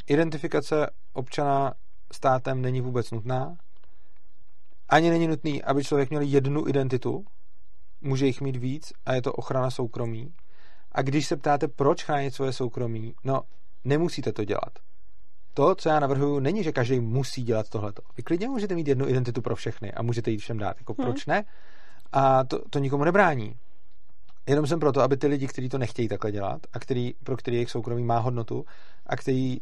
identifikace 0.06 0.90
občana 1.12 1.74
státem 2.12 2.62
není 2.62 2.80
vůbec 2.80 3.10
nutná. 3.10 3.56
Ani 4.88 5.10
není 5.10 5.28
nutný, 5.28 5.62
aby 5.62 5.84
člověk 5.84 6.10
měl 6.10 6.22
jednu 6.22 6.68
identitu, 6.68 7.24
může 8.00 8.26
jich 8.26 8.40
mít 8.40 8.56
víc 8.56 8.92
a 9.06 9.14
je 9.14 9.22
to 9.22 9.32
ochrana 9.32 9.70
soukromí. 9.70 10.34
A 10.92 11.02
když 11.02 11.26
se 11.26 11.36
ptáte, 11.36 11.68
proč 11.68 12.04
chránit 12.04 12.34
svoje 12.34 12.52
soukromí, 12.52 13.14
no, 13.24 13.42
nemusíte 13.84 14.32
to 14.32 14.44
dělat. 14.44 14.78
To, 15.54 15.74
co 15.74 15.88
já 15.88 16.00
navrhuju, 16.00 16.38
není, 16.38 16.64
že 16.64 16.72
každý 16.72 17.00
musí 17.00 17.42
dělat 17.42 17.68
tohleto. 17.68 18.02
Vy 18.16 18.22
klidně 18.22 18.48
můžete 18.48 18.74
mít 18.74 18.88
jednu 18.88 19.08
identitu 19.08 19.42
pro 19.42 19.56
všechny 19.56 19.92
a 19.92 20.02
můžete 20.02 20.30
jít 20.30 20.38
všem 20.38 20.58
dát. 20.58 20.76
Jako, 20.78 20.94
hmm. 20.98 21.06
proč 21.06 21.26
ne? 21.26 21.44
A 22.14 22.44
to, 22.44 22.58
to 22.70 22.78
nikomu 22.78 23.04
nebrání. 23.04 23.54
Jenom 24.46 24.66
jsem 24.66 24.80
proto, 24.80 25.00
aby 25.00 25.16
ty 25.16 25.26
lidi, 25.26 25.46
kteří 25.46 25.68
to 25.68 25.78
nechtějí 25.78 26.08
takhle 26.08 26.32
dělat 26.32 26.60
a 26.72 26.78
který, 26.78 27.14
pro 27.24 27.36
který 27.36 27.56
jejich 27.56 27.70
soukromí 27.70 28.04
má 28.04 28.18
hodnotu 28.18 28.64
a 29.06 29.16
který 29.16 29.58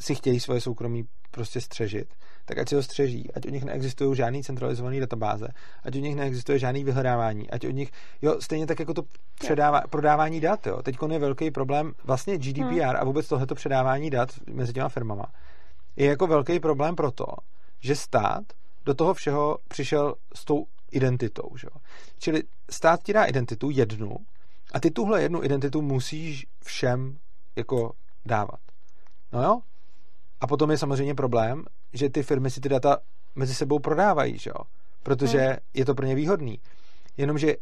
si 0.00 0.14
chtějí 0.14 0.40
svoje 0.40 0.60
soukromí 0.60 1.04
prostě 1.30 1.60
střežit, 1.60 2.14
tak 2.44 2.58
ať 2.58 2.68
si 2.68 2.74
ho 2.74 2.82
střeží, 2.82 3.32
ať 3.34 3.46
u 3.46 3.50
nich 3.50 3.64
neexistují 3.64 4.16
žádný 4.16 4.42
centralizovaný 4.42 5.00
databáze, 5.00 5.48
ať 5.84 5.96
u 5.96 6.00
nich 6.00 6.16
neexistuje 6.16 6.58
žádný 6.58 6.84
vyhledávání, 6.84 7.50
ať 7.50 7.66
u 7.66 7.70
nich, 7.70 7.90
jo, 8.22 8.36
stejně 8.40 8.66
tak 8.66 8.80
jako 8.80 8.94
to 8.94 9.02
předává, 9.40 9.80
prodávání 9.90 10.40
dat, 10.40 10.66
jo. 10.66 10.82
Teď 10.82 10.96
je 11.10 11.18
velký 11.18 11.50
problém, 11.50 11.92
vlastně 12.04 12.38
GDPR 12.38 12.62
hmm. 12.62 12.96
a 13.00 13.04
vůbec 13.04 13.28
tohleto 13.28 13.54
předávání 13.54 14.10
dat 14.10 14.28
mezi 14.50 14.72
těma 14.72 14.88
firmama 14.88 15.26
je 15.96 16.06
jako 16.06 16.26
velký 16.26 16.60
problém 16.60 16.96
proto, 16.96 17.26
že 17.80 17.96
stát 17.96 18.44
do 18.84 18.94
toho 18.94 19.14
všeho 19.14 19.58
přišel 19.68 20.14
s 20.34 20.44
tou 20.44 20.66
identitou, 20.92 21.56
že 21.56 21.66
jo. 21.66 21.80
Čili 22.18 22.42
stát 22.70 23.02
ti 23.02 23.12
dá 23.12 23.24
identitu 23.24 23.70
jednu 23.70 24.16
a 24.72 24.80
ty 24.80 24.90
tuhle 24.90 25.22
jednu 25.22 25.44
identitu 25.44 25.82
musíš 25.82 26.46
všem 26.64 27.16
jako 27.56 27.92
dávat. 28.26 28.60
No 29.32 29.42
jo, 29.42 29.60
a 30.40 30.46
potom 30.46 30.70
je 30.70 30.78
samozřejmě 30.78 31.14
problém, 31.14 31.64
že 31.92 32.10
ty 32.10 32.22
firmy 32.22 32.50
si 32.50 32.60
ty 32.60 32.68
data 32.68 32.98
mezi 33.34 33.54
sebou 33.54 33.78
prodávají, 33.78 34.38
že 34.38 34.50
jo? 34.50 34.64
Protože 35.02 35.38
hmm. 35.38 35.56
je 35.74 35.84
to 35.84 35.94
pro 35.94 36.06
ně 36.06 36.14
výhodný. 36.14 36.58
Jenomže 37.16 37.56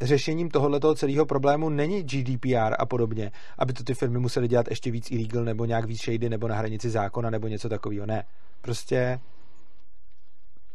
řešením 0.00 0.50
tohoto 0.50 0.94
celého 0.94 1.26
problému 1.26 1.68
není 1.68 2.02
GDPR 2.02 2.74
a 2.78 2.86
podobně, 2.86 3.32
aby 3.58 3.72
to 3.72 3.84
ty 3.84 3.94
firmy 3.94 4.18
musely 4.18 4.48
dělat 4.48 4.66
ještě 4.70 4.90
víc 4.90 5.10
illegal 5.10 5.44
nebo 5.44 5.64
nějak 5.64 5.84
víc 5.84 6.04
shady 6.04 6.28
nebo 6.28 6.48
na 6.48 6.56
hranici 6.56 6.90
zákona 6.90 7.30
nebo 7.30 7.48
něco 7.48 7.68
takového. 7.68 8.06
Ne. 8.06 8.24
Prostě 8.60 9.20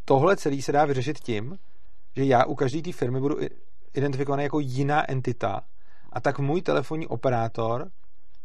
tohle 0.06 0.38
celé 0.38 0.62
se 0.62 0.72
dá 0.72 0.86
vyřešit 0.86 1.20
tím, 1.20 1.58
že 2.16 2.26
já 2.26 2.46
u 2.46 2.56
každé 2.56 2.82
té 2.82 2.92
firmy 2.92 3.20
budu 3.20 3.38
identifikovaný 3.94 4.44
jako 4.44 4.60
jiná 4.60 5.12
entita 5.12 5.62
a 6.14 6.22
tak 6.22 6.40
můj 6.40 6.62
telefonní 6.62 7.08
operátor 7.08 7.88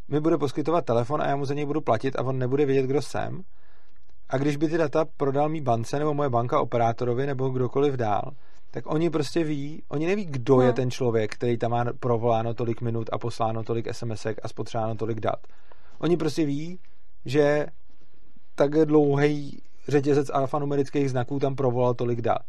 mi 0.09 0.21
bude 0.21 0.39
poskytovat 0.39 0.85
telefon 0.85 1.23
a 1.23 1.27
já 1.27 1.37
mu 1.37 1.45
za 1.45 1.55
něj 1.55 1.67
budu 1.67 1.81
platit 1.81 2.17
a 2.17 2.23
on 2.23 2.39
nebude 2.39 2.67
vědět, 2.67 2.87
kdo 2.87 3.03
jsem. 3.03 3.43
A 4.29 4.39
když 4.39 4.57
by 4.57 4.69
ty 4.69 4.79
data 4.79 5.05
prodal 5.17 5.49
mý 5.49 5.61
bance 5.61 5.99
nebo 5.99 6.15
moje 6.15 6.29
banka 6.29 6.61
operátorovi 6.61 7.27
nebo 7.27 7.49
kdokoliv 7.49 7.95
dál, 7.95 8.31
tak 8.71 8.85
oni 8.87 9.11
prostě 9.11 9.45
ví, 9.45 9.83
oni 9.89 10.07
neví, 10.07 10.25
kdo 10.25 10.57
no. 10.57 10.63
je 10.63 10.73
ten 10.73 10.91
člověk, 10.91 11.35
který 11.35 11.59
tam 11.59 11.71
má 11.71 11.85
provoláno 12.01 12.55
tolik 12.55 12.81
minut 12.81 13.11
a 13.13 13.19
posláno 13.19 13.63
tolik 13.65 13.95
SMSek 13.95 14.39
a 14.43 14.49
spotřebováno 14.49 14.95
tolik 14.95 15.21
dat. 15.21 15.47
Oni 15.99 16.17
prostě 16.17 16.47
ví, 16.47 16.79
že 17.25 17.67
tak 18.55 18.71
dlouhý 18.71 19.63
řetězec 19.89 20.31
alfanumerických 20.33 21.11
znaků 21.11 21.39
tam 21.39 21.57
provolal 21.57 21.95
tolik 21.95 22.21
dat. 22.21 22.43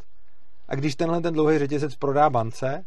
A 0.67 0.75
když 0.75 0.95
tenhle 0.95 1.21
ten 1.21 1.33
dlouhý 1.33 1.59
řetězec 1.59 1.95
prodá 1.95 2.29
bance, 2.29 2.85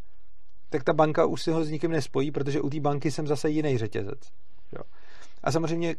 tak 0.68 0.84
ta 0.84 0.92
banka 0.92 1.26
už 1.26 1.42
si 1.42 1.50
ho 1.50 1.64
s 1.64 1.70
nikým 1.70 1.90
nespojí, 1.90 2.30
protože 2.30 2.60
u 2.60 2.70
té 2.70 2.80
banky 2.80 3.10
jsem 3.10 3.26
zase 3.26 3.50
jiný 3.50 3.78
řetězec. 3.78 4.20
Jo. 4.72 4.82
A 5.42 5.52
samozřejmě 5.52 5.96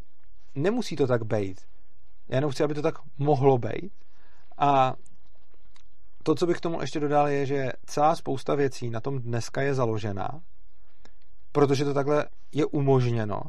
nemusí 0.55 0.95
to 0.95 1.07
tak 1.07 1.23
být. 1.23 1.61
Já 2.29 2.35
jenom 2.35 2.51
chci, 2.51 2.63
aby 2.63 2.73
to 2.73 2.81
tak 2.81 2.95
mohlo 3.17 3.57
být. 3.57 3.93
A 4.57 4.93
to, 6.23 6.35
co 6.35 6.47
bych 6.47 6.57
k 6.57 6.61
tomu 6.61 6.81
ještě 6.81 6.99
dodal, 6.99 7.27
je, 7.27 7.45
že 7.45 7.71
celá 7.85 8.15
spousta 8.15 8.55
věcí 8.55 8.89
na 8.89 8.99
tom 8.99 9.19
dneska 9.19 9.61
je 9.61 9.73
založená, 9.73 10.41
protože 11.51 11.85
to 11.85 11.93
takhle 11.93 12.25
je 12.51 12.65
umožněno. 12.65 13.41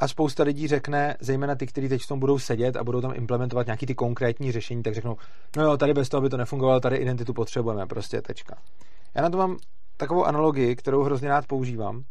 A 0.00 0.08
spousta 0.08 0.42
lidí 0.42 0.68
řekne, 0.68 1.16
zejména 1.20 1.54
ty, 1.54 1.66
kteří 1.66 1.88
teď 1.88 2.02
v 2.02 2.08
tom 2.08 2.20
budou 2.20 2.38
sedět 2.38 2.76
a 2.76 2.84
budou 2.84 3.00
tam 3.00 3.12
implementovat 3.14 3.66
nějaký 3.66 3.86
ty 3.86 3.94
konkrétní 3.94 4.52
řešení, 4.52 4.82
tak 4.82 4.94
řeknou, 4.94 5.16
no 5.56 5.64
jo, 5.64 5.76
tady 5.76 5.94
bez 5.94 6.08
toho 6.08 6.20
by 6.20 6.28
to 6.28 6.36
nefungovalo, 6.36 6.80
tady 6.80 6.96
identitu 6.96 7.32
potřebujeme, 7.32 7.86
prostě 7.86 8.22
tečka. 8.22 8.56
Já 9.14 9.22
na 9.22 9.30
to 9.30 9.36
mám 9.38 9.56
takovou 9.96 10.24
analogii, 10.24 10.76
kterou 10.76 11.02
hrozně 11.02 11.28
rád 11.28 11.46
používám. 11.46 12.04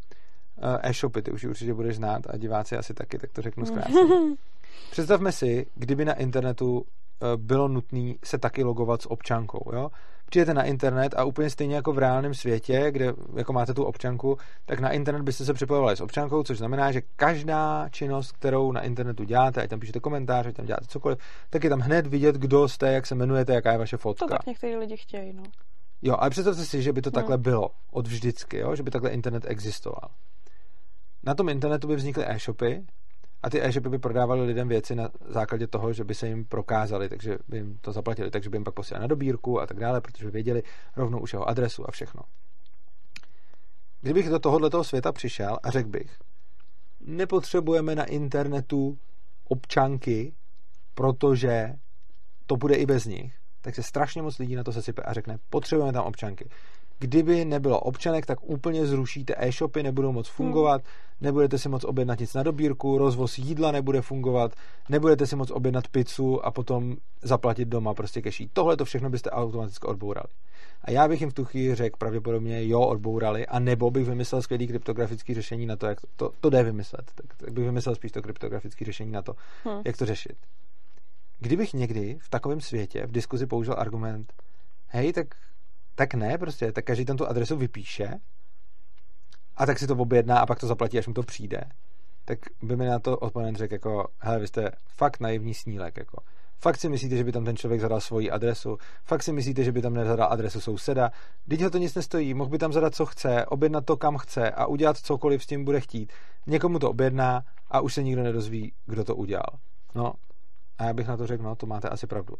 Eh, 0.61 0.89
e-shopy, 0.89 1.21
ty 1.21 1.31
už 1.31 1.43
ji 1.43 1.49
určitě 1.49 1.73
budeš 1.73 1.95
znát 1.95 2.21
a 2.29 2.37
diváci 2.37 2.77
asi 2.77 2.93
taky, 2.93 3.17
tak 3.17 3.31
to 3.31 3.41
řeknu 3.41 3.65
zkrátce. 3.65 3.99
Představme 4.91 5.31
si, 5.31 5.65
kdyby 5.75 6.05
na 6.05 6.13
internetu 6.13 6.85
Eh, 7.23 7.37
bylo 7.37 7.67
nutné 7.67 8.13
se 8.23 8.37
taky 8.37 8.63
logovat 8.63 9.01
s 9.01 9.11
občankou. 9.11 9.71
Jo? 9.73 9.89
Přijete 10.33 10.53
na 10.53 10.63
internet 10.63 11.13
a 11.17 11.23
úplně 11.23 11.49
stejně 11.49 11.75
jako 11.75 11.93
v 11.93 11.97
reálném 11.97 12.33
světě, 12.33 12.87
kde 12.91 13.13
jako 13.35 13.53
máte 13.53 13.73
tu 13.73 13.83
občanku, 13.83 14.37
tak 14.65 14.79
na 14.79 14.91
internet 14.91 15.23
byste 15.23 15.45
se 15.45 15.53
připojovali 15.53 15.97
s 15.97 16.01
občankou, 16.01 16.43
což 16.43 16.57
znamená, 16.57 16.91
že 16.91 17.01
každá 17.15 17.89
činnost, 17.89 18.31
kterou 18.31 18.71
na 18.71 18.81
internetu 18.81 19.23
děláte, 19.23 19.61
ať 19.61 19.69
tam 19.69 19.79
píšete 19.79 19.99
komentáře, 19.99 20.49
ať 20.49 20.55
tam 20.55 20.65
děláte 20.65 20.85
cokoliv, 20.87 21.17
tak 21.49 21.63
je 21.63 21.69
tam 21.69 21.79
hned 21.79 22.07
vidět, 22.07 22.35
kdo 22.35 22.67
jste, 22.67 22.93
jak 22.93 23.05
se 23.05 23.15
jmenujete, 23.15 23.53
jaká 23.53 23.71
je 23.71 23.77
vaše 23.77 23.97
fotka. 23.97 24.25
To 24.25 24.31
tak 24.31 24.45
někteří 24.45 24.75
lidi 24.75 24.97
chtějí, 24.97 25.33
no. 25.33 25.43
Jo, 26.01 26.15
ale 26.19 26.29
představte 26.29 26.65
si, 26.65 26.81
že 26.81 26.93
by 26.93 27.01
to 27.01 27.09
hmm. 27.09 27.13
takhle 27.13 27.37
bylo 27.37 27.69
od 27.91 28.07
vždycky, 28.07 28.57
jo? 28.57 28.75
že 28.75 28.83
by 28.83 28.91
takhle 28.91 29.09
internet 29.09 29.45
existoval. 29.47 30.09
Na 31.23 31.35
tom 31.35 31.49
internetu 31.49 31.87
by 31.87 31.95
vznikly 31.95 32.25
e-shopy, 32.27 32.83
a 33.43 33.49
ty 33.49 33.63
e-shopy 33.63 33.89
by 33.89 33.99
prodávali 33.99 34.45
lidem 34.45 34.67
věci 34.67 34.95
na 34.95 35.09
základě 35.27 35.67
toho, 35.67 35.93
že 35.93 36.03
by 36.03 36.15
se 36.15 36.27
jim 36.27 36.45
prokázali, 36.45 37.09
takže 37.09 37.37
by 37.47 37.57
jim 37.57 37.77
to 37.81 37.91
zaplatili, 37.91 38.31
takže 38.31 38.49
by 38.49 38.57
jim 38.57 38.63
pak 38.63 38.73
posílali 38.73 39.01
na 39.01 39.07
dobírku 39.07 39.61
a 39.61 39.65
tak 39.67 39.79
dále, 39.79 40.01
protože 40.01 40.29
věděli 40.29 40.63
rovnou 40.95 41.19
už 41.19 41.33
jeho 41.33 41.49
adresu 41.49 41.87
a 41.87 41.91
všechno. 41.91 42.21
Kdybych 44.01 44.29
do 44.29 44.39
tohoto 44.39 44.83
světa 44.83 45.11
přišel 45.11 45.57
a 45.63 45.69
řekl 45.69 45.89
bych, 45.89 46.17
nepotřebujeme 46.99 47.95
na 47.95 48.05
internetu 48.05 48.97
občanky, 49.43 50.33
protože 50.93 51.73
to 52.45 52.57
bude 52.57 52.75
i 52.75 52.85
bez 52.85 53.05
nich, 53.05 53.33
tak 53.61 53.75
se 53.75 53.83
strašně 53.83 54.21
moc 54.21 54.37
lidí 54.37 54.55
na 54.55 54.63
to 54.63 54.71
sesype 54.71 55.01
a 55.01 55.13
řekne, 55.13 55.37
potřebujeme 55.49 55.93
tam 55.93 56.05
občanky. 56.05 56.49
Kdyby 57.03 57.45
nebylo 57.45 57.79
občanek, 57.79 58.25
tak 58.25 58.49
úplně 58.49 58.85
zrušíte 58.85 59.35
e-shopy, 59.37 59.83
nebudou 59.83 60.11
moc 60.11 60.27
fungovat, 60.27 60.81
hmm. 60.81 60.91
nebudete 61.21 61.57
si 61.57 61.69
moc 61.69 61.83
objednat 61.83 62.19
nic 62.19 62.33
na 62.33 62.43
dobírku, 62.43 62.97
rozvoz 62.97 63.37
jídla 63.37 63.71
nebude 63.71 64.01
fungovat, 64.01 64.51
nebudete 64.89 65.27
si 65.27 65.35
moc 65.35 65.51
objednat 65.51 65.87
pizzu 65.87 66.45
a 66.45 66.51
potom 66.51 66.95
zaplatit 67.21 67.67
doma 67.67 67.93
prostě 67.93 68.21
keší. 68.21 68.49
Tohle 68.53 68.77
to 68.77 68.85
všechno 68.85 69.09
byste 69.09 69.29
automaticky 69.29 69.87
odbourali. 69.87 70.27
A 70.81 70.91
já 70.91 71.07
bych 71.07 71.21
jim 71.21 71.29
v 71.29 71.33
tu 71.33 71.45
chvíli 71.45 71.75
řekl 71.75 71.97
pravděpodobně 71.97 72.67
jo, 72.67 72.81
odbourali, 72.81 73.47
a 73.47 73.59
nebo 73.59 73.91
bych 73.91 74.05
vymyslel 74.05 74.41
skvělý 74.41 74.67
kryptografický 74.67 75.33
řešení 75.33 75.65
na 75.65 75.75
to, 75.75 75.85
jak 75.85 76.01
to, 76.01 76.07
to, 76.15 76.31
to 76.39 76.49
jde 76.49 76.63
vymyslet. 76.63 77.11
Tak, 77.15 77.37
tak 77.37 77.53
bych 77.53 77.65
vymyslel 77.65 77.95
spíš 77.95 78.11
to 78.11 78.21
kryptografické 78.21 78.85
řešení 78.85 79.11
na 79.11 79.21
to, 79.21 79.35
hmm. 79.63 79.81
jak 79.85 79.97
to 79.97 80.05
řešit. 80.05 80.35
Kdybych 81.39 81.73
někdy 81.73 82.17
v 82.21 82.29
takovém 82.29 82.61
světě 82.61 83.05
v 83.05 83.11
diskuzi 83.11 83.45
použil 83.45 83.75
argument, 83.77 84.33
hej, 84.87 85.13
tak 85.13 85.27
tak 85.95 86.13
ne, 86.13 86.37
prostě, 86.37 86.71
tak 86.71 86.85
každý 86.85 87.05
tam 87.05 87.17
tu 87.17 87.27
adresu 87.27 87.57
vypíše 87.57 88.19
a 89.55 89.65
tak 89.65 89.79
si 89.79 89.87
to 89.87 89.95
objedná 89.95 90.39
a 90.39 90.45
pak 90.45 90.59
to 90.59 90.67
zaplatí, 90.67 90.97
až 90.97 91.07
mu 91.07 91.13
to 91.13 91.23
přijde. 91.23 91.63
Tak 92.25 92.39
by 92.61 92.75
mi 92.75 92.85
na 92.85 92.99
to 92.99 93.17
oponent 93.17 93.57
řekl 93.57 93.73
jako, 93.73 94.07
hele, 94.19 94.39
vy 94.39 94.47
jste 94.47 94.71
fakt 94.87 95.19
naivní 95.19 95.53
snílek, 95.53 95.97
jako. 95.97 96.23
Fakt 96.59 96.77
si 96.77 96.89
myslíte, 96.89 97.17
že 97.17 97.23
by 97.23 97.31
tam 97.31 97.45
ten 97.45 97.57
člověk 97.57 97.81
zadal 97.81 98.01
svoji 98.01 98.31
adresu? 98.31 98.77
Fakt 99.03 99.23
si 99.23 99.31
myslíte, 99.31 99.63
že 99.63 99.71
by 99.71 99.81
tam 99.81 99.93
nezadal 99.93 100.27
adresu 100.31 100.61
souseda? 100.61 101.11
Teď 101.49 101.61
ho 101.61 101.69
to 101.69 101.77
nic 101.77 101.95
nestojí, 101.95 102.33
mohl 102.33 102.49
by 102.49 102.57
tam 102.57 102.73
zadat, 102.73 102.95
co 102.95 103.05
chce, 103.05 103.45
objednat 103.45 103.85
to, 103.85 103.97
kam 103.97 104.17
chce 104.17 104.51
a 104.51 104.65
udělat 104.65 104.97
cokoliv 104.97 105.43
s 105.43 105.47
tím 105.47 105.65
bude 105.65 105.79
chtít. 105.79 106.13
Někomu 106.47 106.79
to 106.79 106.89
objedná 106.89 107.43
a 107.71 107.81
už 107.81 107.93
se 107.93 108.03
nikdo 108.03 108.23
nedozví, 108.23 108.73
kdo 108.85 109.03
to 109.03 109.15
udělal. 109.15 109.59
No, 109.95 110.13
a 110.77 110.83
já 110.83 110.93
bych 110.93 111.07
na 111.07 111.17
to 111.17 111.27
řekl, 111.27 111.43
no, 111.43 111.55
to 111.55 111.65
máte 111.65 111.89
asi 111.89 112.07
pravdu. 112.07 112.35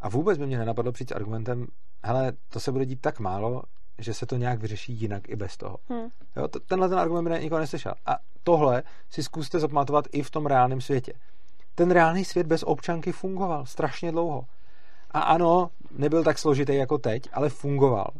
A 0.00 0.08
vůbec 0.08 0.38
by 0.38 0.46
mě 0.46 0.58
nenapadlo 0.58 0.92
přijít 0.92 1.08
s 1.08 1.12
argumentem, 1.12 1.66
hele, 2.02 2.32
to 2.48 2.60
se 2.60 2.72
bude 2.72 2.86
dít 2.86 3.00
tak 3.00 3.20
málo, 3.20 3.62
že 3.98 4.14
se 4.14 4.26
to 4.26 4.36
nějak 4.36 4.60
vyřeší 4.60 4.92
jinak 4.92 5.28
i 5.28 5.36
bez 5.36 5.56
toho. 5.56 5.76
Hmm. 5.88 6.08
Jo, 6.36 6.48
to, 6.48 6.60
tenhle 6.60 6.88
ten 6.88 6.98
argument 6.98 7.28
by 7.28 7.40
nikoho 7.40 7.58
neslyšel. 7.58 7.94
A 8.06 8.16
tohle 8.42 8.82
si 9.10 9.22
zkuste 9.22 9.58
zapamatovat 9.58 10.04
i 10.12 10.22
v 10.22 10.30
tom 10.30 10.46
reálném 10.46 10.80
světě. 10.80 11.12
Ten 11.74 11.90
reálný 11.90 12.24
svět 12.24 12.46
bez 12.46 12.62
občanky 12.62 13.12
fungoval 13.12 13.66
strašně 13.66 14.12
dlouho. 14.12 14.44
A 15.10 15.20
ano, 15.20 15.70
nebyl 15.90 16.24
tak 16.24 16.38
složitý 16.38 16.74
jako 16.74 16.98
teď, 16.98 17.22
ale 17.32 17.48
fungoval. 17.48 18.10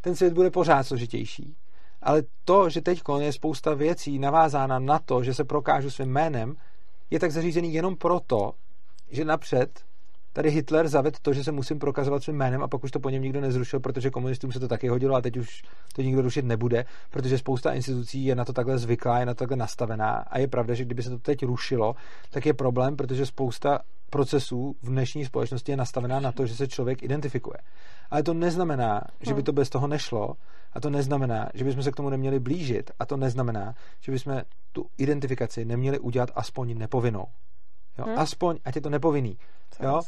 Ten 0.00 0.16
svět 0.16 0.32
bude 0.32 0.50
pořád 0.50 0.82
složitější. 0.82 1.56
Ale 2.02 2.22
to, 2.44 2.70
že 2.70 2.80
teď 2.80 3.02
je 3.18 3.32
spousta 3.32 3.74
věcí 3.74 4.18
navázána 4.18 4.78
na 4.78 4.98
to, 4.98 5.22
že 5.22 5.34
se 5.34 5.44
prokážu 5.44 5.90
svým 5.90 6.08
jménem, 6.08 6.56
je 7.10 7.20
tak 7.20 7.32
zařízený 7.32 7.74
jenom 7.74 7.96
proto, 7.96 8.52
že 9.10 9.24
napřed 9.24 9.84
tady 10.38 10.50
Hitler 10.50 10.88
zavedl 10.88 11.16
to, 11.22 11.32
že 11.32 11.44
se 11.44 11.52
musím 11.52 11.78
prokazovat 11.78 12.22
svým 12.22 12.36
jménem 12.36 12.62
a 12.62 12.68
pak 12.68 12.84
už 12.84 12.90
to 12.90 13.00
po 13.00 13.10
něm 13.10 13.22
nikdo 13.22 13.40
nezrušil, 13.40 13.80
protože 13.80 14.10
komunistům 14.10 14.52
se 14.52 14.60
to 14.60 14.68
taky 14.68 14.88
hodilo 14.88 15.16
a 15.16 15.20
teď 15.20 15.36
už 15.36 15.62
to 15.94 16.02
nikdo 16.02 16.22
rušit 16.22 16.44
nebude, 16.44 16.84
protože 17.10 17.38
spousta 17.38 17.72
institucí 17.72 18.24
je 18.24 18.34
na 18.34 18.44
to 18.44 18.52
takhle 18.52 18.78
zvyklá, 18.78 19.18
je 19.18 19.26
na 19.26 19.34
to 19.34 19.38
takhle 19.38 19.56
nastavená 19.56 20.10
a 20.10 20.38
je 20.38 20.48
pravda, 20.48 20.74
že 20.74 20.84
kdyby 20.84 21.02
se 21.02 21.10
to 21.10 21.18
teď 21.18 21.42
rušilo, 21.46 21.94
tak 22.30 22.46
je 22.46 22.54
problém, 22.54 22.96
protože 22.96 23.26
spousta 23.26 23.78
procesů 24.10 24.76
v 24.82 24.88
dnešní 24.88 25.24
společnosti 25.24 25.72
je 25.72 25.76
nastavená 25.76 26.20
na 26.20 26.32
to, 26.32 26.46
že 26.46 26.54
se 26.54 26.68
člověk 26.68 27.02
identifikuje. 27.02 27.58
Ale 28.10 28.22
to 28.22 28.34
neznamená, 28.34 29.00
že 29.20 29.34
by 29.34 29.42
to 29.42 29.52
bez 29.52 29.68
toho 29.68 29.86
nešlo 29.86 30.34
a 30.72 30.80
to 30.80 30.90
neznamená, 30.90 31.48
že 31.54 31.64
bychom 31.64 31.82
se 31.82 31.92
k 31.92 31.96
tomu 31.96 32.10
neměli 32.10 32.40
blížit 32.40 32.90
a 32.98 33.06
to 33.06 33.16
neznamená, 33.16 33.74
že 34.00 34.12
bychom 34.12 34.42
tu 34.72 34.86
identifikaci 34.98 35.64
neměli 35.64 35.98
udělat 35.98 36.30
aspoň 36.34 36.78
nepovinnou. 36.78 37.24
Jo? 37.98 38.04
Hmm. 38.04 38.18
Aspoň, 38.18 38.58
ať 38.64 38.76
je 38.76 38.82
to 38.82 38.90
nepovinný. 38.90 39.38
Jo? 39.82 40.00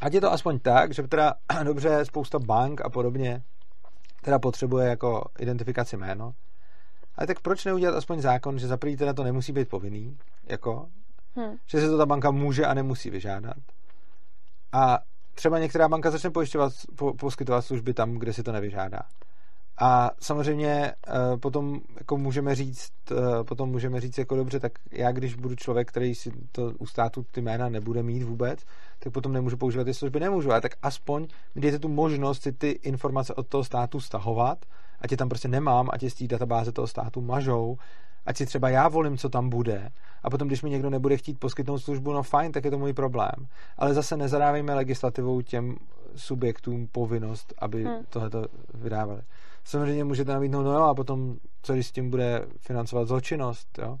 Ať 0.00 0.14
je 0.14 0.20
to 0.20 0.32
aspoň 0.32 0.58
tak, 0.58 0.94
že 0.94 1.02
teda 1.02 1.34
dobře 1.64 2.04
spousta 2.04 2.38
bank 2.38 2.80
a 2.80 2.90
podobně 2.90 3.42
teda 4.22 4.38
potřebuje 4.38 4.88
jako 4.88 5.24
identifikaci 5.38 5.96
jméno. 5.96 6.32
Ale 7.16 7.26
tak 7.26 7.40
proč 7.40 7.64
neudělat 7.64 7.96
aspoň 7.96 8.20
zákon, 8.20 8.58
že 8.58 8.66
za 8.66 8.76
první 8.76 8.96
teda 8.96 9.12
to 9.12 9.24
nemusí 9.24 9.52
být 9.52 9.68
povinný, 9.68 10.18
jako, 10.44 10.88
hmm. 11.36 11.56
že 11.66 11.80
se 11.80 11.88
to 11.88 11.98
ta 11.98 12.06
banka 12.06 12.30
může 12.30 12.66
a 12.66 12.74
nemusí 12.74 13.10
vyžádat. 13.10 13.56
A 14.72 14.98
třeba 15.34 15.58
některá 15.58 15.88
banka 15.88 16.10
začne 16.10 16.30
pojišťovat, 16.30 16.72
po, 16.96 17.14
poskytovat 17.14 17.62
služby 17.62 17.94
tam, 17.94 18.14
kde 18.14 18.32
si 18.32 18.42
to 18.42 18.52
nevyžádá. 18.52 19.00
A 19.78 20.10
samozřejmě 20.20 20.92
uh, 21.08 21.40
potom 21.40 21.80
jako 21.98 22.16
můžeme 22.16 22.54
říct, 22.54 22.92
uh, 23.10 23.44
potom 23.44 23.68
můžeme 23.70 24.00
říct 24.00 24.18
jako 24.18 24.36
dobře, 24.36 24.60
tak 24.60 24.72
já 24.92 25.12
když 25.12 25.34
budu 25.34 25.54
člověk, 25.54 25.88
který 25.88 26.14
si 26.14 26.32
to 26.52 26.72
u 26.78 26.86
státu 26.86 27.26
ty 27.30 27.40
jména 27.40 27.68
nebude 27.68 28.02
mít 28.02 28.22
vůbec, 28.22 28.60
tak 28.98 29.12
potom 29.12 29.32
nemůžu 29.32 29.56
používat 29.56 29.84
ty 29.84 29.94
služby, 29.94 30.20
nemůžu, 30.20 30.50
ale 30.50 30.60
tak 30.60 30.72
aspoň 30.82 31.26
mi 31.54 31.60
dejte 31.60 31.78
tu 31.78 31.88
možnost 31.88 32.42
si 32.42 32.52
ty 32.52 32.70
informace 32.70 33.34
od 33.34 33.48
toho 33.48 33.64
státu 33.64 34.00
stahovat, 34.00 34.58
ať 35.00 35.10
je 35.10 35.16
tam 35.16 35.28
prostě 35.28 35.48
nemám, 35.48 35.88
ať 35.92 36.02
je 36.02 36.10
z 36.10 36.14
té 36.14 36.26
databáze 36.26 36.72
toho 36.72 36.86
státu 36.86 37.20
mažou, 37.20 37.76
ať 38.26 38.36
si 38.36 38.46
třeba 38.46 38.68
já 38.68 38.88
volím, 38.88 39.18
co 39.18 39.28
tam 39.28 39.48
bude, 39.48 39.90
a 40.22 40.30
potom, 40.30 40.48
když 40.48 40.62
mi 40.62 40.70
někdo 40.70 40.90
nebude 40.90 41.16
chtít 41.16 41.38
poskytnout 41.38 41.78
službu, 41.78 42.12
no 42.12 42.22
fajn, 42.22 42.52
tak 42.52 42.64
je 42.64 42.70
to 42.70 42.78
můj 42.78 42.92
problém. 42.92 43.46
Ale 43.78 43.94
zase 43.94 44.16
nezadávejme 44.16 44.74
legislativou 44.74 45.40
těm 45.40 45.76
subjektům 46.16 46.88
povinnost, 46.92 47.54
aby 47.58 47.84
Hmm. 47.84 48.04
tohleto 48.08 48.46
vydávali. 48.74 49.22
Samozřejmě 49.66 50.04
můžete 50.04 50.32
nabídnout, 50.32 50.62
no 50.62 50.72
jo, 50.72 50.82
a 50.82 50.94
potom, 50.94 51.36
co 51.62 51.72
když 51.72 51.86
s 51.86 51.92
tím 51.92 52.10
bude 52.10 52.46
financovat 52.58 53.08
zločinnost, 53.08 53.78
jo? 53.78 53.98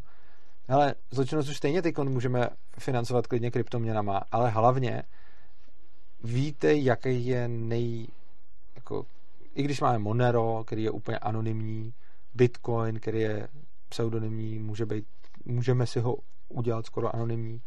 Ale 0.68 0.94
zločinnost 1.10 1.48
už 1.48 1.56
stejně 1.56 1.82
teď 1.82 1.98
můžeme 1.98 2.48
financovat 2.78 3.26
klidně 3.26 3.50
kryptoměnama, 3.50 4.22
ale 4.32 4.50
hlavně 4.50 5.02
víte, 6.24 6.74
jaký 6.74 7.26
je 7.26 7.48
nej... 7.48 8.06
Jako, 8.74 9.06
I 9.54 9.62
když 9.62 9.80
máme 9.80 9.98
Monero, 9.98 10.64
který 10.66 10.82
je 10.82 10.90
úplně 10.90 11.18
anonymní, 11.18 11.94
Bitcoin, 12.34 13.00
který 13.00 13.20
je 13.20 13.48
pseudonymní, 13.88 14.58
může 14.58 14.86
být, 14.86 15.06
můžeme 15.44 15.86
si 15.86 16.00
ho 16.00 16.16
udělat 16.48 16.86
skoro 16.86 17.14
anonymní. 17.14 17.62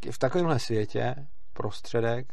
Tak 0.00 0.12
v 0.12 0.18
takovémhle 0.18 0.58
světě 0.58 1.26
prostředek, 1.52 2.32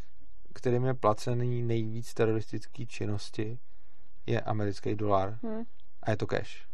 kterým 0.53 0.85
je 0.85 0.93
placený 0.93 1.63
nejvíc 1.63 2.13
teroristické 2.13 2.85
činnosti, 2.85 3.59
je 4.27 4.41
americký 4.41 4.95
dolar 4.95 5.37
Hmm. 5.43 5.63
a 6.03 6.11
je 6.11 6.17
to 6.17 6.27
cash. 6.27 6.67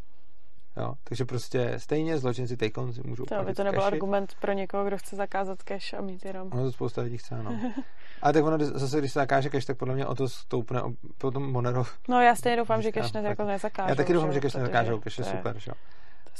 Jo? 0.77 0.93
Takže 1.03 1.25
prostě 1.25 1.73
stejně 1.77 2.17
zločinci 2.17 2.57
Tejkon 2.57 2.93
si 2.93 3.01
můžou 3.05 3.23
To, 3.25 3.35
platit 3.35 3.53
to 3.55 3.63
nebyl 3.63 3.83
argument 3.83 4.35
pro 4.41 4.51
někoho, 4.53 4.85
kdo 4.85 4.97
chce 4.97 5.15
zakázat 5.15 5.63
cash 5.63 5.93
a 5.93 6.01
mít 6.01 6.25
jenom. 6.25 6.49
Ono 6.53 6.63
to 6.63 6.71
spousta 6.71 7.01
lidí 7.01 7.17
chce, 7.17 7.43
no. 7.43 7.59
Ale 8.21 8.33
tak 8.33 8.43
ono 8.43 8.57
zase, 8.65 8.99
když 8.99 9.13
se 9.13 9.19
zakáže 9.19 9.49
cash, 9.49 9.65
tak 9.65 9.77
podle 9.77 9.95
mě 9.95 10.05
o 10.05 10.15
to 10.15 10.29
stoupne 10.29 10.81
o- 10.83 10.93
potom 11.17 11.51
Monero. 11.51 11.83
No 12.09 12.21
já 12.21 12.35
stejně 12.35 12.57
doufám, 12.57 12.81
že 12.81 12.91
cash 12.91 13.13
ne, 13.13 13.21
jako 13.21 13.43
nezakážou. 13.43 13.89
Já 13.89 13.95
taky 13.95 14.13
doufám, 14.13 14.33
že 14.33 14.39
cash 14.39 14.53
nezakážou, 14.55 14.99
cash 14.99 15.17
je 15.19 15.23
super, 15.25 15.59
že 15.59 15.71
jo. 15.71 15.75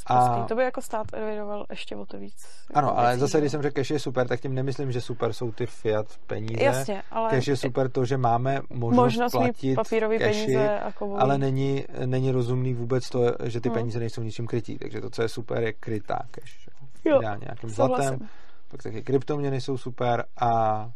A-. 0.06 0.44
To 0.48 0.54
by 0.54 0.62
jako 0.62 0.82
stát 0.82 1.06
evidoval 1.12 1.66
ještě 1.70 1.96
o 1.96 2.06
to 2.06 2.18
víc. 2.18 2.46
jako 2.70 2.78
Ano, 2.78 2.98
ale 2.98 3.08
věcí, 3.08 3.20
zase, 3.20 3.32
že 3.32 3.40
když 3.40 3.52
jsem 3.52 3.62
řekl 3.62 3.74
cash 3.74 3.90
je 3.90 3.98
super, 3.98 4.28
tak 4.28 4.40
tím 4.40 4.54
nemyslím, 4.54 4.92
že 4.92 5.00
super 5.00 5.32
jsou 5.32 5.52
ty 5.52 5.66
fiat 5.66 6.06
peníze. 6.26 6.64
Jasně, 6.64 7.02
ale 7.10 7.30
Cash 7.30 7.48
je 7.48 7.56
super 7.56 7.90
to, 7.90 8.04
že 8.04 8.16
máme 8.16 8.60
možnost, 8.70 9.04
možnost 9.04 9.32
platit 9.32 9.74
papírový 9.74 10.18
cashy, 10.18 10.32
peníze 10.32 10.80
a 10.80 10.92
kovový. 10.92 11.20
ale 11.20 11.38
není, 11.38 11.84
není 12.06 12.30
rozumný 12.30 12.74
vůbec 12.74 13.10
to, 13.10 13.20
že 13.44 13.60
ty 13.60 13.68
Hmm. 13.68 13.78
peníze 13.78 13.98
nejsou 13.98 14.22
ničím 14.22 14.46
krytí. 14.46 14.78
Takže 14.78 15.00
to, 15.00 15.10
co 15.10 15.22
je 15.22 15.28
super, 15.28 15.62
je 15.62 15.72
krytá 15.72 16.18
cash. 16.30 16.58
že 16.64 16.70
Jo. 17.10 17.18
Ideálně 17.18 17.44
nějakým 17.44 17.70
zlatem, 17.70 17.96
Souhlasím. 18.04 18.28
pak 18.68 18.82
taky 18.82 19.02
kryptoměny 19.02 19.60
jsou 19.60 19.78
super 19.78 20.24
a 20.40 20.90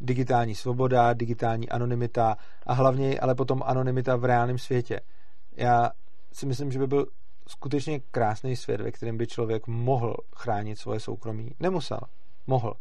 digitální 0.00 0.54
svoboda, 0.54 1.12
digitální 1.12 1.68
anonymita 1.68 2.36
a 2.66 2.72
hlavně 2.72 3.20
ale 3.20 3.34
potom 3.34 3.62
anonymita 3.66 4.16
v 4.16 4.24
reálném 4.24 4.58
světě. 4.58 5.00
Já 5.56 5.90
si 6.32 6.46
myslím, 6.46 6.72
že 6.72 6.78
by 6.78 6.86
byl 6.86 7.06
skutečně 7.48 8.00
krásný 8.00 8.56
svět, 8.56 8.80
ve 8.80 8.92
kterém 8.92 9.16
by 9.16 9.26
člověk 9.26 9.66
mohl 9.66 10.16
chránit 10.36 10.78
svoje 10.78 11.00
soukromí. 11.00 11.50
Nemusel. 11.60 12.00
Mohl. 12.46 12.74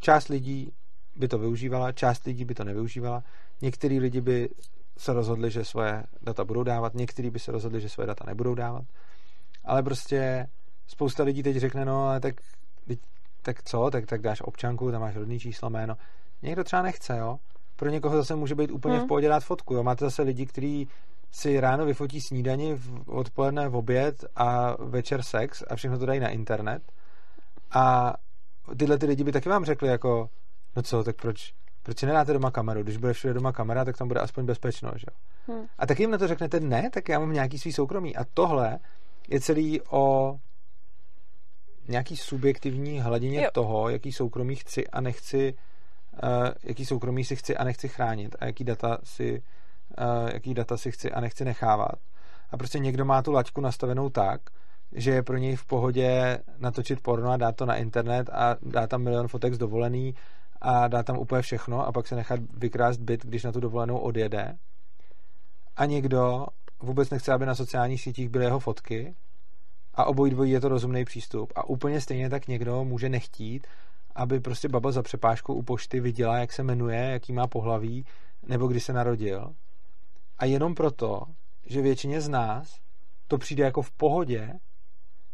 Část 0.00 0.28
lidí 0.28 0.72
by 1.16 1.28
to 1.28 1.38
využívala, 1.38 1.92
část 1.92 2.24
lidí 2.24 2.44
by 2.44 2.54
to 2.54 2.64
nevyužívala. 2.64 3.24
Některý 3.62 4.00
lidi 4.00 4.20
by 4.20 4.48
se 4.98 5.12
rozhodli, 5.12 5.50
že 5.50 5.64
svoje 5.64 6.02
data 6.22 6.44
budou 6.44 6.62
dávat, 6.62 6.94
některý 6.94 7.30
by 7.30 7.38
se 7.38 7.52
rozhodli, 7.52 7.80
že 7.80 7.88
svoje 7.88 8.06
data 8.06 8.24
nebudou 8.26 8.54
dávat. 8.54 8.84
Ale 9.64 9.82
prostě 9.82 10.48
spousta 10.86 11.22
lidí 11.22 11.42
teď 11.42 11.56
řekne, 11.56 11.84
no 11.84 12.08
ale 12.08 12.20
tak, 12.20 12.34
tak 13.42 13.62
co, 13.62 13.90
tak, 13.90 14.06
tak 14.06 14.20
dáš 14.20 14.40
občanku, 14.40 14.90
tam 14.90 15.00
máš 15.00 15.16
rodný 15.16 15.40
číslo, 15.40 15.70
jméno. 15.70 15.96
Někdo 16.42 16.64
třeba 16.64 16.82
nechce, 16.82 17.18
jo. 17.18 17.38
Pro 17.76 17.90
někoho 17.90 18.16
zase 18.16 18.36
může 18.36 18.54
být 18.54 18.70
úplně 18.70 18.96
Hmm. 18.96 19.04
v 19.04 19.08
pohodě 19.08 19.28
dát 19.28 19.44
fotku, 19.44 19.74
jo. 19.74 19.82
Máte 19.82 20.04
zase 20.04 20.22
lidi, 20.22 20.46
kteří 20.46 20.88
si 21.36 21.60
ráno 21.60 21.84
vyfotí 21.84 22.20
snídani, 22.20 22.74
v- 22.74 23.08
odpoledne 23.10 23.68
v 23.68 23.76
oběd 23.76 24.24
a 24.36 24.76
večer 24.84 25.22
sex 25.22 25.62
a 25.68 25.76
všechno 25.76 25.98
to 25.98 26.06
dají 26.06 26.20
na 26.20 26.28
internet. 26.28 26.82
A 27.70 28.14
tyhle 28.78 28.98
ty 28.98 29.06
lidi 29.06 29.24
by 29.24 29.32
taky 29.32 29.48
vám 29.48 29.64
řekli 29.64 29.88
jako, 29.88 30.28
no 30.76 30.82
co, 30.82 31.04
tak 31.04 31.16
proč, 31.16 31.52
proč 31.82 31.98
si 31.98 32.06
nedáte 32.06 32.32
doma 32.32 32.50
kameru? 32.50 32.82
Když 32.82 32.96
bude 32.96 33.12
všude 33.12 33.34
doma 33.34 33.52
kamera, 33.52 33.84
tak 33.84 33.96
tam 33.96 34.08
bude 34.08 34.20
aspoň 34.20 34.44
bezpečno, 34.46 34.90
že? 34.96 35.06
Hmm. 35.48 35.66
A 35.78 35.86
taky 35.86 36.02
jim 36.02 36.10
na 36.10 36.18
to 36.18 36.28
řeknete, 36.28 36.60
ne, 36.60 36.90
tak 36.90 37.08
já 37.08 37.18
mám 37.18 37.32
nějaký 37.32 37.58
svý 37.58 37.72
soukromí. 37.72 38.16
A 38.16 38.24
tohle 38.34 38.78
je 39.28 39.40
celý 39.40 39.80
o 39.90 40.36
nějaký 41.88 42.16
subjektivní 42.16 43.00
hladině 43.00 43.42
Jo. 43.42 43.50
toho, 43.52 43.88
jaký 43.88 44.12
soukromí 44.12 44.56
chci 44.56 44.88
a 44.88 45.00
nechci, 45.00 45.54
uh, 46.22 46.48
jaký 46.62 46.84
soukromí 46.86 47.24
si 47.24 47.36
chci 47.36 47.56
a 47.56 47.64
nechci 47.64 47.88
chránit 47.88 48.36
a 48.40 48.46
jaký 48.46 48.64
data 48.64 48.98
si, 49.04 49.42
jaký 50.32 50.54
data 50.54 50.76
si 50.76 50.92
chci 50.92 51.12
a 51.12 51.20
nechci 51.20 51.44
nechávat. 51.44 51.98
A 52.50 52.56
prostě 52.56 52.78
někdo 52.78 53.04
má 53.04 53.22
tu 53.22 53.32
laťku 53.32 53.60
nastavenou 53.60 54.10
tak, 54.10 54.40
že 54.92 55.10
je 55.10 55.22
pro 55.22 55.36
něj 55.36 55.56
v 55.56 55.64
pohodě 55.64 56.38
natočit 56.58 57.02
porno 57.02 57.30
a 57.30 57.36
dát 57.36 57.56
to 57.56 57.66
na 57.66 57.76
internet 57.76 58.30
a 58.32 58.56
dát 58.62 58.90
tam 58.90 59.02
milion 59.02 59.28
fotek 59.28 59.54
z 59.54 59.58
dovolený 59.58 60.14
a 60.60 60.88
dát 60.88 61.06
tam 61.06 61.18
úplně 61.18 61.42
všechno 61.42 61.86
a 61.86 61.92
pak 61.92 62.06
se 62.06 62.16
nechat 62.16 62.40
vykrást 62.56 63.00
byt, 63.00 63.24
když 63.24 63.44
na 63.44 63.52
tu 63.52 63.60
dovolenou 63.60 63.98
odjede. 63.98 64.56
A 65.76 65.84
někdo 65.84 66.46
vůbec 66.82 67.10
nechce, 67.10 67.32
aby 67.32 67.46
na 67.46 67.54
sociálních 67.54 68.02
sítích 68.02 68.28
byly 68.28 68.44
jeho 68.44 68.60
fotky 68.60 69.14
a 69.94 70.04
obojí 70.04 70.30
dvojí 70.32 70.50
je 70.50 70.60
to 70.60 70.68
rozumný 70.68 71.04
přístup. 71.04 71.52
A 71.56 71.64
úplně 71.64 72.00
stejně 72.00 72.30
tak 72.30 72.48
někdo 72.48 72.84
může 72.84 73.08
nechtít, 73.08 73.66
aby 74.14 74.40
prostě 74.40 74.68
baba 74.68 74.92
za 74.92 75.02
přepážkou 75.02 75.54
u 75.54 75.62
pošty 75.62 76.00
viděla, 76.00 76.38
jak 76.38 76.52
se 76.52 76.62
jmenuje, 76.62 76.98
jaký 76.98 77.32
má 77.32 77.46
pohlaví, 77.46 78.06
nebo 78.46 78.66
kdy 78.66 78.80
se 78.80 78.92
narodil. 78.92 79.54
A 80.38 80.44
jenom 80.44 80.74
proto, 80.74 81.22
že 81.66 81.82
většině 81.82 82.20
z 82.20 82.28
nás 82.28 82.80
to 83.28 83.38
přijde 83.38 83.64
jako 83.64 83.82
v 83.82 83.90
pohodě, 83.90 84.52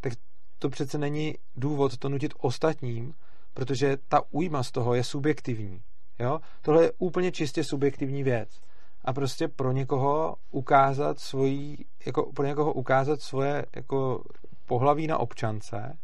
tak 0.01 0.13
to 0.59 0.69
přece 0.69 0.99
není 0.99 1.35
důvod 1.57 1.97
to 1.97 2.09
nutit 2.09 2.35
ostatním, 2.39 3.15
protože 3.55 3.97
ta 4.09 4.21
újma 4.31 4.63
z 4.63 4.71
toho 4.71 4.95
je 4.95 5.05
subjektivní. 5.05 5.83
Jo? 6.19 6.41
Tohle 6.63 6.83
je 6.83 6.93
úplně 6.99 7.33
čistě 7.33 7.65
subjektivní 7.65 8.23
věc. 8.23 8.61
A 9.05 9.13
prostě 9.13 9.49
pro 9.49 9.73
někoho 9.73 10.37
ukázat 10.51 11.19
svojí, 11.19 11.85
jako 12.07 12.33
pro 12.33 12.47
někoho 12.47 12.73
ukázat 12.73 13.21
svoje 13.21 13.67
jako 13.77 14.25
pohlaví 14.67 15.07
na 15.07 15.19
občance 15.19 15.99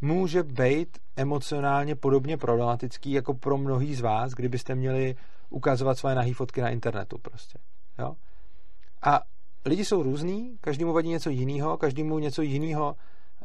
může 0.00 0.42
být 0.42 0.98
emocionálně 1.16 1.96
podobně 1.96 2.36
problematický 2.36 3.12
jako 3.12 3.34
pro 3.34 3.58
mnohý 3.58 3.94
z 3.94 4.00
vás, 4.00 4.32
kdybyste 4.32 4.74
měli 4.74 5.16
ukazovat 5.50 5.98
svoje 5.98 6.14
nahý 6.14 6.32
fotky 6.32 6.60
na 6.60 6.68
internetu 6.68 7.18
prostě. 7.18 7.58
Jo? 7.98 8.16
A 9.02 9.20
lidi 9.64 9.84
jsou 9.84 10.02
různý, 10.02 10.58
každému 10.60 10.92
vadí 10.92 11.08
něco 11.08 11.30
jiného, 11.30 11.76
každému 11.76 12.18
něco 12.18 12.42
jiného 12.42 12.96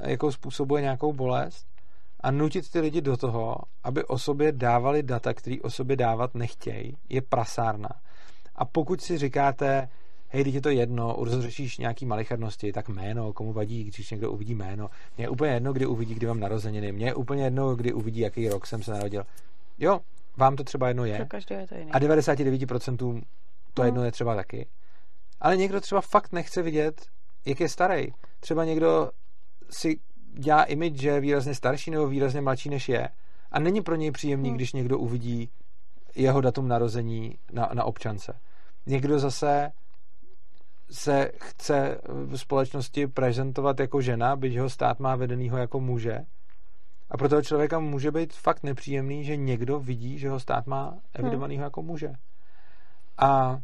jako 0.02 0.32
způsobuje 0.32 0.82
nějakou 0.82 1.14
bolest 1.14 1.68
a 2.20 2.32
nutit 2.32 2.72
ty 2.72 2.80
lidi 2.80 3.02
do 3.02 3.18
toho, 3.18 3.56
aby 3.84 4.04
o 4.04 4.18
sobě 4.18 4.52
dávali 4.52 5.04
data, 5.04 5.34
který 5.34 5.62
o 5.62 5.70
sobě 5.70 5.96
dávat 5.96 6.36
nechtějí, 6.36 6.98
je 7.10 7.22
prasárna. 7.22 7.90
A 8.56 8.66
pokud 8.66 9.02
si 9.02 9.18
říkáte, 9.18 9.90
hej, 10.30 10.44
teď 10.44 10.54
je 10.54 10.62
to 10.62 10.70
jedno, 10.70 11.16
urzo 11.16 11.42
řešíš 11.42 11.78
nějaký 11.78 12.06
malichernosti, 12.06 12.72
tak 12.72 12.90
jméno, 12.90 13.34
komu 13.34 13.54
vadí, 13.54 13.84
když 13.84 14.12
někdo 14.12 14.32
uvidí 14.32 14.56
jméno. 14.56 14.90
Mně 15.18 15.26
je 15.26 15.30
úplně 15.30 15.52
jedno, 15.52 15.74
kdy 15.74 15.86
uvidí, 15.86 16.16
kdy 16.16 16.28
mám 16.28 16.40
narozeniny. 16.40 16.92
Mně 16.92 17.06
je 17.06 17.16
úplně 17.16 17.44
jedno, 17.44 17.76
kdy 17.76 17.94
uvidí, 17.94 18.20
jaký 18.20 18.50
rok 18.50 18.68
jsem 18.68 18.84
se 18.84 18.92
narodil. 18.92 19.24
Jo, 19.78 20.00
vám 20.38 20.56
to 20.56 20.64
třeba 20.64 20.88
jedno 20.88 21.06
je. 21.06 21.16
Pro 21.16 21.26
každého 21.26 21.62
je 21.62 21.68
to 21.68 21.76
jiný. 21.76 21.92
A 21.92 22.00
99% 22.00 22.98
to 23.74 23.82
Hmm. 23.82 23.86
jedno 23.86 24.06
je 24.06 24.12
třeba 24.12 24.36
taky. 24.36 24.68
Ale 25.40 25.58
někdo 25.58 25.82
třeba 25.82 26.02
fakt 26.02 26.32
nechce 26.32 26.62
vidět, 26.62 27.02
jak 27.46 27.60
je 27.60 27.70
starý. 27.70 28.08
Třeba 28.40 28.66
někdo 28.66 29.12
si 29.70 30.00
dělá 30.40 30.64
image, 30.64 31.02
že 31.02 31.10
je 31.10 31.20
výrazně 31.20 31.56
starší 31.56 31.92
nebo 31.92 32.08
výrazně 32.08 32.42
mladší, 32.42 32.70
než 32.70 32.90
je. 32.90 33.10
A 33.52 33.60
není 33.60 33.82
pro 33.82 33.96
něj 33.96 34.12
příjemný, 34.12 34.50
Hmm. 34.50 34.56
když 34.58 34.74
někdo 34.74 35.00
uvidí 35.00 35.50
jeho 36.16 36.42
datum 36.42 36.68
narození 36.68 37.38
na, 37.52 37.70
na 37.74 37.84
občance. 37.84 38.40
Někdo 38.86 39.20
zase 39.20 39.72
se 40.92 41.32
chce 41.42 42.02
v 42.08 42.36
společnosti 42.38 43.08
prezentovat 43.08 43.80
jako 43.80 44.02
žena, 44.02 44.36
byť 44.36 44.54
jeho 44.54 44.70
stát 44.70 45.00
má 45.00 45.16
vedenýho 45.16 45.58
jako 45.58 45.80
muže. 45.80 46.20
A 47.10 47.18
pro 47.18 47.30
toho 47.30 47.42
člověka 47.42 47.80
může 47.80 48.12
být 48.12 48.34
fakt 48.34 48.64
nepříjemný, 48.64 49.24
že 49.24 49.38
někdo 49.38 49.80
vidí, 49.80 50.20
že 50.20 50.30
ho 50.30 50.40
stát 50.40 50.68
má 50.68 50.98
evidovanýho 51.14 51.64
jako 51.64 51.82
muže. 51.82 52.14
A 53.18 53.60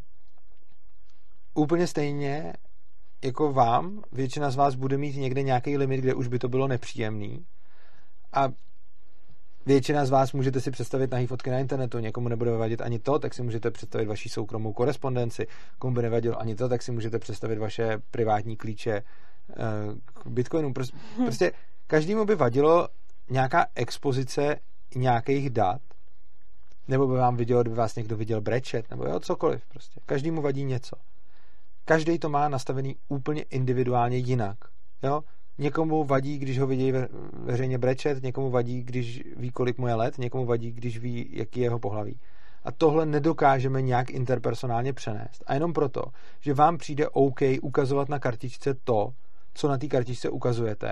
úplně 1.54 1.88
stejně 1.88 2.54
jako 3.24 3.54
vám, 3.54 4.02
většina 4.12 4.52
z 4.52 4.56
vás 4.56 4.76
bude 4.76 4.98
mít 4.98 5.16
někde 5.16 5.44
nějaký 5.44 5.78
limit, 5.78 5.98
kde 5.98 6.14
už 6.14 6.28
by 6.28 6.40
to 6.40 6.50
bylo 6.50 6.68
nepříjemný. 6.68 7.46
A 8.34 8.50
většina 9.66 10.06
z 10.06 10.10
vás 10.10 10.34
můžete 10.34 10.62
si 10.62 10.72
představit 10.72 11.12
nahý 11.12 11.28
fotky 11.28 11.50
na 11.50 11.60
internetu, 11.60 12.00
někomu 12.00 12.30
nebude 12.30 12.52
vadit 12.52 12.82
ani 12.82 13.00
to, 13.00 13.20
tak 13.20 13.34
si 13.34 13.44
můžete 13.44 13.72
představit 13.72 14.06
vaši 14.06 14.30
soukromou 14.30 14.74
korespondenci, 14.74 15.48
komu 15.80 15.96
by 15.96 16.02
nevadilo 16.02 16.42
ani 16.42 16.56
to, 16.56 16.70
tak 16.70 16.82
si 16.82 16.92
můžete 16.92 17.20
představit 17.20 17.60
vaše 17.60 18.02
privátní 18.12 18.58
klíče 18.58 18.92
eh, 18.92 19.04
k 20.04 20.28
bitcoinu. 20.28 20.74
Prostě, 20.74 20.98
prostě 21.18 21.52
každému 21.88 22.26
by 22.26 22.36
vadilo 22.36 22.88
nějaká 23.30 23.66
expozice 23.76 24.56
nějakých 24.96 25.50
dat, 25.50 25.82
nebo 26.88 27.08
by 27.08 27.14
vám 27.14 27.36
viděl, 27.36 27.62
kdyby 27.62 27.76
vás 27.76 27.96
někdo 27.96 28.18
viděl 28.18 28.42
brečet, 28.42 28.90
nebo 28.90 29.06
jo, 29.06 29.20
cokoliv 29.20 29.66
prostě. 29.66 30.00
Každému 30.06 30.42
vadí 30.42 30.64
něco. 30.64 30.96
Každý 31.86 32.20
to 32.20 32.30
má 32.30 32.50
nastavený 32.50 32.96
úplně 33.10 33.42
individuálně 33.42 34.18
jinak. 34.18 34.58
Jo? 35.04 35.22
Někomu 35.58 36.04
vadí, 36.04 36.38
když 36.38 36.60
ho 36.60 36.68
vidí 36.68 36.92
ve, 36.92 37.08
veřejně 37.34 37.78
brečet, 37.78 38.24
někomu 38.24 38.50
vadí, 38.50 38.84
když 38.84 39.24
ví, 39.38 39.52
kolik 39.52 39.78
mu 39.78 39.88
je 39.88 39.94
let, 39.94 40.18
někomu 40.18 40.46
vadí, 40.46 40.72
když 40.72 40.98
ví, 40.98 41.30
jaký 41.32 41.60
je 41.60 41.66
jeho 41.66 41.80
pohlaví. 41.80 42.20
A 42.64 42.72
tohle 42.72 43.06
nedokážeme 43.06 43.82
nějak 43.82 44.10
interpersonálně 44.10 44.94
přenést. 44.94 45.44
A 45.48 45.54
jenom 45.54 45.74
proto, 45.74 46.04
že 46.40 46.54
vám 46.54 46.78
přijde 46.78 47.10
OK 47.10 47.40
ukazovat 47.62 48.10
na 48.10 48.20
kartičce 48.20 48.74
to, 48.74 49.14
co 49.54 49.68
na 49.68 49.78
té 49.78 49.88
kartičce 49.88 50.30
ukazujete, 50.30 50.92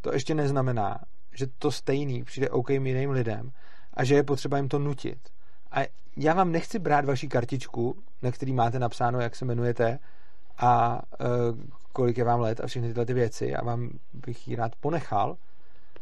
to 0.00 0.12
ještě 0.12 0.34
neznamená, 0.34 0.98
že 1.34 1.46
to 1.58 1.70
stejný 1.70 2.24
přijde 2.24 2.50
OK 2.50 2.70
jiným 2.70 3.10
lidem 3.10 3.50
a 3.94 4.04
že 4.04 4.14
je 4.14 4.22
potřeba 4.22 4.56
jim 4.56 4.68
to 4.68 4.78
nutit. 4.78 5.18
A 5.74 5.86
já 6.16 6.34
vám 6.34 6.52
nechci 6.52 6.78
brát 6.78 7.04
vaši 7.04 7.28
kartičku, 7.28 7.96
na 8.22 8.32
který 8.32 8.52
máte 8.52 8.78
napsáno, 8.78 9.20
jak 9.20 9.36
se 9.36 9.44
jmenujete 9.44 9.98
a 10.58 11.02
e, 11.20 11.26
kolik 11.92 12.18
je 12.18 12.24
vám 12.24 12.40
let 12.40 12.60
a 12.60 12.66
všechny 12.66 12.88
tyhle 12.88 13.06
ty 13.06 13.14
věci 13.14 13.54
a 13.54 13.64
vám 13.64 13.90
bych 14.12 14.48
ji 14.48 14.56
rád 14.56 14.72
ponechal, 14.76 15.36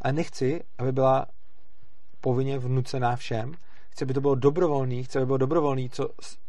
ale 0.03 0.13
nechci, 0.13 0.65
aby 0.79 0.93
byla 0.93 1.27
povinně 2.21 2.59
vnucená 2.59 3.17
všem. 3.17 3.53
Chci, 3.91 4.05
aby 4.05 4.15
to 4.15 4.21
bylo 4.21 4.35
dobrovolný, 4.35 5.05
chci, 5.05 5.19
aby 5.19 5.27
bylo 5.27 5.39
dobrovolný, 5.39 5.91
co 5.91 6.09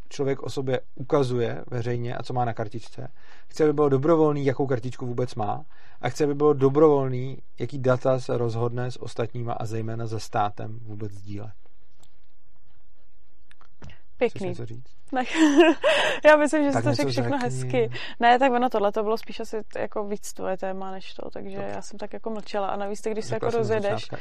člověk 0.09 0.43
o 0.43 0.49
sobě 0.49 0.81
ukazuje 0.95 1.63
veřejně 1.67 2.15
a 2.15 2.23
co 2.23 2.33
má 2.33 2.45
na 2.45 2.53
kartičce. 2.53 3.07
Chci, 3.47 3.63
aby 3.63 3.73
bylo 3.73 3.89
dobrovolný, 3.89 4.45
jakou 4.45 4.67
kartičku 4.67 5.05
vůbec 5.05 5.35
má 5.35 5.65
a 6.01 6.09
chci, 6.09 6.23
aby 6.23 6.35
bylo 6.35 6.53
dobrovolný, 6.53 7.37
jaký 7.59 7.79
data 7.79 8.19
se 8.19 8.37
rozhodne 8.37 8.91
s 8.91 9.01
ostatníma 9.01 9.53
a 9.53 9.65
zejména 9.65 10.07
se 10.07 10.19
státem 10.19 10.79
vůbec 10.81 11.11
sdílet. 11.11 11.62
Pěkný. 14.17 14.47
něco 14.47 14.65
říct? 14.65 14.93
Ne, 15.11 15.23
já 16.25 16.35
myslím, 16.35 16.63
že 16.63 16.71
jsi 16.71 16.83
to 16.83 16.93
řekl 16.93 17.11
všechno 17.11 17.39
řekni. 17.39 17.49
hezky. 17.79 17.89
Ne, 18.19 18.39
tak 18.39 18.51
ono 18.51 18.69
tohle 18.69 18.91
to 18.91 19.03
bylo 19.03 19.17
spíš 19.17 19.39
asi 19.39 19.61
jako 19.77 20.03
víc 20.07 20.33
tvoje 20.33 20.57
téma 20.57 20.91
než 20.91 21.13
to, 21.13 21.29
takže 21.29 21.57
já 21.75 21.81
jsem 21.81 21.99
tak 21.99 22.13
jako 22.13 22.29
mlčela 22.29 22.67
a 22.67 22.75
navíc, 22.75 23.01
když 23.01 23.25
se 23.25 23.35
jako 23.35 23.49
rozjedeš, 23.49 23.91
Muska. 23.91 24.17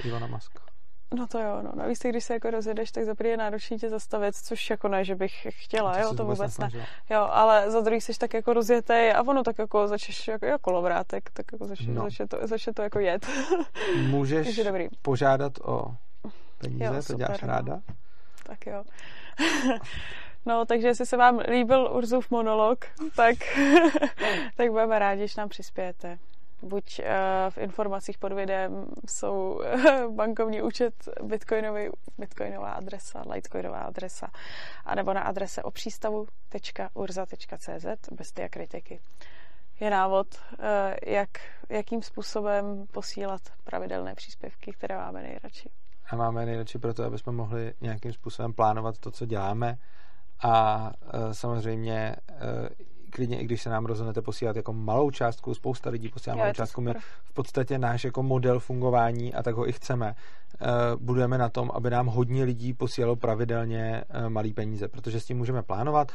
no 1.15 1.27
to 1.27 1.39
jo, 1.39 1.63
no, 1.63 1.73
navíc, 1.75 1.99
ty, 1.99 2.09
když 2.09 2.25
se 2.25 2.35
jako 2.35 2.51
rozjedeš, 2.51 2.93
tak 2.93 3.05
za 3.05 3.15
prvý 3.15 3.31
je 3.31 3.37
náročný 3.37 3.79
tě 3.79 3.89
zastavit, 3.91 4.35
což 4.37 4.71
jako 4.71 4.89
ne, 4.89 5.05
že 5.05 5.15
bych 5.15 5.47
chtěla, 5.51 5.93
To 5.93 5.99
jo, 6.01 6.15
to 6.15 6.25
vůbec 6.25 6.39
vůbec 6.39 6.59
ne. 6.59 6.71
Jo, 7.11 7.29
ale 7.31 7.71
za 7.71 7.81
druhý 7.81 8.01
jsi 8.01 8.13
tak 8.19 8.35
jako 8.35 8.53
rozjetý 8.53 8.93
a 9.15 9.23
ono 9.23 9.43
tak 9.43 9.59
jako 9.59 9.89
začneš 9.89 10.29
jako, 10.29 10.47
jako 10.47 10.59
kolovrátek, 10.59 11.31
tak 11.33 11.47
jako 11.53 11.67
začne, 11.67 11.95
No. 11.95 12.03
začne, 12.05 12.27
to, 12.29 12.39
začne 12.43 12.73
to 12.73 12.83
jako 12.83 12.99
jet. 12.99 13.27
Můžeš 14.07 14.57
dobrý. 14.65 14.89
požádat 15.03 15.53
o 15.65 15.85
peníze, 16.59 16.85
Jo, 16.85 16.93
to 16.95 17.03
super, 17.03 17.17
děláš 17.27 17.41
no. 17.43 17.49
ráda? 17.49 17.81
Tak 18.47 18.67
jo. 18.67 18.85
No, 20.47 20.67
takže 20.67 20.87
jestli 20.87 21.07
se 21.07 21.17
vám 21.17 21.39
líbil 21.39 21.91
Urzův 21.93 22.31
monolog, 22.31 22.85
tak, 23.17 23.37
tak 24.57 24.71
budeme 24.71 24.99
rádi, 24.99 25.21
když 25.21 25.37
nám 25.37 25.49
přispějete. 25.49 26.19
Buď 26.63 27.01
uh, 27.01 27.07
v 27.51 27.59
informacích 27.59 28.19
pod 28.19 28.33
videem 28.33 28.87
jsou 29.07 29.61
bankovní 30.11 30.63
účet, 30.63 30.95
bitcoinový, 31.23 31.89
bitcoinová 32.19 32.73
adresa, 32.73 33.23
litecoinová 33.31 33.81
adresa, 33.81 34.31
anebo 34.85 35.13
na 35.13 35.21
adrese 35.21 35.63
opřístavu.urza.cz 35.63 37.87
bez 38.11 38.33
diakritiky. 38.33 39.01
Je 39.81 39.91
návod, 39.91 40.27
uh, 40.35 40.39
jak, 41.07 41.31
jakým 41.69 42.03
způsobem 42.03 42.87
posílat 42.93 43.41
pravidelné 43.65 44.15
příspěvky, 44.15 44.73
které 44.73 44.97
máme 44.97 45.23
nejradši. 45.23 45.71
A 46.13 46.17
máme 46.17 46.47
nejradši 46.47 46.79
proto, 46.79 47.05
aby 47.05 47.19
jsme 47.19 47.33
mohli 47.33 47.73
nějakým 47.81 48.13
způsobem 48.13 48.53
plánovat 48.53 48.99
to, 48.99 49.11
co 49.11 49.27
děláme 49.27 49.79
a 50.43 50.91
e, 51.13 51.35
samozřejmě 51.35 51.97
e, 51.97 52.69
klidně, 53.11 53.41
i 53.41 53.45
když 53.45 53.63
se 53.63 53.71
nám 53.71 53.87
rozhodnete 53.87 54.23
posílat 54.23 54.57
jako 54.57 54.73
malou 54.73 55.11
částku, 55.11 55.55
spousta 55.55 55.91
lidí 55.91 56.09
posílá 56.09 56.37
malou 56.37 56.51
to 56.51 56.55
částku, 56.55 56.81
my 56.81 56.95
v 57.25 57.33
podstatě 57.33 57.79
náš 57.79 58.05
jako 58.05 58.23
model 58.23 58.61
fungování 58.61 59.35
a 59.35 59.43
tak 59.43 59.55
ho 59.55 59.69
i 59.69 59.73
chceme. 59.73 60.09
E, 60.09 60.15
budujeme 60.97 61.39
na 61.39 61.49
tom, 61.49 61.71
aby 61.75 61.91
nám 61.91 62.07
hodně 62.07 62.45
lidí 62.45 62.75
posílalo 62.75 63.17
pravidelně 63.17 64.05
e, 64.09 64.29
malý 64.29 64.53
peníze, 64.53 64.89
protože 64.89 65.21
s 65.21 65.25
tím 65.25 65.39
můžeme 65.39 65.63
plánovat, 65.63 66.13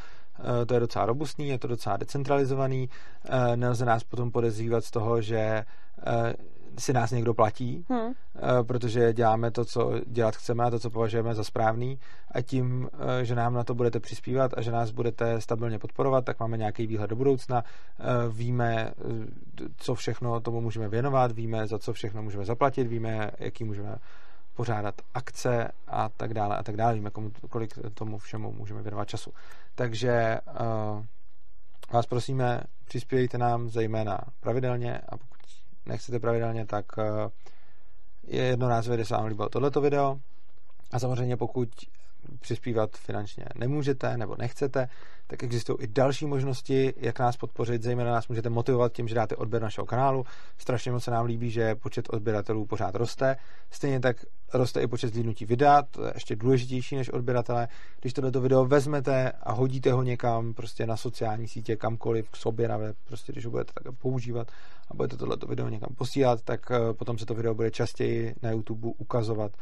e, 0.62 0.66
to 0.66 0.74
je 0.74 0.80
docela 0.80 1.06
robustný, 1.06 1.48
je 1.48 1.58
to 1.58 1.68
docela 1.68 1.96
decentralizovaný, 1.96 2.88
nelze 3.54 3.84
nás 3.84 4.04
potom 4.04 4.30
podezřívat 4.30 4.84
z 4.84 4.90
toho, 4.90 5.22
že 5.22 5.64
si 6.78 6.92
nás 6.92 7.10
někdo 7.10 7.34
platí, 7.34 7.84
Hmm. 7.88 8.12
Eh, 8.36 8.64
protože 8.64 9.12
děláme 9.12 9.50
to, 9.50 9.64
co 9.64 9.92
dělat 10.06 10.36
chceme 10.36 10.64
a 10.64 10.70
to, 10.70 10.78
co 10.78 10.90
považujeme 10.90 11.34
za 11.34 11.44
správný 11.44 11.98
a 12.30 12.40
tím, 12.42 12.88
eh, 13.20 13.24
že 13.24 13.34
nám 13.34 13.54
na 13.54 13.64
to 13.64 13.74
budete 13.74 14.00
přispívat 14.00 14.50
a 14.56 14.62
že 14.62 14.72
nás 14.72 14.90
budete 14.90 15.40
stabilně 15.40 15.78
podporovat, 15.78 16.24
tak 16.24 16.40
máme 16.40 16.56
nějaký 16.56 16.86
výhled 16.86 17.10
do 17.10 17.16
budoucna, 17.16 17.64
Eh, 18.00 18.28
víme, 18.28 18.92
co 19.76 19.94
všechno 19.94 20.40
tomu 20.40 20.60
můžeme 20.60 20.88
věnovat, 20.88 21.32
víme, 21.32 21.66
za 21.66 21.78
co 21.78 21.92
všechno 21.92 22.22
můžeme 22.22 22.44
zaplatit, 22.44 22.84
víme, 22.84 23.30
jaký 23.38 23.64
můžeme 23.64 23.96
pořádat 24.54 24.94
akce 25.14 25.70
a 25.88 26.08
tak 26.08 26.34
dále 26.34 26.56
a 26.56 26.62
tak 26.62 26.76
dále. 26.76 26.94
Víme, 26.94 27.10
komu, 27.10 27.30
kolik 27.50 27.78
tomu 27.94 28.18
všemu 28.18 28.52
můžeme 28.52 28.82
věnovat 28.82 29.08
času. 29.08 29.32
Takže 29.74 30.38
uh, 30.50 31.04
vás 31.92 32.06
prosíme, 32.06 32.60
přispějte 32.84 33.38
nám 33.38 33.68
zejména 33.68 34.18
pravidelně 34.40 34.98
a 34.98 35.16
pokud 35.16 35.37
nechcete 35.88 36.18
pravidelně, 36.18 36.66
tak 36.66 36.86
uh, 36.98 37.04
je 38.26 38.44
jednorázové, 38.44 38.96
kde 38.96 39.04
se 39.04 39.14
vám 39.14 39.26
líbilo 39.26 39.48
tohleto 39.48 39.80
video. 39.80 40.20
A 40.92 40.98
samozřejmě 40.98 41.36
pokud 41.36 41.68
přispívat 42.40 42.96
finančně 42.96 43.44
nemůžete 43.58 44.16
nebo 44.16 44.36
nechcete, 44.38 44.88
tak 45.26 45.42
existují 45.42 45.78
i 45.80 45.86
další 45.86 46.26
možnosti, 46.26 46.94
jak 46.96 47.18
nás 47.18 47.36
podpořit. 47.36 47.82
Zejména 47.82 48.12
nás 48.12 48.28
můžete 48.28 48.50
motivovat 48.50 48.92
tím, 48.92 49.08
že 49.08 49.14
dáte 49.14 49.36
odběr 49.36 49.62
našeho 49.62 49.86
kanálu. 49.86 50.24
Strašně 50.58 50.92
moc 50.92 51.04
se 51.04 51.10
nám 51.10 51.26
líbí, 51.26 51.50
že 51.50 51.74
počet 51.74 52.08
odběratelů 52.10 52.66
pořád 52.66 52.94
roste. 52.94 53.36
Stejně 53.70 54.00
tak 54.00 54.16
roste 54.54 54.82
i 54.82 54.86
počet 54.86 55.14
zlídnutí 55.14 55.46
videa, 55.46 55.82
to 55.82 56.04
je 56.04 56.12
ještě 56.14 56.36
důležitější 56.36 56.96
než 56.96 57.10
odběratele. 57.10 57.68
Když 58.00 58.12
tohleto 58.12 58.40
video 58.40 58.64
vezmete 58.64 59.32
a 59.42 59.52
hodíte 59.52 59.92
ho 59.92 60.02
někam 60.02 60.54
prostě 60.54 60.86
na 60.86 60.96
sociální 60.96 61.48
sítě, 61.48 61.76
kamkoliv, 61.76 62.30
k 62.30 62.36
sobě 62.36 62.68
na 62.68 62.76
web, 62.76 62.96
prostě 63.04 63.32
když 63.32 63.44
ho 63.44 63.50
budete 63.50 63.72
takhle 63.72 63.92
používat 63.92 64.50
a 64.90 64.94
budete 64.94 65.16
tohleto 65.16 65.46
video 65.46 65.68
někam 65.68 65.94
posílat, 65.94 66.42
tak 66.42 66.70
eh, 66.70 66.92
potom 66.92 67.18
se 67.18 67.26
to 67.26 67.34
video 67.34 67.54
bude 67.54 67.70
častěji 67.70 68.34
na 68.42 68.50
YouTube 68.50 68.88
ukazovat 68.98 69.52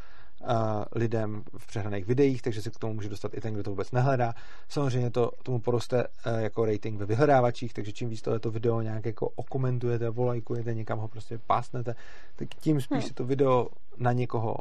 lidem 0.95 1.43
v 1.57 1.67
přehraných 1.67 2.05
videích, 2.05 2.41
takže 2.41 2.61
se 2.61 2.69
k 2.69 2.79
tomu 2.79 2.93
může 2.93 3.09
dostat 3.09 3.33
i 3.33 3.41
ten, 3.41 3.53
kdo 3.53 3.63
to 3.63 3.69
vůbec 3.69 3.91
nehledá. 3.91 4.33
Samozřejmě 4.69 5.11
to 5.11 5.31
tomu 5.43 5.59
poroste 5.59 6.07
uh, 6.07 6.39
jako 6.39 6.65
rating 6.65 6.99
ve 6.99 7.05
vyhledávačích, 7.05 7.73
takže 7.73 7.91
čím 7.91 8.09
víc 8.09 8.21
tohleto 8.21 8.51
video 8.51 8.81
nějak 8.81 9.05
jako 9.05 9.29
okomentujete, 9.35 10.09
volajkujete, 10.09 10.73
někam 10.73 10.99
ho 10.99 11.07
prostě 11.07 11.37
pásnete, 11.47 11.95
tak 12.35 12.47
tím 12.59 12.81
spíš 12.81 12.97
Hmm. 12.97 13.07
se 13.07 13.13
to 13.13 13.23
video 13.25 13.67
na 13.97 14.11
někoho 14.11 14.55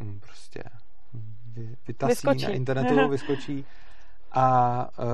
mm, 0.00 0.20
prostě 0.20 0.62
vy, 1.52 1.76
vytasí 1.88 2.10
Vyskočí. 2.10 2.42
na 2.44 2.50
internetu, 2.50 3.08
vyskočí 3.08 3.64
a 4.32 4.88
uh, 4.98 5.06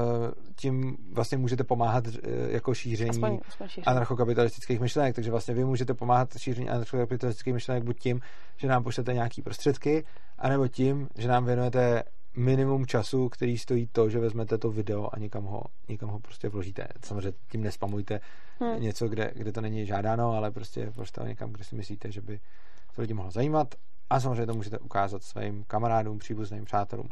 tím 0.57 0.97
vlastně 1.13 1.39
můžete 1.39 1.65
pomáhat 1.65 2.07
uh, 2.07 2.13
jako 2.49 2.75
šíření 2.75 3.11
Aspoň, 3.11 3.41
aspoň 3.49 3.69
šíření. 3.69 3.85
anarchokapitalistických 3.85 4.81
myšlenek, 4.81 5.15
takže 5.15 5.31
vlastně 5.31 5.55
vy 5.55 5.65
můžete 5.65 5.95
pomáhat 5.95 6.39
šíření 6.39 6.69
anarchokapitalistických 6.69 7.55
myšlenek 7.55 7.85
buď 7.85 7.99
tím, 7.99 8.21
že 8.57 8.69
nám 8.69 8.83
pošlete 8.83 9.15
nějaký 9.15 9.43
prostředky, 9.43 10.05
anebo 10.39 10.69
tím, 10.69 11.09
že 11.19 11.29
nám 11.29 11.45
věnujete 11.45 12.03
minimum 12.37 12.87
času, 12.87 13.29
který 13.29 13.59
stojí 13.59 13.87
to, 13.93 14.11
že 14.11 14.19
vezmete 14.19 14.59
to 14.59 14.71
video 14.71 15.09
a 15.13 15.19
někam 15.19 15.45
ho, 15.45 15.63
někam 15.89 16.09
ho 16.09 16.19
prostě 16.21 16.49
vložíte. 16.49 16.89
Samozřejmě 17.05 17.33
tím 17.51 17.63
nespamujte 17.63 18.21
Hmm. 18.61 18.81
něco, 18.83 19.09
kde, 19.09 19.33
kde 19.35 19.53
to 19.53 19.61
není 19.61 19.87
žádáno, 19.87 20.33
ale 20.33 20.51
prostě 20.51 20.91
vložte 20.91 21.21
ho 21.21 21.27
někam, 21.27 21.53
kde 21.53 21.65
si 21.65 21.77
myslíte, 21.77 22.13
že 22.13 22.21
by 22.21 22.41
to 22.95 23.01
lidi 23.03 23.15
mohlo 23.15 23.31
zajímat 23.31 23.75
a 24.11 24.21
samozřejmě 24.21 24.47
to 24.47 24.55
můžete 24.55 24.79
ukázat 24.79 25.23
svým 25.23 25.65
kamarádům, 25.65 26.19
příbuzným, 26.19 26.65
přátelům. 26.65 27.09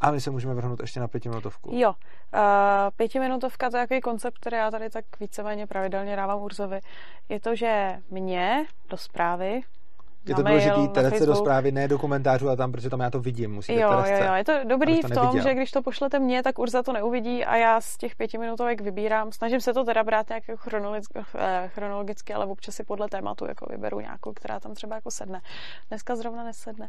A 0.00 0.10
my 0.10 0.20
se 0.20 0.30
můžeme 0.30 0.54
vrhnout 0.54 0.80
ještě 0.80 1.00
na 1.00 1.08
pětiminutovku. 1.08 1.70
Jo, 1.72 1.90
uh, 1.90 1.96
pětiminutovka 2.96 3.70
to 3.70 3.76
je 3.76 3.82
takový 3.82 4.00
koncept, 4.00 4.38
který 4.38 4.56
já 4.56 4.70
tady 4.70 4.90
tak 4.90 5.04
víceméně 5.20 5.66
pravidelně 5.66 6.16
dávám 6.16 6.42
Urzovi. 6.42 6.80
Je 7.28 7.40
to, 7.40 7.56
že 7.56 7.98
mě 8.10 8.66
do 8.88 8.96
zprávy 8.96 9.60
Je 10.26 10.34
to 10.34 10.42
mail, 10.42 10.60
důležitý, 10.60 10.80
na 10.80 10.88
Terece 10.88 11.26
do 11.26 11.34
zprávy, 11.34 11.72
ne 11.72 11.88
do 11.88 11.98
komentářů 11.98 12.48
a 12.48 12.56
tam, 12.56 12.72
protože 12.72 12.90
tam 12.90 13.00
já 13.00 13.10
to 13.10 13.20
vidím, 13.20 13.52
musíte 13.52 13.80
Jo, 13.80 13.92
jo, 13.92 14.24
jo, 14.24 14.34
je 14.34 14.44
to 14.44 14.52
dobrý 14.64 15.00
to 15.00 15.08
v 15.08 15.10
tom, 15.10 15.24
neviděl. 15.24 15.42
že 15.42 15.54
když 15.54 15.70
to 15.70 15.82
pošlete 15.82 16.18
mně, 16.18 16.42
tak 16.42 16.58
Urza 16.58 16.82
to 16.82 16.92
neuvidí 16.92 17.44
a 17.44 17.56
já 17.56 17.80
z 17.80 17.96
těch 17.96 18.16
pětiminutovek 18.16 18.80
vybírám. 18.80 19.32
Snažím 19.32 19.60
se 19.60 19.74
to 19.74 19.84
teda 19.84 20.04
brát 20.04 20.28
nějak 20.28 20.44
chronologicky, 20.56 21.18
eh, 21.38 21.70
chronologicky, 21.74 22.34
ale 22.34 22.46
občas 22.46 22.74
si 22.74 22.84
podle 22.84 23.08
tématu 23.08 23.46
jako 23.46 23.66
vyberu 23.70 24.00
nějakou, 24.00 24.32
která 24.32 24.60
tam 24.60 24.74
třeba 24.74 24.94
jako 24.94 25.10
sedne. 25.10 25.40
Dneska 25.88 26.16
zrovna 26.16 26.44
nesedne. 26.44 26.88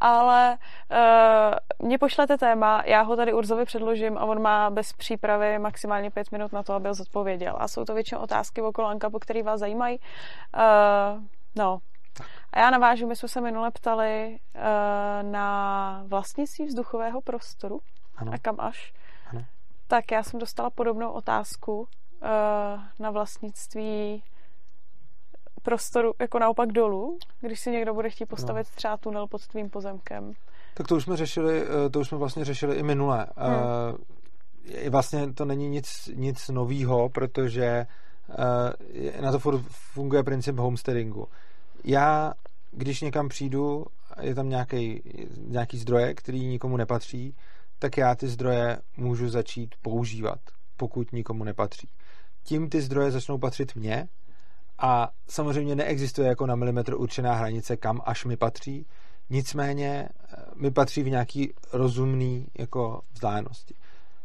Ale 0.00 0.58
uh, 0.90 1.86
mě 1.86 1.98
pošlete 1.98 2.38
téma, 2.38 2.82
já 2.86 3.02
ho 3.02 3.16
tady 3.16 3.32
Urzovi 3.32 3.64
předložím 3.64 4.18
a 4.18 4.24
on 4.24 4.42
má 4.42 4.70
bez 4.70 4.92
přípravy 4.92 5.58
maximálně 5.58 6.10
pět 6.10 6.32
minut 6.32 6.52
na 6.52 6.62
to, 6.62 6.72
aby 6.72 6.88
ho 6.88 6.94
zodpověděl. 6.94 7.54
A 7.58 7.68
jsou 7.68 7.84
to 7.84 7.94
většinou 7.94 8.20
otázky 8.20 8.62
okolo 8.62 8.88
Ankapu, 8.88 9.18
které 9.18 9.42
vás 9.42 9.60
zajímají. 9.60 9.98
Uh, 9.98 11.22
no, 11.56 11.78
a 12.52 12.60
já 12.60 12.70
navážu, 12.70 13.06
my 13.06 13.16
jsme 13.16 13.28
se 13.28 13.40
minule 13.40 13.70
ptali 13.70 14.38
uh, 14.54 15.30
na 15.30 16.04
vlastnictví 16.06 16.66
vzduchového 16.66 17.20
prostoru 17.20 17.80
Ano. 18.16 18.32
a 18.34 18.38
kam 18.38 18.56
až. 18.58 18.92
Ano. 19.30 19.44
Tak 19.86 20.12
já 20.12 20.22
jsem 20.22 20.40
dostala 20.40 20.70
podobnou 20.70 21.10
otázku 21.10 21.80
uh, 21.80 21.86
na 22.98 23.10
vlastnictví 23.10 24.22
prostoru 25.62 26.12
jako 26.20 26.38
naopak 26.38 26.72
dolů, 26.72 27.18
když 27.40 27.60
si 27.60 27.70
někdo 27.70 27.94
bude 27.94 28.10
chtít 28.10 28.26
postavit 28.26 28.68
třeba 28.68 28.96
tunel 28.96 29.26
pod 29.26 29.46
tvým 29.46 29.70
pozemkem. 29.70 30.32
Tak 30.74 30.86
to 30.88 30.96
už 30.96 31.02
jsme 31.02 31.16
řešili, 31.16 31.62
eh, 31.62 31.90
to 31.90 32.00
už 32.00 32.08
jsme 32.08 32.18
vlastně 32.18 32.44
řešili 32.44 32.76
i 32.76 32.82
minule. 32.82 33.26
Hmm. 33.36 33.96
Vlastně 34.90 35.32
to 35.32 35.44
není 35.44 35.68
nic, 35.68 36.10
nic 36.14 36.48
novýho, 36.48 37.08
protože 37.08 37.86
na 39.20 39.32
to 39.32 39.38
funguje 39.68 40.22
princip 40.22 40.56
homesteadingu. 40.56 41.28
Já, 41.84 42.32
když 42.72 43.00
někam 43.00 43.28
přijdu, 43.28 43.86
je 44.20 44.34
tam 44.34 44.48
nějaký, 44.48 45.02
nějaký 45.46 45.78
zdroje, 45.78 46.14
který 46.14 46.46
nikomu 46.46 46.76
nepatří, 46.76 47.34
tak 47.78 47.96
já 47.96 48.14
ty 48.14 48.28
zdroje 48.28 48.78
můžu 48.96 49.28
začít 49.28 49.74
používat, 49.82 50.40
pokud 50.76 51.12
nikomu 51.12 51.44
nepatří. 51.44 51.88
Tím 52.42 52.68
ty 52.68 52.82
zdroje 52.82 53.10
začnou 53.10 53.38
patřit 53.38 53.76
mně 53.76 54.08
a 54.78 55.10
samozřejmě 55.28 55.76
neexistuje 55.76 56.28
jako 56.28 56.46
na 56.46 56.54
milimetr 56.56 56.94
určená 56.94 57.34
hranice, 57.34 57.76
kam 57.76 58.00
až 58.04 58.24
mi 58.24 58.36
patří, 58.36 58.86
nicméně 59.30 60.08
eh, 60.08 60.36
mi 60.54 60.70
patří 60.70 61.02
v 61.02 61.10
nějaký 61.10 61.52
rozumný 61.72 62.46
jako 62.58 63.02
vzdálenosti. 63.12 63.74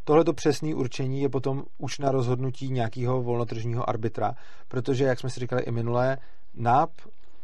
Tohleto 0.04 0.34
přesné 0.34 0.76
určení 0.76 1.22
je 1.22 1.30
potom 1.30 1.64
už 1.78 2.00
na 2.00 2.12
rozhodnutí 2.12 2.70
nějakého 2.70 3.22
volnotržního 3.22 3.90
arbitra, 3.90 4.34
protože, 4.68 5.04
jak 5.04 5.20
jsme 5.20 5.30
si 5.30 5.40
říkali 5.40 5.62
i 5.62 5.72
minulé, 5.72 6.18
NAP, 6.54 6.92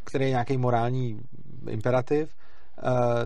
který 0.04 0.26
je 0.26 0.32
nějaký 0.32 0.58
morální 0.58 1.20
imperativ, 1.70 2.36
eh, 2.78 2.82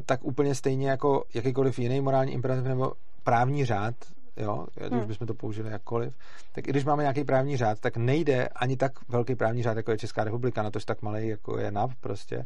tak 0.06 0.26
úplně 0.26 0.56
stejně 0.56 0.90
jako 0.90 1.24
jakýkoliv 1.34 1.80
jiný 1.80 2.02
morální 2.02 2.34
imperativ 2.34 2.66
nebo 2.66 2.92
právní 3.24 3.66
řád, 3.66 3.96
jo, 4.38 4.66
ať 4.86 4.92
hmm. 4.92 5.00
už 5.00 5.06
bychom 5.06 5.28
to 5.28 5.34
použili 5.34 5.72
jakkoliv, 5.72 6.14
tak 6.52 6.68
i 6.68 6.72
když 6.72 6.86
máme 6.86 7.04
nějaký 7.04 7.24
právní 7.24 7.58
řád, 7.58 7.80
tak 7.80 7.98
nejde 7.98 8.48
ani 8.48 8.78
tak 8.78 8.92
velký 9.10 9.36
právní 9.36 9.64
řád, 9.64 9.78
jako 9.78 9.92
je 9.92 9.98
Česká 9.98 10.24
republika, 10.24 10.64
na 10.64 10.72
tož 10.72 10.86
tak 10.86 11.02
malý, 11.02 11.28
jako 11.28 11.60
je 11.60 11.72
NAV 11.72 11.96
prostě, 11.96 12.46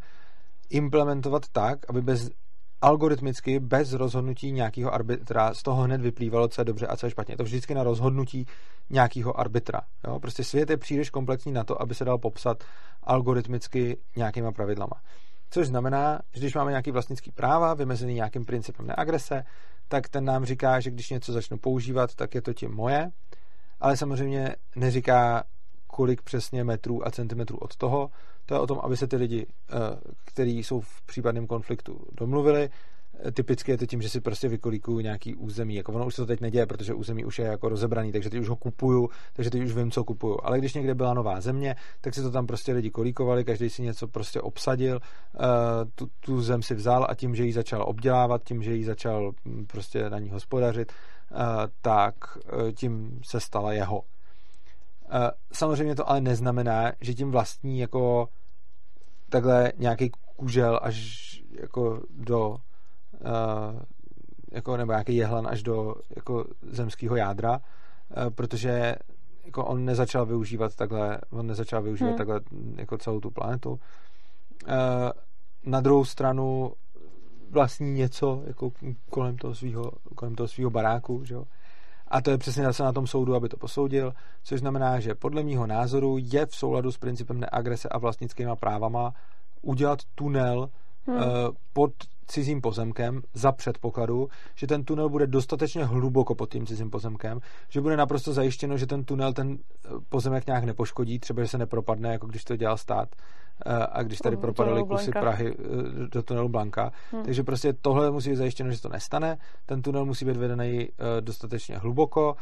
implementovat 0.70 1.44
tak, 1.52 1.80
aby 1.90 2.02
bez 2.02 2.30
algoritmicky, 2.82 3.60
bez 3.60 3.94
rozhodnutí 3.94 4.52
nějakého 4.52 4.94
arbitra, 4.94 5.54
z 5.54 5.64
toho 5.64 5.84
hned 5.84 6.02
vyplývalo, 6.02 6.48
co 6.48 6.62
je 6.62 6.66
dobře 6.66 6.88
a 6.88 6.98
co 6.98 7.06
je 7.06 7.10
špatně. 7.10 7.34
Je 7.34 7.38
to 7.38 7.44
vždycky 7.44 7.76
na 7.76 7.84
rozhodnutí 7.84 8.46
nějakého 8.90 9.40
arbitra. 9.40 9.82
Jo? 10.08 10.20
Prostě 10.20 10.44
svět 10.44 10.70
je 10.70 10.78
příliš 10.78 11.10
komplexní 11.10 11.52
na 11.52 11.64
to, 11.64 11.82
aby 11.82 11.96
se 11.96 12.06
dal 12.06 12.18
popsat 12.18 12.64
algoritmicky 13.04 13.98
nějakýma 14.16 14.52
pravidlama. 14.52 15.02
Což 15.50 15.68
znamená, 15.68 16.20
že 16.34 16.40
když 16.40 16.56
máme 16.56 16.72
nějaký 16.72 16.92
vlastnický 16.92 17.32
práva, 17.32 17.74
vymezený 17.74 18.14
nějakým 18.14 18.46
principem 18.46 18.88
neagrese, 18.88 19.44
tak 19.88 20.10
ten 20.10 20.26
nám 20.26 20.46
říká, 20.46 20.80
že 20.80 20.92
když 20.92 21.10
něco 21.10 21.34
začnu 21.34 21.58
používat, 21.58 22.16
tak 22.16 22.36
je 22.36 22.42
to 22.42 22.54
tím 22.54 22.72
moje, 22.72 23.12
ale 23.80 23.98
samozřejmě 23.98 24.56
neříká, 24.76 25.44
kolik 25.88 26.22
přesně 26.22 26.64
metrů 26.64 27.08
a 27.08 27.12
centimetrů 27.12 27.58
od 27.58 27.76
toho. 27.76 28.10
To 28.52 28.56
je 28.56 28.62
o 28.62 28.68
tom, 28.68 28.80
aby 28.84 28.98
se 28.98 29.08
ty 29.08 29.16
lidi, 29.16 29.46
eh, 29.70 29.76
kteří 30.26 30.64
jsou 30.64 30.80
v 30.80 31.02
případném 31.06 31.48
konfliktu, 31.48 32.00
domluvili, 32.12 32.70
typicky 33.34 33.72
je 33.72 33.78
to 33.78 33.86
tím, 33.86 34.02
že 34.02 34.10
si 34.10 34.22
prostě 34.22 34.48
vykolíkuju 34.48 35.00
nějaký 35.00 35.36
území. 35.36 35.76
Jako 35.76 35.94
ono 35.94 36.06
už 36.06 36.16
se 36.16 36.22
to 36.22 36.26
teď 36.26 36.42
neděje, 36.42 36.66
protože 36.66 36.94
území 36.94 37.26
už 37.26 37.40
je 37.40 37.46
jako 37.46 37.70
rozebraný, 37.70 38.12
takže 38.12 38.30
teď 38.30 38.40
už 38.40 38.50
ho 38.50 38.56
kupuju, 38.56 39.10
takže 39.34 39.50
teď 39.50 39.62
už 39.62 39.76
vím, 39.76 39.92
co 39.92 40.04
kupuju. 40.04 40.38
Ale 40.44 40.58
když 40.58 40.74
někde 40.74 40.96
byla 40.96 41.14
nová 41.14 41.42
země, 41.42 41.76
tak 42.02 42.14
si 42.14 42.22
to 42.22 42.32
tam 42.32 42.48
prostě 42.48 42.74
lidi 42.74 42.90
kolíkovali, 42.90 43.44
každý 43.44 43.70
si 43.70 43.82
něco 43.82 44.08
prostě 44.08 44.42
obsadil, 44.42 45.00
uh, 45.00 45.46
tu, 45.96 46.08
tu 46.20 46.42
zem 46.42 46.62
si 46.62 46.76
vzal 46.76 47.08
a 47.10 47.16
tím, 47.16 47.36
že 47.36 47.46
ji 47.46 47.54
začal 47.54 47.84
obdělávat, 47.88 48.44
tím, 48.44 48.64
že 48.64 48.76
ji 48.76 48.84
začal 48.84 49.32
hm, 49.46 49.66
prostě 49.68 50.10
na 50.10 50.20
ní 50.20 50.30
hospodařit, 50.30 50.92
tak 51.82 52.16
tím 52.76 53.20
se 53.24 53.40
stala 53.40 53.74
jeho. 53.74 54.04
Samozřejmě 55.54 55.96
to 55.96 56.10
ale 56.10 56.22
neznamená, 56.22 56.92
že 57.02 57.14
tím 57.14 57.32
vlastní 57.32 57.80
jako 57.80 58.28
takhle 59.32 59.72
nějaký 59.78 60.12
kužel 60.36 60.80
až 60.84 61.22
jako 61.62 62.02
do 62.10 62.50
uh, 62.50 62.58
jako, 64.52 64.78
nebo 64.78 64.92
nějaký 64.92 65.16
jehlan 65.16 65.48
až 65.48 65.64
do 65.64 65.96
jako 66.16 66.46
zemského 66.62 67.16
jádra, 67.16 67.52
uh, 67.58 68.30
protože 68.30 68.96
jako 69.46 69.66
on 69.66 69.86
nezačal 69.86 70.26
využívat 70.26 70.76
takhle, 70.76 71.20
on 71.30 71.48
nezačal 71.48 71.82
využívat 71.82 72.10
hmm. 72.10 72.18
takhle 72.18 72.42
jako 72.76 72.98
celou 72.98 73.20
tu 73.20 73.32
planetu. 73.32 73.70
Uh, 73.72 73.78
na 75.66 75.82
druhou 75.82 76.06
stranu 76.06 76.74
vlastní 77.50 77.94
něco 77.94 78.44
jako 78.48 78.72
kolem 79.10 79.38
toho 79.38 79.56
svého 79.56 79.92
kolem 80.16 80.36
toho 80.36 80.48
svýho 80.48 80.70
baráku, 80.70 81.24
že 81.26 81.34
jo? 81.34 81.46
A 82.12 82.22
to 82.22 82.32
je 82.32 82.38
přesně 82.38 82.64
zase 82.64 82.84
na 82.84 82.94
tom 82.94 83.08
soudu, 83.08 83.36
aby 83.36 83.50
to 83.50 83.58
posoudil, 83.58 84.14
což 84.44 84.60
znamená, 84.60 85.00
že 85.00 85.16
podle 85.16 85.44
mýho 85.44 85.68
názoru 85.68 86.18
je 86.20 86.46
v 86.46 86.56
souladu 86.56 86.92
s 86.92 86.98
principem 86.98 87.40
neagrese 87.40 87.90
a 87.90 87.98
vlastnickými 87.98 88.52
právama 88.60 89.14
udělat 89.62 90.00
tunel 90.16 90.70
hmm. 91.08 91.16
uh, 91.16 91.24
pod 91.74 91.92
cizím 92.32 92.62
pozemkem 92.62 93.22
za 93.34 93.52
předpokladu, 93.52 94.30
že 94.56 94.68
ten 94.68 94.84
tunel 94.84 95.10
bude 95.10 95.28
dostatečně 95.28 95.86
hluboko 95.86 96.36
pod 96.36 96.52
tím 96.52 96.66
cizím 96.66 96.90
pozemkem, 96.90 97.40
že 97.70 97.82
bude 97.82 97.98
naprosto 97.98 98.34
zajištěno, 98.34 98.78
že 98.78 98.88
ten 98.88 99.04
tunel 99.06 99.34
ten 99.34 99.58
eh, 99.58 99.90
pozemek 100.10 100.48
nějak 100.48 100.64
nepoškodí, 100.64 101.20
třeba 101.20 101.42
že 101.42 101.48
se 101.48 101.58
nepropadne, 101.58 102.12
jako 102.12 102.28
když 102.28 102.44
to 102.44 102.56
dělal 102.56 102.78
stát 102.78 103.10
eh, 103.16 103.51
a 103.92 104.04
když 104.04 104.20
tady 104.20 104.38
propadaly 104.38 104.84
kusy 104.84 105.12
Prahy 105.12 105.56
eh, 105.60 106.08
do 106.12 106.24
tunelu 106.24 106.50
Blanka. 106.50 106.92
Hmm. 107.12 107.24
Takže 107.24 107.44
prostě 107.44 107.74
tohle 107.74 108.12
musí 108.12 108.30
být 108.30 108.36
zajištěno, 108.36 108.72
že 108.72 108.82
to 108.82 108.90
nestane. 108.90 109.38
Ten 109.66 109.82
tunel 109.82 110.06
musí 110.06 110.26
být 110.26 110.38
vedený 110.38 110.90
dostatečně 111.20 111.78
hluboko, 111.78 112.36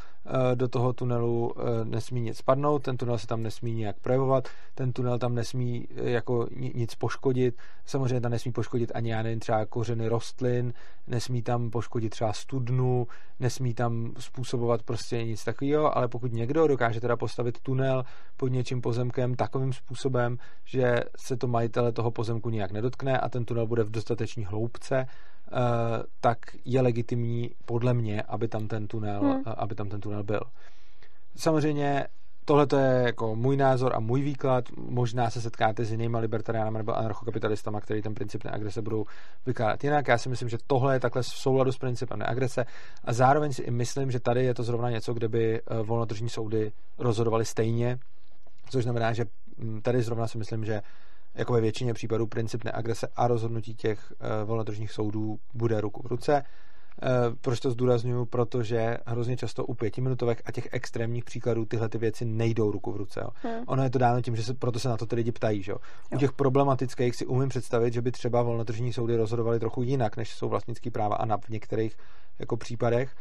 do 0.55 0.67
toho 0.67 0.93
tunelu 0.93 1.53
nesmí 1.83 2.21
nic 2.21 2.37
spadnout, 2.37 2.83
ten 2.83 2.97
tunel 2.97 3.17
se 3.17 3.27
tam 3.27 3.43
nesmí 3.43 3.73
nějak 3.73 3.99
projevovat, 3.99 4.47
ten 4.75 4.93
tunel 4.93 5.19
tam 5.19 5.35
nesmí 5.35 5.87
jako 5.95 6.47
nic 6.73 6.95
poškodit, 6.95 7.55
samozřejmě 7.85 8.21
tam 8.21 8.31
nesmí 8.31 8.51
poškodit 8.51 8.91
ani 8.95 9.11
já 9.11 9.23
nevím, 9.23 9.39
třeba 9.39 9.65
kořeny 9.65 10.07
rostlin, 10.07 10.73
nesmí 11.07 11.41
tam 11.41 11.69
poškodit 11.69 12.09
třeba 12.09 12.33
studnu, 12.33 13.07
nesmí 13.39 13.73
tam 13.73 14.13
způsobovat 14.19 14.83
prostě 14.83 15.23
nic 15.23 15.43
takového, 15.43 15.97
ale 15.97 16.07
pokud 16.07 16.33
někdo 16.33 16.67
dokáže 16.67 17.01
teda 17.01 17.17
postavit 17.17 17.59
tunel 17.59 18.03
pod 18.37 18.47
něčím 18.47 18.81
pozemkem 18.81 19.35
takovým 19.35 19.73
způsobem, 19.73 20.37
že 20.65 20.99
se 21.17 21.37
to 21.37 21.47
majitele 21.47 21.91
toho 21.91 22.11
pozemku 22.11 22.49
nijak 22.49 22.71
nedotkne 22.71 23.19
a 23.19 23.29
ten 23.29 23.45
tunel 23.45 23.67
bude 23.67 23.83
v 23.83 23.91
dostatečné 23.91 24.45
hloubce, 24.45 24.95
eh, 24.97 25.55
tak 26.21 26.37
je 26.65 26.81
legitimní 26.81 27.51
podle 27.65 27.93
mě, 27.93 28.21
aby 28.21 28.47
tam 28.47 28.67
ten 28.67 28.87
tunel, 28.87 29.21
hmm. 29.21 29.43
aby 29.57 29.75
tam 29.75 29.89
ten 29.89 30.01
tunel 30.01 30.23
byl. 30.23 30.41
Samozřejmě 31.35 32.05
tohle 32.49 32.67
to 32.67 32.77
je 32.77 33.03
jako 33.05 33.35
můj 33.35 33.57
názor 33.57 33.95
a 33.95 33.99
můj 33.99 34.21
výklad. 34.21 34.65
Možná 34.77 35.29
se 35.29 35.41
setkáte 35.41 35.85
s 35.85 35.91
jinými 35.91 36.17
libertariánami 36.17 36.77
nebo 36.77 36.97
anarchokapitalistama, 36.97 37.81
který 37.81 38.01
ten 38.01 38.13
princip 38.13 38.43
neagrese 38.43 38.81
budou 38.81 39.05
vykládat 39.45 39.83
jinak. 39.83 40.07
Já 40.07 40.17
si 40.17 40.29
myslím, 40.29 40.49
že 40.49 40.57
tohle 40.67 40.95
je 40.95 40.99
takhle 40.99 41.21
v 41.21 41.25
souladu 41.25 41.71
s 41.71 41.77
principem 41.77 42.19
neagrese 42.19 42.65
a 43.03 43.13
zároveň 43.13 43.53
si 43.53 43.61
i 43.61 43.71
myslím, 43.71 44.11
že 44.11 44.19
tady 44.19 44.45
je 44.45 44.53
to 44.53 44.63
zrovna 44.63 44.89
něco, 44.89 45.13
kde 45.13 45.27
by 45.27 45.61
eh, 45.61 45.81
volnotržní 45.83 46.29
soudy 46.29 46.71
rozhodovaly 46.97 47.45
stejně, 47.45 47.99
což 48.69 48.83
znamená, 48.83 49.13
že 49.13 49.25
hm, 49.57 49.81
tady 49.81 50.01
zrovna 50.01 50.27
si 50.27 50.37
myslím, 50.37 50.65
že 50.65 50.81
jako 51.35 51.53
ve 51.53 51.61
většině 51.61 51.93
případů 51.93 52.27
princip 52.27 52.63
neagrese 52.63 53.07
a 53.15 53.27
rozhodnutí 53.27 53.75
těch 53.75 54.13
eh, 54.19 54.45
volnotržních 54.45 54.91
soudů 54.91 55.39
bude 55.53 55.81
ruku 55.81 56.01
v 56.03 56.05
ruce. 56.05 56.43
Eh, 57.03 57.07
proč 57.41 57.59
to 57.59 57.71
zdůraznuju? 57.71 58.25
Protože 58.25 58.97
hrozně 59.05 59.37
často 59.37 59.65
u 59.65 59.73
pětiminutovek 59.73 60.41
a 60.45 60.51
těch 60.51 60.67
extrémních 60.71 61.23
příkladů 61.23 61.65
tyhle 61.65 61.89
ty 61.89 61.97
věci 61.97 62.25
nejdou 62.25 62.71
ruku 62.71 62.91
v 62.91 62.97
ruce. 62.97 63.19
Jo. 63.19 63.29
Hmm. 63.43 63.63
Ono 63.67 63.83
je 63.83 63.89
to 63.89 63.99
dáno 63.99 64.21
tím, 64.21 64.35
že 64.35 64.43
se, 64.43 64.53
proto 64.53 64.79
se 64.79 64.89
na 64.89 64.97
to 64.97 65.05
ty 65.05 65.15
lidi 65.15 65.31
ptají. 65.31 65.63
Že? 65.63 65.71
Jo. 65.71 65.77
U 66.15 66.17
těch 66.17 66.33
problematických 66.33 67.15
si 67.15 67.25
umím 67.25 67.49
představit, 67.49 67.93
že 67.93 68.01
by 68.01 68.11
třeba 68.11 68.41
volnotržní 68.41 68.93
soudy 68.93 69.15
rozhodovaly 69.15 69.59
trochu 69.59 69.83
jinak, 69.83 70.17
než 70.17 70.29
jsou 70.33 70.49
vlastnický 70.49 70.89
práva 70.89 71.15
a 71.15 71.25
na 71.25 71.37
v 71.37 71.49
některých 71.49 71.97
jako 72.39 72.57
případech 72.57 73.15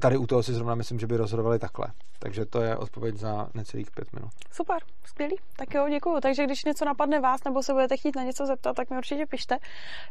tady 0.00 0.16
u 0.16 0.26
toho 0.26 0.42
si 0.42 0.54
zrovna 0.54 0.74
myslím, 0.74 0.98
že 0.98 1.06
by 1.06 1.16
rozhodovali 1.16 1.58
takhle. 1.58 1.86
Takže 2.18 2.44
to 2.46 2.60
je 2.60 2.76
odpověď 2.76 3.16
za 3.16 3.48
necelých 3.54 3.90
pět 3.90 4.12
minut. 4.12 4.30
Super, 4.52 4.78
skvělý. 5.04 5.36
Tak 5.56 5.74
jo, 5.74 5.88
děkuju. 5.88 6.20
Takže 6.20 6.44
když 6.44 6.64
něco 6.64 6.84
napadne 6.84 7.20
vás 7.20 7.44
nebo 7.44 7.62
se 7.62 7.72
budete 7.72 7.96
chtít 7.96 8.16
na 8.16 8.22
něco 8.22 8.46
zeptat, 8.46 8.76
tak 8.76 8.90
mi 8.90 8.96
určitě 8.96 9.26
pište. 9.26 9.56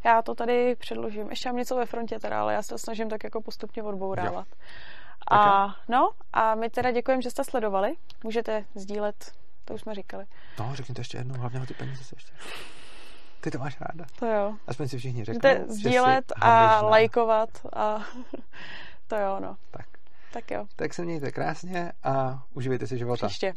Já 0.06 0.22
to 0.22 0.36
tady 0.36 0.76
předložím. 0.76 1.30
Ještě 1.30 1.50
mám 1.50 1.56
něco 1.56 1.76
ve 1.76 1.86
frontě 1.86 2.20
teda, 2.20 2.42
ale 2.42 2.54
já 2.54 2.62
se 2.62 2.70
to 2.70 2.78
snažím 2.78 3.10
tak 3.10 3.24
jako 3.24 3.42
postupně 3.42 3.84
odbourávat. 3.84 4.48
Jo. 4.48 5.38
A, 5.38 5.76
no, 5.88 6.10
a 6.34 6.56
my 6.56 6.70
teda 6.70 6.92
děkujeme, 6.92 7.22
že 7.22 7.30
jste 7.30 7.44
sledovali. 7.44 7.96
Můžete 8.24 8.66
sdílet, 8.76 9.32
to 9.66 9.74
už 9.74 9.82
jsme 9.82 9.96
říkali. 9.96 10.26
No, 10.60 10.72
řekněte 10.74 11.02
ještě 11.02 11.18
jednou, 11.18 11.36
hlavně 11.40 11.62
o 11.62 11.66
ty 11.66 11.74
peníze 11.74 12.04
se 12.04 12.16
ještě. 12.16 12.32
Ty 13.42 13.52
to 13.52 13.58
máš 13.58 13.82
ráda. 13.82 14.06
To 14.20 14.26
jo. 14.26 14.56
Aspoň 14.68 14.88
si 14.88 14.98
všichni 14.98 15.26
řeknou. 15.26 15.50
Můžete 15.50 15.74
sdílet 15.74 16.34
a 16.42 16.82
lajkovat 16.82 17.50
a 17.76 18.00
to 19.14 19.20
jo, 19.20 19.40
no. 19.40 19.58
Tak. 19.72 19.86
Tak 20.34 20.52
jo. 20.52 20.66
Tak 20.76 20.94
se 20.94 21.06
mějte 21.06 21.32
krásně 21.32 21.92
a 22.04 22.44
uživejte 22.54 22.88
si 22.88 22.98
života. 22.98 23.28
Příště. 23.28 23.54